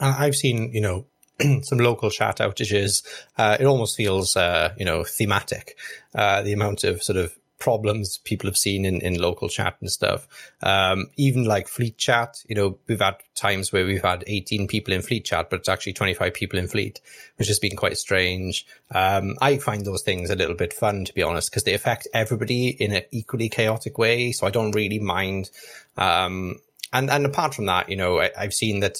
I've 0.00 0.36
seen, 0.36 0.72
you 0.72 0.80
know, 0.80 1.06
some 1.62 1.78
local 1.78 2.10
chat 2.10 2.38
outages. 2.38 3.04
Uh, 3.36 3.56
it 3.58 3.66
almost 3.66 3.96
feels, 3.96 4.36
uh, 4.36 4.74
you 4.76 4.84
know, 4.84 5.04
thematic. 5.04 5.76
Uh, 6.14 6.42
the 6.42 6.52
amount 6.52 6.84
of 6.84 7.02
sort 7.02 7.16
of 7.18 7.36
problems 7.58 8.18
people 8.18 8.48
have 8.48 8.56
seen 8.56 8.84
in, 8.84 9.00
in 9.00 9.20
local 9.20 9.48
chat 9.48 9.76
and 9.80 9.90
stuff. 9.90 10.28
Um, 10.62 11.10
even 11.16 11.44
like 11.44 11.68
fleet 11.68 11.98
chat, 11.98 12.42
you 12.48 12.54
know, 12.54 12.78
we've 12.86 13.00
had 13.00 13.16
times 13.34 13.72
where 13.72 13.84
we've 13.84 14.02
had 14.02 14.24
18 14.26 14.68
people 14.68 14.94
in 14.94 15.02
fleet 15.02 15.24
chat, 15.24 15.50
but 15.50 15.60
it's 15.60 15.68
actually 15.68 15.92
25 15.94 16.34
people 16.34 16.58
in 16.58 16.68
fleet, 16.68 17.00
which 17.36 17.48
has 17.48 17.58
been 17.58 17.76
quite 17.76 17.98
strange. 17.98 18.66
Um, 18.94 19.36
I 19.40 19.58
find 19.58 19.84
those 19.84 20.02
things 20.02 20.30
a 20.30 20.36
little 20.36 20.54
bit 20.54 20.72
fun, 20.72 21.04
to 21.04 21.14
be 21.14 21.22
honest, 21.22 21.50
because 21.50 21.64
they 21.64 21.74
affect 21.74 22.06
everybody 22.14 22.68
in 22.68 22.92
an 22.92 23.02
equally 23.10 23.48
chaotic 23.48 23.98
way. 23.98 24.32
So 24.32 24.46
I 24.46 24.50
don't 24.50 24.74
really 24.74 25.00
mind. 25.00 25.50
Um, 25.96 26.60
and, 26.92 27.10
and 27.10 27.26
apart 27.26 27.54
from 27.54 27.66
that, 27.66 27.88
you 27.88 27.96
know, 27.96 28.20
I, 28.20 28.30
I've 28.38 28.54
seen 28.54 28.80
that 28.80 28.98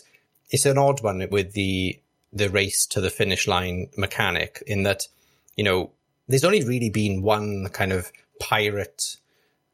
it's 0.51 0.67
an 0.67 0.79
odd 0.79 1.03
one 1.03 1.27
with 1.31 1.53
the 1.53 2.01
the 2.33 2.51
race 2.51 2.87
to 2.87 3.01
the 3.01 3.11
finish 3.11 3.47
line 3.47 3.89
mechanic 3.97 4.63
in 4.67 4.83
that 4.83 5.09
you 5.57 5.65
know 5.65 5.91
there's 6.27 6.45
only 6.45 6.63
really 6.65 6.91
been 6.91 7.23
one 7.23 7.69
kind 7.73 7.93
of 7.93 8.13
pirate 8.39 9.17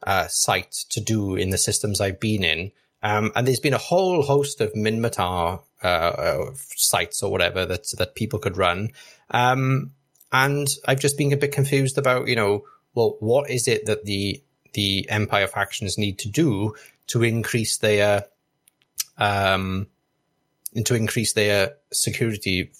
uh, 0.05 0.27
site 0.29 0.72
to 0.91 1.01
do 1.01 1.35
in 1.35 1.51
the 1.51 1.59
systems 1.59 2.01
I've 2.01 2.20
been 2.20 2.45
in, 2.45 2.72
um, 3.03 3.33
and 3.35 3.47
there's 3.47 3.61
been 3.61 3.75
a 3.75 3.79
whole 3.79 4.22
host 4.22 4.61
of 4.61 4.72
Minmatar 4.75 5.62
uh, 5.83 5.87
uh, 5.87 6.51
sites 6.77 7.22
or 7.22 7.31
whatever 7.31 7.66
that 7.66 7.91
that 7.99 8.14
people 8.14 8.39
could 8.39 8.57
run, 8.57 8.91
um, 9.31 9.93
and 10.33 10.68
I've 10.87 11.01
just 11.01 11.18
been 11.18 11.33
a 11.33 11.39
bit 11.39 11.53
confused 11.53 11.99
about 11.99 12.29
you 12.29 12.37
know 12.37 12.64
well 12.95 13.16
what 13.20 13.51
is 13.51 13.66
it 13.66 13.87
that 13.87 14.05
the 14.05 14.43
the 14.75 15.09
Empire 15.09 15.47
factions 15.47 15.99
need 15.99 16.18
to 16.20 16.29
do 16.29 16.75
to 17.07 17.22
increase 17.22 17.79
their 17.79 18.25
um, 19.18 19.87
to 20.83 20.95
increase 20.95 21.33
their 21.33 21.75
security 21.93 22.70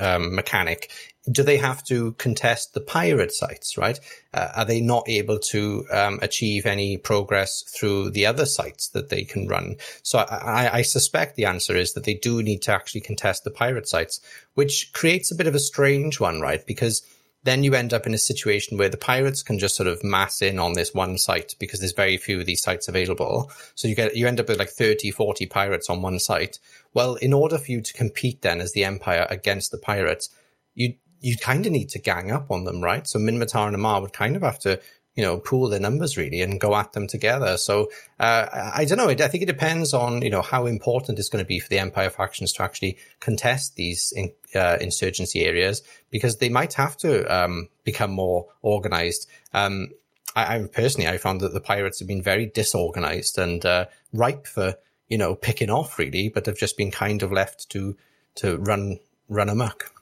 um, 0.00 0.34
mechanic, 0.34 0.90
do 1.30 1.42
they 1.42 1.56
have 1.56 1.82
to 1.84 2.12
contest 2.12 2.74
the 2.74 2.80
pirate 2.80 3.32
sites, 3.32 3.76
right? 3.76 3.98
Uh, 4.32 4.48
are 4.56 4.64
they 4.64 4.80
not 4.80 5.08
able 5.08 5.38
to 5.38 5.84
um, 5.90 6.18
achieve 6.22 6.66
any 6.66 6.96
progress 6.96 7.62
through 7.62 8.10
the 8.10 8.26
other 8.26 8.46
sites 8.46 8.88
that 8.88 9.08
they 9.08 9.24
can 9.24 9.48
run? 9.48 9.76
So 10.02 10.18
I, 10.18 10.78
I, 10.78 10.82
suspect 10.82 11.34
the 11.34 11.46
answer 11.46 11.74
is 11.76 11.94
that 11.94 12.04
they 12.04 12.14
do 12.14 12.42
need 12.42 12.62
to 12.62 12.72
actually 12.72 13.00
contest 13.00 13.44
the 13.44 13.50
pirate 13.50 13.88
sites, 13.88 14.20
which 14.54 14.92
creates 14.92 15.30
a 15.30 15.34
bit 15.34 15.48
of 15.48 15.54
a 15.54 15.60
strange 15.60 16.20
one, 16.20 16.40
right? 16.40 16.64
Because 16.64 17.02
then 17.46 17.62
you 17.62 17.74
end 17.74 17.94
up 17.94 18.06
in 18.06 18.14
a 18.14 18.18
situation 18.18 18.76
where 18.76 18.88
the 18.88 18.96
pirates 18.96 19.42
can 19.42 19.58
just 19.58 19.76
sort 19.76 19.86
of 19.86 20.02
mass 20.02 20.42
in 20.42 20.58
on 20.58 20.72
this 20.72 20.92
one 20.92 21.16
site 21.16 21.54
because 21.60 21.78
there's 21.78 21.92
very 21.92 22.16
few 22.16 22.40
of 22.40 22.46
these 22.46 22.62
sites 22.62 22.88
available. 22.88 23.50
So 23.76 23.86
you 23.86 23.94
get, 23.94 24.16
you 24.16 24.26
end 24.26 24.40
up 24.40 24.48
with 24.48 24.58
like 24.58 24.68
30, 24.68 25.12
40 25.12 25.46
pirates 25.46 25.88
on 25.88 26.02
one 26.02 26.18
site. 26.18 26.58
Well, 26.96 27.16
in 27.16 27.34
order 27.34 27.58
for 27.58 27.70
you 27.70 27.82
to 27.82 27.92
compete 27.92 28.40
then 28.40 28.62
as 28.62 28.72
the 28.72 28.84
empire 28.84 29.26
against 29.28 29.70
the 29.70 29.76
pirates, 29.76 30.30
you, 30.74 30.94
you 31.20 31.36
kind 31.36 31.66
of 31.66 31.72
need 31.72 31.90
to 31.90 31.98
gang 31.98 32.30
up 32.30 32.50
on 32.50 32.64
them, 32.64 32.80
right? 32.80 33.06
So 33.06 33.18
Minmatar 33.18 33.66
and 33.66 33.76
Amarr 33.76 34.00
would 34.00 34.14
kind 34.14 34.34
of 34.34 34.40
have 34.40 34.58
to 34.60 34.80
you 35.14 35.22
know, 35.22 35.36
pool 35.38 35.68
their 35.68 35.80
numbers 35.80 36.16
really 36.16 36.40
and 36.40 36.58
go 36.58 36.74
at 36.74 36.94
them 36.94 37.06
together. 37.06 37.58
So, 37.58 37.90
uh, 38.18 38.70
I 38.74 38.86
don't 38.86 38.96
know. 38.96 39.10
I 39.10 39.14
think 39.14 39.42
it 39.42 39.46
depends 39.46 39.92
on, 39.92 40.22
you 40.22 40.30
know, 40.30 40.40
how 40.40 40.64
important 40.64 41.18
it's 41.18 41.28
going 41.28 41.44
to 41.44 41.48
be 41.48 41.58
for 41.58 41.68
the 41.68 41.78
Empire 41.78 42.08
factions 42.08 42.52
to 42.54 42.62
actually 42.62 42.96
contest 43.20 43.76
these 43.76 44.10
in, 44.16 44.32
uh, 44.54 44.78
insurgency 44.80 45.44
areas 45.44 45.82
because 46.10 46.38
they 46.38 46.48
might 46.48 46.74
have 46.74 46.96
to, 46.98 47.24
um, 47.34 47.68
become 47.84 48.10
more 48.10 48.46
organized. 48.62 49.28
Um, 49.52 49.88
I, 50.34 50.56
I, 50.56 50.66
personally, 50.66 51.08
I 51.08 51.18
found 51.18 51.42
that 51.42 51.52
the 51.52 51.60
pirates 51.60 51.98
have 51.98 52.08
been 52.08 52.22
very 52.22 52.46
disorganized 52.46 53.36
and, 53.36 53.64
uh, 53.66 53.86
ripe 54.12 54.46
for, 54.46 54.76
you 55.08 55.18
know, 55.18 55.34
picking 55.34 55.70
off 55.70 55.98
really, 55.98 56.28
but 56.28 56.46
have 56.46 56.58
just 56.58 56.76
been 56.76 56.90
kind 56.90 57.22
of 57.22 57.32
left 57.32 57.68
to, 57.70 57.96
to 58.36 58.56
run, 58.58 58.98
run 59.28 59.48
amok 59.48 59.92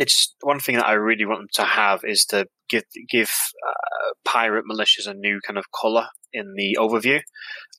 it's 0.00 0.34
one 0.40 0.58
thing 0.58 0.76
that 0.76 0.86
I 0.86 0.94
really 0.94 1.26
want 1.26 1.40
them 1.40 1.48
to 1.52 1.64
have 1.64 2.04
is 2.04 2.24
to 2.30 2.46
give 2.70 2.84
give 3.08 3.28
uh, 3.28 4.14
pirate 4.24 4.64
militias 4.64 5.06
a 5.06 5.12
new 5.12 5.40
kind 5.46 5.58
of 5.58 5.70
color 5.70 6.06
in 6.32 6.54
the 6.56 6.78
overview. 6.80 7.20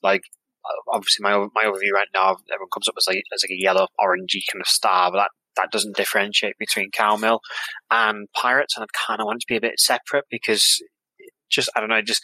Like 0.04 0.22
obviously 0.92 1.22
my 1.22 1.32
my 1.54 1.64
overview 1.64 1.92
right 1.92 2.08
now, 2.14 2.36
everyone 2.52 2.70
comes 2.72 2.88
up 2.88 2.94
as 2.96 3.06
like 3.08 3.22
as 3.34 3.42
like 3.42 3.50
a 3.50 3.60
yellow 3.60 3.88
orangey 4.00 4.42
kind 4.50 4.60
of 4.60 4.68
star, 4.68 5.10
but 5.10 5.18
that 5.18 5.30
that 5.56 5.72
doesn't 5.72 5.96
differentiate 5.96 6.54
between 6.58 6.92
CalMil 6.92 7.40
and 7.90 8.28
pirates, 8.34 8.76
and 8.76 8.84
I 8.84 9.06
kind 9.06 9.20
of 9.20 9.26
want 9.26 9.38
it 9.38 9.40
to 9.40 9.46
be 9.48 9.56
a 9.56 9.60
bit 9.60 9.80
separate 9.80 10.26
because 10.30 10.80
just 11.50 11.70
I 11.74 11.80
don't 11.80 11.90
know, 11.90 12.02
just 12.02 12.22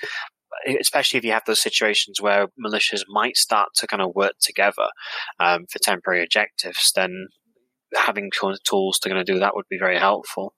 especially 0.80 1.18
if 1.18 1.24
you 1.24 1.32
have 1.32 1.44
those 1.46 1.62
situations 1.62 2.20
where 2.20 2.48
militias 2.62 3.02
might 3.08 3.36
start 3.36 3.68
to 3.76 3.86
kind 3.86 4.02
of 4.02 4.14
work 4.14 4.34
together 4.40 4.88
um, 5.40 5.66
for 5.70 5.78
temporary 5.78 6.22
objectives, 6.22 6.92
then 6.94 7.28
having 7.96 8.30
tools 8.64 8.98
to 8.98 9.08
kind 9.08 9.20
of 9.20 9.26
do 9.26 9.38
that 9.38 9.54
would 9.54 9.68
be 9.70 9.78
very 9.78 9.98
helpful. 9.98 10.54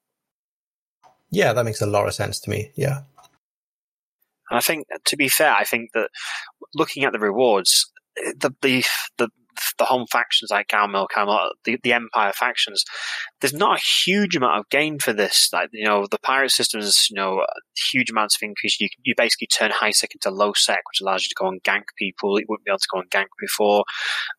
Yeah, 1.30 1.52
that 1.52 1.64
makes 1.64 1.80
a 1.80 1.86
lot 1.86 2.08
of 2.08 2.14
sense 2.14 2.40
to 2.40 2.50
me. 2.50 2.72
Yeah. 2.76 3.02
And 4.50 4.58
I 4.58 4.60
think, 4.60 4.86
to 5.04 5.16
be 5.16 5.28
fair, 5.28 5.52
I 5.52 5.64
think 5.64 5.92
that 5.94 6.10
looking 6.74 7.04
at 7.04 7.12
the 7.12 7.20
rewards, 7.20 7.90
the 8.16 8.52
the 8.62 8.84
the, 9.18 9.28
the 9.78 9.84
home 9.84 10.06
factions 10.10 10.50
like 10.50 10.68
Galmil, 10.68 11.06
CalMil, 11.14 11.50
the, 11.64 11.78
the 11.82 11.92
Empire 11.92 12.32
factions, 12.32 12.84
there's 13.40 13.52
not 13.52 13.78
a 13.78 13.82
huge 14.04 14.36
amount 14.36 14.58
of 14.58 14.68
gain 14.70 14.98
for 14.98 15.12
this. 15.12 15.50
Like, 15.52 15.70
you 15.72 15.84
know, 15.84 16.06
the 16.10 16.18
pirate 16.18 16.50
systems, 16.50 17.08
you 17.10 17.16
know, 17.16 17.44
huge 17.90 18.10
amounts 18.10 18.36
of 18.36 18.42
increase. 18.42 18.80
You, 18.80 18.88
you 19.02 19.14
basically 19.16 19.48
turn 19.48 19.70
high 19.70 19.90
sec 19.90 20.14
into 20.14 20.30
low 20.30 20.52
sec, 20.54 20.80
which 20.90 21.00
allows 21.00 21.24
you 21.24 21.28
to 21.28 21.34
go 21.38 21.48
and 21.48 21.62
gank 21.62 21.84
people. 21.96 22.38
You 22.38 22.46
wouldn't 22.48 22.64
be 22.64 22.70
able 22.70 22.78
to 22.78 22.88
go 22.92 23.00
and 23.00 23.10
gank 23.10 23.26
before. 23.40 23.84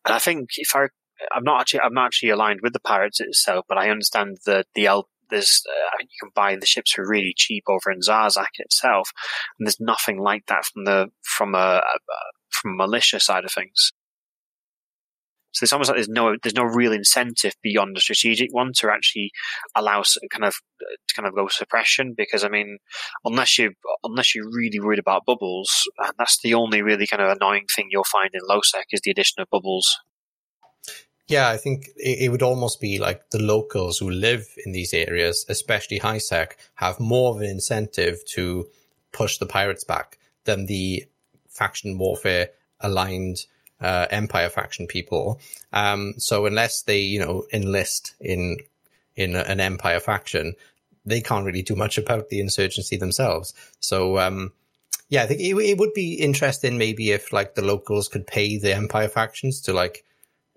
And 0.04 0.14
I 0.14 0.18
think 0.18 0.50
if 0.56 0.74
I, 0.74 0.88
I'm 1.32 1.44
not 1.44 1.60
actually, 1.60 1.80
I'm 1.80 1.94
not 1.94 2.06
actually 2.06 2.30
aligned 2.30 2.60
with 2.62 2.72
the 2.72 2.80
pirates 2.80 3.20
itself, 3.20 3.66
but 3.68 3.78
I 3.78 3.90
understand 3.90 4.38
the, 4.44 4.64
the 4.74 4.86
L, 4.86 5.08
there's 5.30 5.62
uh, 5.68 5.96
you 6.00 6.08
can 6.20 6.30
buy 6.34 6.56
the 6.56 6.66
ships 6.66 6.92
for 6.92 7.08
really 7.08 7.32
cheap 7.36 7.64
over 7.68 7.90
in 7.90 8.00
Zarzakh 8.00 8.58
itself, 8.58 9.10
and 9.58 9.66
there's 9.66 9.80
nothing 9.80 10.20
like 10.20 10.46
that 10.46 10.64
from 10.64 10.84
the 10.84 11.08
from 11.22 11.54
a, 11.54 11.80
a 11.80 11.98
from 12.50 12.72
a 12.72 12.76
militia 12.76 13.18
side 13.18 13.44
of 13.44 13.52
things. 13.52 13.92
So 15.52 15.64
it's 15.64 15.72
almost 15.72 15.88
like 15.88 15.96
there's 15.96 16.08
no 16.08 16.36
there's 16.42 16.54
no 16.54 16.64
real 16.64 16.92
incentive 16.92 17.54
beyond 17.62 17.96
the 17.96 18.00
strategic 18.00 18.52
one 18.52 18.72
to 18.76 18.90
actually 18.90 19.30
allow 19.74 20.02
kind 20.30 20.44
of 20.44 20.54
to 20.80 21.14
kind 21.14 21.28
of 21.28 21.34
go 21.34 21.48
suppression 21.48 22.14
because 22.16 22.42
I 22.44 22.48
mean 22.48 22.78
unless 23.24 23.58
you 23.58 23.72
unless 24.02 24.34
you're 24.34 24.50
really 24.50 24.80
worried 24.80 24.98
about 24.98 25.26
bubbles, 25.26 25.88
uh, 25.98 26.12
that's 26.18 26.40
the 26.42 26.54
only 26.54 26.82
really 26.82 27.06
kind 27.06 27.22
of 27.22 27.36
annoying 27.36 27.66
thing 27.74 27.88
you'll 27.90 28.04
find 28.04 28.30
in 28.32 28.40
low 28.48 28.60
sec 28.62 28.86
is 28.92 29.00
the 29.02 29.10
addition 29.10 29.40
of 29.42 29.50
bubbles. 29.50 29.98
Yeah, 31.28 31.48
I 31.48 31.56
think 31.56 31.88
it, 31.96 32.30
would 32.30 32.42
almost 32.42 32.80
be 32.80 32.98
like 32.98 33.30
the 33.30 33.38
locals 33.38 33.98
who 33.98 34.10
live 34.10 34.48
in 34.66 34.72
these 34.72 34.92
areas, 34.92 35.46
especially 35.48 35.98
high 35.98 36.18
sec, 36.18 36.58
have 36.74 37.00
more 37.00 37.34
of 37.34 37.40
an 37.40 37.48
incentive 37.48 38.24
to 38.34 38.68
push 39.12 39.38
the 39.38 39.46
pirates 39.46 39.84
back 39.84 40.18
than 40.44 40.66
the 40.66 41.06
faction 41.48 41.96
warfare 41.96 42.50
aligned 42.80 43.46
uh, 43.82 44.06
Empire 44.10 44.48
faction 44.48 44.86
people. 44.86 45.40
Um, 45.72 46.14
so 46.16 46.46
unless 46.46 46.82
they, 46.82 47.00
you 47.00 47.20
know, 47.20 47.44
enlist 47.52 48.14
in 48.20 48.58
in 49.14 49.36
an 49.36 49.60
Empire 49.60 50.00
faction, 50.00 50.54
they 51.04 51.20
can't 51.20 51.44
really 51.44 51.62
do 51.62 51.76
much 51.76 51.98
about 51.98 52.28
the 52.28 52.40
insurgency 52.40 52.96
themselves. 52.96 53.52
So 53.80 54.18
um, 54.18 54.52
yeah, 55.08 55.24
I 55.24 55.26
think 55.26 55.40
it, 55.40 55.54
it 55.54 55.78
would 55.78 55.92
be 55.92 56.14
interesting 56.14 56.78
maybe 56.78 57.10
if 57.10 57.32
like 57.32 57.54
the 57.54 57.64
locals 57.64 58.08
could 58.08 58.26
pay 58.26 58.56
the 58.56 58.74
Empire 58.74 59.08
factions 59.08 59.60
to 59.62 59.72
like 59.72 60.04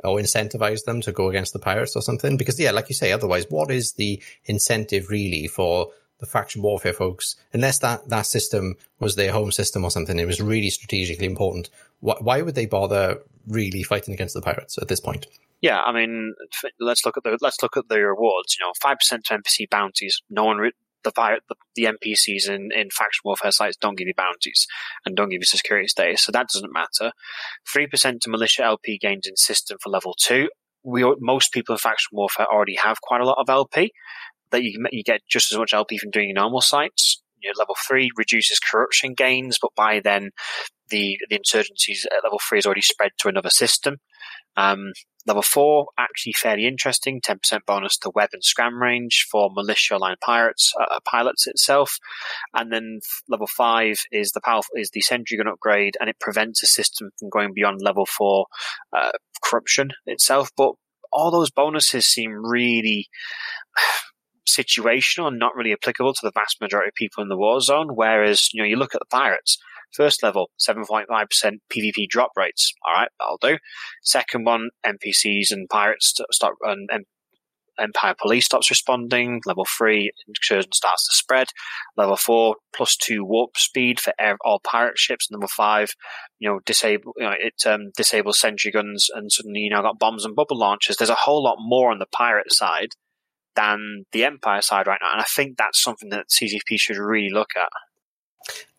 or 0.03 0.19
incentivize 0.19 0.83
them 0.85 1.01
to 1.01 1.11
go 1.11 1.29
against 1.29 1.53
the 1.53 1.59
pirates 1.59 1.95
or 1.95 2.01
something. 2.01 2.37
Because 2.37 2.59
yeah, 2.59 2.71
like 2.71 2.89
you 2.89 2.95
say, 2.95 3.11
otherwise, 3.11 3.45
what 3.49 3.71
is 3.71 3.93
the 3.93 4.21
incentive 4.45 5.09
really 5.09 5.47
for 5.47 5.91
the 6.19 6.25
faction 6.25 6.61
warfare 6.61 6.93
folks? 6.93 7.35
Unless 7.53 7.79
that 7.79 8.09
that 8.09 8.25
system 8.25 8.75
was 8.99 9.15
their 9.15 9.31
home 9.31 9.51
system 9.51 9.83
or 9.83 9.91
something, 9.91 10.19
it 10.19 10.27
was 10.27 10.41
really 10.41 10.69
strategically 10.69 11.25
important. 11.25 11.69
Why, 11.99 12.15
why 12.19 12.41
would 12.41 12.55
they 12.55 12.65
bother 12.65 13.19
really 13.47 13.83
fighting 13.83 14.13
against 14.13 14.33
the 14.33 14.41
pirates 14.41 14.77
at 14.77 14.87
this 14.87 14.99
point? 14.99 15.27
Yeah, 15.61 15.81
I 15.81 15.91
mean, 15.91 16.33
let's 16.79 17.05
look 17.05 17.17
at 17.17 17.23
the 17.23 17.37
let's 17.41 17.61
look 17.61 17.77
at 17.77 17.87
the 17.89 17.99
rewards. 17.99 18.55
You 18.59 18.65
know, 18.65 18.71
five 18.81 18.97
percent 18.97 19.25
to 19.25 19.37
NPC 19.37 19.69
bounties. 19.69 20.21
No 20.29 20.45
one, 20.45 20.71
the, 21.05 21.39
the, 21.47 21.55
the 21.75 21.83
NPCs 21.85 22.49
in, 22.49 22.69
in 22.75 22.89
faction 22.89 23.21
warfare 23.23 23.51
sites 23.51 23.77
don't 23.77 23.97
give 23.97 24.07
you 24.07 24.13
bounties 24.15 24.67
and 25.05 25.15
don't 25.15 25.29
give 25.29 25.41
you 25.41 25.45
security 25.45 25.87
status, 25.87 26.23
so 26.23 26.31
that 26.31 26.49
doesn't 26.51 26.73
matter. 26.73 27.13
3% 27.73 28.19
to 28.21 28.29
militia 28.29 28.63
LP 28.63 28.97
gains 28.97 29.27
in 29.27 29.37
system 29.37 29.77
for 29.81 29.89
level 29.89 30.15
2. 30.19 30.49
We, 30.83 31.15
most 31.19 31.51
people 31.51 31.73
in 31.73 31.79
faction 31.79 32.09
warfare 32.11 32.47
already 32.51 32.75
have 32.75 33.01
quite 33.01 33.21
a 33.21 33.25
lot 33.25 33.37
of 33.39 33.49
LP, 33.49 33.91
that 34.51 34.63
you, 34.63 34.83
you 34.91 35.03
get 35.03 35.21
just 35.29 35.51
as 35.51 35.57
much 35.57 35.73
LP 35.73 35.97
from 35.97 36.11
doing 36.11 36.33
normal 36.33 36.61
sites. 36.61 37.21
Level 37.59 37.75
3 37.87 38.09
reduces 38.17 38.57
corruption 38.57 39.13
gains, 39.13 39.59
but 39.61 39.69
by 39.75 39.99
then 39.99 40.31
the, 40.89 41.15
the 41.29 41.37
insurgencies 41.37 42.05
at 42.05 42.23
level 42.23 42.39
3 42.49 42.57
is 42.57 42.65
already 42.65 42.81
spread 42.81 43.11
to 43.19 43.27
another 43.27 43.51
system. 43.51 43.97
Um, 44.57 44.93
level 45.25 45.41
four, 45.41 45.87
actually 45.97 46.33
fairly 46.33 46.65
interesting, 46.65 47.19
10% 47.19 47.65
bonus 47.65 47.97
to 47.97 48.11
web 48.13 48.29
and 48.33 48.43
scram 48.43 48.81
range 48.81 49.27
for 49.29 49.49
militia 49.53 49.97
line 49.97 50.15
pirates, 50.23 50.73
uh, 50.79 50.95
uh, 50.95 50.99
pilots 51.03 51.47
itself. 51.47 51.97
And 52.53 52.71
then 52.71 52.99
level 53.27 53.47
five 53.47 54.01
is 54.11 54.31
the 54.31 54.41
powerful, 54.41 54.73
is 54.75 54.91
the 54.91 55.01
sentry 55.01 55.37
gun 55.37 55.47
upgrade 55.47 55.97
and 55.99 56.09
it 56.09 56.19
prevents 56.19 56.63
a 56.63 56.67
system 56.67 57.09
from 57.19 57.29
going 57.29 57.53
beyond 57.53 57.81
level 57.81 58.05
four, 58.05 58.45
uh, 58.93 59.11
corruption 59.43 59.91
itself. 60.05 60.51
But 60.55 60.73
all 61.11 61.31
those 61.31 61.51
bonuses 61.51 62.05
seem 62.05 62.31
really, 62.33 63.07
situational 64.47 65.27
and 65.27 65.39
not 65.39 65.55
really 65.55 65.73
applicable 65.73 66.13
to 66.13 66.21
the 66.23 66.31
vast 66.31 66.61
majority 66.61 66.89
of 66.89 66.95
people 66.95 67.21
in 67.21 67.29
the 67.29 67.37
war 67.37 67.59
zone. 67.61 67.95
Whereas, 67.95 68.49
you 68.53 68.61
know, 68.61 68.67
you 68.67 68.77
look 68.77 68.95
at 68.95 68.99
the 68.99 69.05
pirates, 69.05 69.57
First 69.95 70.23
level, 70.23 70.49
7.5% 70.59 71.07
PvP 71.69 72.09
drop 72.09 72.31
rates. 72.35 72.73
All 72.85 72.93
right, 72.93 73.09
that'll 73.17 73.37
do. 73.37 73.57
Second 74.03 74.45
one, 74.45 74.71
NPCs 74.85 75.51
and 75.51 75.69
pirates 75.69 76.13
start 76.31 76.55
and, 76.63 76.89
and 76.91 77.05
Empire 77.79 78.15
Police 78.19 78.45
stops 78.45 78.69
responding. 78.69 79.41
Level 79.45 79.65
three, 79.65 80.11
incursion 80.27 80.71
starts 80.73 81.07
to 81.07 81.15
spread. 81.15 81.47
Level 81.95 82.17
four, 82.17 82.55
plus 82.75 82.97
two 82.97 83.23
warp 83.23 83.57
speed 83.57 83.99
for 84.01 84.13
all 84.43 84.59
pirate 84.59 84.97
ships. 84.97 85.31
Number 85.31 85.47
five, 85.47 85.91
you 86.39 86.49
know, 86.49 86.59
disable, 86.65 87.13
you 87.17 87.23
know, 87.23 87.35
it 87.37 87.65
um, 87.65 87.91
disables 87.95 88.39
sentry 88.39 88.71
guns, 88.71 89.09
and 89.13 89.31
suddenly 89.31 89.61
you 89.61 89.69
now 89.69 89.81
got 89.81 89.99
bombs 89.99 90.25
and 90.25 90.35
bubble 90.35 90.57
launchers. 90.57 90.97
There's 90.97 91.09
a 91.09 91.15
whole 91.15 91.43
lot 91.43 91.57
more 91.59 91.91
on 91.91 91.99
the 91.99 92.05
pirate 92.05 92.51
side 92.51 92.89
than 93.55 94.05
the 94.11 94.25
Empire 94.25 94.61
side 94.61 94.87
right 94.87 94.99
now, 95.01 95.11
and 95.11 95.21
I 95.21 95.25
think 95.35 95.57
that's 95.57 95.81
something 95.81 96.09
that 96.09 96.29
CCP 96.29 96.77
should 96.77 96.97
really 96.97 97.29
look 97.29 97.51
at. 97.55 97.69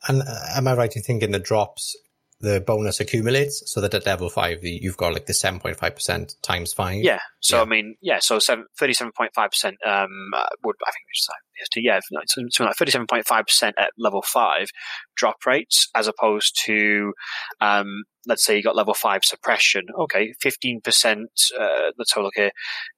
And 0.08 0.22
uh, 0.22 0.46
am 0.54 0.68
I 0.68 0.74
right 0.74 0.94
in 0.94 1.02
thinking 1.02 1.32
the 1.32 1.38
drops, 1.38 1.96
the 2.40 2.60
bonus 2.60 3.00
accumulates 3.00 3.62
so 3.66 3.80
that 3.80 3.94
at 3.94 4.04
level 4.06 4.28
five, 4.28 4.58
you've 4.62 4.96
got 4.96 5.14
like 5.14 5.26
the 5.26 5.32
7.5% 5.32 6.40
times 6.42 6.72
five? 6.72 7.02
Yeah. 7.02 7.20
So, 7.40 7.56
yeah. 7.56 7.62
I 7.62 7.64
mean, 7.66 7.96
yeah, 8.00 8.18
so 8.20 8.38
7, 8.38 8.66
37.5% 8.80 9.66
um, 9.86 10.08
uh, 10.34 10.46
would, 10.64 10.76
I 10.86 10.90
think, 10.90 11.04
is 11.14 11.28
the 11.74 11.82
yeah, 11.82 12.00
something 12.26 12.66
like 12.66 12.76
37.5% 12.76 13.72
at 13.78 13.90
level 13.98 14.22
five 14.22 14.68
drop 15.16 15.36
rates 15.46 15.88
as 15.94 16.08
opposed 16.08 16.60
to, 16.66 17.14
um, 17.60 18.04
let's 18.26 18.44
say 18.44 18.56
you 18.56 18.62
got 18.62 18.76
level 18.76 18.94
five 18.94 19.22
suppression. 19.24 19.84
Okay, 19.98 20.34
15%, 20.44 21.24
uh, 21.58 21.90
let's 21.98 22.12
have 22.14 22.20
a 22.20 22.24
look 22.24 22.34
here, 22.36 22.50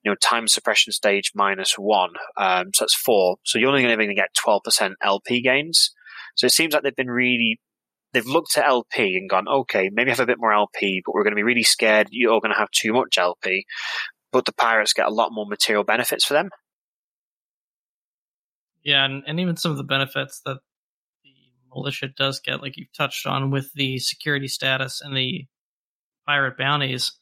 you 0.02 0.10
know, 0.10 0.16
time 0.16 0.48
suppression 0.48 0.92
stage 0.92 1.30
minus 1.34 1.74
one. 1.74 2.10
Um, 2.36 2.70
so 2.74 2.84
that's 2.84 2.96
four. 2.96 3.36
So 3.44 3.58
you're 3.58 3.68
only 3.68 3.82
going 3.82 3.96
to 3.96 4.14
get 4.14 4.34
12% 4.44 4.94
LP 5.02 5.42
gains. 5.42 5.92
So 6.34 6.46
it 6.46 6.52
seems 6.52 6.74
like 6.74 6.82
they've 6.82 6.94
been 6.94 7.10
really 7.10 7.60
they've 8.12 8.26
looked 8.26 8.56
at 8.56 8.66
LP 8.66 9.16
and 9.16 9.28
gone, 9.28 9.48
okay, 9.48 9.90
maybe 9.92 10.10
have 10.10 10.20
a 10.20 10.26
bit 10.26 10.38
more 10.38 10.52
LP, 10.52 11.02
but 11.04 11.14
we're 11.14 11.24
going 11.24 11.32
to 11.32 11.36
be 11.36 11.42
really 11.42 11.62
scared 11.62 12.08
you're 12.10 12.40
going 12.40 12.52
to 12.52 12.58
have 12.58 12.70
too 12.70 12.92
much 12.92 13.18
LP. 13.18 13.64
But 14.32 14.44
the 14.44 14.52
pirates 14.52 14.92
get 14.92 15.06
a 15.06 15.12
lot 15.12 15.32
more 15.32 15.46
material 15.46 15.84
benefits 15.84 16.24
for 16.24 16.34
them. 16.34 16.50
Yeah, 18.84 19.04
and, 19.04 19.22
and 19.26 19.40
even 19.40 19.56
some 19.56 19.70
of 19.70 19.76
the 19.78 19.84
benefits 19.84 20.40
that 20.44 20.58
the 21.22 21.30
militia 21.74 22.08
does 22.08 22.40
get, 22.40 22.62
like 22.62 22.76
you've 22.76 22.92
touched 22.92 23.26
on 23.26 23.50
with 23.50 23.72
the 23.74 23.98
security 23.98 24.48
status 24.48 25.00
and 25.02 25.16
the 25.16 25.46
pirate 26.26 26.56
bounties, 26.58 27.12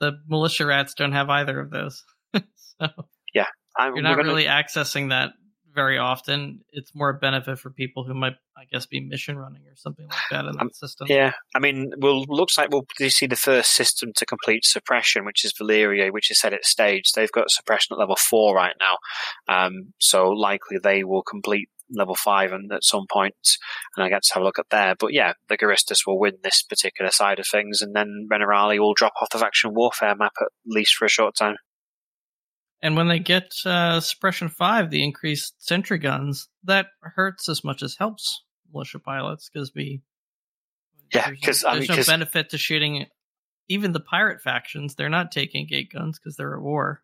the 0.00 0.12
militia 0.28 0.66
rats 0.66 0.94
don't 0.94 1.12
have 1.12 1.30
either 1.30 1.58
of 1.60 1.70
those. 1.70 2.04
so 2.34 2.88
yeah, 3.34 3.46
I'm, 3.76 3.94
you're 3.94 4.02
not 4.02 4.16
gonna... 4.16 4.28
really 4.28 4.44
accessing 4.44 5.10
that 5.10 5.30
very 5.74 5.98
often. 5.98 6.60
It's 6.72 6.94
more 6.94 7.10
a 7.10 7.14
benefit 7.14 7.58
for 7.58 7.70
people 7.70 8.04
who 8.04 8.14
might, 8.14 8.34
I 8.56 8.64
guess, 8.70 8.86
be 8.86 9.00
mission 9.00 9.36
running 9.38 9.62
or 9.62 9.76
something 9.76 10.06
like 10.08 10.18
that 10.30 10.44
in 10.44 10.52
that 10.52 10.62
um, 10.62 10.70
system. 10.72 11.06
Yeah, 11.10 11.32
I 11.54 11.58
mean, 11.58 11.92
well, 11.98 12.24
looks 12.28 12.58
like 12.58 12.70
we'll 12.70 12.86
see 13.08 13.26
the 13.26 13.36
first 13.36 13.72
system 13.72 14.12
to 14.16 14.26
complete 14.26 14.64
suppression, 14.64 15.24
which 15.24 15.44
is 15.44 15.52
Vlillirier, 15.52 16.12
which 16.12 16.30
is 16.30 16.40
set 16.40 16.52
at 16.52 16.64
stage. 16.64 17.12
They've 17.12 17.32
got 17.32 17.50
suppression 17.50 17.94
at 17.94 17.98
level 17.98 18.16
four 18.16 18.54
right 18.54 18.74
now, 18.80 18.96
um, 19.48 19.92
so 19.98 20.30
likely 20.30 20.78
they 20.82 21.04
will 21.04 21.22
complete 21.22 21.68
level 21.94 22.14
five 22.14 22.52
and 22.52 22.72
at 22.72 22.84
some 22.84 23.06
point, 23.10 23.34
and 23.96 24.04
I 24.04 24.08
get 24.08 24.22
to 24.22 24.34
have 24.34 24.42
a 24.42 24.46
look 24.46 24.58
at 24.58 24.70
there. 24.70 24.94
But 24.98 25.12
yeah, 25.12 25.34
the 25.48 25.58
Guristas 25.58 26.06
will 26.06 26.18
win 26.18 26.34
this 26.42 26.62
particular 26.62 27.10
side 27.10 27.38
of 27.38 27.46
things, 27.46 27.80
and 27.80 27.94
then 27.94 28.28
Renerali 28.30 28.78
will 28.78 28.94
drop 28.94 29.14
off 29.20 29.30
the 29.30 29.38
faction 29.38 29.74
warfare 29.74 30.16
map 30.16 30.32
at 30.40 30.48
least 30.66 30.94
for 30.94 31.04
a 31.04 31.10
short 31.10 31.34
time. 31.36 31.56
And 32.82 32.96
when 32.96 33.08
they 33.08 33.20
get 33.20 33.52
uh, 33.64 34.00
suppression 34.00 34.48
five, 34.48 34.90
the 34.90 35.04
increased 35.04 35.64
sentry 35.64 35.98
guns, 35.98 36.48
that 36.64 36.86
hurts 37.00 37.48
as 37.48 37.62
much 37.62 37.82
as 37.82 37.96
helps 37.96 38.42
militia 38.72 38.98
pilots 38.98 39.50
because 39.52 39.72
we 39.74 40.00
yeah 41.12 41.30
because 41.30 41.60
there's, 41.60 41.88
mean, 41.88 41.98
no 41.98 42.04
benefit 42.04 42.50
to 42.50 42.58
shooting 42.58 43.06
even 43.68 43.92
the 43.92 44.00
pirate 44.00 44.40
factions. 44.40 44.94
They're 44.94 45.08
not 45.08 45.30
taking 45.30 45.66
gate 45.66 45.92
guns 45.92 46.18
because 46.18 46.36
they're 46.36 46.56
at 46.56 46.62
war 46.62 47.02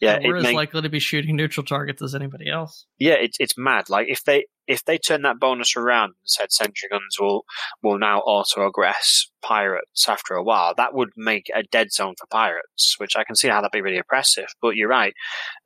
yeah, 0.00 0.18
we're 0.24 0.36
as 0.36 0.52
likely 0.52 0.80
to 0.82 0.88
be 0.88 0.98
shooting 0.98 1.36
neutral 1.36 1.64
targets 1.64 2.00
as 2.00 2.14
anybody 2.14 2.48
else. 2.48 2.86
Yeah, 2.98 3.14
it's 3.14 3.36
it's 3.38 3.52
mad. 3.58 3.90
Like 3.90 4.06
if 4.08 4.24
they 4.24 4.46
if 4.66 4.84
they 4.84 4.96
turn 4.96 5.22
that 5.22 5.38
bonus 5.38 5.76
around 5.76 6.06
and 6.06 6.14
said 6.24 6.52
sentry 6.52 6.88
guns 6.90 7.16
will 7.20 7.44
will 7.82 7.98
now 7.98 8.20
auto 8.20 8.68
aggress 8.70 9.26
pirates 9.42 10.08
after 10.08 10.34
a 10.34 10.42
while, 10.42 10.74
that 10.76 10.94
would 10.94 11.10
make 11.16 11.50
a 11.54 11.62
dead 11.62 11.92
zone 11.92 12.14
for 12.18 12.26
pirates, 12.28 12.94
which 12.98 13.14
I 13.14 13.24
can 13.24 13.36
see 13.36 13.48
how 13.48 13.60
that'd 13.60 13.72
be 13.72 13.82
really 13.82 13.98
oppressive. 13.98 14.46
But 14.62 14.76
you're 14.76 14.88
right, 14.88 15.12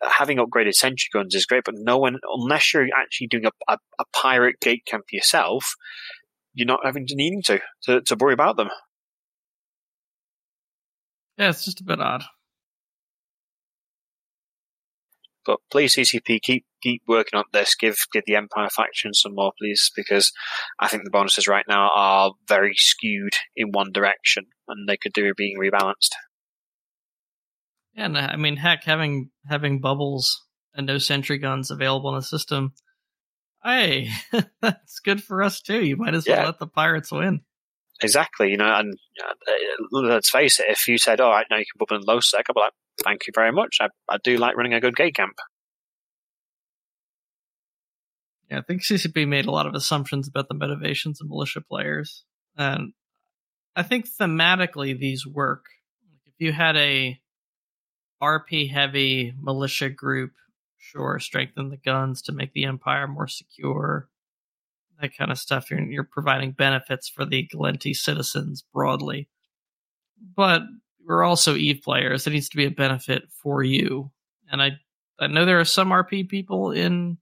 uh, 0.05 0.11
having 0.11 0.39
upgraded 0.39 0.75
sentry 0.75 1.09
guns 1.13 1.35
is 1.35 1.47
great, 1.47 1.65
but 1.65 1.75
no 1.77 1.99
one 1.99 2.19
unless 2.25 2.75
you're 2.75 2.89
actually 2.97 3.29
doing 3.29 3.47
a, 3.47 3.51
a, 3.69 3.79
a 4.01 4.05
pirate 4.13 4.57
gate 4.61 4.83
camp 4.85 5.05
yourself, 5.13 5.75
you're 6.55 6.67
not 6.67 6.81
having 6.85 7.07
to 7.07 7.15
needing 7.15 7.43
to, 7.43 7.61
to 7.85 8.01
to 8.01 8.17
worry 8.17 8.35
about 8.35 8.57
them. 8.57 8.69
Yeah, 11.39 11.51
it's 11.51 11.65
just 11.65 11.81
a 11.81 11.85
bit 11.85 12.01
odd. 12.01 12.25
But 15.47 15.61
please, 15.71 15.95
CCP, 15.97 16.41
keep 16.43 16.65
keep 16.83 17.03
working 17.07 17.39
on 17.39 17.45
this. 17.53 17.75
Give 17.75 17.97
give 18.13 18.25
the 18.27 18.37
Empire 18.37 18.69
faction 18.71 19.13
some 19.15 19.35
more, 19.35 19.53
please, 19.61 19.91
because 19.97 20.33
I 20.79 20.89
think 20.89 21.05
the 21.05 21.11
bonuses 21.11 21.47
right 21.49 21.65
now 21.69 21.91
are 21.95 22.33
very 22.49 22.75
skewed 22.77 23.35
in 23.57 23.71
one 23.73 23.93
direction, 23.93 24.47
and 24.69 24.89
they 24.89 24.97
could 24.97 25.13
do 25.13 25.27
it 25.27 25.37
being 25.37 25.59
rebalanced. 25.59 26.11
Yeah, 27.95 28.07
and 28.07 28.17
uh, 28.17 28.29
I 28.33 28.37
mean, 28.37 28.57
heck, 28.57 28.85
having 28.85 29.31
having 29.49 29.81
bubbles 29.81 30.43
and 30.75 30.87
no 30.87 30.99
sentry 30.99 31.39
guns 31.39 31.71
available 31.71 32.11
in 32.11 32.17
the 32.17 32.23
system, 32.23 32.73
hey, 33.63 34.09
that's 34.63 34.99
good 35.01 35.23
for 35.23 35.43
us 35.43 35.61
too. 35.61 35.85
You 35.85 35.97
might 35.97 36.15
as 36.15 36.27
well 36.27 36.39
Yeah. 36.39 36.47
let 36.47 36.59
the 36.59 36.67
pirates 36.67 37.13
win. 37.13 37.43
Exactly, 38.03 38.51
you 38.51 38.57
know, 38.57 38.75
and 38.75 38.95
uh, 39.25 39.55
let's 39.93 40.29
face 40.29 40.59
it, 40.59 40.67
if 40.69 40.89
you 40.89 40.99
said, 40.99 41.21
all 41.21 41.31
right, 41.31 41.47
now 41.49 41.59
you 41.59 41.65
can 41.65 41.79
bubble 41.79 41.97
in 42.01 42.05
low 42.07 42.19
sec, 42.19 42.45
I'd 42.51 42.53
be 42.55 42.61
like, 42.61 42.73
thank 43.03 43.27
you 43.27 43.33
very 43.35 43.53
much. 43.53 43.79
I, 43.81 43.89
I 44.09 44.19
do 44.23 44.37
like 44.37 44.57
running 44.57 44.75
a 44.75 44.81
good 44.81 44.97
gate 44.97 45.15
camp. 45.15 45.35
Yeah, 48.51 48.59
I 48.59 48.63
think 48.63 48.83
CCP 48.83 49.27
made 49.27 49.47
a 49.47 49.51
lot 49.51 49.67
of 49.67 49.75
assumptions 49.75 50.29
about 50.29 50.49
the 50.49 50.55
motivations 50.55 51.21
of 51.21 51.29
militia 51.29 51.61
players, 51.61 52.25
and 52.57 52.93
I 53.75 53.83
think 53.83 54.07
thematically 54.07 54.99
these 54.99 55.27
work. 55.27 55.65
If 56.27 56.35
you 56.39 56.53
had 56.53 56.77
a 56.77 57.19
RP 58.23 58.71
heavy 58.71 59.35
militia 59.41 59.89
group, 59.89 60.33
sure, 60.79 61.19
strengthen 61.19 61.71
the 61.71 61.77
guns 61.77 62.23
to 62.23 62.33
make 62.33 62.53
the 62.53 62.65
empire 62.65 63.09
more 63.09 63.29
secure, 63.29 64.09
that 65.01 65.17
kind 65.17 65.31
of 65.31 65.39
stuff. 65.39 65.71
You're, 65.71 65.81
you're 65.81 66.05
providing 66.05 66.53
benefits 66.53 67.09
for 67.09 67.25
the 67.25 67.49
Gallente 67.53 67.95
citizens 67.95 68.63
broadly, 68.73 69.29
but 70.37 70.63
we're 71.07 71.25
also 71.25 71.55
Eve 71.55 71.83
players. 71.83 72.27
It 72.27 72.31
needs 72.31 72.49
to 72.51 72.57
be 72.57 72.67
a 72.67 72.71
benefit 72.71 73.25
for 73.43 73.63
you, 73.63 74.11
and 74.51 74.63
I 74.63 74.73
I 75.19 75.27
know 75.29 75.45
there 75.45 75.61
are 75.61 75.65
some 75.65 75.91
RP 75.91 76.29
people 76.29 76.73
in 76.73 77.19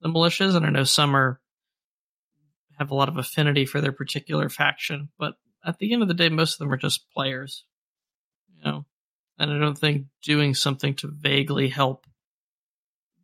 the 0.00 0.08
militias, 0.08 0.54
and 0.54 0.66
I 0.66 0.70
know 0.70 0.84
some 0.84 1.16
are 1.16 1.40
have 2.78 2.90
a 2.90 2.94
lot 2.94 3.08
of 3.08 3.16
affinity 3.16 3.66
for 3.66 3.80
their 3.80 3.92
particular 3.92 4.48
faction. 4.48 5.08
But 5.18 5.34
at 5.64 5.78
the 5.78 5.92
end 5.92 6.02
of 6.02 6.08
the 6.08 6.14
day, 6.14 6.28
most 6.28 6.54
of 6.54 6.58
them 6.58 6.72
are 6.72 6.76
just 6.76 7.10
players, 7.10 7.64
you 8.48 8.62
know. 8.64 8.84
And 9.38 9.52
I 9.52 9.58
don't 9.58 9.78
think 9.78 10.06
doing 10.22 10.54
something 10.54 10.94
to 10.96 11.08
vaguely 11.08 11.68
help 11.68 12.06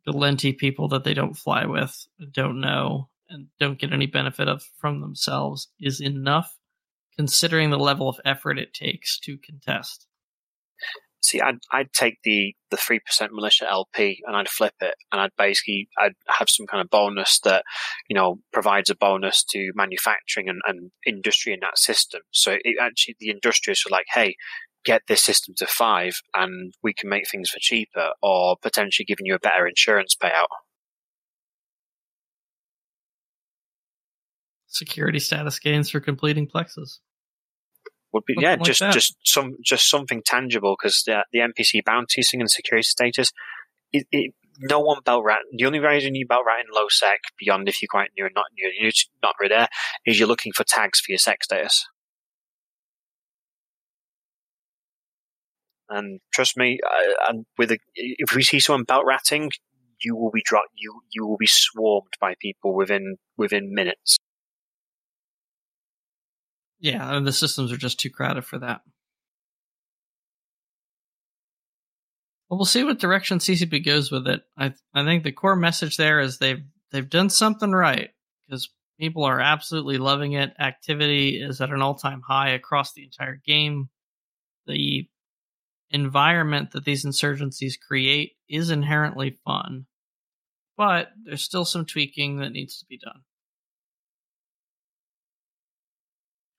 Gallente 0.07 0.57
people 0.57 0.89
that 0.89 1.03
they 1.03 1.13
don't 1.13 1.37
fly 1.37 1.65
with, 1.65 2.07
don't 2.31 2.59
know, 2.59 3.09
and 3.29 3.47
don't 3.59 3.79
get 3.79 3.93
any 3.93 4.07
benefit 4.07 4.47
of 4.47 4.63
from 4.77 4.99
themselves 4.99 5.69
is 5.79 6.01
enough, 6.01 6.57
considering 7.21 7.69
the 7.69 7.77
level 7.77 8.09
of 8.09 8.19
effort 8.25 8.57
it 8.57 8.73
takes 8.73 9.19
to 9.19 9.37
contest. 9.37 10.07
See, 11.21 11.39
I'd 11.39 11.59
I'd 11.71 11.93
take 11.93 12.17
the 12.23 12.55
the 12.71 12.77
three 12.77 12.99
percent 12.99 13.31
militia 13.31 13.69
LP 13.69 14.23
and 14.25 14.35
I'd 14.35 14.49
flip 14.49 14.73
it, 14.81 14.95
and 15.11 15.21
I'd 15.21 15.35
basically 15.37 15.87
I'd 15.99 16.15
have 16.27 16.49
some 16.49 16.65
kind 16.65 16.81
of 16.81 16.89
bonus 16.89 17.39
that 17.41 17.63
you 18.09 18.15
know 18.15 18.39
provides 18.51 18.89
a 18.89 18.95
bonus 18.95 19.43
to 19.51 19.71
manufacturing 19.75 20.49
and, 20.49 20.61
and 20.65 20.89
industry 21.05 21.53
in 21.53 21.59
that 21.59 21.77
system. 21.77 22.21
So 22.31 22.57
it 22.63 22.77
actually 22.81 23.17
the 23.19 23.29
industrialists 23.29 23.85
are 23.85 23.95
like, 23.95 24.07
hey, 24.11 24.33
get 24.83 25.03
this 25.07 25.23
system 25.23 25.53
to 25.59 25.67
five, 25.67 26.15
and 26.33 26.73
we 26.81 26.91
can 26.91 27.07
make 27.07 27.29
things 27.29 27.51
for 27.51 27.59
cheaper, 27.59 28.13
or 28.23 28.57
potentially 28.63 29.05
giving 29.05 29.27
you 29.27 29.35
a 29.35 29.39
better 29.39 29.67
insurance 29.67 30.15
payout. 30.19 30.49
Security 34.65 35.19
status 35.19 35.59
gains 35.59 35.91
for 35.91 35.99
completing 35.99 36.47
plexes. 36.47 36.99
Would 38.13 38.25
be 38.25 38.33
Something 38.33 38.43
yeah, 38.43 38.55
like 38.55 38.63
just 38.63 38.79
that. 38.81 38.93
just 38.93 39.15
some 39.23 39.55
just 39.63 39.89
something 39.89 40.21
tangible 40.25 40.75
because 40.77 41.03
the 41.05 41.23
the 41.31 41.39
NPC 41.39 41.83
bounty 41.85 42.21
thing 42.23 42.41
and 42.41 42.51
security 42.51 42.83
status. 42.83 43.31
It, 43.93 44.05
it, 44.11 44.33
no 44.59 44.79
one 44.79 44.99
belt 45.03 45.23
rat. 45.25 45.39
The 45.51 45.65
only 45.65 45.79
reason 45.79 46.15
you 46.15 46.27
belt 46.27 46.43
rat 46.45 46.59
in 46.59 46.73
low 46.73 46.87
sec 46.89 47.19
beyond 47.39 47.67
if 47.67 47.81
you're 47.81 47.87
quite 47.89 48.11
new 48.17 48.25
and 48.25 48.35
not 48.35 48.45
new, 48.57 48.71
you're 48.77 48.91
not 49.23 49.35
really 49.39 49.55
there, 49.55 49.67
is 50.05 50.19
you're 50.19 50.27
looking 50.27 50.51
for 50.53 50.63
tags 50.63 50.99
for 50.99 51.11
your 51.11 51.17
sec 51.17 51.43
status. 51.43 51.85
And 55.89 56.21
trust 56.33 56.55
me, 56.55 56.79
uh, 56.85 57.29
and 57.29 57.45
with 57.57 57.71
a, 57.71 57.77
if 57.95 58.33
we 58.33 58.43
see 58.43 58.61
someone 58.61 58.85
belt 58.85 59.03
ratting, 59.05 59.51
you 60.03 60.15
will 60.15 60.31
be 60.31 60.41
dro- 60.45 60.61
you 60.75 61.01
you 61.11 61.27
will 61.27 61.37
be 61.37 61.47
swarmed 61.47 62.13
by 62.19 62.35
people 62.39 62.73
within 62.73 63.17
within 63.37 63.73
minutes. 63.73 64.17
Yeah, 66.81 67.15
and 67.15 67.25
the 67.25 67.31
systems 67.31 67.71
are 67.71 67.77
just 67.77 67.99
too 67.99 68.09
crowded 68.09 68.43
for 68.43 68.57
that. 68.59 68.81
Well, 72.49 72.57
we'll 72.57 72.65
see 72.65 72.83
what 72.83 72.99
direction 72.99 73.37
CCP 73.37 73.85
goes 73.85 74.11
with 74.11 74.27
it. 74.27 74.41
I 74.57 74.73
I 74.93 75.05
think 75.05 75.23
the 75.23 75.31
core 75.31 75.55
message 75.55 75.95
there 75.95 76.19
is 76.19 76.39
they've 76.39 76.63
they've 76.91 77.09
done 77.09 77.29
something 77.29 77.71
right 77.71 78.09
because 78.45 78.69
people 78.99 79.23
are 79.23 79.39
absolutely 79.39 79.99
loving 79.99 80.33
it. 80.33 80.53
Activity 80.59 81.41
is 81.41 81.61
at 81.61 81.69
an 81.69 81.81
all 81.81 81.95
time 81.95 82.21
high 82.27 82.49
across 82.49 82.93
the 82.93 83.03
entire 83.03 83.39
game. 83.45 83.89
The 84.65 85.07
environment 85.91 86.71
that 86.71 86.83
these 86.83 87.05
insurgencies 87.05 87.79
create 87.79 88.33
is 88.49 88.69
inherently 88.69 89.37
fun, 89.45 89.85
but 90.77 91.09
there's 91.23 91.43
still 91.43 91.65
some 91.65 91.85
tweaking 91.85 92.37
that 92.39 92.51
needs 92.51 92.79
to 92.79 92.85
be 92.85 92.97
done. 92.97 93.21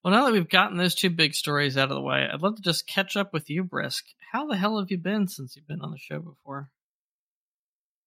Well, 0.02 0.12
now 0.12 0.24
that 0.24 0.32
we've 0.32 0.48
gotten 0.48 0.78
those 0.78 0.96
two 0.96 1.10
big 1.10 1.34
stories 1.34 1.76
out 1.76 1.90
of 1.90 1.94
the 1.94 2.02
way, 2.02 2.26
I'd 2.32 2.42
love 2.42 2.56
to 2.56 2.62
just 2.62 2.88
catch 2.88 3.16
up 3.16 3.32
with 3.32 3.48
you, 3.48 3.64
Brisc. 3.64 4.02
How 4.32 4.46
the 4.46 4.56
hell 4.56 4.78
have 4.80 4.90
you 4.90 4.98
been 4.98 5.28
since 5.28 5.54
you've 5.54 5.68
been 5.68 5.80
on 5.80 5.92
the 5.92 5.98
show 5.98 6.18
before? 6.18 6.70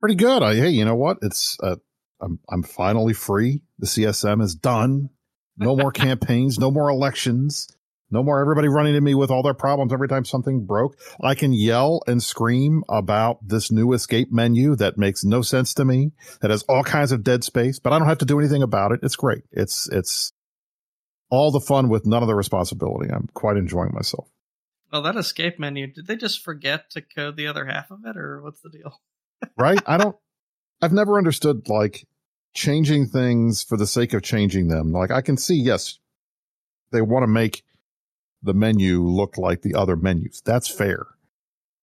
Pretty 0.01 0.15
good. 0.15 0.43
I, 0.43 0.55
hey, 0.55 0.69
you 0.69 0.83
know 0.83 0.95
what? 0.95 1.19
It's 1.21 1.57
uh, 1.63 1.77
I'm 2.19 2.39
I'm 2.49 2.63
finally 2.63 3.13
free. 3.13 3.61
The 3.79 3.87
CSM 3.87 4.41
is 4.41 4.55
done. 4.55 5.09
No 5.57 5.75
more 5.77 5.91
campaigns. 5.93 6.59
No 6.59 6.69
more 6.69 6.89
elections. 6.89 7.69
No 8.11 8.23
more 8.23 8.39
everybody 8.39 8.67
running 8.67 8.93
to 8.93 9.01
me 9.01 9.15
with 9.15 9.31
all 9.31 9.41
their 9.41 9.55
problems 9.55 9.91
every 9.91 10.07
time 10.07 10.25
something 10.25 10.65
broke. 10.65 10.97
I 11.21 11.33
can 11.33 11.53
yell 11.53 12.01
and 12.05 12.21
scream 12.21 12.83
about 12.87 13.39
this 13.41 13.71
new 13.71 13.93
escape 13.93 14.31
menu 14.31 14.75
that 14.75 14.97
makes 14.97 15.23
no 15.23 15.41
sense 15.41 15.73
to 15.75 15.85
me. 15.85 16.11
That 16.41 16.51
has 16.51 16.63
all 16.63 16.83
kinds 16.83 17.11
of 17.11 17.23
dead 17.23 17.43
space, 17.43 17.79
but 17.79 17.93
I 17.93 17.99
don't 17.99 18.07
have 18.07 18.19
to 18.19 18.25
do 18.25 18.39
anything 18.39 18.61
about 18.61 18.91
it. 18.91 18.99
It's 19.01 19.15
great. 19.15 19.43
It's 19.51 19.89
it's 19.91 20.33
all 21.29 21.51
the 21.51 21.59
fun 21.59 21.89
with 21.89 22.05
none 22.05 22.21
of 22.21 22.27
the 22.27 22.35
responsibility. 22.35 23.11
I'm 23.11 23.27
quite 23.33 23.57
enjoying 23.57 23.91
myself. 23.93 24.27
Well, 24.91 25.01
that 25.01 25.15
escape 25.15 25.59
menu, 25.59 25.87
did 25.87 26.07
they 26.07 26.15
just 26.15 26.43
forget 26.43 26.89
to 26.91 27.01
code 27.01 27.35
the 27.35 27.47
other 27.47 27.65
half 27.65 27.91
of 27.91 28.05
it, 28.05 28.15
or 28.15 28.41
what's 28.41 28.61
the 28.61 28.69
deal? 28.69 29.01
right? 29.57 29.81
I 29.85 29.97
don't, 29.97 30.15
I've 30.81 30.93
never 30.93 31.17
understood 31.17 31.67
like 31.67 32.07
changing 32.53 33.07
things 33.07 33.63
for 33.63 33.77
the 33.77 33.87
sake 33.87 34.13
of 34.13 34.23
changing 34.23 34.67
them. 34.67 34.91
Like 34.91 35.11
I 35.11 35.21
can 35.21 35.37
see, 35.37 35.55
yes, 35.55 35.99
they 36.91 37.01
want 37.01 37.23
to 37.23 37.27
make 37.27 37.63
the 38.41 38.53
menu 38.53 39.01
look 39.03 39.37
like 39.37 39.61
the 39.61 39.75
other 39.75 39.95
menus. 39.95 40.41
That's 40.45 40.67
fair. 40.67 41.07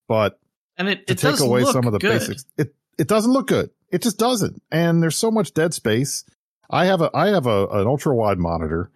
But 0.09 0.39
And 0.77 0.89
it, 0.89 1.07
to 1.09 1.13
it 1.13 1.19
take 1.19 1.41
away 1.41 1.63
look 1.63 1.73
some 1.73 1.87
of 1.87 1.93
the 1.93 1.99
good. 1.99 2.19
basics, 2.19 2.45
it, 2.57 2.75
it 2.99 3.09
doesn't 3.09 3.33
look 3.33 3.49
good. 3.49 3.71
It 3.91 4.03
just 4.03 4.19
doesn't. 4.19 4.63
And 4.71 5.03
there's 5.03 5.17
so 5.17 5.31
much 5.31 5.53
dead 5.53 5.75
space. 5.75 6.25
I 6.71 6.87
have 6.87 7.03
a, 7.03 7.11
I 7.13 7.29
have 7.29 7.47
a, 7.47 7.67
an 7.67 7.87
ultra 7.87 8.15
wide 8.15 8.39
monitor. 8.39 8.91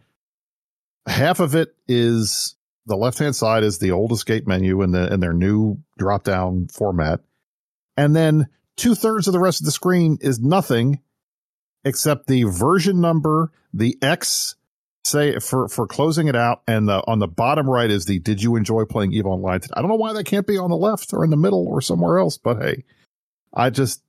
Half 1.07 1.41
of 1.41 1.55
it 1.55 1.75
is 1.87 2.57
the 2.87 2.97
left 2.97 3.19
hand 3.19 3.35
side 3.37 3.65
is 3.65 3.79
the 3.79 3.93
old 3.93 4.13
escape 4.13 4.47
menu 4.47 4.83
in 4.83 4.93
the, 4.93 5.13
in 5.13 5.21
their 5.21 5.33
new 5.33 5.79
drop 5.99 6.25
down 6.25 6.69
format. 6.69 7.21
And 7.97 8.15
then 8.15 8.49
two 8.77 8.95
thirds 8.95 9.27
of 9.27 9.33
the 9.33 9.41
rest 9.41 9.61
of 9.61 9.65
the 9.65 9.73
screen 9.73 10.19
is 10.21 10.39
nothing 10.39 11.01
except 11.85 12.27
the 12.27 12.45
version 12.45 13.01
number, 13.01 13.51
the 13.73 13.97
X 14.03 14.57
say 15.05 15.39
for, 15.39 15.69
for 15.69 15.87
closing 15.87 16.29
it 16.29 16.37
out. 16.37 16.63
And 16.67 16.89
the, 16.89 17.03
on 17.07 17.19
the 17.19 17.29
bottom 17.29 17.69
right 17.69 17.91
is 17.91 18.07
the, 18.07 18.19
did 18.19 18.43
you 18.43 18.57
enjoy 18.57 18.85
playing 18.85 19.13
EVE 19.13 19.27
Online? 19.27 19.61
I 19.75 19.81
don't 19.81 19.89
know 19.89 19.97
why 19.97 20.13
that 20.13 20.25
can't 20.25 20.47
be 20.47 20.59
on 20.59 20.71
the 20.71 20.77
left 20.77 21.13
or 21.13 21.25
in 21.25 21.31
the 21.31 21.37
middle 21.37 21.67
or 21.67 21.81
somewhere 21.81 22.19
else, 22.19 22.39
but 22.39 22.61
hey, 22.61 22.85
I 23.55 23.71
just, 23.71 24.03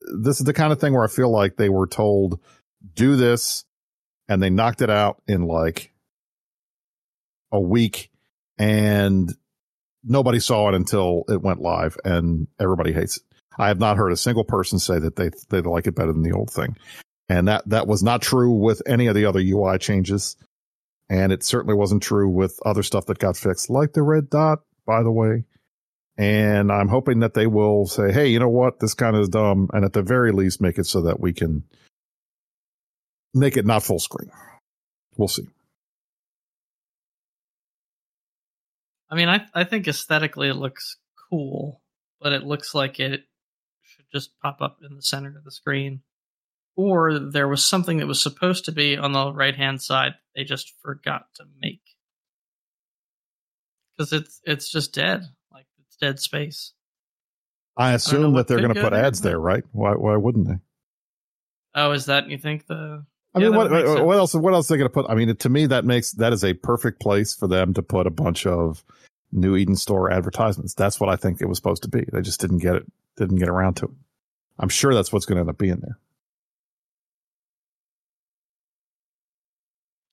this 0.00 0.40
is 0.40 0.46
the 0.46 0.52
kind 0.52 0.72
of 0.72 0.80
thing 0.80 0.92
where 0.92 1.04
I 1.04 1.08
feel 1.08 1.30
like 1.30 1.56
they 1.56 1.68
were 1.68 1.86
told, 1.86 2.40
do 2.94 3.16
this. 3.16 3.64
And 4.28 4.40
they 4.40 4.50
knocked 4.50 4.80
it 4.80 4.90
out 4.90 5.20
in 5.26 5.42
like 5.42 5.92
a 7.52 7.60
week 7.60 8.10
and 8.58 9.32
nobody 10.04 10.40
saw 10.40 10.68
it 10.68 10.74
until 10.74 11.24
it 11.28 11.42
went 11.42 11.60
live 11.60 11.96
and 12.04 12.46
everybody 12.58 12.92
hates 12.92 13.18
it. 13.18 13.22
I 13.58 13.68
have 13.68 13.80
not 13.80 13.96
heard 13.96 14.12
a 14.12 14.16
single 14.16 14.44
person 14.44 14.78
say 14.78 14.98
that 14.98 15.16
they, 15.16 15.30
they 15.50 15.60
like 15.60 15.86
it 15.86 15.94
better 15.94 16.12
than 16.12 16.22
the 16.22 16.32
old 16.32 16.50
thing. 16.50 16.76
And 17.28 17.48
that, 17.48 17.68
that 17.68 17.86
was 17.86 18.02
not 18.02 18.22
true 18.22 18.52
with 18.52 18.82
any 18.86 19.06
of 19.06 19.14
the 19.14 19.26
other 19.26 19.40
UI 19.40 19.78
changes. 19.78 20.36
And 21.08 21.32
it 21.32 21.42
certainly 21.42 21.74
wasn't 21.74 22.02
true 22.02 22.28
with 22.28 22.58
other 22.64 22.82
stuff 22.82 23.06
that 23.06 23.18
got 23.18 23.36
fixed, 23.36 23.68
like 23.68 23.92
the 23.92 24.02
red 24.02 24.30
dot, 24.30 24.60
by 24.86 25.02
the 25.02 25.10
way. 25.10 25.44
And 26.16 26.70
I'm 26.70 26.88
hoping 26.88 27.20
that 27.20 27.34
they 27.34 27.46
will 27.46 27.86
say, 27.86 28.12
Hey, 28.12 28.28
you 28.28 28.38
know 28.38 28.48
what? 28.48 28.78
This 28.78 28.94
kind 28.94 29.16
of 29.16 29.22
is 29.22 29.28
dumb. 29.28 29.70
And 29.72 29.84
at 29.84 29.92
the 29.92 30.02
very 30.02 30.32
least, 30.32 30.60
make 30.60 30.78
it 30.78 30.86
so 30.86 31.02
that 31.02 31.20
we 31.20 31.32
can 31.32 31.64
make 33.34 33.56
it 33.56 33.66
not 33.66 33.82
full 33.82 33.98
screen. 33.98 34.30
We'll 35.16 35.28
see. 35.28 35.48
I 39.10 39.16
mean, 39.16 39.28
I 39.28 39.44
I 39.54 39.64
think 39.64 39.88
aesthetically 39.88 40.48
it 40.48 40.54
looks 40.54 40.96
cool, 41.28 41.82
but 42.20 42.32
it 42.32 42.44
looks 42.44 42.74
like 42.74 43.00
it 43.00 43.24
should 43.82 44.06
just 44.12 44.38
pop 44.40 44.60
up 44.60 44.78
in 44.88 44.96
the 44.96 45.02
center 45.02 45.36
of 45.36 45.44
the 45.44 45.50
screen. 45.50 46.02
Or 46.76 47.18
there 47.18 47.48
was 47.48 47.66
something 47.66 47.98
that 47.98 48.06
was 48.06 48.22
supposed 48.22 48.64
to 48.66 48.72
be 48.72 48.96
on 48.96 49.12
the 49.12 49.32
right 49.32 49.56
hand 49.56 49.82
side 49.82 50.14
they 50.34 50.44
just 50.44 50.72
forgot 50.82 51.26
to 51.34 51.44
make. 51.60 51.82
Because 53.96 54.12
it's 54.12 54.40
it's 54.44 54.70
just 54.70 54.94
dead. 54.94 55.24
Like 55.52 55.66
it's 55.86 55.96
dead 55.96 56.20
space. 56.20 56.72
I 57.76 57.92
assume 57.92 58.32
what 58.32 58.46
that 58.46 58.54
they're 58.54 58.62
going 58.62 58.74
to 58.74 58.82
put 58.82 58.92
ads 58.92 59.20
there, 59.20 59.38
right? 59.38 59.64
Why 59.72 59.92
why 59.92 60.16
wouldn't 60.16 60.48
they? 60.48 60.58
Oh, 61.74 61.92
is 61.92 62.06
that 62.06 62.28
you 62.28 62.38
think 62.38 62.66
the 62.66 63.04
I 63.34 63.38
Yeah, 63.40 63.48
mean, 63.48 63.56
what, 63.56 63.70
would 63.70 63.72
make 63.72 63.86
sense. 63.86 64.00
what 64.00 64.16
else? 64.16 64.34
What 64.34 64.54
else 64.54 64.70
are 64.70 64.74
they 64.74 64.78
going 64.78 64.90
to 64.90 64.92
put? 64.94 65.06
I 65.08 65.14
mean, 65.14 65.34
to 65.34 65.48
me, 65.48 65.66
that 65.66 65.84
makes 65.84 66.12
that 66.12 66.32
is 66.32 66.44
a 66.44 66.54
perfect 66.54 67.00
place 67.00 67.34
for 67.34 67.46
them 67.46 67.74
to 67.74 67.82
put 67.82 68.06
a 68.06 68.10
bunch 68.10 68.46
of 68.46 68.84
New 69.32 69.56
Eden 69.56 69.76
Store 69.76 70.10
advertisements. 70.10 70.74
That's 70.74 70.98
what 70.98 71.08
I 71.08 71.16
think 71.16 71.40
it 71.40 71.46
was 71.46 71.58
supposed 71.58 71.82
to 71.84 71.88
be. 71.88 72.04
They 72.12 72.22
just 72.22 72.40
didn't 72.40 72.58
get 72.58 72.74
it, 72.76 72.92
didn't 73.16 73.36
get 73.36 73.48
around 73.48 73.74
to 73.74 73.84
it. 73.86 73.90
I'm 74.58 74.68
sure 74.68 74.94
that's 74.94 75.12
what's 75.12 75.26
going 75.26 75.36
to 75.36 75.40
end 75.40 75.50
up 75.50 75.58
being 75.58 75.78
there. 75.80 75.98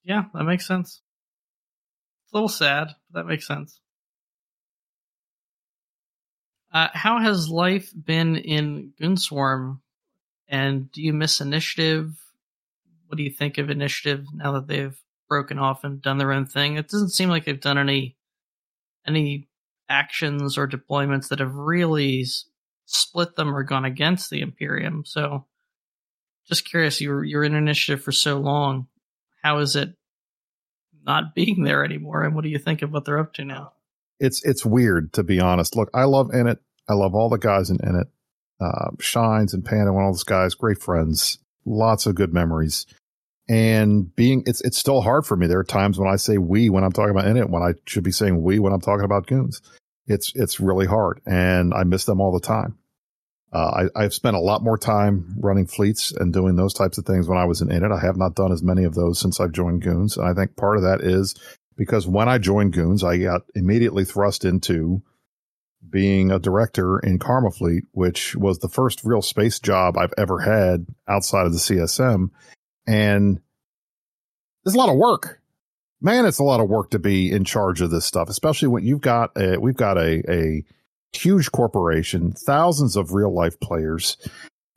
Yeah, 0.04 0.24
that 0.32 0.44
makes 0.44 0.66
sense. 0.66 1.02
It's 2.24 2.32
a 2.32 2.36
little 2.36 2.48
sad, 2.48 2.88
but 3.10 3.20
that 3.20 3.26
makes 3.26 3.46
sense. 3.46 3.80
Uh, 6.72 6.88
how 6.92 7.20
has 7.20 7.48
life 7.48 7.92
been 7.94 8.36
in 8.36 8.92
Goonswarm? 9.00 9.80
And 10.48 10.90
do 10.92 11.02
you 11.02 11.12
miss 11.12 11.40
Initiative? 11.40 12.14
What 13.08 13.16
do 13.16 13.24
you 13.24 13.30
think 13.30 13.58
of 13.58 13.70
Initiative 13.70 14.26
now 14.34 14.52
that 14.52 14.68
they've 14.68 14.96
broken 15.28 15.58
off 15.58 15.82
and 15.82 16.00
done 16.00 16.18
their 16.18 16.32
own 16.32 16.46
thing? 16.46 16.76
It 16.76 16.88
doesn't 16.88 17.10
seem 17.10 17.30
like 17.30 17.44
they've 17.44 17.60
done 17.60 17.78
any 17.78 18.16
any 19.06 19.48
actions 19.88 20.58
or 20.58 20.68
deployments 20.68 21.28
that 21.28 21.38
have 21.38 21.54
really 21.54 22.26
split 22.84 23.36
them 23.36 23.54
or 23.54 23.62
gone 23.62 23.86
against 23.86 24.28
the 24.28 24.42
Imperium. 24.42 25.04
So, 25.06 25.46
just 26.46 26.68
curious, 26.68 27.00
you're 27.00 27.24
you're 27.24 27.44
in 27.44 27.54
Initiative 27.54 28.04
for 28.04 28.12
so 28.12 28.38
long. 28.38 28.88
How 29.42 29.58
is 29.58 29.74
it 29.74 29.94
not 31.06 31.34
being 31.34 31.64
there 31.64 31.82
anymore? 31.82 32.22
And 32.22 32.34
what 32.34 32.44
do 32.44 32.50
you 32.50 32.58
think 32.58 32.82
of 32.82 32.92
what 32.92 33.06
they're 33.06 33.18
up 33.18 33.32
to 33.34 33.44
now? 33.44 33.72
It's 34.20 34.44
it's 34.44 34.66
weird 34.66 35.14
to 35.14 35.22
be 35.22 35.40
honest. 35.40 35.76
Look, 35.76 35.90
I 35.94 36.04
love 36.04 36.28
Init. 36.28 36.58
I 36.88 36.92
love 36.92 37.14
all 37.14 37.30
the 37.30 37.38
guys 37.38 37.70
in, 37.70 37.78
in 37.82 38.00
it. 38.00 38.08
Uh, 38.60 38.90
Shines 38.98 39.54
and 39.54 39.64
Panda 39.64 39.90
and 39.90 39.98
all 39.98 40.12
those 40.12 40.24
guys, 40.24 40.54
great 40.54 40.82
friends, 40.82 41.38
lots 41.64 42.06
of 42.06 42.14
good 42.14 42.34
memories. 42.34 42.86
And 43.48 44.14
being, 44.14 44.42
it's 44.46 44.60
it's 44.60 44.78
still 44.78 45.00
hard 45.00 45.24
for 45.24 45.36
me. 45.36 45.46
There 45.46 45.58
are 45.58 45.64
times 45.64 45.98
when 45.98 46.08
I 46.08 46.16
say 46.16 46.36
we 46.38 46.68
when 46.68 46.84
I'm 46.84 46.92
talking 46.92 47.10
about 47.10 47.24
Init, 47.24 47.48
when 47.48 47.62
I 47.62 47.72
should 47.86 48.04
be 48.04 48.12
saying 48.12 48.42
we 48.42 48.58
when 48.58 48.72
I'm 48.72 48.80
talking 48.80 49.04
about 49.04 49.26
goons. 49.26 49.62
It's 50.06 50.32
it's 50.34 50.60
really 50.60 50.86
hard, 50.86 51.20
and 51.26 51.72
I 51.72 51.84
miss 51.84 52.04
them 52.04 52.20
all 52.20 52.32
the 52.32 52.46
time. 52.46 52.78
Uh, 53.52 53.88
I, 53.96 54.04
I've 54.04 54.14
spent 54.14 54.36
a 54.36 54.40
lot 54.40 54.62
more 54.62 54.76
time 54.76 55.34
running 55.38 55.66
fleets 55.66 56.12
and 56.12 56.32
doing 56.32 56.56
those 56.56 56.74
types 56.74 56.98
of 56.98 57.06
things 57.06 57.28
when 57.28 57.38
I 57.38 57.46
was 57.46 57.62
in 57.62 57.70
it. 57.70 57.82
I 57.82 57.98
have 58.00 58.16
not 58.16 58.34
done 58.34 58.52
as 58.52 58.62
many 58.62 58.84
of 58.84 58.94
those 58.94 59.18
since 59.18 59.40
I've 59.40 59.52
joined 59.52 59.82
Goons. 59.82 60.18
And 60.18 60.28
I 60.28 60.34
think 60.34 60.56
part 60.56 60.76
of 60.76 60.82
that 60.82 61.00
is 61.00 61.34
because 61.76 62.06
when 62.06 62.28
I 62.28 62.36
joined 62.36 62.74
Goons, 62.74 63.02
I 63.02 63.16
got 63.16 63.42
immediately 63.54 64.04
thrust 64.04 64.44
into 64.44 65.02
being 65.88 66.30
a 66.30 66.38
director 66.38 66.98
in 66.98 67.18
Karma 67.18 67.50
Fleet, 67.50 67.84
which 67.92 68.36
was 68.36 68.58
the 68.58 68.68
first 68.68 69.02
real 69.04 69.22
space 69.22 69.58
job 69.58 69.96
I've 69.96 70.12
ever 70.18 70.40
had 70.40 70.86
outside 71.06 71.46
of 71.46 71.52
the 71.52 71.58
CSM. 71.58 72.30
And 72.88 73.40
there's 74.64 74.74
a 74.74 74.78
lot 74.78 74.88
of 74.88 74.96
work. 74.96 75.40
Man, 76.00 76.24
it's 76.24 76.38
a 76.38 76.44
lot 76.44 76.60
of 76.60 76.68
work 76.68 76.90
to 76.90 76.98
be 76.98 77.30
in 77.30 77.44
charge 77.44 77.82
of 77.82 77.90
this 77.90 78.06
stuff, 78.06 78.30
especially 78.30 78.68
when 78.68 78.84
you've 78.84 79.02
got 79.02 79.30
a, 79.36 79.58
we've 79.58 79.76
got 79.76 79.98
a, 79.98 80.22
a 80.30 80.64
huge 81.12 81.52
corporation, 81.52 82.32
thousands 82.32 82.96
of 82.96 83.12
real 83.12 83.34
life 83.34 83.60
players. 83.60 84.16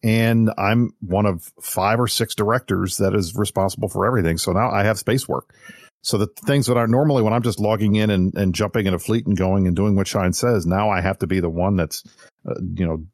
And 0.03 0.51
I'm 0.57 0.93
one 0.99 1.25
of 1.25 1.53
five 1.61 1.99
or 1.99 2.07
six 2.07 2.35
directors 2.35 2.97
that 2.97 3.15
is 3.15 3.35
responsible 3.35 3.87
for 3.87 4.05
everything. 4.05 4.37
So 4.37 4.51
now 4.51 4.71
I 4.71 4.83
have 4.83 4.99
space 4.99 5.27
work. 5.29 5.55
So 6.01 6.17
the 6.17 6.27
things 6.45 6.65
that 6.65 6.77
are 6.77 6.87
normally 6.87 7.21
when 7.21 7.33
I'm 7.33 7.43
just 7.43 7.59
logging 7.59 7.95
in 7.95 8.09
and, 8.09 8.33
and 8.35 8.53
jumping 8.53 8.87
in 8.87 8.93
a 8.93 8.99
fleet 8.99 9.25
and 9.27 9.37
going 9.37 9.67
and 9.67 9.75
doing 9.75 9.95
what 9.95 10.07
Shine 10.07 10.33
says, 10.33 10.65
now 10.65 10.89
I 10.89 10.99
have 10.99 11.19
to 11.19 11.27
be 11.27 11.39
the 11.39 11.49
one 11.49 11.77
that's, 11.77 12.03
uh, 12.45 12.55
you 12.75 12.85
know, 12.85 13.05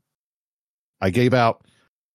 I 1.02 1.12
gave 1.12 1.34
out 1.34 1.66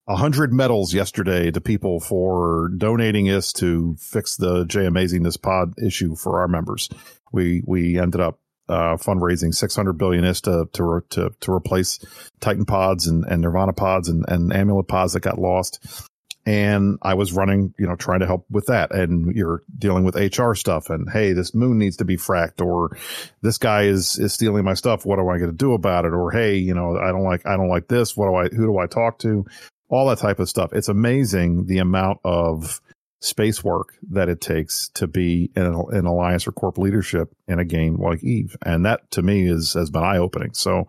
a 0.09 0.17
hundred 0.17 0.53
medals 0.53 0.93
yesterday 0.93 1.51
to 1.51 1.61
people 1.61 2.01
for 2.01 2.71
donating 2.77 3.31
us 3.31 3.53
to 3.55 3.97
fix 3.99 4.37
the 4.37 4.65
Jay 4.65 4.81
Amazingness 4.81 5.41
pod 5.41 5.75
issue 5.79 6.17
for 6.17 6.41
our 6.41 6.49
members. 6.49 6.89
We, 7.33 7.63
we 7.67 7.99
ended 7.99 8.21
up, 8.21 8.39
uh, 8.69 8.97
fundraising 8.97 9.55
600 9.55 9.95
billion 9.95 10.25
ISK 10.25 10.43
to, 10.43 10.69
to, 10.73 11.03
to, 11.11 11.31
to 11.41 11.53
replace 11.53 11.99
Titan 12.41 12.65
pods 12.65 13.07
and, 13.07 13.25
and 13.25 13.43
Nirvana 13.43 13.73
pods 13.73 14.09
and, 14.09 14.25
and 14.29 14.53
amulet 14.53 14.89
pods 14.89 15.13
that 15.13 15.21
got 15.21 15.39
lost 15.39 16.09
and 16.45 16.99
I 17.03 17.15
was 17.15 17.33
running, 17.33 17.73
you 17.79 17.87
know, 17.87 17.95
trying 17.95 18.21
to 18.21 18.27
help 18.27 18.47
with 18.51 18.67
that. 18.67 18.93
And 18.93 19.35
you're 19.35 19.63
dealing 19.79 20.05
with 20.05 20.17
HR 20.17 20.55
stuff 20.55 20.91
and 20.91 21.09
hey, 21.09 21.33
this 21.33 21.55
moon 21.55 21.79
needs 21.79 21.99
to 21.99 22.05
be 22.05 22.17
fracked 22.17 22.65
or 22.65 22.97
this 23.43 23.59
guy 23.59 23.83
is, 23.83 24.19
is 24.19 24.33
stealing 24.33 24.65
my 24.65 24.75
stuff. 24.75 25.07
What 25.07 25.21
am 25.21 25.29
I 25.29 25.39
going 25.39 25.51
to 25.51 25.57
do 25.57 25.73
about 25.73 26.05
it? 26.05 26.13
Or 26.13 26.33
hey, 26.33 26.57
you 26.57 26.75
know, 26.75 26.99
I 26.99 27.13
don't 27.13 27.23
like, 27.23 27.47
I 27.47 27.57
don't 27.57 27.69
like 27.69 27.87
this. 27.87 28.17
What 28.17 28.27
do 28.27 28.35
I, 28.35 28.49
who 28.49 28.67
do 28.67 28.79
I 28.79 28.87
talk 28.87 29.19
to? 29.21 29.47
All 29.93 30.09
that 30.09 30.19
type 30.19 30.41
of 30.41 30.49
stuff. 30.49 30.73
It's 30.73 30.89
amazing 30.89 31.67
the 31.67 31.79
amount 31.79 32.21
of 32.25 32.81
space 33.21 33.63
work 33.63 33.95
that 34.11 34.29
it 34.29 34.41
takes 34.41 34.89
to 34.95 35.07
be 35.07 35.51
in 35.55 35.63
an 35.63 36.07
alliance 36.07 36.47
or 36.49 36.53
corp 36.53 36.77
leadership 36.77 37.33
in 37.47 37.61
a 37.61 37.65
game 37.65 37.97
like 37.97 38.25
Eve. 38.25 38.57
And 38.67 38.85
that 38.85 39.09
to 39.13 39.23
me 39.23 39.47
is, 39.47 39.75
has 39.75 39.91
been 39.91 40.03
eye 40.03 40.19
opening. 40.19 40.55
So, 40.55 40.89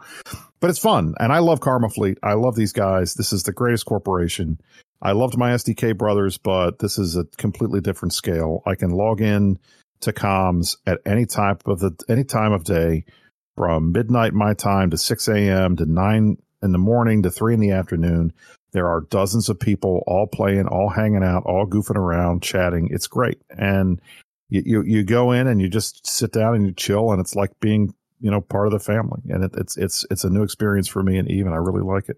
but 0.60 0.72
it's 0.72 0.80
fun. 0.80 1.14
And 1.20 1.32
I 1.32 1.40
love 1.40 1.60
Karma 1.60 1.90
Fleet. 1.90 2.18
I 2.24 2.34
love 2.34 2.56
these 2.56 2.74
guys. 2.74 3.14
This 3.14 3.34
is 3.34 3.44
the 3.44 3.52
greatest 3.52 3.86
corporation. 3.86 4.60
I 5.00 5.12
loved 5.12 5.38
my 5.38 5.52
SDK 5.52 5.98
brothers, 5.98 6.38
but 6.38 6.80
this 6.80 6.98
is 6.98 7.18
a 7.18 7.26
completely 7.38 7.82
different 7.82 8.14
scale. 8.14 8.64
I 8.66 8.76
can 8.76 8.92
log 8.92 9.22
in 9.22 9.60
to 10.00 10.12
comms 10.12 10.78
at 10.88 11.00
any 11.06 11.26
type 11.26 11.68
of 11.68 11.80
the 11.80 11.92
any 12.10 12.24
time 12.24 12.52
of 12.52 12.64
day 12.64 13.06
from 13.56 13.92
midnight 13.92 14.34
my 14.34 14.54
time 14.54 14.90
to 14.90 14.98
6 14.98 15.28
a.m. 15.28 15.76
to 15.76 15.86
9 15.86 16.38
in 16.64 16.72
the 16.72 16.78
morning 16.78 17.24
to 17.24 17.30
3 17.30 17.54
in 17.54 17.60
the 17.60 17.72
afternoon. 17.72 18.34
There 18.74 18.88
are 18.88 19.02
dozens 19.02 19.50
of 19.50 19.60
people 19.60 20.04
all 20.08 20.26
playing, 20.28 20.68
all 20.68 20.90
hanging 20.90 21.24
out, 21.24 21.44
all 21.46 21.68
goofing 21.68 21.96
around, 21.96 22.42
chatting. 22.42 22.90
It's 22.92 23.08
great. 23.08 23.40
And 23.50 24.02
you, 24.50 24.64
you, 24.66 24.84
you 24.84 25.04
go 25.04 25.32
in 25.32 25.48
and 25.48 25.62
you 25.62 25.70
just 25.70 26.06
sit 26.06 26.32
down 26.32 26.56
and 26.56 26.66
you 26.66 26.74
chill 26.74 27.12
and 27.12 27.22
it's 27.22 27.36
like 27.36 27.52
being, 27.60 27.94
you 28.20 28.32
know, 28.32 28.42
part 28.42 28.66
of 28.66 28.74
the 28.74 28.80
family. 28.80 29.22
And 29.30 29.44
it, 29.44 29.52
it's, 29.56 29.78
it's, 29.78 30.06
it's 30.10 30.24
a 30.24 30.30
new 30.30 30.42
experience 30.42 30.88
for 30.88 31.04
me 31.04 31.18
and 31.18 31.30
even 31.30 31.54
I 31.54 31.58
really 31.58 31.84
like 31.84 32.10
it. 32.10 32.18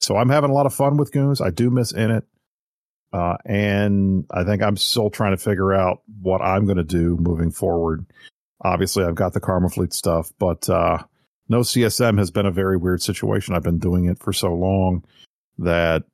So 0.00 0.16
I'm 0.16 0.28
having 0.28 0.50
a 0.50 0.54
lot 0.54 0.66
of 0.66 0.74
fun 0.74 0.96
with 0.96 1.12
Goons. 1.12 1.40
I 1.40 1.50
do 1.50 1.68
miss 1.68 1.92
Init. 1.92 2.22
Uh, 3.12 3.36
and 3.44 4.24
I 4.30 4.44
think 4.44 4.62
I'm 4.62 4.76
still 4.76 5.10
trying 5.10 5.32
to 5.32 5.42
figure 5.42 5.72
out 5.72 6.02
what 6.22 6.42
I'm 6.42 6.64
going 6.64 6.76
to 6.76 6.84
do 6.84 7.16
moving 7.18 7.50
forward. 7.50 8.06
Obviously, 8.62 9.02
I've 9.02 9.14
got 9.14 9.32
the 9.32 9.40
Karma 9.40 9.70
Fleet 9.70 9.92
stuff, 9.92 10.30
but 10.38 10.68
uh, 10.68 10.98
no 11.48 11.60
CSM 11.60 12.18
has 12.18 12.30
been 12.30 12.44
a 12.46 12.52
very 12.52 12.76
weird 12.76 13.02
situation. 13.02 13.54
I've 13.54 13.62
been 13.62 13.78
doing 13.78 14.04
it 14.04 14.18
for 14.18 14.32
so 14.32 14.52
long 14.54 15.04
that 15.58 16.04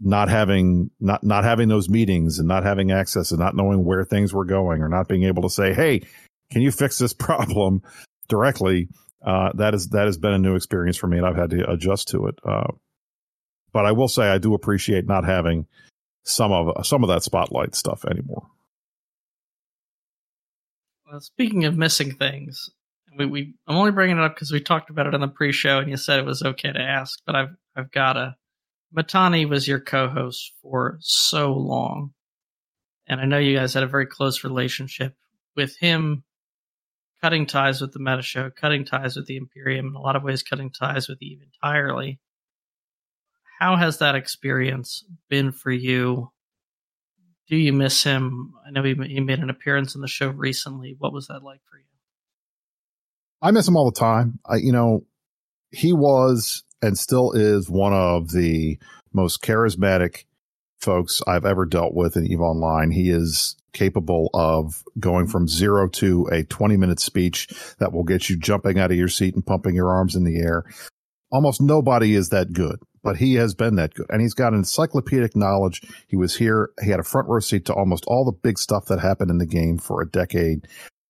not 0.00 0.28
having 0.28 0.90
not 1.00 1.24
not 1.24 1.44
having 1.44 1.68
those 1.68 1.88
meetings 1.88 2.38
and 2.38 2.46
not 2.46 2.62
having 2.62 2.92
access 2.92 3.30
and 3.30 3.40
not 3.40 3.56
knowing 3.56 3.84
where 3.84 4.04
things 4.04 4.32
were 4.32 4.44
going 4.44 4.82
or 4.82 4.88
not 4.88 5.08
being 5.08 5.24
able 5.24 5.42
to 5.42 5.50
say, 5.50 5.74
"Hey, 5.74 6.02
can 6.50 6.62
you 6.62 6.70
fix 6.70 6.98
this 6.98 7.12
problem 7.14 7.82
directly?" 8.28 8.88
Uh, 9.24 9.50
that 9.54 9.74
is 9.74 9.88
that 9.88 10.06
has 10.06 10.18
been 10.18 10.32
a 10.32 10.38
new 10.38 10.54
experience 10.54 10.96
for 10.96 11.08
me, 11.08 11.18
and 11.18 11.26
I've 11.26 11.36
had 11.36 11.50
to 11.50 11.70
adjust 11.70 12.08
to 12.08 12.26
it. 12.26 12.38
Uh, 12.44 12.72
but 13.72 13.84
I 13.84 13.92
will 13.92 14.08
say 14.08 14.28
I 14.28 14.38
do 14.38 14.54
appreciate 14.54 15.06
not 15.06 15.24
having 15.24 15.66
some 16.24 16.52
of 16.52 16.86
some 16.86 17.02
of 17.02 17.08
that 17.08 17.22
spotlight 17.22 17.74
stuff 17.74 18.04
anymore. 18.04 18.46
Well, 21.10 21.20
speaking 21.20 21.64
of 21.64 21.76
missing 21.76 22.12
things, 22.12 22.70
we, 23.16 23.26
we 23.26 23.54
I'm 23.66 23.76
only 23.76 23.92
bringing 23.92 24.18
it 24.18 24.22
up 24.22 24.34
because 24.34 24.52
we 24.52 24.60
talked 24.60 24.90
about 24.90 25.06
it 25.06 25.14
on 25.14 25.20
the 25.20 25.28
pre-show, 25.28 25.78
and 25.78 25.90
you 25.90 25.96
said 25.96 26.18
it 26.18 26.26
was 26.26 26.42
okay 26.42 26.70
to 26.70 26.80
ask. 26.80 27.18
But 27.26 27.34
I've 27.34 27.56
I've 27.76 27.90
got 27.90 28.14
to. 28.14 28.36
Mittani 28.96 29.48
was 29.48 29.68
your 29.68 29.80
co-host 29.80 30.52
for 30.62 30.96
so 31.00 31.52
long, 31.52 32.12
and 33.06 33.20
I 33.20 33.26
know 33.26 33.38
you 33.38 33.56
guys 33.56 33.74
had 33.74 33.82
a 33.82 33.88
very 33.88 34.06
close 34.06 34.44
relationship 34.44 35.14
with 35.56 35.76
him. 35.76 36.24
Cutting 37.20 37.46
ties 37.46 37.80
with 37.80 37.92
the 37.92 37.98
Meta 37.98 38.22
Show, 38.22 38.48
cutting 38.48 38.84
ties 38.84 39.16
with 39.16 39.26
the 39.26 39.36
Imperium, 39.36 39.88
in 39.88 39.94
a 39.94 40.00
lot 40.00 40.14
of 40.14 40.22
ways, 40.22 40.44
cutting 40.44 40.70
ties 40.70 41.08
with 41.08 41.20
Eve 41.20 41.40
entirely. 41.42 42.20
How 43.58 43.74
has 43.74 43.98
that 43.98 44.14
experience 44.14 45.04
been 45.28 45.50
for 45.50 45.72
you? 45.72 46.30
Do 47.48 47.56
you 47.56 47.72
miss 47.72 48.04
him? 48.04 48.54
I 48.64 48.70
know 48.70 48.84
he, 48.84 48.94
made 48.94 49.40
an 49.40 49.50
appearance 49.50 49.96
on 49.96 50.02
the 50.02 50.06
show 50.06 50.28
recently. 50.28 50.94
What 50.96 51.12
was 51.12 51.26
that 51.26 51.42
like 51.42 51.60
for 51.68 51.78
you? 51.78 51.84
I 53.42 53.50
miss 53.50 53.66
him 53.66 53.76
all 53.76 53.90
the 53.90 53.98
time. 53.98 54.38
I, 54.46 54.56
you 54.56 54.70
know, 54.70 55.04
he 55.70 55.92
was 55.92 56.62
and 56.82 56.98
still 56.98 57.32
is 57.32 57.68
one 57.68 57.92
of 57.92 58.30
the 58.30 58.78
most 59.12 59.42
charismatic 59.42 60.24
folks 60.78 61.20
I've 61.26 61.44
ever 61.44 61.64
dealt 61.64 61.94
with 61.94 62.16
in 62.16 62.26
EVE 62.26 62.40
Online. 62.40 62.90
He 62.90 63.10
is 63.10 63.56
capable 63.72 64.30
of 64.32 64.82
going 64.98 65.26
from 65.26 65.46
zero 65.46 65.88
to 65.88 66.26
a 66.32 66.44
20 66.44 66.76
minute 66.76 67.00
speech 67.00 67.48
that 67.78 67.92
will 67.92 68.04
get 68.04 68.28
you 68.28 68.36
jumping 68.36 68.78
out 68.78 68.90
of 68.90 68.96
your 68.96 69.08
seat 69.08 69.34
and 69.34 69.44
pumping 69.44 69.74
your 69.74 69.90
arms 69.90 70.14
in 70.16 70.24
the 70.24 70.38
air. 70.38 70.64
Almost 71.30 71.60
nobody 71.60 72.14
is 72.14 72.30
that 72.30 72.52
good, 72.52 72.78
but 73.02 73.16
he 73.16 73.34
has 73.34 73.54
been 73.54 73.76
that 73.76 73.94
good. 73.94 74.06
And 74.08 74.22
he's 74.22 74.34
got 74.34 74.54
encyclopedic 74.54 75.36
knowledge. 75.36 75.82
He 76.06 76.16
was 76.16 76.36
here. 76.36 76.70
He 76.82 76.90
had 76.90 77.00
a 77.00 77.04
front 77.04 77.28
row 77.28 77.40
seat 77.40 77.66
to 77.66 77.74
almost 77.74 78.04
all 78.06 78.24
the 78.24 78.32
big 78.32 78.58
stuff 78.58 78.86
that 78.86 79.00
happened 79.00 79.30
in 79.30 79.38
the 79.38 79.46
game 79.46 79.78
for 79.78 80.00
a 80.00 80.08
decade. 80.08 80.66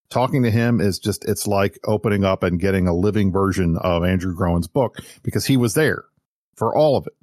Talking 0.09 0.43
to 0.43 0.51
him 0.51 0.81
is 0.81 0.99
just, 0.99 1.23
it's 1.25 1.47
like 1.47 1.79
opening 1.85 2.23
up 2.23 2.43
and 2.43 2.59
getting 2.59 2.87
a 2.87 2.95
living 2.95 3.31
version 3.31 3.77
of 3.77 4.03
Andrew 4.03 4.33
Groen's 4.33 4.67
book 4.67 4.97
because 5.23 5.45
he 5.45 5.55
was 5.55 5.75
there 5.75 6.05
for 6.55 6.75
all 6.75 6.97
of 6.97 7.07
it 7.07 7.13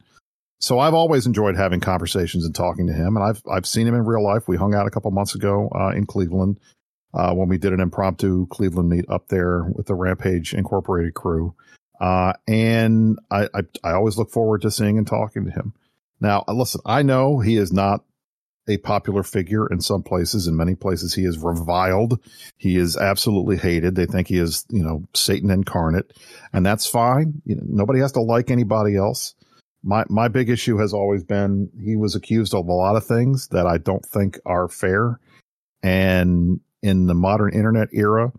so 0.59 0.79
I've 0.79 0.95
always 0.95 1.27
enjoyed 1.27 1.57
having 1.57 1.81
conversations 1.81 2.45
and 2.45 2.55
talking 2.55 2.87
to 2.87 2.93
him, 2.93 3.17
and 3.17 3.25
I've 3.25 3.43
I've 3.51 3.67
seen 3.67 3.87
him 3.87 3.95
in 3.95 4.05
real 4.05 4.25
life. 4.25 4.49
We 4.49 4.57
hung 4.57 4.75
out 4.75 4.87
a 4.87 4.91
couple 4.91 5.11
months 5.11 5.35
ago 5.35 5.69
uh, 5.75 5.91
in 5.91 6.07
Cleveland 6.07 6.59
uh, 7.13 7.35
when 7.35 7.49
we 7.49 7.59
did 7.59 7.73
an 7.73 7.81
impromptu 7.81 8.47
Cleveland 8.47 8.89
meet 8.89 9.05
up 9.09 9.29
there 9.29 9.65
with 9.65 9.87
the 9.87 9.95
Rampage 9.95 10.55
Incorporated 10.55 11.15
crew, 11.15 11.55
uh, 12.01 12.33
and 12.49 13.19
I, 13.31 13.49
I, 13.55 13.61
I 13.85 13.93
always 13.93 14.17
look 14.17 14.31
forward 14.31 14.63
to 14.63 14.71
seeing 14.71 14.97
and 14.97 15.07
talking 15.07 15.45
to 15.45 15.51
him. 15.51 15.75
Now, 16.21 16.45
listen, 16.49 16.81
I 16.87 17.03
know 17.03 17.41
he 17.41 17.57
is 17.57 17.73
not 17.73 18.03
a 18.69 18.79
popular 18.79 19.23
figure 19.23 19.67
in 19.67 19.81
some 19.81 20.03
places. 20.03 20.47
In 20.47 20.57
many 20.57 20.75
places, 20.75 21.15
he 21.15 21.25
is 21.25 21.39
reviled. 21.39 22.19
He 22.57 22.77
is 22.77 22.97
absolutely 22.97 23.57
hated. 23.57 23.95
They 23.95 24.07
think 24.07 24.29
he 24.29 24.39
is, 24.39 24.65
you 24.71 24.83
know, 24.83 25.05
Satan 25.15 25.51
incarnate, 25.51 26.13
and 26.53 26.65
that's 26.65 26.87
fine. 26.87 27.43
You 27.45 27.57
know, 27.57 27.65
nobody 27.67 28.01
has 28.01 28.13
to 28.13 28.21
like 28.21 28.51
anybody 28.51 28.97
else 28.97 29.35
my 29.87 30.05
my 30.09 30.29
big 30.29 30.51
issue 30.51 30.79
has 30.79 30.93
always 30.93 31.23
been 31.23 31.71
he 31.83 31.97
was 31.97 32.15
accused 32.15 32.55
of 32.55 32.67
a 32.67 32.73
lot 32.73 32.97
of 32.97 33.07
things 33.07 33.49
that 33.49 33.67
I 33.67 33.79
don't 33.79 34.05
think 34.05 34.39
are 34.45 34.69
fair. 34.69 35.21
And 35.83 36.61
in 36.83 37.07
the 37.07 37.15
modern 37.15 37.55
internet 37.55 37.89
era, 37.93 38.33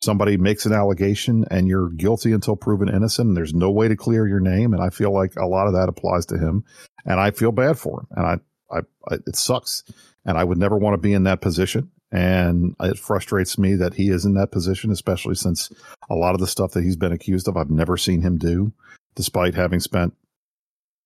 somebody 0.00 0.36
makes 0.36 0.64
an 0.64 0.72
allegation 0.72 1.44
and 1.50 1.66
you're 1.66 1.90
guilty 1.90 2.32
until 2.32 2.56
proven 2.56 2.88
innocent 2.88 3.28
and 3.28 3.36
there's 3.36 3.52
no 3.52 3.70
way 3.70 3.88
to 3.88 3.96
clear 3.96 4.26
your 4.26 4.40
name 4.40 4.72
and 4.72 4.82
I 4.82 4.90
feel 4.90 5.12
like 5.12 5.34
a 5.36 5.46
lot 5.46 5.66
of 5.66 5.74
that 5.74 5.88
applies 5.88 6.26
to 6.26 6.38
him 6.38 6.64
and 7.04 7.18
I 7.18 7.32
feel 7.32 7.52
bad 7.52 7.78
for 7.78 8.00
him 8.00 8.06
and 8.12 8.26
I 8.26 8.36
I, 8.72 8.80
I 9.08 9.16
it 9.26 9.36
sucks 9.36 9.84
and 10.24 10.38
I 10.38 10.44
would 10.44 10.58
never 10.58 10.76
want 10.76 10.94
to 10.94 10.98
be 10.98 11.12
in 11.12 11.24
that 11.24 11.40
position 11.40 11.90
and 12.10 12.74
it 12.80 12.98
frustrates 12.98 13.58
me 13.58 13.74
that 13.76 13.94
he 13.94 14.10
is 14.10 14.24
in 14.24 14.34
that 14.34 14.52
position 14.52 14.90
especially 14.90 15.34
since 15.34 15.70
a 16.10 16.14
lot 16.14 16.34
of 16.34 16.40
the 16.40 16.46
stuff 16.46 16.72
that 16.72 16.84
he's 16.84 16.96
been 16.96 17.12
accused 17.12 17.48
of 17.48 17.56
I've 17.56 17.70
never 17.70 17.96
seen 17.96 18.22
him 18.22 18.38
do 18.38 18.72
despite 19.14 19.54
having 19.54 19.80
spent 19.80 20.14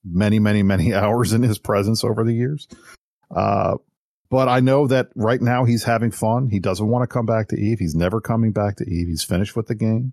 many, 0.07 0.39
many, 0.39 0.63
many 0.63 0.95
hours 0.95 1.33
in 1.33 1.43
his 1.43 1.59
presence 1.59 2.05
over 2.05 2.25
the 2.25 2.35
years. 2.35 2.69
Uh, 3.35 3.77
but 4.29 4.49
I 4.49 4.61
know 4.61 4.87
that 4.89 5.09
right 5.15 5.41
now 5.41 5.65
he's 5.65 5.85
having 5.85 6.11
fun. 6.11 6.49
He 6.49 6.59
doesn't 6.59 6.87
want 6.87 7.09
to 7.09 7.13
come 7.13 7.27
back 7.27 7.49
to 7.49 7.57
Eve. 7.61 7.79
He's 7.79 7.95
never 7.95 8.21
coming 8.21 8.53
back 8.53 8.77
to 8.77 8.85
Eve. 8.85 9.07
He's 9.07 9.23
finished 9.23 9.55
with 9.55 9.69
the 9.69 9.75
game. 9.75 10.13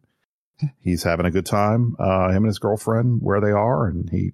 He's 0.80 1.04
having 1.04 1.26
a 1.26 1.32
good 1.32 1.48
time. 1.48 1.96
Uh, 1.98 2.30
him 2.30 2.44
and 2.44 2.48
his 2.48 2.60
girlfriend 2.60 3.22
where 3.22 3.42
they 3.42 3.52
are, 3.52 3.88
and 3.88 4.10
he 4.10 4.34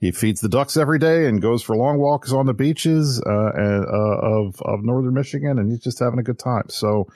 he 0.00 0.12
feeds 0.12 0.40
the 0.40 0.48
ducks 0.48 0.76
every 0.76 0.98
day 0.98 1.26
and 1.26 1.42
goes 1.42 1.62
for 1.62 1.76
long 1.76 1.98
walks 1.98 2.32
on 2.32 2.46
the 2.46 2.54
beaches 2.54 3.22
uh, 3.26 3.50
and, 3.54 3.84
uh, 3.84 4.18
of 4.22 4.60
of 4.62 4.82
northern 4.82 5.14
Michigan, 5.14 5.58
and 5.58 5.70
he's 5.70 5.80
just 5.80 5.98
having 5.98 6.18
a 6.18 6.22
good 6.22 6.38
time. 6.38 6.64
So 6.68 7.06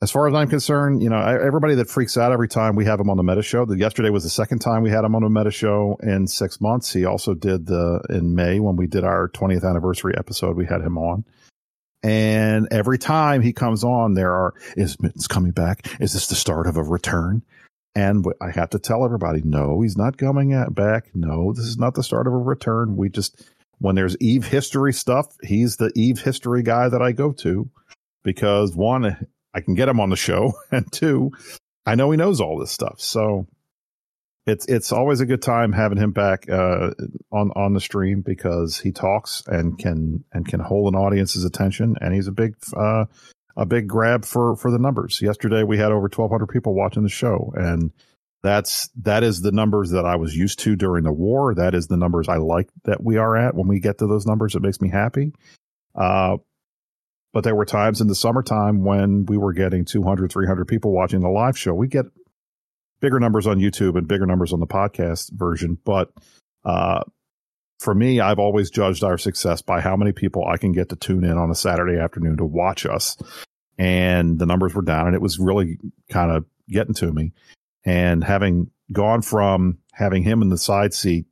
as 0.00 0.10
far 0.10 0.28
as 0.28 0.34
I'm 0.34 0.48
concerned, 0.48 1.02
you 1.02 1.08
know, 1.08 1.18
everybody 1.18 1.74
that 1.76 1.88
freaks 1.88 2.16
out 2.16 2.30
every 2.30 2.46
time 2.46 2.76
we 2.76 2.84
have 2.84 3.00
him 3.00 3.10
on 3.10 3.16
the 3.16 3.24
Meta 3.24 3.42
Show. 3.42 3.64
The, 3.64 3.76
yesterday 3.76 4.10
was 4.10 4.22
the 4.22 4.30
second 4.30 4.60
time 4.60 4.82
we 4.82 4.90
had 4.90 5.04
him 5.04 5.16
on 5.16 5.22
the 5.22 5.30
Meta 5.30 5.50
Show 5.50 5.98
in 6.02 6.28
six 6.28 6.60
months. 6.60 6.92
He 6.92 7.04
also 7.04 7.34
did 7.34 7.66
the 7.66 8.00
in 8.10 8.34
May 8.34 8.60
when 8.60 8.76
we 8.76 8.86
did 8.86 9.02
our 9.02 9.28
20th 9.30 9.68
anniversary 9.68 10.14
episode. 10.16 10.56
We 10.56 10.66
had 10.66 10.82
him 10.82 10.98
on, 10.98 11.24
and 12.02 12.68
every 12.70 12.98
time 12.98 13.42
he 13.42 13.52
comes 13.52 13.82
on, 13.82 14.14
there 14.14 14.32
are 14.32 14.54
is 14.76 15.00
Mittens 15.00 15.26
coming 15.26 15.52
back? 15.52 15.88
Is 16.00 16.12
this 16.12 16.28
the 16.28 16.36
start 16.36 16.66
of 16.66 16.76
a 16.76 16.82
return? 16.82 17.42
And 17.98 18.24
I 18.40 18.52
have 18.52 18.70
to 18.70 18.78
tell 18.78 19.04
everybody, 19.04 19.42
no, 19.44 19.80
he's 19.80 19.96
not 19.96 20.18
coming 20.18 20.54
back. 20.70 21.10
No, 21.14 21.52
this 21.52 21.64
is 21.64 21.78
not 21.78 21.94
the 21.94 22.04
start 22.04 22.28
of 22.28 22.32
a 22.32 22.36
return. 22.36 22.96
We 22.96 23.08
just 23.08 23.44
when 23.78 23.96
there's 23.96 24.16
Eve 24.20 24.46
history 24.46 24.92
stuff, 24.92 25.26
he's 25.42 25.78
the 25.78 25.90
Eve 25.96 26.20
history 26.20 26.62
guy 26.62 26.88
that 26.88 27.02
I 27.02 27.10
go 27.10 27.32
to 27.32 27.68
because 28.22 28.72
one 28.72 29.26
I 29.52 29.60
can 29.62 29.74
get 29.74 29.88
him 29.88 29.98
on 29.98 30.10
the 30.10 30.16
show, 30.16 30.52
and 30.70 30.86
two, 30.92 31.32
I 31.86 31.96
know 31.96 32.12
he 32.12 32.16
knows 32.16 32.40
all 32.40 32.56
this 32.60 32.70
stuff. 32.70 33.00
So 33.00 33.48
it's 34.46 34.64
it's 34.66 34.92
always 34.92 35.20
a 35.20 35.26
good 35.26 35.42
time 35.42 35.72
having 35.72 35.98
him 35.98 36.12
back 36.12 36.48
uh, 36.48 36.90
on 37.32 37.50
on 37.56 37.74
the 37.74 37.80
stream 37.80 38.22
because 38.24 38.78
he 38.78 38.92
talks 38.92 39.42
and 39.48 39.76
can 39.76 40.22
and 40.32 40.46
can 40.46 40.60
hold 40.60 40.94
an 40.94 41.00
audience's 41.00 41.44
attention, 41.44 41.96
and 42.00 42.14
he's 42.14 42.28
a 42.28 42.32
big 42.32 42.54
uh, 42.76 43.06
a 43.58 43.66
big 43.66 43.88
grab 43.88 44.24
for 44.24 44.56
for 44.56 44.70
the 44.70 44.78
numbers. 44.78 45.20
Yesterday 45.20 45.64
we 45.64 45.76
had 45.76 45.90
over 45.90 46.02
1,200 46.02 46.46
people 46.46 46.74
watching 46.74 47.02
the 47.02 47.08
show, 47.08 47.52
and 47.56 47.90
that's 48.42 48.88
that 49.02 49.24
is 49.24 49.40
the 49.40 49.52
numbers 49.52 49.90
that 49.90 50.06
I 50.06 50.16
was 50.16 50.34
used 50.34 50.60
to 50.60 50.76
during 50.76 51.02
the 51.04 51.12
war. 51.12 51.54
That 51.54 51.74
is 51.74 51.88
the 51.88 51.96
numbers 51.96 52.28
I 52.28 52.36
like 52.36 52.68
that 52.84 53.02
we 53.02 53.16
are 53.16 53.36
at. 53.36 53.56
When 53.56 53.66
we 53.66 53.80
get 53.80 53.98
to 53.98 54.06
those 54.06 54.26
numbers, 54.26 54.54
it 54.54 54.62
makes 54.62 54.80
me 54.80 54.88
happy. 54.88 55.32
Uh, 55.94 56.36
but 57.32 57.42
there 57.42 57.56
were 57.56 57.64
times 57.64 58.00
in 58.00 58.06
the 58.06 58.14
summertime 58.14 58.84
when 58.84 59.26
we 59.26 59.36
were 59.36 59.52
getting 59.52 59.84
200, 59.84 60.32
300 60.32 60.64
people 60.66 60.92
watching 60.92 61.20
the 61.20 61.28
live 61.28 61.58
show. 61.58 61.74
We 61.74 61.88
get 61.88 62.06
bigger 63.00 63.18
numbers 63.18 63.46
on 63.46 63.58
YouTube 63.58 63.98
and 63.98 64.08
bigger 64.08 64.24
numbers 64.24 64.52
on 64.52 64.60
the 64.60 64.66
podcast 64.66 65.32
version. 65.32 65.78
But 65.84 66.12
uh, 66.64 67.02
for 67.80 67.94
me, 67.94 68.20
I've 68.20 68.38
always 68.38 68.70
judged 68.70 69.04
our 69.04 69.18
success 69.18 69.62
by 69.62 69.80
how 69.80 69.96
many 69.96 70.12
people 70.12 70.44
I 70.46 70.56
can 70.56 70.72
get 70.72 70.88
to 70.90 70.96
tune 70.96 71.24
in 71.24 71.36
on 71.36 71.50
a 71.50 71.54
Saturday 71.54 71.98
afternoon 71.98 72.36
to 72.38 72.44
watch 72.44 72.86
us. 72.86 73.16
And 73.78 74.38
the 74.38 74.46
numbers 74.46 74.74
were 74.74 74.82
down, 74.82 75.06
and 75.06 75.14
it 75.14 75.22
was 75.22 75.38
really 75.38 75.78
kind 76.10 76.32
of 76.32 76.44
getting 76.68 76.94
to 76.94 77.12
me. 77.12 77.32
And 77.84 78.24
having 78.24 78.70
gone 78.92 79.22
from 79.22 79.78
having 79.92 80.22
him 80.22 80.42
in 80.42 80.48
the 80.48 80.58
side 80.58 80.94
seat, 80.94 81.26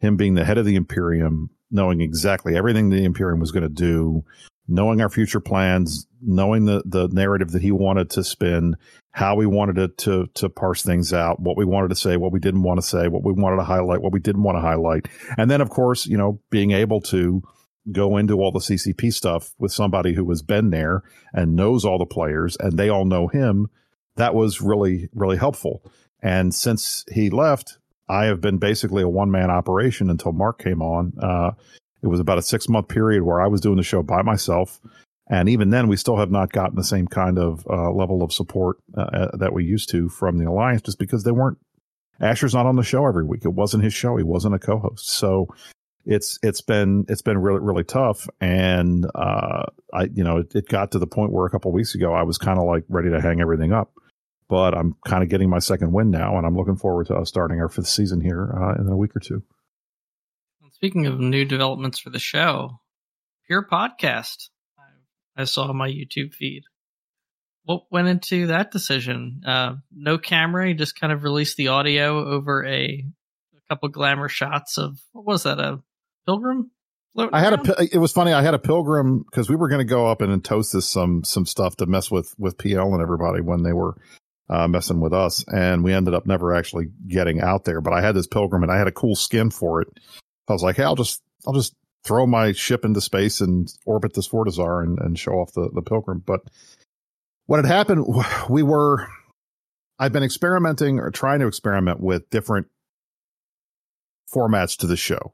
him 0.00 0.16
being 0.16 0.34
the 0.34 0.44
head 0.44 0.58
of 0.58 0.64
the 0.64 0.76
Imperium, 0.76 1.50
knowing 1.70 2.00
exactly 2.00 2.56
everything 2.56 2.88
the 2.88 3.04
Imperium 3.04 3.40
was 3.40 3.50
going 3.50 3.62
to 3.62 3.68
do, 3.68 4.24
knowing 4.66 5.00
our 5.00 5.08
future 5.08 5.40
plans, 5.40 6.06
knowing 6.22 6.64
the 6.66 6.82
the 6.84 7.08
narrative 7.08 7.50
that 7.52 7.62
he 7.62 7.72
wanted 7.72 8.10
to 8.10 8.24
spin, 8.24 8.76
how 9.10 9.34
we 9.34 9.46
wanted 9.46 9.78
it 9.78 9.98
to 9.98 10.28
to 10.34 10.48
parse 10.48 10.82
things 10.82 11.12
out, 11.12 11.40
what 11.40 11.56
we 11.56 11.64
wanted 11.64 11.88
to 11.88 11.96
say, 11.96 12.16
what 12.16 12.32
we 12.32 12.40
didn't 12.40 12.62
want 12.62 12.78
to 12.78 12.86
say, 12.86 13.08
what 13.08 13.24
we 13.24 13.32
wanted 13.32 13.56
to 13.56 13.64
highlight, 13.64 14.00
what 14.00 14.12
we 14.12 14.20
didn't 14.20 14.42
want 14.42 14.56
to 14.56 14.62
highlight, 14.62 15.08
and 15.36 15.50
then 15.50 15.60
of 15.60 15.70
course, 15.70 16.06
you 16.06 16.16
know, 16.16 16.40
being 16.50 16.70
able 16.72 17.00
to 17.00 17.42
go 17.92 18.16
into 18.16 18.40
all 18.40 18.52
the 18.52 18.58
CCP 18.58 19.12
stuff 19.12 19.54
with 19.58 19.72
somebody 19.72 20.14
who 20.14 20.28
has 20.30 20.42
been 20.42 20.70
there 20.70 21.02
and 21.32 21.56
knows 21.56 21.84
all 21.84 21.98
the 21.98 22.06
players 22.06 22.56
and 22.58 22.78
they 22.78 22.88
all 22.88 23.04
know 23.04 23.28
him, 23.28 23.68
that 24.16 24.34
was 24.34 24.60
really 24.60 25.08
really 25.14 25.36
helpful. 25.36 25.82
And 26.22 26.54
since 26.54 27.04
he 27.12 27.30
left, 27.30 27.78
I 28.08 28.24
have 28.26 28.40
been 28.40 28.58
basically 28.58 29.02
a 29.02 29.08
one 29.08 29.30
man 29.30 29.50
operation 29.50 30.10
until 30.10 30.32
Mark 30.32 30.58
came 30.58 30.82
on. 30.82 31.12
Uh, 31.20 31.52
it 32.02 32.06
was 32.06 32.20
about 32.20 32.38
a 32.38 32.42
six 32.42 32.68
month 32.68 32.88
period 32.88 33.22
where 33.22 33.40
I 33.40 33.48
was 33.48 33.60
doing 33.60 33.76
the 33.76 33.82
show 33.82 34.02
by 34.02 34.22
myself. 34.22 34.80
And 35.30 35.48
even 35.48 35.68
then, 35.70 35.88
we 35.88 35.96
still 35.96 36.16
have 36.16 36.30
not 36.30 36.52
gotten 36.52 36.76
the 36.76 36.84
same 36.84 37.06
kind 37.06 37.38
of 37.38 37.66
uh, 37.68 37.90
level 37.90 38.22
of 38.22 38.32
support 38.32 38.78
uh, 38.96 39.02
uh, 39.02 39.36
that 39.36 39.52
we 39.52 39.62
used 39.62 39.90
to 39.90 40.08
from 40.08 40.38
the 40.38 40.48
Alliance 40.48 40.82
just 40.82 40.98
because 40.98 41.22
they 41.24 41.32
weren't. 41.32 41.58
Asher's 42.18 42.54
not 42.54 42.66
on 42.66 42.76
the 42.76 42.82
show 42.82 43.06
every 43.06 43.24
week. 43.24 43.44
It 43.44 43.52
wasn't 43.52 43.84
his 43.84 43.92
show. 43.92 44.16
He 44.16 44.24
wasn't 44.24 44.54
a 44.54 44.58
co 44.58 44.78
host. 44.78 45.08
So 45.10 45.48
it's 46.08 46.38
it's 46.42 46.60
been 46.60 47.04
it's 47.08 47.22
been 47.22 47.38
really 47.38 47.60
really 47.60 47.84
tough 47.84 48.28
and 48.40 49.06
uh 49.14 49.64
i 49.92 50.04
you 50.14 50.24
know 50.24 50.38
it, 50.38 50.54
it 50.54 50.68
got 50.68 50.90
to 50.92 50.98
the 50.98 51.06
point 51.06 51.32
where 51.32 51.46
a 51.46 51.50
couple 51.50 51.70
weeks 51.70 51.94
ago 51.94 52.12
i 52.12 52.22
was 52.22 52.38
kind 52.38 52.58
of 52.58 52.64
like 52.64 52.82
ready 52.88 53.10
to 53.10 53.20
hang 53.20 53.40
everything 53.40 53.72
up 53.72 53.92
but 54.48 54.76
i'm 54.76 54.96
kind 55.06 55.22
of 55.22 55.28
getting 55.28 55.50
my 55.50 55.58
second 55.58 55.92
win 55.92 56.10
now 56.10 56.36
and 56.36 56.46
i'm 56.46 56.56
looking 56.56 56.76
forward 56.76 57.06
to 57.06 57.14
us 57.14 57.28
starting 57.28 57.60
our 57.60 57.68
fifth 57.68 57.88
season 57.88 58.20
here 58.20 58.50
uh, 58.58 58.80
in 58.80 58.88
a 58.88 58.96
week 58.96 59.14
or 59.14 59.20
two 59.20 59.42
Speaking 60.78 61.06
of 61.06 61.18
new 61.18 61.44
developments 61.44 61.98
for 61.98 62.10
the 62.10 62.20
show, 62.20 62.78
Pure 63.48 63.66
Podcast. 63.66 64.48
I 65.36 65.42
saw 65.42 65.72
my 65.72 65.88
YouTube 65.88 66.32
feed. 66.32 66.62
What 67.64 67.86
went 67.90 68.06
into 68.06 68.46
that 68.46 68.70
decision? 68.70 69.42
Uh, 69.44 69.74
no 69.92 70.18
camera, 70.18 70.68
you 70.68 70.74
just 70.74 70.94
kind 70.94 71.12
of 71.12 71.24
released 71.24 71.56
the 71.56 71.66
audio 71.66 72.24
over 72.24 72.64
a, 72.64 73.04
a 73.04 73.60
couple 73.68 73.88
glamour 73.88 74.28
shots 74.28 74.78
of 74.78 75.00
what 75.10 75.26
was 75.26 75.42
that? 75.42 75.58
A 75.58 75.82
pilgrim? 76.28 76.70
I 77.32 77.40
had 77.40 77.54
around? 77.54 77.68
a. 77.70 77.94
It 77.94 77.98
was 77.98 78.12
funny. 78.12 78.32
I 78.32 78.42
had 78.42 78.54
a 78.54 78.58
pilgrim 78.58 79.24
because 79.24 79.48
we 79.48 79.56
were 79.56 79.68
going 79.68 79.80
to 79.80 79.90
go 79.90 80.06
up 80.06 80.20
and, 80.20 80.32
and 80.32 80.44
toast 80.44 80.72
this 80.72 80.86
some 80.86 81.24
some 81.24 81.46
stuff 81.46 81.76
to 81.76 81.86
mess 81.86 82.10
with 82.10 82.34
with 82.38 82.58
PL 82.58 82.92
and 82.92 83.02
everybody 83.02 83.40
when 83.40 83.62
they 83.62 83.72
were 83.72 83.96
uh, 84.48 84.68
messing 84.68 85.00
with 85.00 85.12
us, 85.12 85.44
and 85.48 85.82
we 85.82 85.92
ended 85.92 86.14
up 86.14 86.26
never 86.26 86.54
actually 86.54 86.86
getting 87.08 87.40
out 87.40 87.64
there. 87.64 87.80
But 87.80 87.92
I 87.92 88.02
had 88.02 88.14
this 88.14 88.26
pilgrim, 88.26 88.62
and 88.62 88.70
I 88.70 88.78
had 88.78 88.86
a 88.86 88.92
cool 88.92 89.16
skin 89.16 89.50
for 89.50 89.82
it, 89.82 89.88
I 90.48 90.52
was 90.52 90.62
like, 90.62 90.76
hey, 90.76 90.84
I'll 90.84 90.96
just 90.96 91.22
I'll 91.46 91.52
just 91.52 91.74
throw 92.04 92.26
my 92.26 92.52
ship 92.52 92.84
into 92.84 93.00
space 93.00 93.40
and 93.40 93.68
orbit 93.84 94.14
this 94.14 94.28
Fortizar 94.28 94.82
and, 94.82 94.98
and 94.98 95.18
show 95.18 95.32
off 95.32 95.52
the, 95.52 95.68
the 95.74 95.82
Pilgrim. 95.82 96.22
But 96.24 96.40
what 97.46 97.58
had 97.58 97.66
happened, 97.66 98.06
we 98.48 98.62
were 98.62 99.06
I've 99.98 100.12
been 100.12 100.22
experimenting 100.22 101.00
or 101.00 101.10
trying 101.10 101.40
to 101.40 101.46
experiment 101.46 102.00
with 102.00 102.30
different 102.30 102.68
formats 104.32 104.76
to 104.78 104.86
the 104.86 104.96
show. 104.96 105.32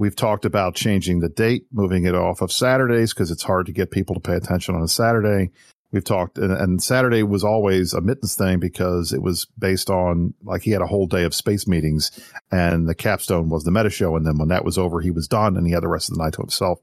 We've 0.00 0.16
talked 0.16 0.46
about 0.46 0.76
changing 0.76 1.20
the 1.20 1.28
date, 1.28 1.66
moving 1.70 2.06
it 2.06 2.14
off 2.14 2.40
of 2.40 2.50
Saturdays 2.50 3.12
because 3.12 3.30
it's 3.30 3.42
hard 3.42 3.66
to 3.66 3.72
get 3.72 3.90
people 3.90 4.14
to 4.14 4.20
pay 4.20 4.32
attention 4.32 4.74
on 4.74 4.80
a 4.80 4.88
Saturday. 4.88 5.50
We've 5.92 6.02
talked, 6.02 6.38
and, 6.38 6.50
and, 6.50 6.82
Saturday 6.82 7.22
was 7.22 7.44
always 7.44 7.92
a 7.92 8.00
mittens 8.00 8.34
thing 8.34 8.60
because 8.60 9.12
it 9.12 9.20
was 9.20 9.46
based 9.58 9.90
on 9.90 10.32
like 10.42 10.62
he 10.62 10.70
had 10.70 10.80
a 10.80 10.86
whole 10.86 11.06
day 11.06 11.24
of 11.24 11.34
space 11.34 11.68
meetings, 11.68 12.18
and 12.50 12.88
the 12.88 12.94
capstone 12.94 13.50
was 13.50 13.64
the 13.64 13.70
meta 13.70 13.90
show. 13.90 14.16
And 14.16 14.24
then 14.24 14.38
when 14.38 14.48
that 14.48 14.64
was 14.64 14.78
over, 14.78 15.02
he 15.02 15.10
was 15.10 15.28
done, 15.28 15.58
and 15.58 15.66
he 15.66 15.74
had 15.74 15.82
the 15.82 15.88
rest 15.88 16.08
of 16.08 16.16
the 16.16 16.24
night 16.24 16.32
to 16.32 16.40
himself. 16.40 16.80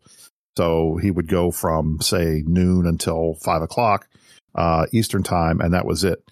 So 0.56 1.00
he 1.02 1.10
would 1.10 1.28
go 1.28 1.50
from 1.50 2.00
say 2.02 2.44
noon 2.46 2.86
until 2.86 3.34
five 3.44 3.64
o'clock 3.64 4.08
uh, 4.54 4.86
Eastern 4.94 5.24
time, 5.24 5.60
and 5.60 5.74
that 5.74 5.88
was 5.88 6.04
it. 6.04 6.24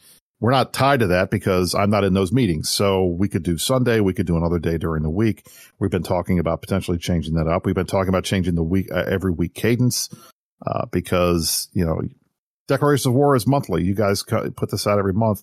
We're 0.45 0.51
not 0.51 0.73
tied 0.73 0.99
to 0.99 1.07
that 1.07 1.31
because 1.31 1.73
I'm 1.73 1.89
not 1.89 2.03
in 2.03 2.13
those 2.13 2.31
meetings. 2.31 2.69
So 2.69 3.03
we 3.03 3.27
could 3.27 3.41
do 3.41 3.57
Sunday. 3.57 3.99
We 3.99 4.13
could 4.13 4.27
do 4.27 4.37
another 4.37 4.59
day 4.59 4.77
during 4.77 5.01
the 5.01 5.09
week. 5.09 5.47
We've 5.79 5.89
been 5.89 6.03
talking 6.03 6.37
about 6.37 6.61
potentially 6.61 6.99
changing 6.99 7.33
that 7.33 7.47
up. 7.47 7.65
We've 7.65 7.73
been 7.73 7.87
talking 7.87 8.09
about 8.09 8.25
changing 8.25 8.53
the 8.53 8.61
week, 8.61 8.85
uh, 8.93 9.05
every 9.07 9.31
week 9.31 9.55
cadence, 9.55 10.07
uh, 10.63 10.85
because, 10.91 11.67
you 11.73 11.83
know, 11.83 11.99
Declaration 12.67 13.09
of 13.09 13.15
War 13.15 13.35
is 13.35 13.47
monthly. 13.47 13.83
You 13.85 13.95
guys 13.95 14.21
put 14.21 14.69
this 14.69 14.85
out 14.85 14.99
every 14.99 15.13
month. 15.13 15.41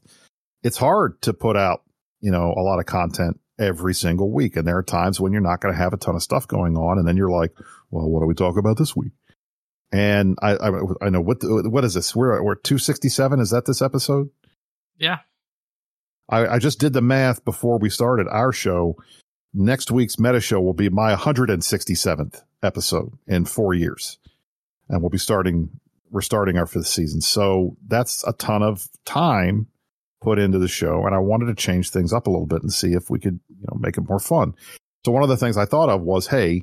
It's 0.62 0.77
hard 0.77 1.20
to 1.23 1.33
put 1.33 1.57
out, 1.57 1.83
you 2.20 2.31
know, 2.31 2.55
a 2.57 2.62
lot 2.62 2.79
of 2.79 2.87
content 2.87 3.41
every 3.59 3.95
single 3.95 4.31
week. 4.31 4.55
And 4.55 4.69
there 4.69 4.79
are 4.79 4.85
times 4.85 5.19
when 5.19 5.33
you're 5.33 5.43
not 5.43 5.61
going 5.61 5.74
to 5.74 5.81
have 5.81 5.93
a 5.93 5.97
ton 5.97 6.15
of 6.15 6.23
stuff 6.23 6.47
going 6.47 6.77
on. 6.77 6.99
And 6.99 7.09
then 7.09 7.16
you're 7.16 7.29
like, 7.29 7.51
well, 7.91 8.09
what 8.09 8.20
do 8.20 8.27
we 8.27 8.35
talk 8.35 8.57
about 8.57 8.79
this 8.79 8.95
week? 8.95 9.15
And 9.91 10.39
I, 10.41 10.53
I, 10.53 10.70
I 11.03 11.09
know 11.11 11.20
what, 11.20 11.39
what 11.43 11.83
is 11.83 11.95
this? 11.95 12.15
We're, 12.15 12.41
we're 12.41 12.55
267. 12.55 13.41
Is 13.41 13.51
that 13.51 13.66
this 13.66 13.83
episode? 13.83 14.31
Yeah. 15.03 15.19
I, 16.29 16.47
I 16.47 16.59
just 16.59 16.79
did 16.79 16.93
the 16.93 17.03
math 17.03 17.45
before 17.45 17.79
we 17.79 17.91
started 17.91 18.29
our 18.29 18.53
show. 18.53 18.97
Next 19.53 19.91
week's 19.91 20.19
meta 20.19 20.41
show 20.41 20.61
will 20.61 20.74
be 20.74 20.89
my 20.89 21.15
167th 21.15 22.43
episode 22.62 23.12
in 23.27 23.45
four 23.45 23.74
years. 23.74 24.19
And 24.89 25.03
we'll 25.03 25.11
be 25.11 25.19
starting, 25.19 25.69
we're 26.11 26.20
starting 26.20 26.57
our 26.57 26.66
fifth 26.66 26.87
season. 26.87 27.20
So 27.20 27.77
that's 27.87 28.24
a 28.27 28.33
ton 28.35 28.62
of 28.62 28.89
time 29.05 29.66
put 30.20 30.39
into 30.39 30.61
the 30.61 30.69
show. 30.69 31.05
And 31.05 31.15
I 31.15 31.19
wanted 31.19 31.47
to 31.47 31.55
change 31.55 31.91
things 31.91 32.12
up 32.12 32.29
a 32.29 32.31
little 32.31 32.47
bit 32.47 32.62
and 32.62 32.73
see 32.73 32.93
if 32.93 33.11
we 33.11 33.19
could, 33.19 33.41
you 33.49 33.66
know, 33.69 33.79
make 33.81 33.99
it 33.99 34.09
more 34.09 34.20
fun. 34.20 34.55
So 35.05 35.11
one 35.11 35.24
of 35.24 35.29
the 35.29 35.37
things 35.37 35.57
I 35.57 35.65
thought 35.65 35.89
of 35.89 36.03
was, 36.03 36.29
Hey, 36.29 36.62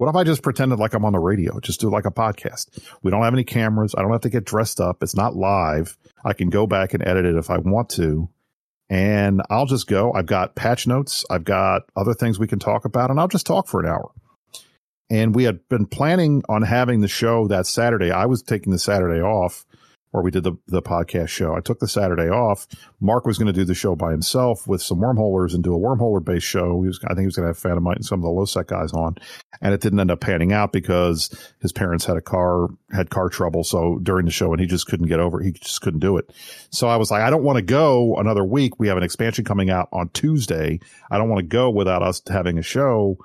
what 0.00 0.08
if 0.08 0.16
I 0.16 0.24
just 0.24 0.42
pretended 0.42 0.78
like 0.78 0.94
I'm 0.94 1.04
on 1.04 1.12
the 1.12 1.18
radio? 1.18 1.60
Just 1.60 1.78
do 1.78 1.90
like 1.90 2.06
a 2.06 2.10
podcast. 2.10 2.68
We 3.02 3.10
don't 3.10 3.22
have 3.22 3.34
any 3.34 3.44
cameras. 3.44 3.94
I 3.94 4.00
don't 4.00 4.12
have 4.12 4.22
to 4.22 4.30
get 4.30 4.46
dressed 4.46 4.80
up. 4.80 5.02
It's 5.02 5.14
not 5.14 5.36
live. 5.36 5.98
I 6.24 6.32
can 6.32 6.48
go 6.48 6.66
back 6.66 6.94
and 6.94 7.06
edit 7.06 7.26
it 7.26 7.36
if 7.36 7.50
I 7.50 7.58
want 7.58 7.90
to. 7.90 8.30
And 8.88 9.42
I'll 9.50 9.66
just 9.66 9.86
go. 9.86 10.10
I've 10.14 10.24
got 10.24 10.54
patch 10.54 10.86
notes. 10.86 11.26
I've 11.28 11.44
got 11.44 11.82
other 11.94 12.14
things 12.14 12.38
we 12.38 12.46
can 12.46 12.58
talk 12.58 12.86
about 12.86 13.10
and 13.10 13.20
I'll 13.20 13.28
just 13.28 13.44
talk 13.44 13.68
for 13.68 13.80
an 13.80 13.90
hour. 13.90 14.10
And 15.10 15.34
we 15.34 15.44
had 15.44 15.68
been 15.68 15.84
planning 15.84 16.44
on 16.48 16.62
having 16.62 17.02
the 17.02 17.06
show 17.06 17.46
that 17.48 17.66
Saturday. 17.66 18.10
I 18.10 18.24
was 18.24 18.42
taking 18.42 18.72
the 18.72 18.78
Saturday 18.78 19.20
off 19.20 19.66
where 20.10 20.22
we 20.22 20.30
did 20.30 20.44
the, 20.44 20.54
the 20.66 20.82
podcast 20.82 21.28
show. 21.28 21.54
I 21.54 21.60
took 21.60 21.78
the 21.78 21.88
Saturday 21.88 22.28
off. 22.28 22.66
Mark 23.00 23.26
was 23.26 23.38
going 23.38 23.46
to 23.46 23.52
do 23.52 23.64
the 23.64 23.74
show 23.74 23.94
by 23.94 24.10
himself 24.10 24.66
with 24.66 24.82
some 24.82 24.98
wormholers 24.98 25.54
and 25.54 25.62
do 25.62 25.74
a 25.74 25.78
wormholer 25.78 26.24
based 26.24 26.46
show. 26.46 26.82
He 26.82 26.88
was, 26.88 26.98
I 27.04 27.08
think 27.08 27.20
he 27.20 27.26
was 27.26 27.36
going 27.36 27.52
to 27.52 27.54
have 27.54 27.58
Phantomite 27.62 27.96
and 27.96 28.04
some 28.04 28.18
of 28.18 28.24
the 28.24 28.30
low 28.30 28.44
sec 28.44 28.66
guys 28.66 28.92
on. 28.92 29.16
And 29.60 29.72
it 29.72 29.80
didn't 29.80 30.00
end 30.00 30.10
up 30.10 30.20
panning 30.20 30.52
out 30.52 30.72
because 30.72 31.30
his 31.60 31.72
parents 31.72 32.04
had 32.04 32.16
a 32.16 32.20
car, 32.20 32.68
had 32.92 33.10
car 33.10 33.28
trouble. 33.28 33.62
So 33.62 33.98
during 34.02 34.26
the 34.26 34.32
show 34.32 34.52
and 34.52 34.60
he 34.60 34.66
just 34.66 34.86
couldn't 34.86 35.06
get 35.06 35.20
over, 35.20 35.40
he 35.40 35.52
just 35.52 35.80
couldn't 35.80 36.00
do 36.00 36.16
it. 36.16 36.30
So 36.70 36.88
I 36.88 36.96
was 36.96 37.10
like, 37.10 37.22
I 37.22 37.30
don't 37.30 37.44
want 37.44 37.56
to 37.56 37.62
go 37.62 38.16
another 38.16 38.44
week. 38.44 38.80
We 38.80 38.88
have 38.88 38.96
an 38.96 39.04
expansion 39.04 39.44
coming 39.44 39.70
out 39.70 39.88
on 39.92 40.08
Tuesday. 40.08 40.80
I 41.10 41.18
don't 41.18 41.28
want 41.28 41.40
to 41.40 41.46
go 41.46 41.70
without 41.70 42.02
us 42.02 42.20
having 42.28 42.58
a 42.58 42.62
show. 42.62 43.18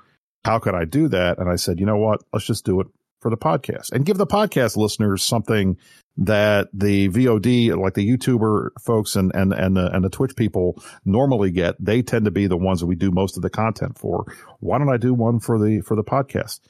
How 0.44 0.60
could 0.60 0.76
I 0.76 0.84
do 0.84 1.08
that? 1.08 1.38
And 1.38 1.50
I 1.50 1.56
said, 1.56 1.80
you 1.80 1.86
know 1.86 1.96
what? 1.96 2.22
Let's 2.32 2.46
just 2.46 2.64
do 2.64 2.80
it 2.80 2.86
for 3.26 3.30
the 3.30 3.36
podcast 3.36 3.90
and 3.90 4.06
give 4.06 4.18
the 4.18 4.26
podcast 4.26 4.76
listeners 4.76 5.20
something 5.20 5.76
that 6.16 6.68
the 6.72 7.08
VOD, 7.08 7.76
like 7.76 7.94
the 7.94 8.08
YouTuber 8.08 8.68
folks 8.80 9.16
and, 9.16 9.34
and, 9.34 9.52
and 9.52 9.76
the, 9.76 9.92
and 9.92 10.04
the 10.04 10.08
Twitch 10.08 10.36
people 10.36 10.80
normally 11.04 11.50
get. 11.50 11.74
They 11.84 12.02
tend 12.02 12.26
to 12.26 12.30
be 12.30 12.46
the 12.46 12.56
ones 12.56 12.78
that 12.80 12.86
we 12.86 12.94
do 12.94 13.10
most 13.10 13.36
of 13.36 13.42
the 13.42 13.50
content 13.50 13.98
for. 13.98 14.32
Why 14.60 14.78
don't 14.78 14.92
I 14.92 14.96
do 14.96 15.12
one 15.12 15.40
for 15.40 15.58
the, 15.58 15.80
for 15.80 15.96
the 15.96 16.04
podcast 16.04 16.60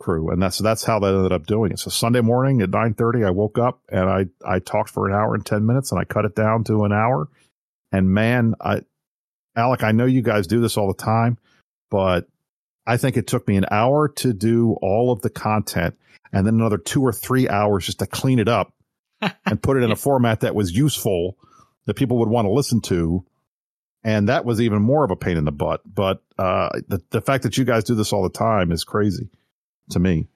crew? 0.00 0.30
And 0.30 0.42
that's, 0.42 0.58
that's 0.58 0.82
how 0.82 0.98
that 0.98 1.14
ended 1.14 1.30
up 1.30 1.46
doing 1.46 1.70
it. 1.70 1.78
So 1.78 1.90
Sunday 1.90 2.22
morning 2.22 2.60
at 2.60 2.70
930, 2.70 3.24
I 3.24 3.30
woke 3.30 3.56
up 3.56 3.80
and 3.88 4.10
I, 4.10 4.26
I 4.44 4.58
talked 4.58 4.90
for 4.90 5.08
an 5.08 5.14
hour 5.14 5.36
and 5.36 5.46
10 5.46 5.64
minutes 5.64 5.92
and 5.92 6.00
I 6.00 6.04
cut 6.04 6.24
it 6.24 6.34
down 6.34 6.64
to 6.64 6.82
an 6.82 6.92
hour. 6.92 7.28
And 7.92 8.10
man, 8.10 8.56
I, 8.60 8.80
Alec, 9.54 9.84
I 9.84 9.92
know 9.92 10.06
you 10.06 10.22
guys 10.22 10.48
do 10.48 10.60
this 10.60 10.76
all 10.76 10.88
the 10.88 11.00
time, 11.00 11.38
but 11.88 12.26
I 12.86 12.96
think 12.96 13.16
it 13.16 13.26
took 13.26 13.46
me 13.46 13.56
an 13.56 13.66
hour 13.70 14.08
to 14.08 14.32
do 14.32 14.76
all 14.80 15.12
of 15.12 15.20
the 15.22 15.30
content 15.30 15.96
and 16.32 16.46
then 16.46 16.54
another 16.54 16.78
two 16.78 17.02
or 17.02 17.12
three 17.12 17.48
hours 17.48 17.86
just 17.86 17.98
to 18.00 18.06
clean 18.06 18.38
it 18.38 18.48
up 18.48 18.72
and 19.46 19.62
put 19.62 19.76
it 19.76 19.82
in 19.82 19.90
a 19.90 19.96
format 19.96 20.40
that 20.40 20.54
was 20.54 20.74
useful 20.74 21.36
that 21.86 21.94
people 21.94 22.18
would 22.18 22.28
want 22.28 22.46
to 22.46 22.52
listen 22.52 22.80
to. 22.82 23.24
And 24.02 24.28
that 24.28 24.44
was 24.44 24.60
even 24.60 24.80
more 24.80 25.04
of 25.04 25.10
a 25.10 25.16
pain 25.16 25.36
in 25.36 25.44
the 25.44 25.52
butt. 25.52 25.82
But 25.84 26.22
uh, 26.38 26.70
the, 26.88 27.02
the 27.10 27.20
fact 27.20 27.42
that 27.42 27.58
you 27.58 27.64
guys 27.64 27.84
do 27.84 27.94
this 27.94 28.12
all 28.12 28.22
the 28.22 28.30
time 28.30 28.72
is 28.72 28.84
crazy 28.84 29.28
to 29.90 29.98
me. 29.98 30.28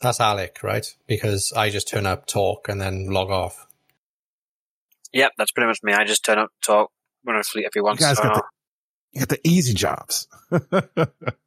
That's 0.00 0.20
Alec, 0.20 0.62
right? 0.62 0.86
Because 1.06 1.52
I 1.56 1.70
just 1.70 1.88
turn 1.88 2.06
up, 2.06 2.26
talk, 2.26 2.68
and 2.68 2.80
then 2.80 3.06
log 3.06 3.30
off. 3.30 3.66
Yep, 5.12 5.32
that's 5.38 5.52
pretty 5.52 5.68
much 5.68 5.78
me. 5.82 5.92
I 5.92 6.04
just 6.04 6.24
turn 6.24 6.38
up, 6.38 6.50
talk, 6.64 6.90
run 7.24 7.36
a 7.36 7.42
fleet 7.42 7.66
every 7.66 7.82
once 7.82 8.02
in 8.02 8.08
a 8.08 8.14
while. 8.14 8.42
You 9.12 9.20
got 9.20 9.28
the 9.28 9.40
easy 9.44 9.74
jobs. 9.74 10.28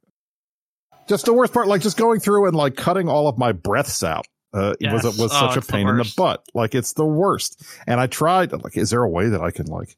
just 1.08 1.24
the 1.24 1.32
worst 1.32 1.52
part, 1.52 1.66
like 1.66 1.80
just 1.80 1.96
going 1.96 2.20
through 2.20 2.46
and 2.46 2.56
like 2.56 2.76
cutting 2.76 3.08
all 3.08 3.28
of 3.28 3.38
my 3.38 3.52
breaths 3.52 4.02
out. 4.02 4.26
Uh, 4.54 4.74
yes. 4.80 5.04
was 5.04 5.18
was 5.18 5.32
oh, 5.34 5.48
such 5.48 5.56
a 5.56 5.60
pain 5.60 5.86
in 5.88 5.98
the 5.98 6.14
butt. 6.16 6.42
Like 6.54 6.74
it's 6.74 6.94
the 6.94 7.04
worst. 7.04 7.62
And 7.86 8.00
I 8.00 8.06
tried. 8.06 8.52
Like, 8.52 8.76
is 8.76 8.90
there 8.90 9.02
a 9.02 9.08
way 9.08 9.28
that 9.28 9.42
I 9.42 9.50
can 9.50 9.66
like 9.66 9.96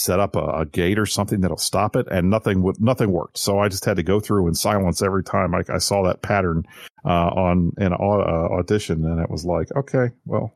set 0.00 0.18
up 0.18 0.36
a, 0.36 0.44
a, 0.44 0.66
gate 0.66 0.98
or 0.98 1.06
something 1.06 1.40
that'll 1.40 1.56
stop 1.56 1.94
it? 1.94 2.08
And 2.10 2.28
nothing 2.28 2.62
would 2.62 2.80
nothing 2.80 3.12
worked. 3.12 3.38
So 3.38 3.60
I 3.60 3.68
just 3.68 3.84
had 3.84 3.96
to 3.96 4.02
go 4.02 4.18
through 4.18 4.48
in 4.48 4.54
silence 4.54 5.00
every 5.00 5.22
time 5.22 5.54
I, 5.54 5.62
I 5.72 5.78
saw 5.78 6.02
that 6.04 6.22
pattern 6.22 6.64
uh, 7.04 7.28
on 7.28 7.72
an 7.76 7.92
uh, 7.92 7.96
audition, 7.96 9.04
and 9.04 9.20
it 9.20 9.30
was 9.30 9.44
like, 9.44 9.68
okay, 9.76 10.10
well, 10.24 10.52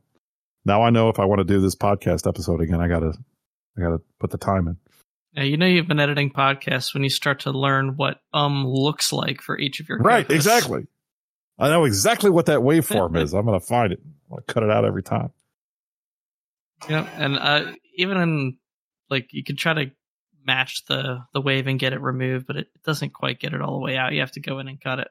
now 0.64 0.82
I 0.82 0.90
know 0.90 1.08
if 1.08 1.20
I 1.20 1.24
want 1.24 1.38
to 1.38 1.44
do 1.44 1.60
this 1.60 1.76
podcast 1.76 2.26
episode 2.26 2.60
again, 2.60 2.80
I 2.80 2.88
gotta 2.88 3.12
I 3.78 3.80
gotta 3.80 4.00
put 4.18 4.30
the 4.30 4.38
time 4.38 4.66
in. 4.66 4.76
Yeah, 5.34 5.44
you 5.44 5.56
know 5.56 5.66
you've 5.66 5.88
been 5.88 6.00
editing 6.00 6.30
podcasts 6.30 6.92
when 6.92 7.02
you 7.02 7.08
start 7.08 7.40
to 7.40 7.50
learn 7.50 7.96
what 7.96 8.20
um 8.34 8.66
looks 8.66 9.12
like 9.12 9.40
for 9.40 9.58
each 9.58 9.80
of 9.80 9.88
your 9.88 9.98
right. 9.98 10.28
Exactly. 10.30 10.86
I 11.58 11.68
know 11.68 11.84
exactly 11.84 12.30
what 12.30 12.46
that 12.46 12.60
waveform 12.60 13.16
is. 13.20 13.34
I'm 13.34 13.46
going 13.46 13.58
to 13.58 13.64
find 13.64 13.92
it. 13.92 14.00
I'll 14.30 14.40
cut 14.46 14.62
it 14.62 14.70
out 14.70 14.84
every 14.84 15.02
time. 15.02 15.30
Yeah, 16.88 17.06
and 17.16 17.38
uh, 17.38 17.72
even 17.94 18.16
in 18.16 18.58
like 19.10 19.28
you 19.32 19.44
could 19.44 19.58
try 19.58 19.74
to 19.74 19.90
match 20.44 20.84
the 20.86 21.24
the 21.32 21.40
wave 21.40 21.66
and 21.66 21.78
get 21.78 21.92
it 21.92 22.00
removed, 22.00 22.46
but 22.46 22.56
it 22.56 22.68
doesn't 22.84 23.12
quite 23.12 23.38
get 23.38 23.52
it 23.54 23.60
all 23.60 23.72
the 23.72 23.84
way 23.84 23.96
out. 23.96 24.12
You 24.12 24.20
have 24.20 24.32
to 24.32 24.40
go 24.40 24.58
in 24.58 24.68
and 24.68 24.80
cut 24.80 24.98
it. 24.98 25.08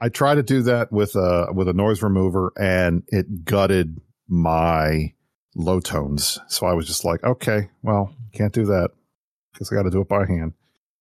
I 0.00 0.08
try 0.08 0.34
to 0.34 0.42
do 0.42 0.62
that 0.62 0.92
with 0.92 1.16
a 1.16 1.48
with 1.52 1.68
a 1.68 1.72
noise 1.72 2.02
remover, 2.02 2.52
and 2.56 3.02
it 3.08 3.44
gutted 3.44 4.00
my 4.28 5.14
low 5.58 5.80
tones. 5.80 6.38
So 6.48 6.66
I 6.66 6.72
was 6.72 6.86
just 6.86 7.04
like, 7.04 7.22
okay, 7.24 7.68
well, 7.82 8.14
can't 8.32 8.52
do 8.52 8.64
that 8.66 8.90
because 9.52 9.70
I 9.70 9.74
got 9.74 9.82
to 9.82 9.90
do 9.90 10.00
it 10.00 10.08
by 10.08 10.24
hand. 10.24 10.54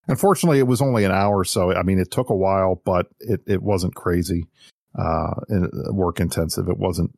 Unfortunately, 0.08 0.60
it 0.60 0.68
was 0.68 0.82
only 0.82 1.04
an 1.04 1.12
hour, 1.12 1.44
so 1.44 1.74
I 1.74 1.84
mean, 1.84 2.00
it 2.00 2.12
took 2.12 2.30
a 2.30 2.36
while, 2.36 2.82
but 2.84 3.08
it, 3.20 3.42
it 3.46 3.62
wasn't 3.62 3.96
crazy, 3.96 4.48
uh, 4.98 5.34
uh, 5.52 5.94
work 5.94 6.20
intensive. 6.20 6.70
It 6.70 6.78
wasn't, 6.78 7.12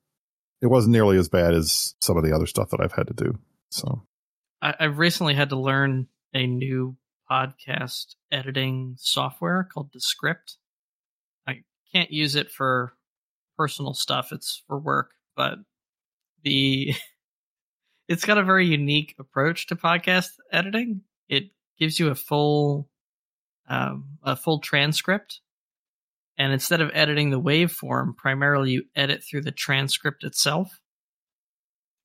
it 0.61 0.67
wasn't 0.67 0.93
nearly 0.93 1.17
as 1.17 1.29
bad 1.29 1.53
as 1.53 1.95
some 2.01 2.17
of 2.17 2.23
the 2.23 2.35
other 2.35 2.47
stuff 2.47 2.71
that 2.71 2.81
I've 2.81 2.93
had 2.93 3.07
to 3.07 3.13
do. 3.13 3.39
So, 3.69 4.03
I, 4.61 4.73
I've 4.79 4.97
recently 4.97 5.35
had 5.35 5.49
to 5.49 5.55
learn 5.55 6.07
a 6.33 6.47
new 6.47 6.97
podcast 7.29 8.15
editing 8.31 8.95
software 8.97 9.69
called 9.71 9.91
Descript. 9.91 10.57
I 11.47 11.61
can't 11.93 12.11
use 12.11 12.35
it 12.35 12.49
for 12.49 12.93
personal 13.55 13.93
stuff; 13.93 14.31
it's 14.31 14.63
for 14.67 14.79
work, 14.79 15.11
but 15.35 15.59
the 16.43 16.95
it's 18.09 18.25
got 18.25 18.39
a 18.39 18.43
very 18.43 18.65
unique 18.65 19.15
approach 19.19 19.67
to 19.67 19.75
podcast 19.75 20.31
editing. 20.51 21.01
It 21.29 21.51
gives 21.77 21.99
you 21.99 22.09
a 22.09 22.15
full 22.15 22.89
um, 23.69 24.17
a 24.23 24.35
full 24.35 24.59
transcript, 24.59 25.41
and 26.35 26.51
instead 26.51 26.81
of 26.81 26.89
editing 26.93 27.29
the 27.29 27.39
waveform, 27.39 28.17
primarily 28.17 28.71
you 28.71 28.83
edit 28.95 29.23
through 29.23 29.43
the 29.43 29.51
transcript 29.51 30.23
itself, 30.23 30.81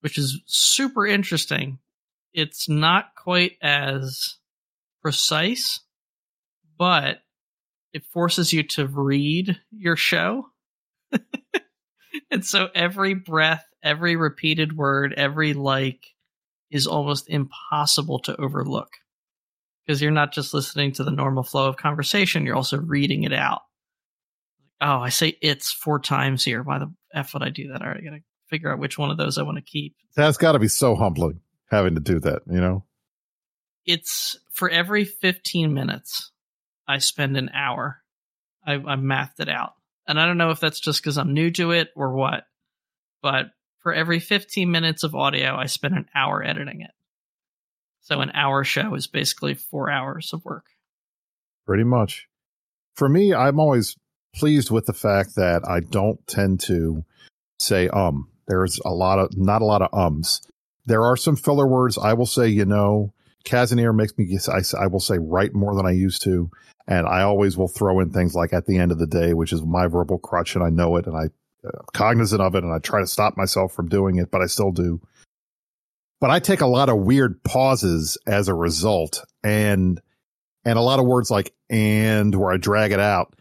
which 0.02 0.18
is 0.18 0.42
super 0.44 1.06
interesting. 1.06 1.78
It's 2.34 2.68
not 2.68 3.14
quite 3.16 3.52
as 3.62 4.36
precise, 5.00 5.80
but 6.78 7.20
it 7.94 8.04
forces 8.12 8.52
you 8.52 8.62
to 8.64 8.86
read 8.86 9.58
your 9.70 9.96
show. 9.96 10.48
and 12.30 12.44
so 12.44 12.68
every 12.74 13.14
breath, 13.14 13.64
every 13.84 14.16
repeated 14.16 14.76
word, 14.76 15.14
every 15.16 15.54
like 15.54 16.14
is 16.70 16.86
almost 16.86 17.28
impossible 17.28 18.18
to 18.20 18.40
overlook 18.40 18.88
because 19.86 20.00
you're 20.00 20.10
not 20.10 20.32
just 20.32 20.54
listening 20.54 20.92
to 20.92 21.04
the 21.04 21.10
normal 21.10 21.42
flow 21.42 21.68
of 21.68 21.76
conversation, 21.76 22.46
you're 22.46 22.56
also 22.56 22.78
reading 22.78 23.22
it 23.24 23.32
out. 23.32 23.62
Oh, 24.80 24.98
I 24.98 25.10
say 25.10 25.36
it's 25.40 25.72
four 25.72 26.00
times 26.00 26.42
here. 26.44 26.62
Why 26.62 26.78
the 26.78 26.92
F 27.14 27.34
would 27.34 27.42
I 27.42 27.50
do 27.50 27.68
that? 27.68 27.82
All 27.82 27.88
right, 27.88 27.98
I 27.98 28.04
gotta 28.04 28.22
figure 28.48 28.72
out 28.72 28.78
which 28.78 28.98
one 28.98 29.10
of 29.10 29.16
those 29.18 29.38
I 29.38 29.42
want 29.42 29.58
to 29.58 29.62
keep. 29.62 29.94
That's 30.16 30.36
got 30.36 30.52
to 30.52 30.58
be 30.58 30.68
so 30.68 30.94
humbling 30.94 31.40
having 31.70 31.94
to 31.94 32.00
do 32.00 32.20
that, 32.20 32.42
you 32.50 32.60
know? 32.60 32.84
It's 33.84 34.36
for 34.50 34.68
every 34.68 35.04
15 35.04 35.74
minutes, 35.74 36.30
I 36.88 36.98
spend 36.98 37.36
an 37.36 37.50
hour. 37.52 37.98
I, 38.66 38.74
I 38.74 38.96
mathed 38.96 39.40
it 39.40 39.48
out. 39.48 39.74
And 40.06 40.20
I 40.20 40.26
don't 40.26 40.38
know 40.38 40.50
if 40.50 40.60
that's 40.60 40.80
just 40.80 41.02
because 41.02 41.18
I'm 41.18 41.34
new 41.34 41.50
to 41.52 41.72
it 41.72 41.90
or 41.96 42.14
what, 42.14 42.44
but 43.22 43.46
for 43.84 43.94
every 43.94 44.18
15 44.18 44.68
minutes 44.70 45.04
of 45.04 45.14
audio, 45.14 45.54
I 45.54 45.66
spend 45.66 45.94
an 45.94 46.08
hour 46.14 46.42
editing 46.42 46.80
it. 46.80 46.90
So 48.00 48.20
an 48.20 48.32
hour 48.34 48.64
show 48.64 48.94
is 48.94 49.06
basically 49.06 49.54
four 49.54 49.90
hours 49.90 50.32
of 50.32 50.44
work. 50.44 50.64
Pretty 51.66 51.84
much. 51.84 52.26
For 52.96 53.08
me, 53.08 53.34
I'm 53.34 53.60
always 53.60 53.96
pleased 54.34 54.70
with 54.70 54.86
the 54.86 54.92
fact 54.94 55.36
that 55.36 55.62
I 55.68 55.80
don't 55.80 56.26
tend 56.26 56.60
to 56.60 57.04
say 57.60 57.88
um. 57.88 58.28
There's 58.46 58.78
a 58.84 58.90
lot 58.90 59.18
of 59.18 59.38
not 59.38 59.62
a 59.62 59.64
lot 59.64 59.80
of 59.80 59.88
ums. 59.94 60.42
There 60.84 61.02
are 61.02 61.16
some 61.16 61.34
filler 61.34 61.66
words. 61.66 61.96
I 61.96 62.12
will 62.12 62.26
say, 62.26 62.46
you 62.48 62.66
know, 62.66 63.14
Kazanir 63.46 63.94
makes 63.94 64.16
me. 64.18 64.38
I, 64.48 64.60
I 64.78 64.86
will 64.86 65.00
say 65.00 65.16
right 65.18 65.54
more 65.54 65.74
than 65.74 65.86
I 65.86 65.92
used 65.92 66.22
to, 66.24 66.50
and 66.86 67.06
I 67.06 67.22
always 67.22 67.56
will 67.56 67.68
throw 67.68 68.00
in 68.00 68.10
things 68.10 68.34
like 68.34 68.52
at 68.52 68.66
the 68.66 68.76
end 68.76 68.92
of 68.92 68.98
the 68.98 69.06
day, 69.06 69.32
which 69.32 69.50
is 69.50 69.62
my 69.62 69.86
verbal 69.86 70.18
crutch, 70.18 70.54
and 70.54 70.62
I 70.62 70.68
know 70.68 70.96
it, 70.96 71.06
and 71.06 71.16
I 71.16 71.30
cognizant 71.92 72.40
of 72.40 72.54
it, 72.54 72.64
and 72.64 72.72
I 72.72 72.78
try 72.78 73.00
to 73.00 73.06
stop 73.06 73.36
myself 73.36 73.72
from 73.72 73.88
doing 73.88 74.16
it, 74.16 74.30
but 74.30 74.40
I 74.40 74.46
still 74.46 74.72
do. 74.72 75.00
But 76.20 76.30
I 76.30 76.38
take 76.38 76.60
a 76.60 76.66
lot 76.66 76.88
of 76.88 76.98
weird 76.98 77.42
pauses 77.44 78.18
as 78.26 78.48
a 78.48 78.54
result, 78.54 79.24
and 79.42 80.00
and 80.64 80.78
a 80.78 80.82
lot 80.82 80.98
of 80.98 81.06
words 81.06 81.30
like 81.30 81.52
and 81.68 82.34
where 82.34 82.52
I 82.52 82.56
drag 82.56 82.92
it 82.92 83.00
out. 83.00 83.34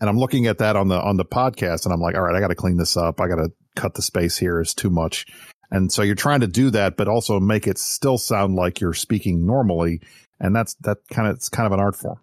And 0.00 0.08
I'm 0.08 0.18
looking 0.18 0.46
at 0.46 0.58
that 0.58 0.76
on 0.76 0.88
the 0.88 1.00
on 1.00 1.16
the 1.16 1.24
podcast, 1.24 1.84
and 1.84 1.92
I'm 1.92 2.00
like, 2.00 2.14
all 2.14 2.22
right, 2.22 2.34
I 2.34 2.40
got 2.40 2.48
to 2.48 2.54
clean 2.54 2.76
this 2.76 2.96
up. 2.96 3.20
I 3.20 3.28
got 3.28 3.36
to 3.36 3.52
cut 3.76 3.94
the 3.94 4.02
space 4.02 4.36
here 4.36 4.60
is 4.60 4.74
too 4.74 4.90
much. 4.90 5.26
And 5.70 5.92
so 5.92 6.02
you're 6.02 6.16
trying 6.16 6.40
to 6.40 6.48
do 6.48 6.70
that, 6.70 6.96
but 6.96 7.06
also 7.08 7.38
make 7.38 7.66
it 7.66 7.78
still 7.78 8.18
sound 8.18 8.56
like 8.56 8.80
you're 8.80 8.94
speaking 8.94 9.46
normally. 9.46 10.00
And 10.40 10.54
that's 10.56 10.74
that 10.80 10.98
kind 11.12 11.28
of 11.28 11.36
it's 11.36 11.48
kind 11.48 11.66
of 11.66 11.72
an 11.72 11.80
art 11.80 11.96
form. 11.96 12.18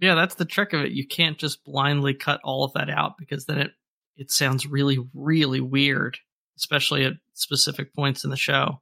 Yeah, 0.00 0.14
that's 0.14 0.34
the 0.34 0.44
trick 0.44 0.72
of 0.72 0.82
it. 0.82 0.92
You 0.92 1.06
can't 1.06 1.38
just 1.38 1.64
blindly 1.64 2.14
cut 2.14 2.40
all 2.44 2.64
of 2.64 2.74
that 2.74 2.90
out 2.90 3.18
because 3.18 3.46
then 3.46 3.58
it 3.58 3.72
it 4.16 4.30
sounds 4.30 4.66
really 4.66 4.98
really 5.14 5.60
weird, 5.60 6.18
especially 6.56 7.04
at 7.04 7.14
specific 7.34 7.94
points 7.94 8.24
in 8.24 8.30
the 8.30 8.36
show. 8.36 8.80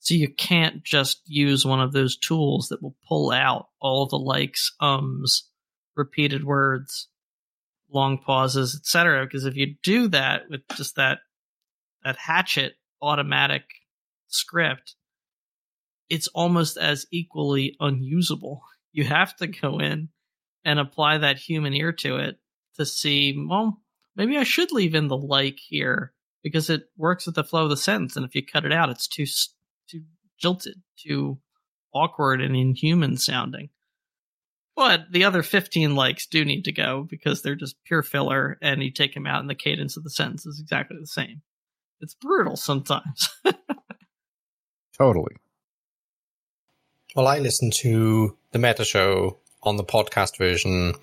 So 0.00 0.14
you 0.14 0.28
can't 0.32 0.84
just 0.84 1.20
use 1.26 1.64
one 1.64 1.80
of 1.80 1.92
those 1.92 2.16
tools 2.16 2.68
that 2.68 2.82
will 2.82 2.96
pull 3.08 3.32
out 3.32 3.68
all 3.80 4.06
the 4.06 4.18
likes, 4.18 4.74
ums, 4.80 5.48
repeated 5.96 6.44
words, 6.44 7.08
long 7.90 8.18
pauses, 8.18 8.76
etc. 8.76 9.24
Because 9.24 9.44
if 9.44 9.56
you 9.56 9.74
do 9.82 10.08
that 10.08 10.42
with 10.48 10.60
just 10.76 10.96
that 10.96 11.18
that 12.04 12.16
hatchet 12.16 12.74
automatic 13.02 13.64
script, 14.28 14.94
it's 16.08 16.28
almost 16.28 16.76
as 16.76 17.06
equally 17.10 17.76
unusable. 17.80 18.62
You 18.92 19.04
have 19.04 19.36
to 19.36 19.46
go 19.46 19.78
in 19.78 20.08
and 20.64 20.78
apply 20.78 21.18
that 21.18 21.38
human 21.38 21.74
ear 21.74 21.92
to 21.92 22.16
it 22.16 22.38
to 22.76 22.86
see, 22.86 23.46
well, 23.48 23.80
maybe 24.18 24.36
I 24.36 24.44
should 24.44 24.72
leave 24.72 24.94
in 24.94 25.08
the 25.08 25.16
like 25.16 25.58
here 25.58 26.12
because 26.42 26.68
it 26.68 26.82
works 26.96 27.24
with 27.24 27.36
the 27.36 27.44
flow 27.44 27.64
of 27.64 27.70
the 27.70 27.76
sentence. 27.76 28.16
And 28.16 28.26
if 28.26 28.34
you 28.34 28.44
cut 28.44 28.66
it 28.66 28.72
out, 28.72 28.90
it's 28.90 29.08
too 29.08 29.24
too 29.88 30.02
jilted, 30.38 30.82
too 30.98 31.38
awkward 31.94 32.42
and 32.42 32.54
inhuman 32.54 33.16
sounding. 33.16 33.70
But 34.76 35.10
the 35.10 35.24
other 35.24 35.42
15 35.42 35.96
likes 35.96 36.26
do 36.26 36.44
need 36.44 36.64
to 36.66 36.72
go 36.72 37.06
because 37.08 37.42
they're 37.42 37.56
just 37.56 37.82
pure 37.84 38.02
filler 38.02 38.58
and 38.62 38.82
you 38.82 38.92
take 38.92 39.14
them 39.14 39.26
out 39.26 39.40
and 39.40 39.50
the 39.50 39.54
cadence 39.54 39.96
of 39.96 40.04
the 40.04 40.10
sentence 40.10 40.46
is 40.46 40.60
exactly 40.60 40.96
the 41.00 41.06
same. 41.06 41.42
It's 42.00 42.14
brutal 42.14 42.56
sometimes. 42.56 43.28
totally. 44.98 45.34
Well, 47.16 47.26
I 47.26 47.38
listen 47.38 47.72
to 47.80 48.36
the 48.52 48.60
Meta 48.60 48.84
Show 48.84 49.38
on 49.64 49.76
the 49.76 49.84
podcast 49.84 50.38
version 50.38 50.94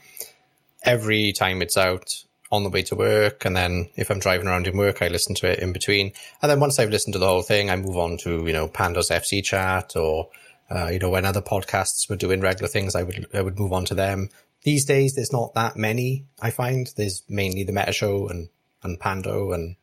every 0.84 1.34
time 1.34 1.62
it's 1.62 1.76
out 1.76 2.14
on 2.52 2.64
the 2.64 2.70
way 2.70 2.82
to 2.84 2.96
work. 2.96 3.46
And 3.46 3.56
then 3.56 3.90
if 3.96 4.10
I'm 4.10 4.20
driving 4.20 4.48
around 4.48 4.68
in 4.68 4.78
work, 4.78 5.02
I 5.02 5.08
listen 5.08 5.36
to 5.36 5.52
it 5.52 5.60
in 5.60 5.74
between. 5.74 6.12
And 6.42 6.52
then 6.52 6.60
once 6.60 6.80
I've 6.80 6.90
listened 6.90 7.14
to 7.14 7.20
the 7.20 7.28
whole 7.28 7.42
thing, 7.42 7.70
I 7.70 7.76
move 7.76 7.98
on 7.98 8.18
to, 8.20 8.46
you 8.46 8.54
know, 8.54 8.68
Pandas 8.68 9.12
FC 9.12 9.44
chat 9.44 9.96
or, 9.96 10.30
uh, 10.70 10.88
you 10.88 11.00
know, 11.00 11.10
when 11.10 11.26
other 11.26 11.42
podcasts 11.42 12.10
were 12.10 12.16
doing 12.16 12.42
regular 12.42 12.68
things, 12.68 12.96
I 12.96 13.04
would, 13.04 13.28
I 13.34 13.42
would 13.42 13.60
move 13.60 13.74
on 13.74 13.86
to 13.86 13.96
them. 13.96 14.30
These 14.64 14.86
days, 14.86 15.16
there's 15.16 15.34
not 15.34 15.54
that 15.54 15.76
many, 15.76 16.26
I 16.42 16.50
find. 16.50 16.92
There's 16.96 17.24
mainly 17.30 17.64
the 17.64 17.74
Meta 17.74 17.92
Show 17.92 18.28
and, 18.28 18.50
and 18.84 19.00
Pando 19.00 19.52
and 19.52 19.76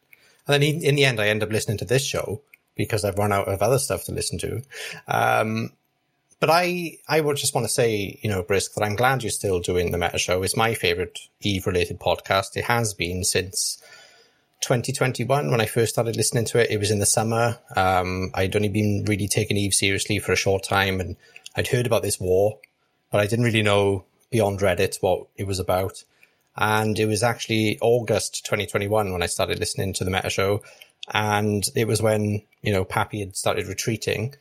and 0.46 0.54
then 0.54 0.62
in 0.62 0.94
the 0.96 1.04
end, 1.04 1.20
I 1.20 1.28
end 1.28 1.42
up 1.42 1.50
listening 1.50 1.78
to 1.78 1.84
this 1.84 2.04
show 2.04 2.42
because 2.74 3.04
I've 3.04 3.18
run 3.18 3.32
out 3.32 3.48
of 3.48 3.62
other 3.62 3.78
stuff 3.78 4.04
to 4.04 4.12
listen 4.12 4.38
to. 4.38 4.62
Um, 5.06 5.70
but 6.42 6.50
I, 6.50 6.98
I 7.06 7.20
would 7.20 7.36
just 7.36 7.54
want 7.54 7.68
to 7.68 7.72
say, 7.72 8.18
you 8.20 8.28
know, 8.28 8.42
Brisc, 8.42 8.74
that 8.74 8.82
I'm 8.82 8.96
glad 8.96 9.22
you're 9.22 9.30
still 9.30 9.60
doing 9.60 9.92
the 9.92 9.96
Meta 9.96 10.18
Show. 10.18 10.42
It's 10.42 10.56
my 10.56 10.74
favorite 10.74 11.20
Eve 11.40 11.68
related 11.68 12.00
podcast. 12.00 12.56
It 12.56 12.64
has 12.64 12.94
been 12.94 13.22
since 13.22 13.80
2021 14.62 15.52
when 15.52 15.60
I 15.60 15.66
first 15.66 15.92
started 15.92 16.16
listening 16.16 16.44
to 16.46 16.58
it. 16.58 16.72
It 16.72 16.80
was 16.80 16.90
in 16.90 16.98
the 16.98 17.06
summer. 17.06 17.60
Um, 17.76 18.32
I'd 18.34 18.56
only 18.56 18.70
been 18.70 19.04
really 19.06 19.28
taking 19.28 19.56
Eve 19.56 19.72
seriously 19.72 20.18
for 20.18 20.32
a 20.32 20.36
short 20.36 20.64
time 20.64 21.00
and 21.00 21.14
I'd 21.54 21.68
heard 21.68 21.86
about 21.86 22.02
this 22.02 22.18
war, 22.18 22.58
but 23.12 23.20
I 23.20 23.28
didn't 23.28 23.44
really 23.44 23.62
know 23.62 24.04
beyond 24.32 24.58
Reddit 24.58 25.00
what 25.00 25.28
it 25.36 25.46
was 25.46 25.60
about. 25.60 26.02
And 26.56 26.98
it 26.98 27.06
was 27.06 27.22
actually 27.22 27.78
August 27.80 28.44
2021 28.46 29.12
when 29.12 29.22
I 29.22 29.26
started 29.26 29.60
listening 29.60 29.92
to 29.92 30.02
the 30.02 30.10
Meta 30.10 30.28
Show. 30.28 30.60
And 31.14 31.62
it 31.76 31.86
was 31.86 32.02
when, 32.02 32.42
you 32.62 32.72
know, 32.72 32.84
PAPI 32.84 33.20
had 33.20 33.36
started 33.36 33.68
retreating. 33.68 34.34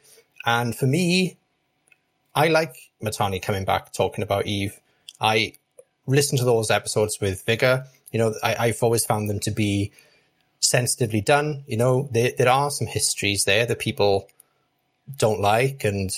And 0.48 0.76
for 0.76 0.88
me, 0.88 1.38
I 2.34 2.48
like 2.48 2.76
Mittani 3.04 3.42
coming 3.42 3.66
back 3.66 3.94
talking 3.94 4.24
about 4.24 4.46
Eve. 4.46 4.80
I 5.20 5.54
listen 6.08 6.38
to 6.38 6.46
those 6.46 6.72
episodes 6.72 7.20
with 7.20 7.46
vigor. 7.46 7.86
You 8.12 8.20
know, 8.20 8.34
I, 8.44 8.68
have 8.68 8.84
always 8.84 9.06
found 9.06 9.30
them 9.30 9.40
to 9.42 9.52
be 9.52 9.92
sensitively 10.60 11.22
done. 11.22 11.64
You 11.68 11.78
know, 11.78 12.10
there, 12.12 12.32
there 12.38 12.50
are 12.50 12.72
some 12.72 12.88
histories 12.88 13.46
there 13.46 13.66
that 13.66 13.80
people 13.80 14.30
don't 15.18 15.42
like 15.42 15.84
and, 15.84 16.10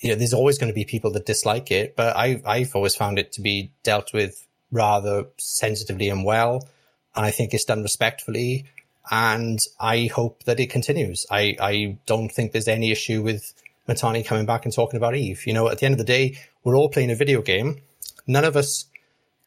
you 0.00 0.10
know, 0.10 0.14
there's 0.16 0.34
always 0.34 0.58
going 0.58 0.70
to 0.70 0.74
be 0.74 0.84
people 0.84 1.10
that 1.12 1.26
dislike 1.26 1.70
it, 1.70 1.96
but 1.96 2.16
I, 2.16 2.42
I've 2.44 2.74
always 2.74 2.94
found 2.94 3.18
it 3.18 3.32
to 3.32 3.40
be 3.40 3.70
dealt 3.82 4.12
with 4.12 4.46
rather 4.70 5.26
sensitively 5.38 6.08
and 6.08 6.24
well. 6.24 6.68
And 7.14 7.24
I 7.24 7.30
think 7.30 7.54
it's 7.54 7.64
done 7.64 7.82
respectfully. 7.82 8.66
And 9.10 9.60
I 9.80 10.06
hope 10.06 10.44
that 10.44 10.60
it 10.60 10.70
continues. 10.70 11.26
I, 11.30 11.56
I 11.60 11.98
don't 12.06 12.28
think 12.28 12.52
there's 12.52 12.68
any 12.68 12.90
issue 12.90 13.22
with 13.22 13.54
Mittani 13.88 14.24
coming 14.24 14.46
back 14.46 14.64
and 14.64 14.74
talking 14.74 14.96
about 14.96 15.14
Eve. 15.14 15.46
You 15.46 15.52
know, 15.52 15.68
at 15.68 15.78
the 15.78 15.86
end 15.86 15.94
of 15.94 15.98
the 15.98 16.04
day, 16.04 16.38
we're 16.64 16.76
all 16.76 16.88
playing 16.88 17.10
a 17.10 17.16
video 17.16 17.42
game. 17.42 17.82
None 18.26 18.44
of 18.44 18.56
us 18.56 18.86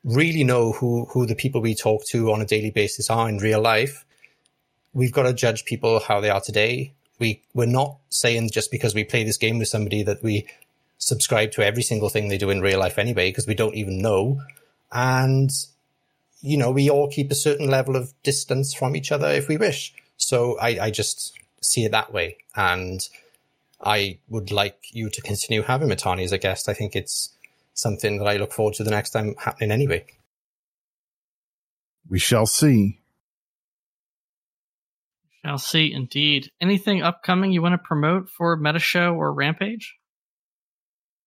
really 0.03 0.43
know 0.43 0.71
who, 0.71 1.05
who 1.11 1.25
the 1.25 1.35
people 1.35 1.61
we 1.61 1.75
talk 1.75 2.05
to 2.05 2.31
on 2.31 2.41
a 2.41 2.45
daily 2.45 2.71
basis 2.71 3.09
are 3.09 3.27
in 3.27 3.37
real 3.37 3.61
life. 3.61 4.05
We've 4.93 5.11
got 5.11 5.23
to 5.23 5.33
judge 5.33 5.65
people 5.65 5.99
how 5.99 6.21
they 6.21 6.29
are 6.29 6.41
today. 6.41 6.93
We, 7.19 7.41
we're 7.53 7.65
not 7.65 7.97
saying 8.09 8.51
just 8.51 8.71
because 8.71 8.95
we 8.95 9.03
play 9.03 9.23
this 9.23 9.37
game 9.37 9.59
with 9.59 9.67
somebody 9.67 10.03
that 10.03 10.23
we 10.23 10.47
subscribe 10.97 11.51
to 11.51 11.65
every 11.65 11.83
single 11.83 12.09
thing 12.09 12.29
they 12.29 12.37
do 12.37 12.49
in 12.49 12.61
real 12.61 12.79
life 12.79 12.97
anyway, 12.97 13.29
because 13.29 13.47
we 13.47 13.55
don't 13.55 13.75
even 13.75 14.01
know. 14.01 14.41
And, 14.91 15.49
you 16.41 16.57
know, 16.57 16.71
we 16.71 16.89
all 16.89 17.09
keep 17.09 17.29
a 17.29 17.35
certain 17.35 17.69
level 17.69 17.95
of 17.95 18.13
distance 18.23 18.73
from 18.73 18.95
each 18.95 19.11
other 19.11 19.27
if 19.27 19.47
we 19.47 19.57
wish. 19.57 19.93
So 20.17 20.57
I, 20.59 20.85
I 20.85 20.91
just 20.91 21.37
see 21.61 21.83
it 21.83 21.91
that 21.91 22.13
way. 22.13 22.37
And 22.55 23.07
I 23.81 24.19
would 24.27 24.51
like 24.51 24.77
you 24.91 25.09
to 25.09 25.21
continue 25.21 25.61
having 25.61 25.89
Mittani 25.89 26.23
as 26.23 26.31
a 26.31 26.37
guest. 26.37 26.67
I 26.67 26.73
think 26.73 26.95
it's 26.95 27.33
something 27.73 28.17
that 28.19 28.27
I 28.27 28.37
look 28.37 28.51
forward 28.51 28.75
to 28.75 28.83
the 28.83 28.91
next 28.91 29.11
time 29.11 29.35
happening 29.37 29.71
anyway. 29.71 30.05
We 32.09 32.19
shall 32.19 32.45
see. 32.45 32.99
Shall 35.45 35.57
see, 35.57 35.93
indeed. 35.93 36.51
Anything 36.59 37.01
upcoming 37.01 37.51
you 37.51 37.61
want 37.61 37.73
to 37.73 37.87
promote 37.87 38.29
for 38.29 38.57
Meta 38.57 38.79
Show 38.79 39.13
or 39.13 39.33
Rampage? 39.33 39.95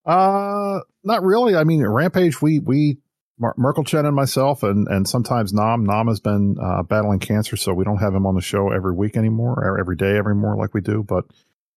Uh, 0.05 0.81
not 1.03 1.23
really. 1.23 1.57
I 1.57 1.65
mean, 1.65 1.87
Rampage, 1.87 2.43
we 2.43 2.59
we 2.59 2.99
Mer- 3.39 3.55
Merkelchen 3.59 4.05
and 4.05 4.15
myself, 4.15 4.63
and 4.63 4.87
and 4.89 5.09
sometimes 5.09 5.53
Nam. 5.53 5.85
Nam 5.85 6.09
has 6.09 6.21
been 6.21 6.57
uh, 6.61 6.83
battling 6.83 7.21
cancer, 7.21 7.57
so 7.57 7.73
we 7.73 7.85
don't 7.85 7.99
have 7.99 8.15
him 8.15 8.27
on 8.27 8.35
the 8.35 8.41
show 8.43 8.71
every 8.71 8.93
week 8.93 9.17
anymore, 9.17 9.55
or 9.55 9.79
every 9.79 9.97
day 9.97 10.19
every 10.19 10.35
more 10.35 10.57
like 10.57 10.75
we 10.75 10.81
do. 10.81 11.03
But 11.03 11.25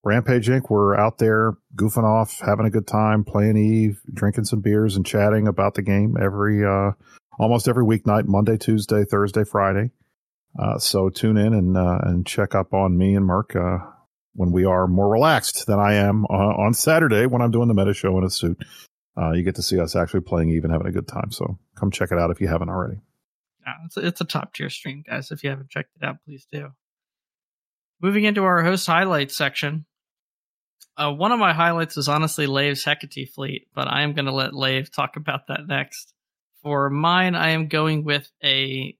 Rampage 0.05 0.47
Inc. 0.47 0.69
We're 0.69 0.95
out 0.95 1.17
there 1.17 1.57
goofing 1.75 2.03
off, 2.03 2.39
having 2.39 2.67
a 2.67 2.69
good 2.69 2.87
time, 2.87 3.23
playing 3.23 3.57
Eve, 3.57 3.99
drinking 4.13 4.45
some 4.45 4.61
beers, 4.61 4.95
and 4.95 5.05
chatting 5.05 5.47
about 5.47 5.73
the 5.73 5.81
game 5.81 6.15
every 6.21 6.63
uh, 6.63 6.91
almost 7.39 7.67
every 7.67 7.83
weeknight, 7.83 8.25
Monday, 8.27 8.55
Tuesday, 8.57 9.03
Thursday, 9.03 9.43
Friday. 9.43 9.89
Uh, 10.57 10.77
so 10.77 11.09
tune 11.09 11.37
in 11.37 11.53
and 11.53 11.75
uh, 11.75 11.99
and 12.03 12.25
check 12.25 12.53
up 12.53 12.73
on 12.73 12.97
me 12.97 13.15
and 13.15 13.25
Mark 13.25 13.55
uh, 13.55 13.79
when 14.33 14.51
we 14.51 14.63
are 14.63 14.87
more 14.87 15.09
relaxed 15.09 15.65
than 15.65 15.79
I 15.79 15.95
am 15.95 16.25
uh, 16.25 16.33
on 16.33 16.73
Saturday 16.73 17.25
when 17.25 17.41
I'm 17.41 17.51
doing 17.51 17.67
the 17.67 17.73
meta 17.73 17.93
show 17.93 18.17
in 18.17 18.23
a 18.23 18.29
suit. 18.29 18.63
uh, 19.17 19.31
you 19.31 19.43
get 19.43 19.55
to 19.55 19.63
see 19.63 19.79
us 19.79 19.95
actually 19.95 20.21
playing 20.21 20.49
Eve 20.49 20.63
and 20.63 20.71
having 20.71 20.87
a 20.87 20.91
good 20.91 21.07
time. 21.07 21.31
So 21.31 21.57
come 21.75 21.91
check 21.91 22.11
it 22.11 22.19
out 22.19 22.31
if 22.31 22.41
you 22.41 22.47
haven't 22.47 22.69
already. 22.69 22.99
It's, 23.85 23.97
a, 23.97 24.05
it's 24.05 24.21
a 24.21 24.25
top 24.25 24.53
tier 24.53 24.69
stream, 24.69 25.03
guys. 25.07 25.31
If 25.31 25.43
you 25.43 25.49
haven't 25.49 25.69
checked 25.69 25.91
it 25.99 26.05
out, 26.05 26.17
please 26.25 26.45
do. 26.51 26.69
Moving 28.01 28.25
into 28.25 28.43
our 28.43 28.61
host 28.63 28.85
highlights 28.85 29.35
section. 29.35 29.85
Uh, 30.97 31.11
one 31.11 31.31
of 31.31 31.39
my 31.39 31.53
highlights 31.53 31.97
is 31.97 32.07
honestly 32.07 32.47
Lave's 32.47 32.83
Hecate 32.83 33.29
fleet, 33.33 33.67
but 33.75 33.87
I 33.87 34.03
am 34.03 34.13
going 34.13 34.25
to 34.25 34.31
let 34.31 34.53
Lave 34.53 34.91
talk 34.91 35.17
about 35.17 35.47
that 35.47 35.67
next. 35.67 36.13
For 36.63 36.89
mine, 36.89 37.35
I 37.35 37.49
am 37.49 37.67
going 37.67 38.05
with 38.05 38.31
a 38.43 38.97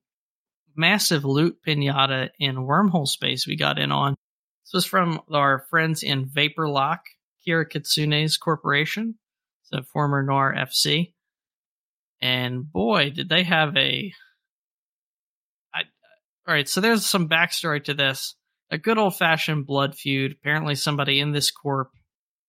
massive 0.75 1.23
loot 1.23 1.57
pinata 1.65 2.29
in 2.37 2.57
wormhole 2.57 3.07
space 3.07 3.47
we 3.47 3.55
got 3.55 3.79
in 3.79 3.91
on. 3.91 4.15
This 4.65 4.73
was 4.73 4.85
from 4.85 5.21
our 5.31 5.65
friends 5.69 6.03
in 6.03 6.25
Vapor 6.25 6.67
Lock, 6.67 7.05
Kira 7.47 7.65
Kitsune's 7.65 8.37
corporation, 8.37 9.15
so 9.63 9.81
former 9.81 10.21
Noir 10.21 10.53
FC. 10.57 11.13
And 12.21 12.71
boy, 12.71 13.11
did 13.11 13.29
they 13.29 13.43
have 13.43 13.75
a. 13.77 14.11
I, 15.73 15.81
all 16.47 16.53
right, 16.53 16.67
so 16.67 16.81
there's 16.81 17.05
some 17.05 17.29
backstory 17.29 17.83
to 17.85 17.93
this. 17.93 18.35
A 18.71 18.77
good 18.77 18.97
old 18.97 19.15
fashioned 19.15 19.67
blood 19.67 19.95
feud. 19.95 20.33
Apparently, 20.33 20.75
somebody 20.75 21.19
in 21.19 21.31
this 21.31 21.51
corp, 21.51 21.91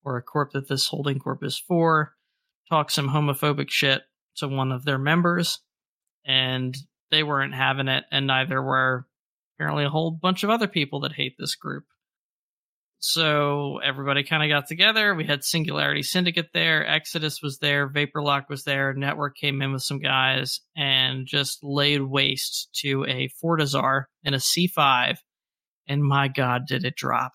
or 0.04 0.16
a 0.16 0.22
corp 0.22 0.52
that 0.52 0.68
this 0.68 0.88
holding 0.88 1.18
corp 1.18 1.44
is 1.44 1.58
for, 1.58 2.14
talked 2.68 2.92
some 2.92 3.08
homophobic 3.08 3.70
shit 3.70 4.02
to 4.36 4.48
one 4.48 4.72
of 4.72 4.84
their 4.84 4.98
members, 4.98 5.60
and 6.24 6.76
they 7.10 7.22
weren't 7.22 7.54
having 7.54 7.88
it, 7.88 8.04
and 8.10 8.26
neither 8.26 8.62
were 8.62 9.06
apparently 9.54 9.84
a 9.84 9.90
whole 9.90 10.10
bunch 10.10 10.42
of 10.42 10.50
other 10.50 10.68
people 10.68 11.00
that 11.00 11.12
hate 11.12 11.34
this 11.38 11.54
group. 11.54 11.84
So 12.98 13.78
everybody 13.84 14.24
kind 14.24 14.42
of 14.42 14.48
got 14.48 14.68
together. 14.68 15.14
We 15.14 15.24
had 15.24 15.44
Singularity 15.44 16.02
Syndicate 16.02 16.48
there, 16.54 16.86
Exodus 16.86 17.42
was 17.42 17.58
there, 17.58 17.88
Vaporlock 17.88 18.48
was 18.48 18.64
there, 18.64 18.94
Network 18.94 19.36
came 19.36 19.60
in 19.60 19.72
with 19.72 19.82
some 19.82 19.98
guys 19.98 20.60
and 20.76 21.26
just 21.26 21.58
laid 21.62 22.02
waste 22.02 22.70
to 22.80 23.04
a 23.04 23.28
Fortizar 23.42 24.04
in 24.24 24.34
a 24.34 24.38
C5. 24.38 25.18
And 25.88 26.02
my 26.02 26.28
God, 26.28 26.66
did 26.66 26.84
it 26.84 26.96
drop. 26.96 27.32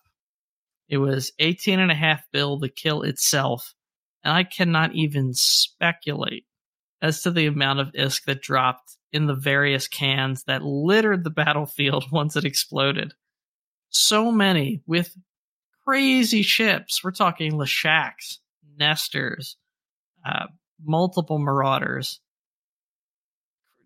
It 0.88 0.98
was 0.98 1.32
18 1.38 1.80
and 1.80 1.90
a 1.90 1.94
half 1.94 2.22
bill 2.32 2.60
to 2.60 2.68
kill 2.68 3.02
itself. 3.02 3.74
And 4.22 4.32
I 4.32 4.44
cannot 4.44 4.94
even 4.94 5.32
speculate 5.34 6.44
as 7.00 7.22
to 7.22 7.30
the 7.30 7.46
amount 7.46 7.80
of 7.80 7.92
ISK 7.92 8.24
that 8.26 8.42
dropped 8.42 8.96
in 9.12 9.26
the 9.26 9.34
various 9.34 9.88
cans 9.88 10.44
that 10.44 10.62
littered 10.62 11.24
the 11.24 11.30
battlefield 11.30 12.04
once 12.12 12.36
it 12.36 12.44
exploded. 12.44 13.14
So 13.88 14.30
many 14.30 14.82
with 14.86 15.14
crazy 15.84 16.42
ships. 16.42 17.02
We're 17.02 17.10
talking 17.10 17.52
Leshaks, 17.52 18.38
Nestors, 18.78 19.56
uh, 20.24 20.46
multiple 20.82 21.38
Marauders, 21.38 22.20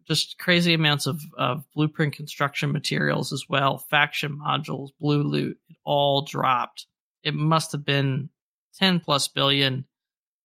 just 0.07 0.39
crazy 0.39 0.75
amounts 0.75 1.07
of, 1.07 1.21
of 1.37 1.65
blueprint 1.75 2.15
construction 2.15 2.73
materials 2.73 3.33
as 3.33 3.45
well, 3.49 3.79
faction 3.79 4.39
modules, 4.39 4.91
blue 5.01 5.23
loot, 5.23 5.59
it 5.69 5.77
all 5.85 6.23
dropped. 6.23 6.87
It 7.23 7.35
must 7.35 7.73
have 7.73 7.85
been 7.85 8.31
10 8.79 9.01
plus 9.01 9.29
billion, 9.29 9.85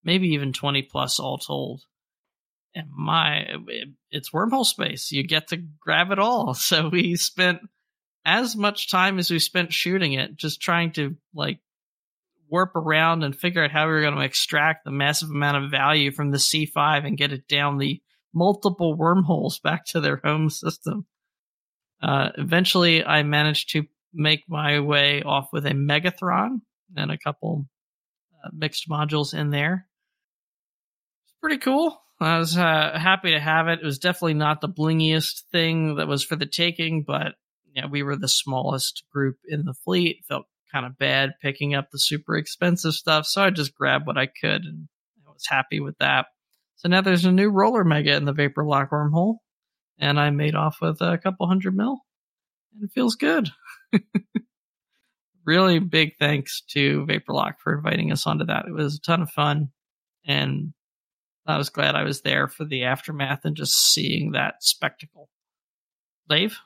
maybe 0.02 0.28
even 0.28 0.52
20 0.52 0.82
plus 0.82 1.20
all 1.20 1.38
told. 1.38 1.82
And 2.74 2.88
my, 2.90 3.44
it, 3.68 3.88
it's 4.10 4.30
wormhole 4.32 4.64
space. 4.64 5.12
You 5.12 5.22
get 5.26 5.48
to 5.48 5.62
grab 5.80 6.10
it 6.10 6.18
all. 6.18 6.54
So 6.58 6.88
we 6.88 7.16
spent 7.16 7.60
as 8.24 8.56
much 8.56 8.90
time 8.90 9.18
as 9.18 9.30
we 9.30 9.38
spent 9.38 9.72
shooting 9.72 10.14
it, 10.14 10.36
just 10.36 10.60
trying 10.60 10.92
to 10.92 11.16
like 11.34 11.60
warp 12.48 12.76
around 12.76 13.24
and 13.24 13.34
figure 13.34 13.64
out 13.64 13.70
how 13.70 13.86
we 13.86 13.92
were 13.92 14.00
going 14.00 14.14
to 14.14 14.20
extract 14.20 14.84
the 14.84 14.90
massive 14.90 15.30
amount 15.30 15.64
of 15.64 15.70
value 15.70 16.12
from 16.12 16.30
the 16.30 16.38
C5 16.38 17.06
and 17.06 17.16
get 17.16 17.32
it 17.32 17.48
down 17.48 17.78
the 17.78 18.00
multiple 18.34 18.94
wormholes 18.94 19.58
back 19.58 19.84
to 19.86 20.00
their 20.00 20.20
home 20.24 20.50
system. 20.50 21.06
Uh, 22.02 22.30
eventually, 22.36 23.04
I 23.04 23.22
managed 23.22 23.70
to 23.70 23.84
make 24.12 24.44
my 24.48 24.80
way 24.80 25.22
off 25.22 25.48
with 25.52 25.66
a 25.66 25.70
Megathron 25.70 26.60
and 26.96 27.10
a 27.10 27.18
couple 27.18 27.66
uh, 28.44 28.50
mixed 28.52 28.88
modules 28.88 29.34
in 29.34 29.50
there. 29.50 29.86
It's 31.24 31.34
pretty 31.40 31.58
cool. 31.58 32.02
I 32.20 32.38
was 32.38 32.56
uh, 32.56 32.98
happy 32.98 33.32
to 33.32 33.40
have 33.40 33.68
it. 33.68 33.80
It 33.80 33.84
was 33.84 33.98
definitely 33.98 34.34
not 34.34 34.60
the 34.60 34.68
blingiest 34.68 35.42
thing 35.50 35.96
that 35.96 36.06
was 36.06 36.22
for 36.22 36.36
the 36.36 36.46
taking, 36.46 37.02
but 37.02 37.34
yeah, 37.74 37.86
we 37.86 38.02
were 38.02 38.16
the 38.16 38.28
smallest 38.28 39.04
group 39.12 39.38
in 39.46 39.64
the 39.64 39.74
fleet. 39.74 40.24
Felt 40.28 40.46
kind 40.72 40.86
of 40.86 40.98
bad 40.98 41.32
picking 41.40 41.74
up 41.74 41.90
the 41.90 41.98
super 41.98 42.36
expensive 42.36 42.94
stuff, 42.94 43.26
so 43.26 43.42
I 43.42 43.50
just 43.50 43.74
grabbed 43.74 44.06
what 44.06 44.18
I 44.18 44.26
could, 44.26 44.64
and 44.64 44.88
I 45.26 45.32
was 45.32 45.46
happy 45.48 45.80
with 45.80 45.98
that. 45.98 46.26
So 46.76 46.88
now 46.88 47.00
there's 47.00 47.24
a 47.24 47.32
new 47.32 47.50
roller 47.50 47.84
mega 47.84 48.14
in 48.14 48.24
the 48.24 48.32
Vapor 48.32 48.64
Lock 48.64 48.90
wormhole, 48.90 49.36
and 49.98 50.18
I 50.18 50.30
made 50.30 50.54
off 50.54 50.78
with 50.80 51.00
a 51.00 51.18
couple 51.18 51.46
hundred 51.46 51.76
mil, 51.76 52.00
and 52.74 52.84
it 52.84 52.92
feels 52.92 53.14
good. 53.14 53.50
really 55.44 55.78
big 55.78 56.16
thanks 56.18 56.62
to 56.70 57.04
Vapor 57.06 57.32
Lock 57.32 57.60
for 57.60 57.74
inviting 57.74 58.12
us 58.12 58.26
onto 58.26 58.46
that. 58.46 58.66
It 58.66 58.72
was 58.72 58.96
a 58.96 59.00
ton 59.00 59.22
of 59.22 59.30
fun, 59.30 59.70
and 60.24 60.72
I 61.46 61.56
was 61.56 61.70
glad 61.70 61.94
I 61.94 62.04
was 62.04 62.22
there 62.22 62.48
for 62.48 62.64
the 62.64 62.84
aftermath 62.84 63.44
and 63.44 63.56
just 63.56 63.74
seeing 63.92 64.32
that 64.32 64.62
spectacle. 64.62 65.28
Dave? 66.28 66.58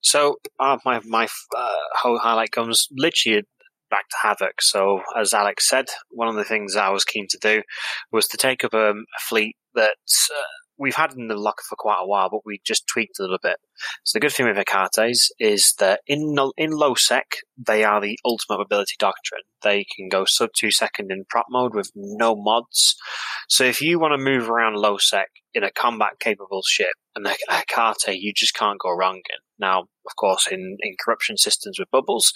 So 0.00 0.38
uh, 0.60 0.78
my 0.84 1.00
my 1.06 1.26
uh, 1.56 1.68
whole 1.94 2.18
highlight 2.18 2.52
comes 2.52 2.88
literally 2.90 3.44
back 3.90 4.08
to 4.10 4.16
Havoc. 4.22 4.60
So 4.60 5.00
as 5.16 5.32
Alex 5.32 5.68
said, 5.68 5.86
one 6.10 6.28
of 6.28 6.34
the 6.34 6.44
things 6.44 6.76
I 6.76 6.90
was 6.90 7.04
keen 7.04 7.26
to 7.30 7.38
do 7.40 7.62
was 8.12 8.26
to 8.28 8.36
take 8.36 8.64
up 8.64 8.74
a, 8.74 8.90
a 8.90 9.20
fleet 9.20 9.56
that 9.74 9.96
uh, 10.30 10.42
we've 10.78 10.94
had 10.94 11.14
in 11.14 11.28
the 11.28 11.36
locker 11.36 11.64
for 11.68 11.76
quite 11.76 12.00
a 12.00 12.06
while, 12.06 12.28
but 12.30 12.40
we 12.44 12.60
just 12.64 12.86
tweaked 12.86 13.18
a 13.18 13.22
little 13.22 13.38
bit. 13.42 13.56
So 14.04 14.16
the 14.16 14.20
good 14.20 14.32
thing 14.32 14.46
with 14.46 14.56
Hecates 14.56 15.30
is 15.38 15.74
that 15.78 16.00
in 16.06 16.36
in 16.56 16.70
low 16.70 16.94
sec, 16.94 17.26
they 17.56 17.84
are 17.84 18.00
the 18.00 18.18
ultimate 18.24 18.58
mobility 18.58 18.96
doctrine. 18.98 19.42
They 19.62 19.84
can 19.96 20.08
go 20.08 20.24
sub 20.24 20.50
two 20.56 20.70
second 20.70 21.10
in 21.10 21.24
prop 21.28 21.46
mode 21.50 21.74
with 21.74 21.90
no 21.94 22.34
mods. 22.36 22.96
So 23.48 23.64
if 23.64 23.80
you 23.80 23.98
want 23.98 24.12
to 24.12 24.24
move 24.24 24.48
around 24.48 24.76
low 24.76 24.98
sec 24.98 25.28
in 25.52 25.62
a 25.62 25.70
combat 25.70 26.18
capable 26.18 26.62
ship, 26.66 26.94
and 27.16 27.26
a 27.26 27.34
Hecate, 27.48 28.20
you 28.20 28.32
just 28.34 28.54
can't 28.54 28.80
go 28.80 28.90
wrong. 28.90 29.22
Now, 29.58 29.82
of 29.82 30.16
course, 30.16 30.48
in, 30.50 30.76
in 30.80 30.96
corruption 31.02 31.36
systems 31.36 31.78
with 31.78 31.90
bubbles, 31.90 32.32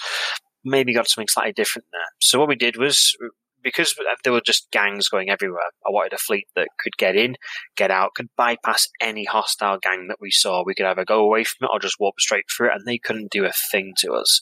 maybe 0.65 0.95
got 0.95 1.09
something 1.09 1.29
slightly 1.29 1.53
different 1.53 1.87
there. 1.93 2.01
So 2.21 2.39
what 2.39 2.49
we 2.49 2.57
did 2.57 2.77
was 2.77 3.17
because 3.63 3.95
there 4.25 4.33
were 4.33 4.41
just 4.41 4.71
gangs 4.71 5.09
going 5.09 5.31
everywhere, 5.31 5.63
I 5.87 5.91
wanted 5.91 6.13
a 6.13 6.19
fleet 6.19 6.47
that 6.55 6.69
could 6.81 6.97
get 6.97 7.17
in, 7.17 7.37
get 7.77 7.91
out, 7.91 8.15
could 8.15 8.29
bypass 8.37 8.89
any 9.01 9.25
hostile 9.25 9.79
gang 9.79 10.09
that 10.09 10.19
we 10.21 10.31
saw. 10.31 10.63
We 10.65 10.75
could 10.75 10.87
either 10.87 11.05
go 11.05 11.21
away 11.21 11.45
from 11.45 11.67
it 11.67 11.71
or 11.73 11.79
just 11.79 12.01
walk 12.01 12.21
straight 12.21 12.45
through 12.49 12.69
it, 12.69 12.75
and 12.77 12.87
they 12.87 12.99
couldn't 12.99 13.31
do 13.31 13.45
a 13.45 13.53
thing 13.71 13.95
to 13.99 14.13
us. 14.13 14.41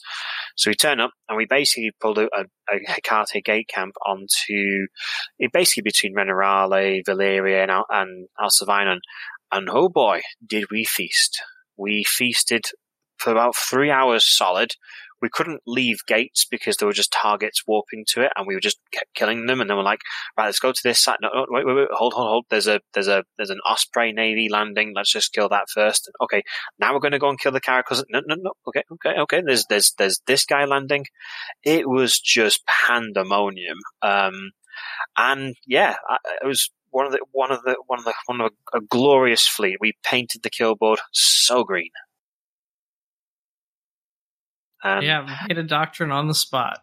So 0.55 0.69
we 0.69 0.75
turn 0.75 0.99
up 0.99 1.11
and 1.27 1.37
we 1.37 1.45
basically 1.45 1.91
pulled 1.99 2.19
a, 2.19 2.27
a 2.35 2.45
Hecate 2.85 3.43
gate 3.43 3.67
camp 3.67 3.95
onto 4.05 4.87
basically 5.51 5.83
between 5.83 6.15
Renerale, 6.15 7.01
Valeria, 7.05 7.63
and, 7.63 7.83
and 7.89 8.27
Alcivinon. 8.39 8.99
And 9.51 9.69
oh 9.69 9.89
boy, 9.89 10.21
did 10.45 10.65
we 10.71 10.83
feast! 10.83 11.41
We 11.77 12.03
feasted 12.03 12.65
for 13.17 13.31
about 13.31 13.55
three 13.55 13.91
hours 13.91 14.23
solid 14.25 14.71
we 15.21 15.29
couldn't 15.29 15.61
leave 15.65 15.97
gates 16.07 16.45
because 16.45 16.77
there 16.77 16.87
were 16.87 16.93
just 16.93 17.11
targets 17.11 17.63
warping 17.67 18.05
to 18.09 18.21
it, 18.21 18.31
and 18.35 18.47
we 18.47 18.53
were 18.53 18.61
just 18.61 18.79
kept 18.91 19.13
killing 19.13 19.45
them. 19.45 19.61
And 19.61 19.69
then 19.69 19.77
we're 19.77 19.83
like, 19.83 20.01
right, 20.37 20.45
let's 20.45 20.59
go 20.59 20.71
to 20.71 20.83
this 20.83 21.03
site. 21.03 21.19
No, 21.21 21.29
no, 21.33 21.45
wait, 21.49 21.65
wait, 21.65 21.75
wait, 21.75 21.87
hold, 21.91 22.13
hold, 22.13 22.27
hold. 22.27 22.45
There's 22.49 22.67
a 22.67 22.81
there's 22.93 23.07
a 23.07 23.23
there's 23.37 23.49
an 23.49 23.59
Osprey 23.65 24.11
Navy 24.11 24.47
landing. 24.49 24.93
Let's 24.95 25.11
just 25.11 25.33
kill 25.33 25.49
that 25.49 25.69
first. 25.69 26.09
Okay, 26.21 26.43
now 26.79 26.93
we're 26.93 26.99
going 26.99 27.11
to 27.13 27.19
go 27.19 27.29
and 27.29 27.39
kill 27.39 27.51
the 27.51 27.61
caracals. 27.61 28.03
No, 28.09 28.21
no, 28.25 28.35
no. 28.35 28.51
Okay, 28.67 28.83
okay, 28.91 29.19
okay. 29.21 29.41
There's 29.45 29.65
there's 29.65 29.93
there's 29.97 30.21
this 30.27 30.45
guy 30.45 30.65
landing. 30.65 31.05
It 31.63 31.89
was 31.89 32.19
just 32.19 32.65
pandemonium. 32.67 33.77
Um, 34.01 34.51
and 35.17 35.55
yeah, 35.65 35.95
it 36.43 36.45
was 36.45 36.69
one 36.91 37.05
of 37.05 37.11
the 37.11 37.19
one 37.31 37.51
of 37.51 37.61
the 37.63 37.75
one 37.87 37.99
of 37.99 38.05
the 38.05 38.13
one 38.25 38.41
of 38.41 38.51
a, 38.73 38.77
a 38.77 38.81
glorious 38.81 39.47
fleet. 39.47 39.77
We 39.79 39.93
painted 40.03 40.43
the 40.43 40.49
kill 40.49 40.75
board 40.75 40.99
so 41.11 41.63
green. 41.63 41.91
Um, 44.87 45.03
yeah, 45.03 45.37
made 45.47 45.57
a 45.57 45.63
doctrine 45.63 46.11
on 46.11 46.27
the 46.27 46.33
spot. 46.33 46.79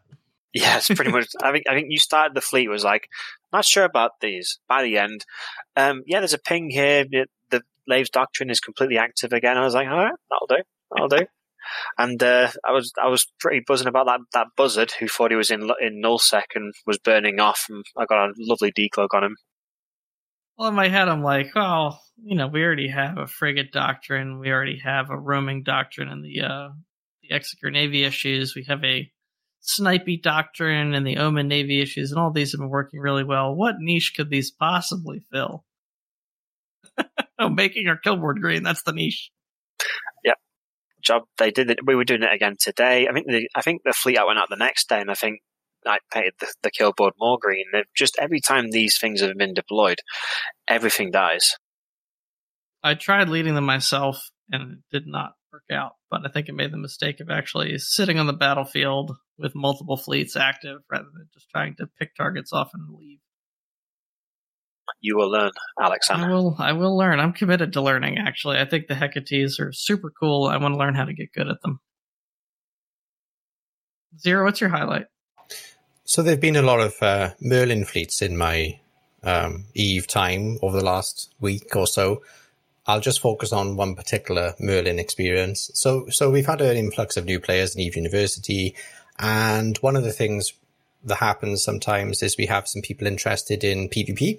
Yeah, 0.52 0.76
it's 0.76 0.88
pretty 0.88 1.10
much. 1.10 1.28
I 1.42 1.52
think 1.52 1.64
I 1.68 1.74
think 1.74 1.88
you 1.90 1.98
started 1.98 2.34
the 2.34 2.40
fleet 2.40 2.68
was 2.68 2.84
like, 2.84 3.08
not 3.52 3.64
sure 3.64 3.84
about 3.84 4.20
these. 4.20 4.58
By 4.68 4.82
the 4.82 4.98
end, 4.98 5.24
um, 5.76 6.02
yeah, 6.06 6.20
there's 6.20 6.34
a 6.34 6.38
ping 6.38 6.70
here. 6.70 7.04
The 7.50 7.62
Lave's 7.86 8.10
doctrine 8.10 8.50
is 8.50 8.60
completely 8.60 8.98
active 8.98 9.32
again. 9.32 9.58
I 9.58 9.64
was 9.64 9.74
like, 9.74 9.88
all 9.88 9.96
right, 9.96 10.14
that'll 10.30 10.46
do, 10.46 10.62
that'll 10.90 11.08
do. 11.08 11.26
And 11.96 12.22
uh, 12.22 12.50
I 12.62 12.72
was 12.72 12.92
I 13.02 13.08
was 13.08 13.26
pretty 13.40 13.62
buzzing 13.66 13.88
about 13.88 14.04
that, 14.04 14.20
that 14.34 14.48
buzzard 14.54 14.92
who 15.00 15.08
thought 15.08 15.30
he 15.30 15.36
was 15.36 15.50
in 15.50 15.62
in 15.80 16.02
nullsec 16.02 16.42
and 16.54 16.74
was 16.86 16.98
burning 16.98 17.40
off, 17.40 17.64
and 17.70 17.82
I 17.96 18.04
got 18.04 18.28
a 18.28 18.32
lovely 18.36 18.70
decloak 18.70 19.14
on 19.14 19.24
him. 19.24 19.36
Well, 20.58 20.68
in 20.68 20.74
my 20.74 20.88
head, 20.88 21.08
I'm 21.08 21.22
like, 21.22 21.52
oh, 21.56 21.98
you 22.22 22.36
know, 22.36 22.48
we 22.48 22.62
already 22.62 22.88
have 22.88 23.16
a 23.16 23.26
frigate 23.26 23.72
doctrine, 23.72 24.38
we 24.38 24.50
already 24.50 24.78
have 24.84 25.08
a 25.08 25.16
roaming 25.16 25.62
doctrine 25.62 26.10
in 26.10 26.20
the 26.20 26.42
uh, 26.42 26.68
the 27.28 27.34
Exeter 27.34 27.70
Navy 27.70 28.04
issues. 28.04 28.54
We 28.54 28.64
have 28.68 28.84
a 28.84 29.10
snipey 29.62 30.20
doctrine 30.20 30.94
and 30.94 31.06
the 31.06 31.18
Omen 31.18 31.48
Navy 31.48 31.80
issues, 31.80 32.10
and 32.10 32.20
all 32.20 32.30
these 32.30 32.52
have 32.52 32.60
been 32.60 32.70
working 32.70 33.00
really 33.00 33.24
well. 33.24 33.54
What 33.54 33.76
niche 33.78 34.12
could 34.16 34.30
these 34.30 34.50
possibly 34.50 35.22
fill? 35.32 35.64
oh, 37.38 37.48
making 37.48 37.88
our 37.88 37.96
killboard 37.96 38.40
green. 38.40 38.62
That's 38.62 38.82
the 38.82 38.92
niche. 38.92 39.30
Yep. 40.24 40.36
Job. 41.02 41.22
They 41.38 41.50
did 41.50 41.70
it. 41.70 41.78
We 41.84 41.94
were 41.94 42.04
doing 42.04 42.22
it 42.22 42.32
again 42.32 42.56
today. 42.58 43.08
I 43.08 43.12
think 43.12 43.26
the 43.26 43.48
I 43.54 43.62
think 43.62 43.82
the 43.84 43.92
fleet 43.92 44.18
out 44.18 44.26
went 44.26 44.38
out 44.38 44.48
the 44.50 44.56
next 44.56 44.88
day, 44.88 45.00
and 45.00 45.10
I 45.10 45.14
think 45.14 45.40
I 45.86 45.98
painted 46.12 46.34
the, 46.40 46.52
the 46.62 46.70
killboard 46.70 47.14
more 47.18 47.38
green. 47.40 47.66
They've 47.72 47.84
just 47.96 48.18
every 48.20 48.40
time 48.40 48.70
these 48.70 48.98
things 48.98 49.20
have 49.20 49.36
been 49.36 49.54
deployed, 49.54 49.98
everything 50.68 51.10
dies. 51.10 51.54
I 52.82 52.94
tried 52.94 53.30
leading 53.30 53.54
them 53.54 53.64
myself, 53.64 54.30
and 54.50 54.72
it 54.72 54.78
did 54.90 55.06
not 55.06 55.34
work 55.52 55.64
out. 55.70 55.92
But 56.10 56.22
I 56.24 56.28
think 56.28 56.48
it 56.48 56.54
made 56.54 56.72
the 56.72 56.78
mistake 56.78 57.20
of 57.20 57.30
actually 57.30 57.78
sitting 57.78 58.18
on 58.18 58.26
the 58.26 58.32
battlefield 58.32 59.16
with 59.38 59.54
multiple 59.54 59.96
fleets 59.96 60.36
active 60.36 60.80
rather 60.90 61.08
than 61.12 61.28
just 61.32 61.48
trying 61.50 61.76
to 61.76 61.88
pick 61.98 62.14
targets 62.16 62.52
off 62.52 62.70
and 62.74 62.94
leave. 62.94 63.18
You 65.00 65.16
will 65.16 65.30
learn, 65.30 65.50
Alexander. 65.80 66.26
I 66.26 66.30
will. 66.30 66.56
I 66.58 66.72
will 66.72 66.96
learn. 66.96 67.20
I'm 67.20 67.32
committed 67.32 67.72
to 67.74 67.80
learning. 67.80 68.18
Actually, 68.18 68.58
I 68.58 68.64
think 68.64 68.86
the 68.86 68.94
Hecates 68.94 69.58
are 69.60 69.72
super 69.72 70.10
cool. 70.10 70.46
I 70.46 70.56
want 70.58 70.74
to 70.74 70.78
learn 70.78 70.94
how 70.94 71.04
to 71.04 71.14
get 71.14 71.32
good 71.32 71.48
at 71.48 71.60
them. 71.62 71.80
Zero, 74.18 74.44
what's 74.44 74.60
your 74.60 74.70
highlight? 74.70 75.06
So 76.04 76.22
there've 76.22 76.40
been 76.40 76.56
a 76.56 76.62
lot 76.62 76.80
of 76.80 76.94
uh, 77.02 77.30
Merlin 77.40 77.84
fleets 77.84 78.20
in 78.22 78.36
my 78.36 78.78
um, 79.22 79.64
Eve 79.74 80.06
time 80.06 80.58
over 80.62 80.78
the 80.78 80.84
last 80.84 81.34
week 81.40 81.74
or 81.74 81.86
so. 81.86 82.22
I'll 82.86 83.00
just 83.00 83.20
focus 83.20 83.52
on 83.52 83.76
one 83.76 83.94
particular 83.94 84.54
Merlin 84.60 84.98
experience. 84.98 85.70
So, 85.74 86.06
so 86.08 86.30
we've 86.30 86.46
had 86.46 86.60
an 86.60 86.76
influx 86.76 87.16
of 87.16 87.24
new 87.24 87.40
players 87.40 87.74
in 87.74 87.80
Eve 87.80 87.96
University, 87.96 88.74
and 89.18 89.76
one 89.78 89.96
of 89.96 90.04
the 90.04 90.12
things 90.12 90.52
that 91.04 91.16
happens 91.16 91.62
sometimes 91.62 92.22
is 92.22 92.36
we 92.36 92.46
have 92.46 92.66
some 92.66 92.82
people 92.82 93.06
interested 93.06 93.64
in 93.64 93.88
PvP, 93.88 94.38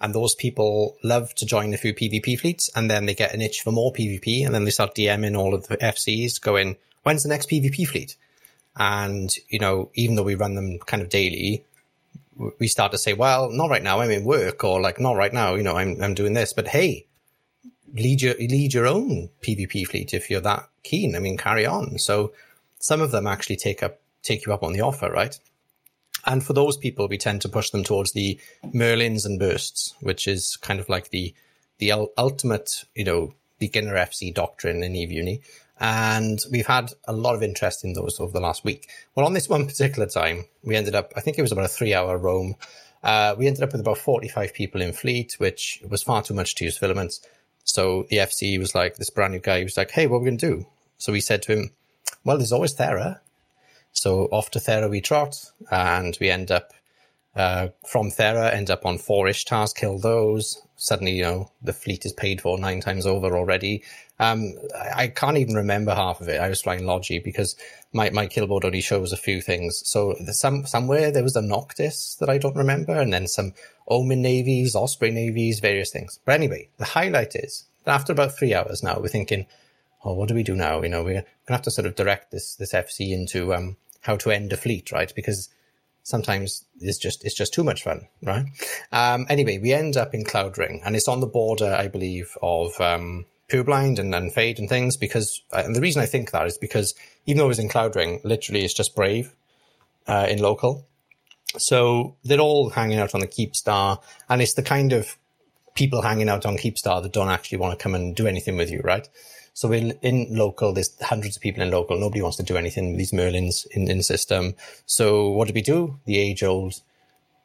and 0.00 0.14
those 0.14 0.34
people 0.34 0.96
love 1.02 1.34
to 1.36 1.46
join 1.46 1.74
a 1.74 1.78
few 1.78 1.94
PvP 1.94 2.38
fleets, 2.38 2.70
and 2.74 2.90
then 2.90 3.06
they 3.06 3.14
get 3.14 3.34
an 3.34 3.40
itch 3.40 3.62
for 3.62 3.72
more 3.72 3.92
PvP, 3.92 4.44
and 4.44 4.54
then 4.54 4.64
they 4.64 4.70
start 4.70 4.94
DMing 4.94 5.36
all 5.36 5.54
of 5.54 5.68
the 5.68 5.76
FCs, 5.76 6.40
going, 6.40 6.76
"When's 7.02 7.22
the 7.22 7.28
next 7.28 7.48
PvP 7.48 7.86
fleet?" 7.86 8.16
And 8.76 9.34
you 9.48 9.58
know, 9.58 9.90
even 9.94 10.16
though 10.16 10.22
we 10.22 10.34
run 10.34 10.54
them 10.54 10.78
kind 10.80 11.02
of 11.02 11.08
daily, 11.08 11.64
we 12.58 12.66
start 12.66 12.92
to 12.92 12.98
say, 12.98 13.12
"Well, 13.12 13.50
not 13.50 13.70
right 13.70 13.82
now. 13.82 14.00
I'm 14.00 14.10
in 14.10 14.24
work," 14.24 14.64
or 14.64 14.80
like, 14.80 14.98
"Not 15.00 15.16
right 15.16 15.32
now. 15.32 15.54
You 15.54 15.62
know, 15.62 15.76
I'm 15.76 16.00
I'm 16.02 16.14
doing 16.14 16.34
this." 16.34 16.52
But 16.52 16.68
hey, 16.68 17.06
lead 17.92 18.22
your 18.22 18.34
lead 18.34 18.72
your 18.74 18.86
own 18.86 19.30
PvP 19.42 19.86
fleet 19.86 20.14
if 20.14 20.30
you're 20.30 20.40
that 20.40 20.68
keen. 20.82 21.16
I 21.16 21.18
mean, 21.18 21.36
carry 21.36 21.66
on. 21.66 21.98
So 21.98 22.32
some 22.78 23.00
of 23.00 23.10
them 23.10 23.26
actually 23.26 23.56
take 23.56 23.82
up 23.82 24.00
take 24.22 24.46
you 24.46 24.52
up 24.52 24.62
on 24.62 24.72
the 24.72 24.80
offer, 24.80 25.10
right? 25.10 25.38
And 26.26 26.44
for 26.44 26.54
those 26.54 26.76
people, 26.76 27.06
we 27.06 27.18
tend 27.18 27.42
to 27.42 27.48
push 27.48 27.70
them 27.70 27.84
towards 27.84 28.12
the 28.12 28.40
Merlins 28.64 29.26
and 29.26 29.38
bursts, 29.38 29.94
which 30.00 30.26
is 30.26 30.56
kind 30.56 30.80
of 30.80 30.88
like 30.88 31.10
the 31.10 31.34
the 31.78 31.92
ultimate, 32.16 32.84
you 32.94 33.04
know, 33.04 33.34
beginner 33.58 33.94
FC 33.94 34.32
doctrine 34.32 34.82
in 34.82 34.94
Eve 34.94 35.12
Uni. 35.12 35.40
And 35.80 36.38
we've 36.50 36.66
had 36.66 36.92
a 37.06 37.12
lot 37.12 37.34
of 37.34 37.42
interest 37.42 37.84
in 37.84 37.94
those 37.94 38.20
over 38.20 38.32
the 38.32 38.40
last 38.40 38.64
week. 38.64 38.88
Well, 39.14 39.26
on 39.26 39.32
this 39.32 39.48
one 39.48 39.66
particular 39.66 40.06
time, 40.06 40.44
we 40.62 40.76
ended 40.76 40.94
up, 40.94 41.12
I 41.16 41.20
think 41.20 41.36
it 41.36 41.42
was 41.42 41.50
about 41.50 41.64
a 41.64 41.68
three 41.68 41.92
hour 41.92 42.16
roam. 42.16 42.54
Uh, 43.02 43.34
we 43.36 43.46
ended 43.46 43.62
up 43.62 43.72
with 43.72 43.80
about 43.80 43.98
45 43.98 44.54
people 44.54 44.80
in 44.80 44.92
fleet, 44.92 45.34
which 45.38 45.82
was 45.88 46.02
far 46.02 46.22
too 46.22 46.32
much 46.32 46.54
to 46.54 46.64
use 46.64 46.78
filaments. 46.78 47.20
So 47.64 48.06
the 48.10 48.18
FC 48.18 48.58
was 48.58 48.74
like, 48.74 48.96
this 48.96 49.10
brand 49.10 49.32
new 49.32 49.40
guy, 49.40 49.58
he 49.58 49.64
was 49.64 49.76
like, 49.76 49.90
hey, 49.90 50.06
what 50.06 50.18
are 50.18 50.20
we 50.20 50.26
going 50.26 50.38
to 50.38 50.46
do? 50.46 50.66
So 50.98 51.12
we 51.12 51.20
said 51.20 51.42
to 51.42 51.56
him, 51.56 51.70
well, 52.24 52.38
there's 52.38 52.52
always 52.52 52.74
Thera. 52.74 53.20
So 53.92 54.24
off 54.26 54.50
to 54.50 54.58
Thera 54.58 54.90
we 54.90 55.00
trot, 55.00 55.50
and 55.70 56.16
we 56.20 56.30
end 56.30 56.50
up 56.50 56.72
uh, 57.36 57.68
from 57.86 58.10
Thera, 58.10 58.52
end 58.52 58.70
up 58.70 58.84
on 58.86 58.98
four 58.98 59.28
ish 59.28 59.44
Ishtars, 59.44 59.74
kill 59.74 59.98
those. 59.98 60.60
Suddenly, 60.76 61.12
you 61.12 61.22
know, 61.22 61.50
the 61.62 61.72
fleet 61.72 62.04
is 62.04 62.12
paid 62.12 62.40
for 62.40 62.58
nine 62.58 62.80
times 62.80 63.06
over 63.06 63.36
already. 63.36 63.82
Um, 64.20 64.54
I, 64.96 65.08
can't 65.08 65.38
even 65.38 65.54
remember 65.54 65.92
half 65.92 66.20
of 66.20 66.28
it. 66.28 66.40
I 66.40 66.48
was 66.48 66.62
flying 66.62 66.86
Logi 66.86 67.18
because 67.18 67.56
my, 67.92 68.10
my 68.10 68.26
killboard 68.26 68.64
only 68.64 68.80
shows 68.80 69.12
a 69.12 69.16
few 69.16 69.40
things. 69.40 69.82
So 69.86 70.14
some 70.30 70.66
somewhere 70.66 71.10
there 71.10 71.24
was 71.24 71.34
a 71.34 71.42
Noctis 71.42 72.16
that 72.20 72.30
I 72.30 72.38
don't 72.38 72.54
remember, 72.54 72.92
and 72.92 73.12
then 73.12 73.26
some 73.26 73.54
Omen 73.88 74.22
navies, 74.22 74.76
Osprey 74.76 75.10
navies, 75.10 75.58
various 75.58 75.90
things. 75.90 76.20
But 76.24 76.36
anyway, 76.36 76.68
the 76.78 76.84
highlight 76.84 77.34
is 77.34 77.64
that 77.84 77.94
after 77.94 78.12
about 78.12 78.38
three 78.38 78.54
hours 78.54 78.84
now, 78.84 78.98
we're 79.00 79.08
thinking, 79.08 79.46
oh, 80.04 80.14
what 80.14 80.28
do 80.28 80.34
we 80.34 80.44
do 80.44 80.54
now? 80.54 80.80
You 80.82 80.90
know, 80.90 81.02
we're 81.02 81.14
gonna 81.14 81.26
have 81.48 81.62
to 81.62 81.72
sort 81.72 81.86
of 81.86 81.96
direct 81.96 82.30
this 82.30 82.54
this 82.54 82.72
FC 82.72 83.10
into 83.10 83.52
um, 83.52 83.76
how 84.02 84.16
to 84.18 84.30
end 84.30 84.52
a 84.52 84.56
fleet, 84.56 84.92
right? 84.92 85.12
Because 85.16 85.48
sometimes 86.04 86.64
it's 86.80 86.98
just 86.98 87.24
it's 87.24 87.34
just 87.34 87.52
too 87.52 87.64
much 87.64 87.82
fun, 87.82 88.06
right? 88.22 88.46
Um, 88.92 89.26
anyway, 89.28 89.58
we 89.58 89.72
end 89.72 89.96
up 89.96 90.14
in 90.14 90.24
Cloud 90.24 90.56
Ring, 90.56 90.82
and 90.84 90.94
it's 90.94 91.08
on 91.08 91.18
the 91.18 91.26
border, 91.26 91.74
I 91.74 91.88
believe, 91.88 92.36
of 92.40 92.80
um, 92.80 93.26
Pure 93.54 93.62
Blind 93.62 94.00
and, 94.00 94.12
and 94.12 94.32
Fade 94.32 94.58
and 94.58 94.68
things. 94.68 94.96
Because 94.96 95.40
uh, 95.52 95.62
and 95.64 95.76
the 95.76 95.80
reason 95.80 96.02
I 96.02 96.06
think 96.06 96.32
that 96.32 96.44
is 96.44 96.58
because 96.58 96.92
even 97.24 97.38
though 97.38 97.44
it 97.44 97.48
was 97.48 97.60
in 97.60 97.68
Cloud 97.68 97.94
Ring, 97.94 98.20
literally 98.24 98.64
it's 98.64 98.74
just 98.74 98.96
Brave 98.96 99.32
uh, 100.08 100.26
in 100.28 100.40
local. 100.40 100.88
So 101.56 102.16
they're 102.24 102.40
all 102.40 102.70
hanging 102.70 102.98
out 102.98 103.14
on 103.14 103.20
the 103.20 103.28
Keep 103.28 103.54
Star, 103.54 104.00
and 104.28 104.42
it's 104.42 104.54
the 104.54 104.64
kind 104.64 104.92
of 104.92 105.16
people 105.76 106.02
hanging 106.02 106.28
out 106.28 106.44
on 106.44 106.56
Keep 106.56 106.78
Star 106.78 107.00
that 107.00 107.12
don't 107.12 107.28
actually 107.28 107.58
want 107.58 107.78
to 107.78 107.80
come 107.80 107.94
and 107.94 108.16
do 108.16 108.26
anything 108.26 108.56
with 108.56 108.72
you, 108.72 108.80
right? 108.82 109.08
So 109.52 109.68
we're 109.68 109.92
in 110.02 110.26
local, 110.36 110.72
there's 110.72 111.00
hundreds 111.00 111.36
of 111.36 111.42
people 111.42 111.62
in 111.62 111.70
local. 111.70 111.96
Nobody 111.96 112.22
wants 112.22 112.38
to 112.38 112.42
do 112.42 112.56
anything 112.56 112.90
with 112.90 112.98
these 112.98 113.12
Merlins 113.12 113.68
in, 113.70 113.88
in 113.88 114.02
system. 114.02 114.56
So 114.86 115.30
what 115.30 115.46
did 115.46 115.54
we 115.54 115.62
do? 115.62 116.00
The 116.06 116.18
age 116.18 116.42
old 116.42 116.80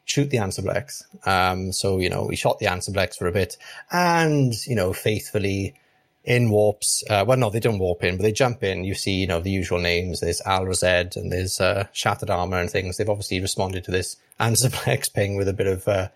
shoot 0.06 0.32
the 0.32 0.38
Ansiblex. 0.38 1.04
Um, 1.28 1.72
so, 1.72 2.00
you 2.00 2.10
know, 2.10 2.24
we 2.24 2.36
shot 2.36 2.58
the 2.58 2.66
Ansiblex 2.66 3.16
for 3.16 3.28
a 3.28 3.32
bit 3.32 3.58
and, 3.92 4.56
you 4.66 4.74
know, 4.74 4.92
faithfully 4.92 5.76
in 6.24 6.50
warps. 6.50 7.04
Uh, 7.10 7.24
well, 7.28 7.38
no, 7.38 7.50
they 7.50 7.60
don't 7.60 7.80
warp 7.80 8.04
in, 8.04 8.18
but 8.18 8.24
they 8.24 8.32
jump 8.32 8.64
in. 8.64 8.84
You 8.84 8.94
see, 8.94 9.14
you 9.14 9.28
know, 9.28 9.40
the 9.40 9.52
usual 9.52 9.80
names. 9.80 10.20
There's 10.20 10.42
Alrazed 10.42 11.16
and 11.16 11.32
there's 11.32 11.60
uh, 11.60 11.88
Shattered 11.94 12.30
Armor 12.30 12.60
and 12.60 12.70
things. 12.70 12.98
They've 12.98 13.10
obviously 13.10 13.40
responded 13.40 13.84
to 13.86 13.92
this 13.92 14.18
Ansiblex 14.40 15.14
ping 15.14 15.36
with 15.36 15.48
a 15.48 15.54
bit 15.54 15.68
of 15.68 15.88
uh, 15.88 16.10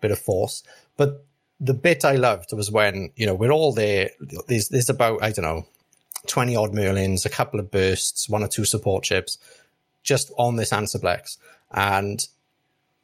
bit 0.00 0.10
of 0.10 0.18
force. 0.18 0.62
But 0.96 1.24
the 1.60 1.74
bit 1.74 2.04
I 2.04 2.16
loved 2.16 2.52
was 2.52 2.70
when, 2.70 3.10
you 3.16 3.26
know, 3.26 3.34
we're 3.34 3.52
all 3.52 3.72
there. 3.72 4.10
There's, 4.46 4.68
there's 4.68 4.90
about, 4.90 5.22
I 5.22 5.32
don't 5.32 5.44
know, 5.44 5.66
20 6.26 6.56
odd 6.56 6.72
Merlins, 6.72 7.24
a 7.24 7.30
couple 7.30 7.58
of 7.58 7.70
bursts, 7.70 8.28
one 8.28 8.42
or 8.42 8.48
two 8.48 8.64
support 8.64 9.06
ships 9.06 9.38
just 10.02 10.30
on 10.38 10.56
this 10.56 10.70
Ansiblex. 10.70 11.36
And 11.70 12.26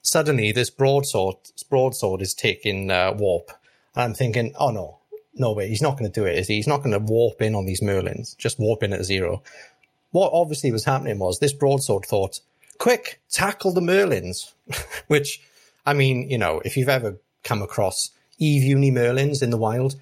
suddenly 0.03 0.53
this 0.53 0.71
broadsword, 0.71 1.37
broadsword 1.69 2.23
is 2.23 2.35
taking 2.35 2.91
uh, 2.91 3.13
warp. 3.13 3.51
And 3.95 4.05
I'm 4.05 4.15
thinking, 4.15 4.55
oh 4.59 4.71
no, 4.71 4.99
no 5.37 5.53
way, 5.53 5.69
he's 5.69 5.83
not 5.83 5.99
going 5.99 6.11
to 6.11 6.21
do 6.21 6.27
it, 6.27 6.39
is 6.39 6.49
he? 6.49 6.57
He's 6.57 6.67
not 6.67 6.83
going 6.83 6.93
to 6.93 6.99
warp 6.99 7.43
in 7.43 7.55
on 7.55 7.67
these 7.67 7.81
Merlins, 7.81 8.37
just 8.37 8.59
warp 8.59 8.83
in 8.83 8.93
at 8.93 9.05
zero. 9.05 9.43
What 10.11 10.33
obviously 10.33 10.71
was 10.71 10.85
happening 10.85 11.19
was 11.19 11.39
this 11.39 11.53
broadsword 11.53 12.05
thought, 12.05 12.41
quick, 12.79 13.21
tackle 13.31 13.73
the 13.73 13.81
Merlins, 13.81 14.53
which, 15.09 15.41
I 15.85 15.93
mean, 15.93 16.31
you 16.31 16.39
know, 16.39 16.63
if 16.65 16.77
you've 16.77 16.89
ever 16.89 17.19
come 17.43 17.63
across 17.63 18.11
Eve 18.39 18.63
Uni 18.63 18.91
Merlins 18.91 19.43
in 19.43 19.51
the 19.51 19.57
wild, 19.57 19.97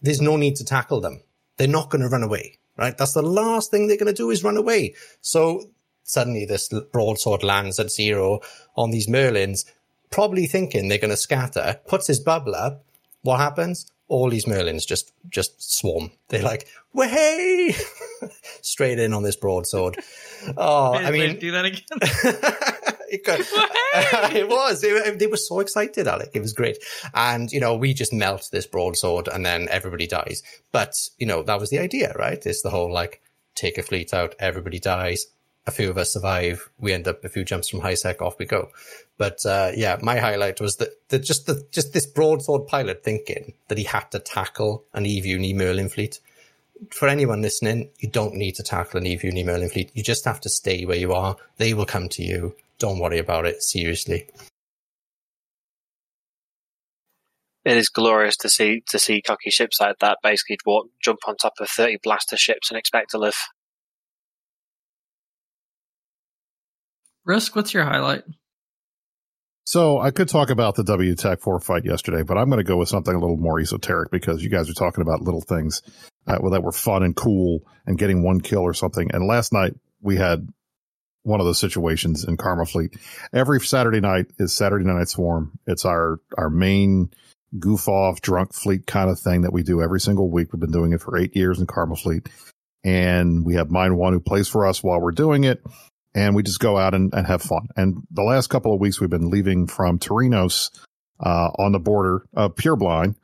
there's 0.00 0.20
no 0.20 0.36
need 0.36 0.56
to 0.56 0.64
tackle 0.64 1.00
them. 1.00 1.22
They're 1.56 1.68
not 1.68 1.90
going 1.90 2.02
to 2.02 2.08
run 2.08 2.22
away, 2.22 2.58
right? 2.76 2.96
That's 2.96 3.12
the 3.12 3.22
last 3.22 3.70
thing 3.70 3.86
they're 3.86 3.96
going 3.96 4.06
to 4.06 4.12
do 4.12 4.30
is 4.30 4.44
run 4.44 4.56
away. 4.56 4.94
So 5.20 5.70
suddenly 6.02 6.44
this 6.44 6.68
broadsword 6.92 7.42
lands 7.42 7.78
at 7.78 7.90
zero 7.90 8.40
on 8.76 8.90
these 8.90 9.08
Merlins, 9.08 9.64
probably 10.10 10.46
thinking 10.46 10.88
they're 10.88 10.98
going 10.98 11.10
to 11.10 11.16
scatter, 11.16 11.80
puts 11.86 12.06
his 12.06 12.20
bubble 12.20 12.54
up. 12.54 12.84
What 13.22 13.38
happens? 13.38 13.91
All 14.12 14.28
these 14.28 14.44
Merlins 14.44 14.86
just, 14.86 15.10
just 15.30 15.78
swarm. 15.78 16.10
They're 16.28 16.42
like, 16.42 16.68
way 16.92 17.74
straight 18.60 18.98
in 18.98 19.14
on 19.14 19.22
this 19.22 19.36
broadsword. 19.36 19.98
Oh, 20.56 20.92
I 20.92 21.12
mean, 21.12 21.38
do 21.38 21.52
that 21.52 21.64
again. 21.64 21.82
it, 23.08 24.34
it 24.34 24.48
was. 24.48 24.82
It, 24.82 25.20
they 25.20 25.28
were 25.28 25.36
so 25.36 25.60
excited, 25.60 26.08
Alec. 26.08 26.30
It 26.34 26.40
was 26.40 26.52
great. 26.52 26.78
And, 27.14 27.48
you 27.52 27.60
know, 27.60 27.76
we 27.76 27.94
just 27.94 28.12
melt 28.12 28.48
this 28.50 28.66
broadsword 28.66 29.28
and 29.28 29.46
then 29.46 29.68
everybody 29.70 30.08
dies. 30.08 30.42
But, 30.72 30.96
you 31.16 31.28
know, 31.28 31.44
that 31.44 31.60
was 31.60 31.70
the 31.70 31.78
idea, 31.78 32.12
right? 32.18 32.44
It's 32.44 32.62
the 32.62 32.70
whole 32.70 32.92
like, 32.92 33.22
take 33.54 33.78
a 33.78 33.84
fleet 33.84 34.12
out, 34.12 34.34
everybody 34.40 34.80
dies. 34.80 35.26
A 35.64 35.70
few 35.70 35.88
of 35.88 35.96
us 35.96 36.12
survive. 36.12 36.68
We 36.76 36.92
end 36.92 37.06
up 37.06 37.24
a 37.24 37.28
few 37.28 37.44
jumps 37.44 37.68
from 37.68 37.82
high 37.82 37.94
sec, 37.94 38.20
off 38.20 38.40
we 38.40 38.46
go. 38.46 38.70
But 39.22 39.46
uh, 39.46 39.70
yeah, 39.76 39.98
my 40.02 40.18
highlight 40.18 40.60
was 40.60 40.78
that, 40.78 40.88
that 41.10 41.20
just 41.20 41.46
the 41.46 41.64
just 41.70 41.92
this 41.92 42.06
broadsword 42.06 42.66
pilot 42.66 43.04
thinking 43.04 43.52
that 43.68 43.78
he 43.78 43.84
had 43.84 44.10
to 44.10 44.18
tackle 44.18 44.82
an 44.94 45.06
Eve 45.06 45.26
Uni 45.26 45.54
Merlin 45.54 45.88
fleet 45.88 46.18
for 46.90 47.06
anyone 47.06 47.40
listening, 47.40 47.90
you 48.00 48.08
don't 48.08 48.34
need 48.34 48.56
to 48.56 48.64
tackle 48.64 48.98
an 48.98 49.06
Eve 49.06 49.22
Uni 49.22 49.44
Merlin 49.44 49.68
fleet. 49.68 49.92
You 49.94 50.02
just 50.02 50.24
have 50.24 50.40
to 50.40 50.48
stay 50.48 50.84
where 50.84 50.96
you 50.96 51.12
are. 51.12 51.36
They 51.58 51.72
will 51.72 51.86
come 51.86 52.08
to 52.08 52.24
you. 52.24 52.56
Don't 52.80 52.98
worry 52.98 53.18
about 53.18 53.46
it. 53.46 53.62
Seriously. 53.62 54.26
It 57.64 57.76
is 57.76 57.88
glorious 57.88 58.36
to 58.38 58.48
see 58.48 58.82
to 58.88 58.98
see 58.98 59.22
cocky 59.22 59.50
ships 59.50 59.80
like 59.80 60.00
that 60.00 60.18
basically 60.20 60.58
walk, 60.66 60.88
jump 61.00 61.20
on 61.28 61.36
top 61.36 61.54
of 61.60 61.68
thirty 61.68 61.96
blaster 62.02 62.36
ships 62.36 62.72
and 62.72 62.76
expect 62.76 63.10
to 63.10 63.18
live. 63.18 63.36
Brisc, 67.24 67.54
what's 67.54 67.72
your 67.72 67.84
highlight? 67.84 68.24
So 69.72 69.98
I 69.98 70.10
could 70.10 70.28
talk 70.28 70.50
about 70.50 70.74
the 70.74 70.84
W 70.84 71.14
Tech 71.14 71.40
4 71.40 71.58
fight 71.58 71.86
yesterday, 71.86 72.22
but 72.22 72.36
I'm 72.36 72.50
going 72.50 72.58
to 72.58 72.62
go 72.62 72.76
with 72.76 72.90
something 72.90 73.14
a 73.14 73.18
little 73.18 73.38
more 73.38 73.58
esoteric 73.58 74.10
because 74.10 74.44
you 74.44 74.50
guys 74.50 74.68
are 74.68 74.74
talking 74.74 75.00
about 75.00 75.22
little 75.22 75.40
things 75.40 75.80
uh, 76.26 76.46
that 76.50 76.62
were 76.62 76.72
fun 76.72 77.02
and 77.02 77.16
cool 77.16 77.60
and 77.86 77.96
getting 77.96 78.22
one 78.22 78.42
kill 78.42 78.60
or 78.60 78.74
something. 78.74 79.10
And 79.14 79.26
last 79.26 79.50
night 79.50 79.72
we 80.02 80.16
had 80.16 80.46
one 81.22 81.40
of 81.40 81.46
those 81.46 81.58
situations 81.58 82.22
in 82.22 82.36
Karma 82.36 82.66
Fleet. 82.66 82.94
Every 83.32 83.60
Saturday 83.60 84.00
night 84.00 84.26
is 84.38 84.52
Saturday 84.52 84.84
Night 84.84 85.08
Swarm. 85.08 85.58
It's 85.66 85.86
our, 85.86 86.20
our 86.36 86.50
main 86.50 87.08
goof 87.58 87.88
off 87.88 88.20
drunk 88.20 88.52
fleet 88.52 88.86
kind 88.86 89.08
of 89.08 89.18
thing 89.18 89.40
that 89.40 89.54
we 89.54 89.62
do 89.62 89.80
every 89.80 90.00
single 90.00 90.30
week. 90.30 90.52
We've 90.52 90.60
been 90.60 90.70
doing 90.70 90.92
it 90.92 91.00
for 91.00 91.16
eight 91.16 91.34
years 91.34 91.60
in 91.60 91.66
Karma 91.66 91.96
Fleet. 91.96 92.28
And 92.84 93.42
we 93.42 93.54
have 93.54 93.70
Mind 93.70 93.96
One 93.96 94.12
who 94.12 94.20
plays 94.20 94.48
for 94.48 94.66
us 94.66 94.82
while 94.82 95.00
we're 95.00 95.12
doing 95.12 95.44
it 95.44 95.64
and 96.14 96.34
we 96.34 96.42
just 96.42 96.60
go 96.60 96.76
out 96.78 96.94
and, 96.94 97.12
and 97.14 97.26
have 97.26 97.42
fun. 97.42 97.68
And 97.76 98.02
the 98.10 98.22
last 98.22 98.48
couple 98.48 98.74
of 98.74 98.80
weeks, 98.80 99.00
we've 99.00 99.10
been 99.10 99.30
leaving 99.30 99.66
from 99.66 99.98
Torrinos 99.98 100.70
uh, 101.20 101.50
on 101.58 101.72
the 101.72 101.78
border 101.78 102.26
of 102.34 102.54
Blind, 102.56 103.16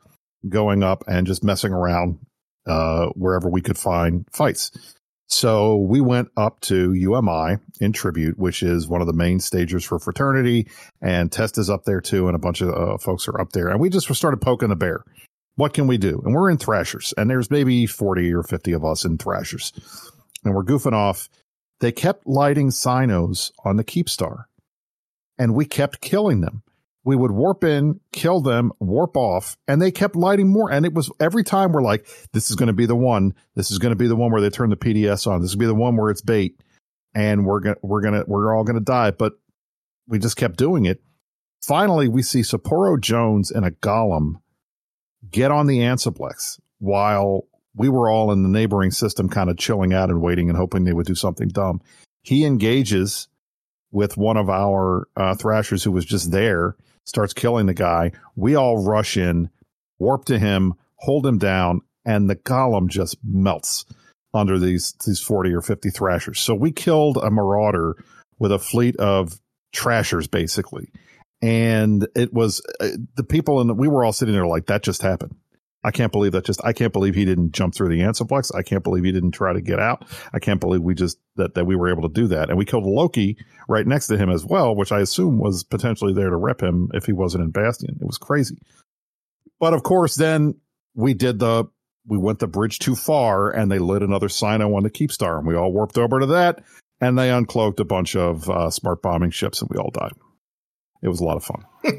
going 0.47 0.83
up 0.83 1.03
and 1.07 1.27
just 1.27 1.43
messing 1.43 1.73
around 1.73 2.19
uh, 2.65 3.07
wherever 3.15 3.49
we 3.49 3.61
could 3.61 3.77
find 3.77 4.25
fights. 4.31 4.71
So 5.27 5.77
we 5.77 6.01
went 6.01 6.29
up 6.35 6.59
to 6.61 6.91
UMI 6.91 7.57
in 7.79 7.93
Tribute, 7.93 8.39
which 8.39 8.63
is 8.63 8.87
one 8.87 9.01
of 9.01 9.07
the 9.07 9.13
main 9.13 9.39
stagers 9.39 9.85
for 9.85 9.99
Fraternity, 9.99 10.67
and 11.01 11.31
Test 11.31 11.59
is 11.59 11.69
up 11.69 11.83
there 11.83 12.01
too, 12.01 12.27
and 12.27 12.35
a 12.35 12.39
bunch 12.39 12.61
of 12.61 12.69
uh, 12.69 12.97
folks 12.97 13.27
are 13.27 13.39
up 13.39 13.51
there. 13.51 13.69
And 13.69 13.79
we 13.79 13.89
just 13.89 14.13
started 14.15 14.41
poking 14.41 14.69
the 14.69 14.75
bear. 14.75 15.03
What 15.55 15.73
can 15.73 15.85
we 15.85 15.99
do? 15.99 16.21
And 16.25 16.33
we're 16.33 16.49
in 16.49 16.57
Thrashers, 16.57 17.13
and 17.15 17.29
there's 17.29 17.51
maybe 17.51 17.85
40 17.85 18.33
or 18.33 18.41
50 18.41 18.71
of 18.73 18.83
us 18.83 19.05
in 19.05 19.19
Thrashers. 19.19 19.71
And 20.43 20.55
we're 20.55 20.63
goofing 20.63 20.93
off 20.93 21.29
they 21.79 21.91
kept 21.91 22.27
lighting 22.27 22.69
Cynos 22.69 23.51
on 23.63 23.77
the 23.77 23.83
Keepstar 23.83 24.45
and 25.37 25.55
we 25.55 25.65
kept 25.65 26.01
killing 26.01 26.41
them. 26.41 26.63
We 27.05 27.15
would 27.15 27.31
warp 27.31 27.63
in, 27.63 28.01
kill 28.11 28.41
them, 28.41 28.73
warp 28.79 29.15
off, 29.15 29.57
and 29.67 29.81
they 29.81 29.89
kept 29.89 30.17
lighting 30.17 30.49
more. 30.49 30.69
And 30.71 30.85
it 30.85 30.93
was 30.93 31.09
every 31.19 31.43
time 31.43 31.71
we're 31.71 31.81
like, 31.81 32.05
this 32.33 32.49
is 32.49 32.57
going 32.57 32.67
to 32.67 32.73
be 32.73 32.85
the 32.85 32.95
one. 32.95 33.33
This 33.55 33.71
is 33.71 33.79
going 33.79 33.91
to 33.91 33.95
be 33.95 34.07
the 34.07 34.17
one 34.17 34.31
where 34.31 34.41
they 34.41 34.49
turn 34.49 34.69
the 34.69 34.75
PDS 34.75 35.25
on. 35.25 35.41
This 35.41 35.53
will 35.53 35.59
be 35.59 35.65
the 35.65 35.73
one 35.73 35.95
where 35.95 36.11
it's 36.11 36.21
bait. 36.21 36.61
And 37.15 37.45
we're 37.45 37.61
to, 37.61 37.77
we're 37.81 38.01
to, 38.01 38.25
we're 38.27 38.55
all 38.55 38.65
going 38.65 38.77
to 38.77 38.83
die. 38.83 39.11
But 39.11 39.33
we 40.07 40.19
just 40.19 40.35
kept 40.35 40.57
doing 40.57 40.85
it. 40.85 41.01
Finally, 41.61 42.09
we 42.09 42.21
see 42.21 42.41
Sapporo 42.41 42.99
Jones 42.99 43.49
and 43.49 43.65
a 43.65 43.71
golem 43.71 44.41
get 45.31 45.51
on 45.51 45.67
the 45.67 45.79
Ansiblex 45.79 46.59
while 46.79 47.47
we 47.79 47.87
were 47.87 48.09
all 48.09 48.33
in 48.33 48.43
the 48.43 48.49
neighboring 48.49 48.91
system 48.91 49.29
kind 49.29 49.49
of 49.49 49.57
chilling 49.57 49.93
out 49.93 50.09
and 50.09 50.21
waiting 50.21 50.49
and 50.49 50.57
hoping 50.57 50.83
they 50.83 50.91
would 50.91 51.07
do 51.07 51.15
something 51.15 51.47
dumb. 51.47 51.81
He 52.21 52.43
engages 52.45 53.29
with 53.89 54.17
one 54.17 54.35
of 54.35 54.49
our 54.49 55.07
uh, 55.15 55.33
thrashers 55.35 55.81
who 55.85 55.93
was 55.93 56.03
just 56.03 56.29
there, 56.29 56.75
starts 57.05 57.33
killing 57.33 57.67
the 57.67 57.73
guy. 57.73 58.11
We 58.35 58.53
all 58.53 58.85
rush 58.85 59.15
in, 59.15 59.49
warp 59.97 60.25
to 60.25 60.37
him, 60.37 60.73
hold 60.97 61.25
him 61.25 61.37
down, 61.37 61.79
and 62.05 62.29
the 62.29 62.35
golem 62.35 62.89
just 62.89 63.17
melts 63.23 63.85
under 64.33 64.59
these 64.59 64.93
these 65.05 65.21
40 65.21 65.53
or 65.53 65.61
50 65.61 65.89
thrashers. 65.89 66.41
So 66.41 66.53
we 66.53 66.73
killed 66.73 67.15
a 67.15 67.31
marauder 67.31 67.95
with 68.39 68.51
a 68.51 68.59
fleet 68.59 68.97
of 68.97 69.39
trashers 69.71 70.27
basically. 70.27 70.91
And 71.41 72.05
it 72.13 72.33
was 72.33 72.61
uh, 72.81 72.89
the 73.15 73.23
people 73.23 73.61
and 73.61 73.77
we 73.77 73.87
were 73.87 74.03
all 74.03 74.11
sitting 74.11 74.35
there 74.35 74.45
like 74.45 74.65
that 74.65 74.83
just 74.83 75.01
happened. 75.01 75.35
I 75.83 75.91
can't 75.91 76.11
believe 76.11 76.33
that 76.33 76.43
just, 76.43 76.63
I 76.65 76.73
can't 76.73 76.91
believe 76.91 77.15
he 77.15 77.23
didn't 77.23 77.53
jump 77.53 77.73
through 77.73 77.89
the 77.89 78.01
Ansiblex. 78.01 78.53
I 78.53 78.63
can't 78.63 78.83
believe 78.83 79.05
he 79.05 79.13
didn't 79.13 79.31
try 79.31 79.53
to 79.53 79.61
get 79.61 79.79
out. 79.79 80.05
I 80.33 80.39
can't 80.39 80.59
believe 80.59 80.81
we 80.81 80.93
just, 80.93 81.17
that, 81.37 81.53
that 81.53 81.65
we 81.65 81.77
were 81.77 81.89
able 81.89 82.01
to 82.01 82.13
do 82.13 82.27
that. 82.27 82.49
And 82.49 82.57
we 82.57 82.65
killed 82.65 82.83
Loki 82.83 83.37
right 83.69 83.87
next 83.87 84.07
to 84.07 84.17
him 84.17 84.29
as 84.29 84.45
well, 84.45 84.75
which 84.75 84.91
I 84.91 84.99
assume 84.99 85.39
was 85.39 85.63
potentially 85.63 86.13
there 86.13 86.29
to 86.29 86.35
rep 86.35 86.61
him 86.61 86.89
if 86.93 87.05
he 87.05 87.13
wasn't 87.13 87.45
in 87.45 87.51
Bastion. 87.51 87.97
It 88.01 88.05
was 88.05 88.17
crazy. 88.17 88.57
But 89.57 89.73
of 89.73 89.83
course, 89.83 90.15
then 90.15 90.55
we 90.95 91.13
did 91.13 91.39
the, 91.39 91.65
we 92.05 92.17
went 92.17 92.39
the 92.39 92.47
bridge 92.47 92.79
too 92.79 92.95
far 92.95 93.49
and 93.49 93.71
they 93.71 93.79
lit 93.79 94.03
another 94.03 94.27
Cyno 94.27 94.75
on 94.75 94.83
the 94.83 94.89
Keepstar 94.89 95.37
and 95.37 95.47
we 95.47 95.55
all 95.55 95.71
warped 95.71 95.97
over 95.97 96.19
to 96.19 96.25
that 96.27 96.61
and 96.99 97.17
they 97.17 97.29
uncloaked 97.29 97.79
a 97.79 97.85
bunch 97.85 98.17
of 98.17 98.49
uh, 98.49 98.69
smart 98.69 99.01
bombing 99.01 99.31
ships 99.31 99.61
and 99.61 99.69
we 99.73 99.77
all 99.77 99.91
died. 99.91 100.11
It 101.01 101.07
was 101.07 101.21
a 101.21 101.23
lot 101.23 101.37
of 101.37 101.45
fun. 101.45 101.63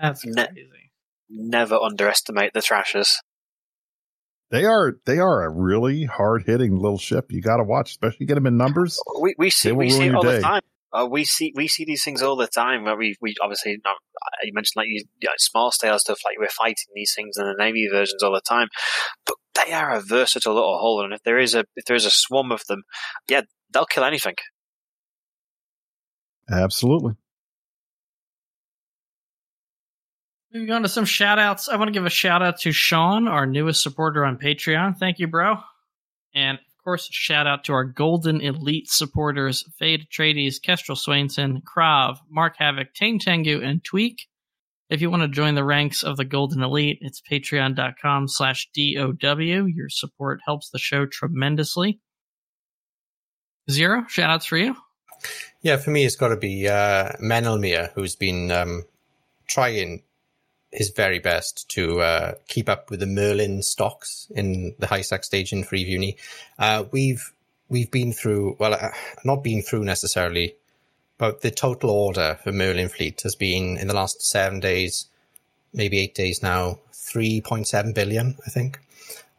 That's 0.00 0.22
crazy 0.22 0.75
never 1.28 1.76
underestimate 1.76 2.52
the 2.52 2.62
Thrashers. 2.62 3.20
They 4.50 4.64
are 4.64 4.94
they 5.06 5.18
are 5.18 5.42
a 5.42 5.50
really 5.50 6.04
hard 6.04 6.44
hitting 6.46 6.76
little 6.76 6.98
ship. 6.98 7.26
You 7.30 7.42
got 7.42 7.56
to 7.56 7.64
watch, 7.64 7.90
especially 7.90 8.26
get 8.26 8.34
them 8.34 8.46
in 8.46 8.56
numbers. 8.56 9.00
We 9.20 9.34
we 9.38 9.50
see 9.50 9.72
we 9.72 9.90
see 9.90 10.06
it 10.06 10.14
all 10.14 10.22
day. 10.22 10.36
the 10.36 10.40
time. 10.40 10.62
Uh, 10.92 11.06
we 11.10 11.24
see 11.24 11.52
we 11.56 11.66
see 11.66 11.84
these 11.84 12.04
things 12.04 12.22
all 12.22 12.36
the 12.36 12.46
time. 12.46 12.84
Where 12.84 12.96
we 12.96 13.16
we 13.20 13.34
obviously 13.42 13.76
not, 13.84 13.96
you 14.44 14.52
mentioned 14.54 14.74
like 14.76 14.86
you, 14.86 15.04
you 15.20 15.28
know, 15.28 15.32
small 15.38 15.72
scale 15.72 15.98
stuff 15.98 16.20
like 16.24 16.38
we're 16.38 16.48
fighting 16.48 16.76
these 16.94 17.12
things 17.14 17.36
in 17.36 17.44
the 17.44 17.56
navy 17.58 17.88
versions 17.90 18.22
all 18.22 18.32
the 18.32 18.40
time, 18.40 18.68
but 19.26 19.36
they 19.54 19.72
are 19.72 19.92
a 19.92 20.00
versatile 20.00 20.54
little 20.54 20.78
hull. 20.78 21.02
And 21.02 21.12
if 21.12 21.22
there 21.24 21.38
is 21.38 21.56
a 21.56 21.64
if 21.74 21.84
there 21.86 21.96
is 21.96 22.06
a 22.06 22.10
swarm 22.10 22.52
of 22.52 22.64
them, 22.68 22.84
yeah, 23.28 23.42
they'll 23.72 23.84
kill 23.84 24.04
anything. 24.04 24.36
Absolutely. 26.48 27.14
Moving 30.56 30.72
on 30.72 30.82
to 30.84 30.88
some 30.88 31.04
shout 31.04 31.38
outs. 31.38 31.68
I 31.68 31.76
want 31.76 31.88
to 31.88 31.92
give 31.92 32.06
a 32.06 32.10
shout 32.10 32.42
out 32.42 32.60
to 32.60 32.72
Sean, 32.72 33.28
our 33.28 33.44
newest 33.44 33.82
supporter 33.82 34.24
on 34.24 34.38
Patreon. 34.38 34.96
Thank 34.96 35.18
you, 35.18 35.26
bro. 35.26 35.56
And 36.34 36.56
of 36.56 36.82
course, 36.82 37.10
shout 37.12 37.46
out 37.46 37.64
to 37.64 37.74
our 37.74 37.84
Golden 37.84 38.40
Elite 38.40 38.88
supporters 38.88 39.64
Fade 39.78 40.06
Atreides, 40.08 40.62
Kestrel 40.62 40.96
Swainson, 40.96 41.62
Krav, 41.62 42.16
Mark 42.30 42.54
Havoc, 42.56 42.94
Tang 42.94 43.18
Tengu, 43.18 43.60
and 43.60 43.84
Tweak. 43.84 44.28
If 44.88 45.02
you 45.02 45.10
want 45.10 45.24
to 45.24 45.28
join 45.28 45.56
the 45.56 45.64
ranks 45.64 46.02
of 46.02 46.16
the 46.16 46.24
Golden 46.24 46.62
Elite, 46.62 47.00
it's 47.02 47.20
patreon.com 47.20 48.26
slash 48.26 48.70
DOW. 48.74 49.66
Your 49.66 49.90
support 49.90 50.40
helps 50.46 50.70
the 50.70 50.78
show 50.78 51.04
tremendously. 51.04 52.00
Zero, 53.70 54.06
shout 54.08 54.30
outs 54.30 54.46
for 54.46 54.56
you. 54.56 54.74
Yeah, 55.60 55.76
for 55.76 55.90
me, 55.90 56.06
it's 56.06 56.16
got 56.16 56.28
to 56.28 56.36
be 56.38 56.66
uh, 56.66 57.12
Menelmir, 57.22 57.92
who's 57.92 58.16
been 58.16 58.50
um, 58.50 58.84
trying 59.46 60.02
his 60.72 60.90
very 60.90 61.18
best 61.18 61.68
to 61.70 62.00
uh, 62.00 62.34
keep 62.48 62.68
up 62.68 62.90
with 62.90 63.00
the 63.00 63.06
Merlin 63.06 63.62
stocks 63.62 64.30
in 64.34 64.74
the 64.78 64.86
high 64.86 65.02
sec 65.02 65.24
staging 65.24 65.64
for 65.64 65.76
Eve 65.76 65.88
Uni. 65.88 66.16
Uh, 66.58 66.84
we've 66.90 67.32
we've 67.68 67.90
been 67.90 68.12
through 68.12 68.56
well, 68.58 68.74
uh, 68.74 68.90
not 69.24 69.42
been 69.42 69.62
through 69.62 69.84
necessarily, 69.84 70.56
but 71.18 71.40
the 71.40 71.50
total 71.50 71.90
order 71.90 72.38
for 72.42 72.52
Merlin 72.52 72.88
fleet 72.88 73.22
has 73.22 73.34
been 73.34 73.76
in 73.78 73.88
the 73.88 73.94
last 73.94 74.22
seven 74.22 74.60
days, 74.60 75.06
maybe 75.72 75.98
eight 75.98 76.14
days 76.14 76.42
now, 76.42 76.80
three 76.92 77.40
point 77.40 77.68
seven 77.68 77.92
billion, 77.92 78.36
I 78.46 78.50
think. 78.50 78.80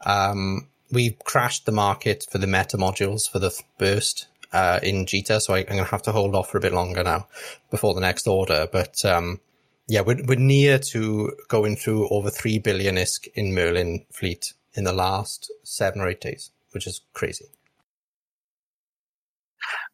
Um, 0.06 0.68
we've 0.92 1.18
crashed 1.20 1.66
the 1.66 1.72
market 1.72 2.26
for 2.32 2.38
the 2.38 2.48
meta 2.48 2.78
modules 2.78 3.30
for 3.30 3.40
the 3.40 3.52
burst 3.78 4.28
uh, 4.54 4.80
in 4.82 5.06
Jita, 5.06 5.42
so 5.42 5.54
I, 5.54 5.60
am 5.60 5.66
going 5.66 5.80
to 5.80 5.84
have 5.86 6.04
to 6.04 6.12
hold 6.12 6.36
off 6.36 6.50
for 6.50 6.58
a 6.58 6.62
bit 6.62 6.74
longer 6.74 7.04
now 7.04 7.28
before 7.70 7.94
the 7.94 8.02
next 8.02 8.28
order. 8.28 8.68
But 8.72 9.04
um, 9.04 9.40
yeah, 9.88 10.02
we're, 10.02 10.24
we're 10.26 10.38
near 10.38 10.80
to 10.80 11.32
going 11.48 11.76
through 11.78 12.10
over 12.10 12.30
3 12.30 12.60
billion 12.60 12.96
ISK 12.96 13.30
in 13.36 13.54
Merlin 13.54 14.06
fleet 14.12 14.54
in 14.74 14.84
the 14.84 14.94
last 14.94 15.52
seven 15.64 16.02
or 16.02 16.10
eight 16.10 16.22
days, 16.22 16.52
which 16.72 16.86
is 16.86 17.02
crazy. 17.14 17.46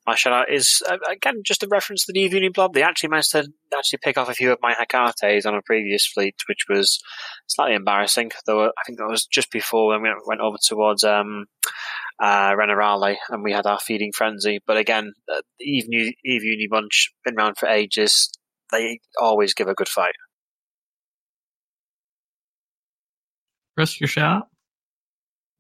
My 0.06 0.15
shout 0.15 0.34
out 0.34 0.52
is 0.52 0.84
uh, 0.90 0.98
again 1.10 1.44
just 1.45 1.64
a 1.64 1.68
reference 1.68 2.06
to 2.06 2.11
the 2.11 2.20
Eve 2.20 2.53
Blob. 2.53 2.74
They 2.74 2.84
actually 2.84 3.07
managed 3.10 3.32
to 3.32 3.48
actually 3.76 3.99
pick 4.03 4.18
off 4.18 4.28
a 4.28 4.34
few 4.34 4.52
of 4.52 4.60
my 4.61 4.74
Hecates 4.74 5.45
on 5.45 5.56
a 5.56 5.61
previous 5.61 6.06
fleet, 6.06 6.36
which 6.49 6.65
was 6.68 7.02
slightly 7.48 7.76
embarrassing. 7.76 8.32
Though 8.45 8.65
I 8.65 8.84
think 8.86 8.98
that 8.98 9.07
was 9.07 9.26
just 9.26 9.49
before 9.49 9.88
when 9.88 10.02
we 10.02 10.10
went 10.26 10.41
over 10.41 10.57
towards 10.61 11.06
um, 11.06 11.45
uh, 12.20 12.52
Renerale 12.52 13.15
and 13.30 13.44
we 13.44 13.53
had 13.53 13.65
our 13.65 13.80
feeding 13.80 14.11
frenzy. 14.11 14.60
But 14.68 14.76
again, 14.76 15.14
uh, 15.32 15.41
Eve, 15.61 15.86
Eve 16.26 16.44
Uni 16.44 16.68
bunch 16.70 17.14
been 17.24 17.36
around 17.38 17.57
for 17.57 17.70
ages 17.70 18.30
they 18.73 18.99
always 19.19 19.53
give 19.53 19.67
a 19.67 19.73
good 19.73 19.87
fight. 19.87 20.15
Chris, 23.75 23.99
your 23.99 24.07
shout 24.07 24.47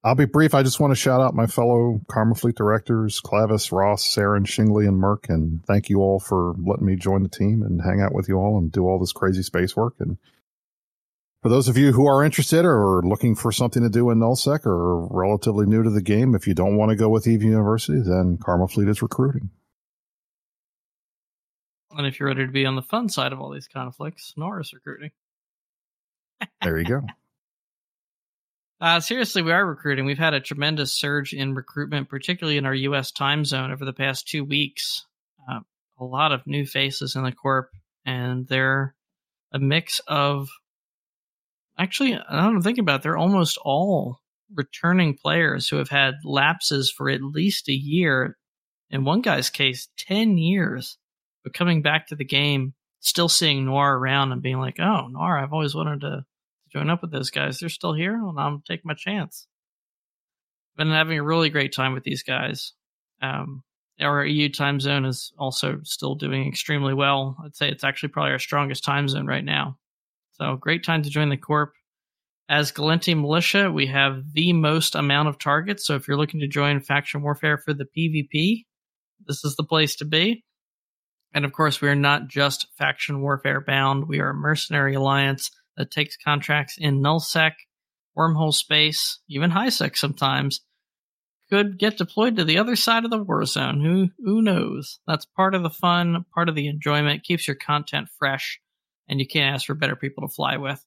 I'll 0.05 0.15
be 0.15 0.25
brief. 0.25 0.53
I 0.53 0.63
just 0.63 0.81
want 0.81 0.91
to 0.91 0.99
shout 0.99 1.21
out 1.21 1.33
my 1.33 1.47
fellow 1.47 2.01
Karma 2.09 2.35
Fleet 2.35 2.55
directors, 2.55 3.21
Clavis, 3.21 3.71
Ross, 3.71 4.03
Saren, 4.05 4.45
Shingley, 4.45 4.85
and 4.85 5.01
Merck, 5.01 5.29
and 5.29 5.63
thank 5.65 5.89
you 5.89 6.01
all 6.01 6.19
for 6.19 6.55
letting 6.57 6.85
me 6.85 6.97
join 6.97 7.23
the 7.23 7.29
team 7.29 7.63
and 7.63 7.81
hang 7.81 8.01
out 8.01 8.13
with 8.13 8.27
you 8.27 8.35
all 8.35 8.57
and 8.57 8.69
do 8.69 8.85
all 8.85 8.99
this 8.99 9.13
crazy 9.13 9.43
space 9.43 9.77
work. 9.77 9.93
And 9.99 10.17
for 11.41 11.47
those 11.47 11.69
of 11.69 11.77
you 11.77 11.93
who 11.93 12.05
are 12.05 12.21
interested 12.21 12.65
or 12.65 13.01
looking 13.01 13.33
for 13.33 13.53
something 13.53 13.81
to 13.81 13.89
do 13.89 14.09
in 14.09 14.19
NullSec 14.19 14.65
or 14.65 15.07
relatively 15.07 15.65
new 15.65 15.83
to 15.83 15.89
the 15.89 16.01
game, 16.01 16.35
if 16.35 16.47
you 16.47 16.53
don't 16.53 16.75
want 16.75 16.89
to 16.89 16.97
go 16.97 17.07
with 17.07 17.25
Eve 17.25 17.43
University, 17.43 18.01
then 18.01 18.37
Karma 18.37 18.67
Fleet 18.67 18.89
is 18.89 19.01
recruiting. 19.01 19.51
And 21.97 22.07
if 22.07 22.19
you're 22.19 22.29
ready 22.29 22.45
to 22.45 22.51
be 22.51 22.65
on 22.65 22.75
the 22.75 22.81
fun 22.81 23.09
side 23.09 23.33
of 23.33 23.39
all 23.39 23.51
these 23.51 23.67
conflicts, 23.67 24.33
Norris 24.37 24.73
recruiting. 24.73 25.11
there 26.61 26.77
you 26.77 26.85
go. 26.85 27.01
Uh, 28.81 28.99
seriously, 28.99 29.41
we 29.41 29.53
are 29.53 29.65
recruiting. 29.65 30.03
We've 30.03 30.17
had 30.17 30.33
a 30.33 30.41
tremendous 30.41 30.91
surge 30.91 31.31
in 31.31 31.55
recruitment, 31.55 32.09
particularly 32.09 32.57
in 32.57 32.65
our 32.65 32.75
U.S. 32.75 33.13
time 33.13 33.45
zone 33.45 33.71
over 33.71 33.85
the 33.85 33.93
past 33.93 34.27
two 34.27 34.43
weeks. 34.43 35.05
Uh, 35.49 35.61
a 35.97 36.03
lot 36.03 36.33
of 36.33 36.45
new 36.45 36.65
faces 36.65 37.15
in 37.15 37.23
the 37.23 37.31
corp, 37.31 37.69
and 38.05 38.45
they're 38.45 38.93
a 39.53 39.59
mix 39.59 40.01
of. 40.05 40.49
Actually, 41.77 42.15
I 42.15 42.41
don't 42.41 42.61
think 42.61 42.77
about 42.77 42.99
it, 42.99 43.03
they're 43.03 43.15
almost 43.15 43.57
all 43.63 44.19
returning 44.53 45.15
players 45.15 45.69
who 45.69 45.77
have 45.77 45.89
had 45.89 46.15
lapses 46.25 46.91
for 46.91 47.09
at 47.09 47.23
least 47.23 47.69
a 47.69 47.73
year. 47.73 48.37
In 48.89 49.05
one 49.05 49.21
guy's 49.21 49.49
case, 49.49 49.87
10 49.97 50.37
years, 50.37 50.97
but 51.43 51.53
coming 51.53 51.81
back 51.81 52.07
to 52.07 52.15
the 52.15 52.25
game, 52.25 52.73
still 52.99 53.29
seeing 53.29 53.65
Noir 53.65 53.95
around 53.97 54.31
and 54.31 54.41
being 54.41 54.59
like, 54.59 54.79
oh, 54.79 55.07
Noir, 55.07 55.37
I've 55.37 55.53
always 55.53 55.75
wanted 55.75 56.01
to 56.01 56.25
join 56.71 56.89
up 56.89 57.01
with 57.01 57.11
those 57.11 57.29
guys. 57.29 57.59
They're 57.59 57.69
still 57.69 57.93
here. 57.93 58.19
Well, 58.21 58.37
I'm 58.37 58.63
taking 58.67 58.87
my 58.87 58.95
chance. 58.95 59.47
Been 60.77 60.89
having 60.89 61.19
a 61.19 61.23
really 61.23 61.49
great 61.49 61.73
time 61.73 61.93
with 61.93 62.03
these 62.03 62.23
guys. 62.23 62.73
Um, 63.21 63.63
our 64.01 64.25
EU 64.25 64.49
time 64.49 64.79
zone 64.79 65.05
is 65.05 65.31
also 65.37 65.79
still 65.83 66.15
doing 66.15 66.47
extremely 66.47 66.93
well. 66.93 67.37
I'd 67.43 67.55
say 67.55 67.69
it's 67.69 67.83
actually 67.83 68.09
probably 68.09 68.31
our 68.31 68.39
strongest 68.39 68.83
time 68.83 69.07
zone 69.07 69.27
right 69.27 69.45
now. 69.45 69.77
So 70.31 70.55
great 70.55 70.83
time 70.83 71.03
to 71.03 71.09
join 71.09 71.29
the 71.29 71.37
Corp. 71.37 71.73
As 72.49 72.71
Gallente 72.71 73.15
Militia, 73.15 73.71
we 73.71 73.85
have 73.87 74.33
the 74.33 74.51
most 74.53 74.95
amount 74.95 75.29
of 75.29 75.39
targets. 75.39 75.85
So 75.85 75.95
if 75.95 76.07
you're 76.07 76.17
looking 76.17 76.39
to 76.39 76.47
join 76.47 76.81
faction 76.81 77.21
warfare 77.21 77.57
for 77.57 77.73
the 77.73 77.85
PvP, 77.85 78.65
this 79.27 79.45
is 79.45 79.55
the 79.55 79.63
place 79.63 79.95
to 79.97 80.05
be. 80.05 80.43
And 81.33 81.45
of 81.45 81.53
course, 81.53 81.81
we 81.81 81.89
are 81.89 81.95
not 81.95 82.27
just 82.27 82.67
faction 82.77 83.21
warfare 83.21 83.61
bound. 83.61 84.07
We 84.07 84.19
are 84.19 84.29
a 84.29 84.35
mercenary 84.35 84.93
alliance 84.93 85.51
that 85.77 85.91
takes 85.91 86.17
contracts 86.17 86.77
in 86.77 87.01
nullsec, 87.01 87.53
wormhole 88.17 88.53
space, 88.53 89.19
even 89.27 89.51
highsec 89.51 89.97
sometimes. 89.97 90.61
Could 91.49 91.77
get 91.77 91.97
deployed 91.97 92.37
to 92.37 92.45
the 92.45 92.57
other 92.57 92.75
side 92.75 93.03
of 93.03 93.11
the 93.11 93.21
war 93.21 93.45
zone. 93.45 93.81
Who 93.81 94.09
who 94.23 94.41
knows? 94.41 94.99
That's 95.05 95.25
part 95.25 95.53
of 95.53 95.63
the 95.63 95.69
fun, 95.69 96.25
part 96.33 96.49
of 96.49 96.55
the 96.55 96.67
enjoyment. 96.67 97.23
Keeps 97.23 97.47
your 97.47 97.55
content 97.55 98.09
fresh, 98.17 98.59
and 99.07 99.19
you 99.19 99.27
can't 99.27 99.53
ask 99.53 99.67
for 99.67 99.75
better 99.75 99.95
people 99.95 100.27
to 100.27 100.33
fly 100.33 100.57
with. 100.57 100.83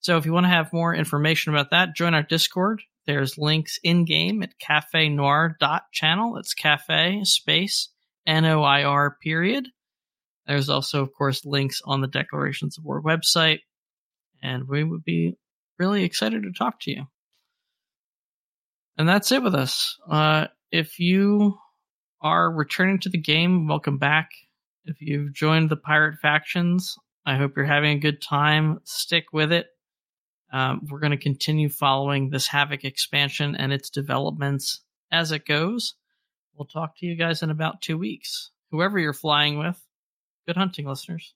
So 0.00 0.16
if 0.16 0.24
you 0.24 0.32
want 0.32 0.44
to 0.44 0.50
have 0.50 0.72
more 0.72 0.94
information 0.94 1.52
about 1.52 1.70
that, 1.70 1.96
join 1.96 2.14
our 2.14 2.22
Discord. 2.22 2.82
There's 3.06 3.36
links 3.36 3.78
in 3.82 4.04
game 4.04 4.42
at 4.42 4.54
cafenoir.channel. 4.58 6.36
It's 6.38 6.54
cafe 6.54 7.20
space 7.24 7.90
N 8.26 8.44
O 8.44 8.62
I 8.62 8.84
R 8.84 9.16
period. 9.22 9.68
There's 10.46 10.68
also, 10.68 11.02
of 11.02 11.12
course, 11.12 11.44
links 11.44 11.82
on 11.84 12.00
the 12.00 12.06
Declarations 12.06 12.78
of 12.78 12.84
War 12.84 13.02
website, 13.02 13.60
and 14.42 14.68
we 14.68 14.84
would 14.84 15.04
be 15.04 15.36
really 15.78 16.04
excited 16.04 16.44
to 16.44 16.52
talk 16.52 16.80
to 16.82 16.90
you. 16.90 17.06
And 18.96 19.08
that's 19.08 19.32
it 19.32 19.42
with 19.42 19.54
us. 19.54 19.96
Uh, 20.08 20.46
if 20.70 20.98
you 20.98 21.58
are 22.22 22.50
returning 22.50 23.00
to 23.00 23.08
the 23.08 23.18
game, 23.18 23.66
welcome 23.66 23.98
back. 23.98 24.30
If 24.84 25.00
you've 25.00 25.34
joined 25.34 25.68
the 25.68 25.76
pirate 25.76 26.18
factions, 26.20 26.96
I 27.26 27.36
hope 27.36 27.56
you're 27.56 27.66
having 27.66 27.96
a 27.96 28.00
good 28.00 28.22
time. 28.22 28.80
Stick 28.84 29.26
with 29.32 29.52
it. 29.52 29.66
Um, 30.52 30.86
we're 30.88 31.00
going 31.00 31.10
to 31.10 31.16
continue 31.16 31.68
following 31.68 32.30
this 32.30 32.46
Havoc 32.46 32.84
expansion 32.84 33.56
and 33.56 33.72
its 33.72 33.90
developments 33.90 34.80
as 35.10 35.32
it 35.32 35.44
goes. 35.44 35.94
We'll 36.54 36.66
talk 36.66 36.96
to 36.98 37.06
you 37.06 37.16
guys 37.16 37.42
in 37.42 37.50
about 37.50 37.82
two 37.82 37.98
weeks. 37.98 38.50
Whoever 38.70 38.98
you're 38.98 39.12
flying 39.12 39.58
with, 39.58 39.78
good 40.46 40.56
hunting, 40.56 40.86
listeners. 40.86 41.35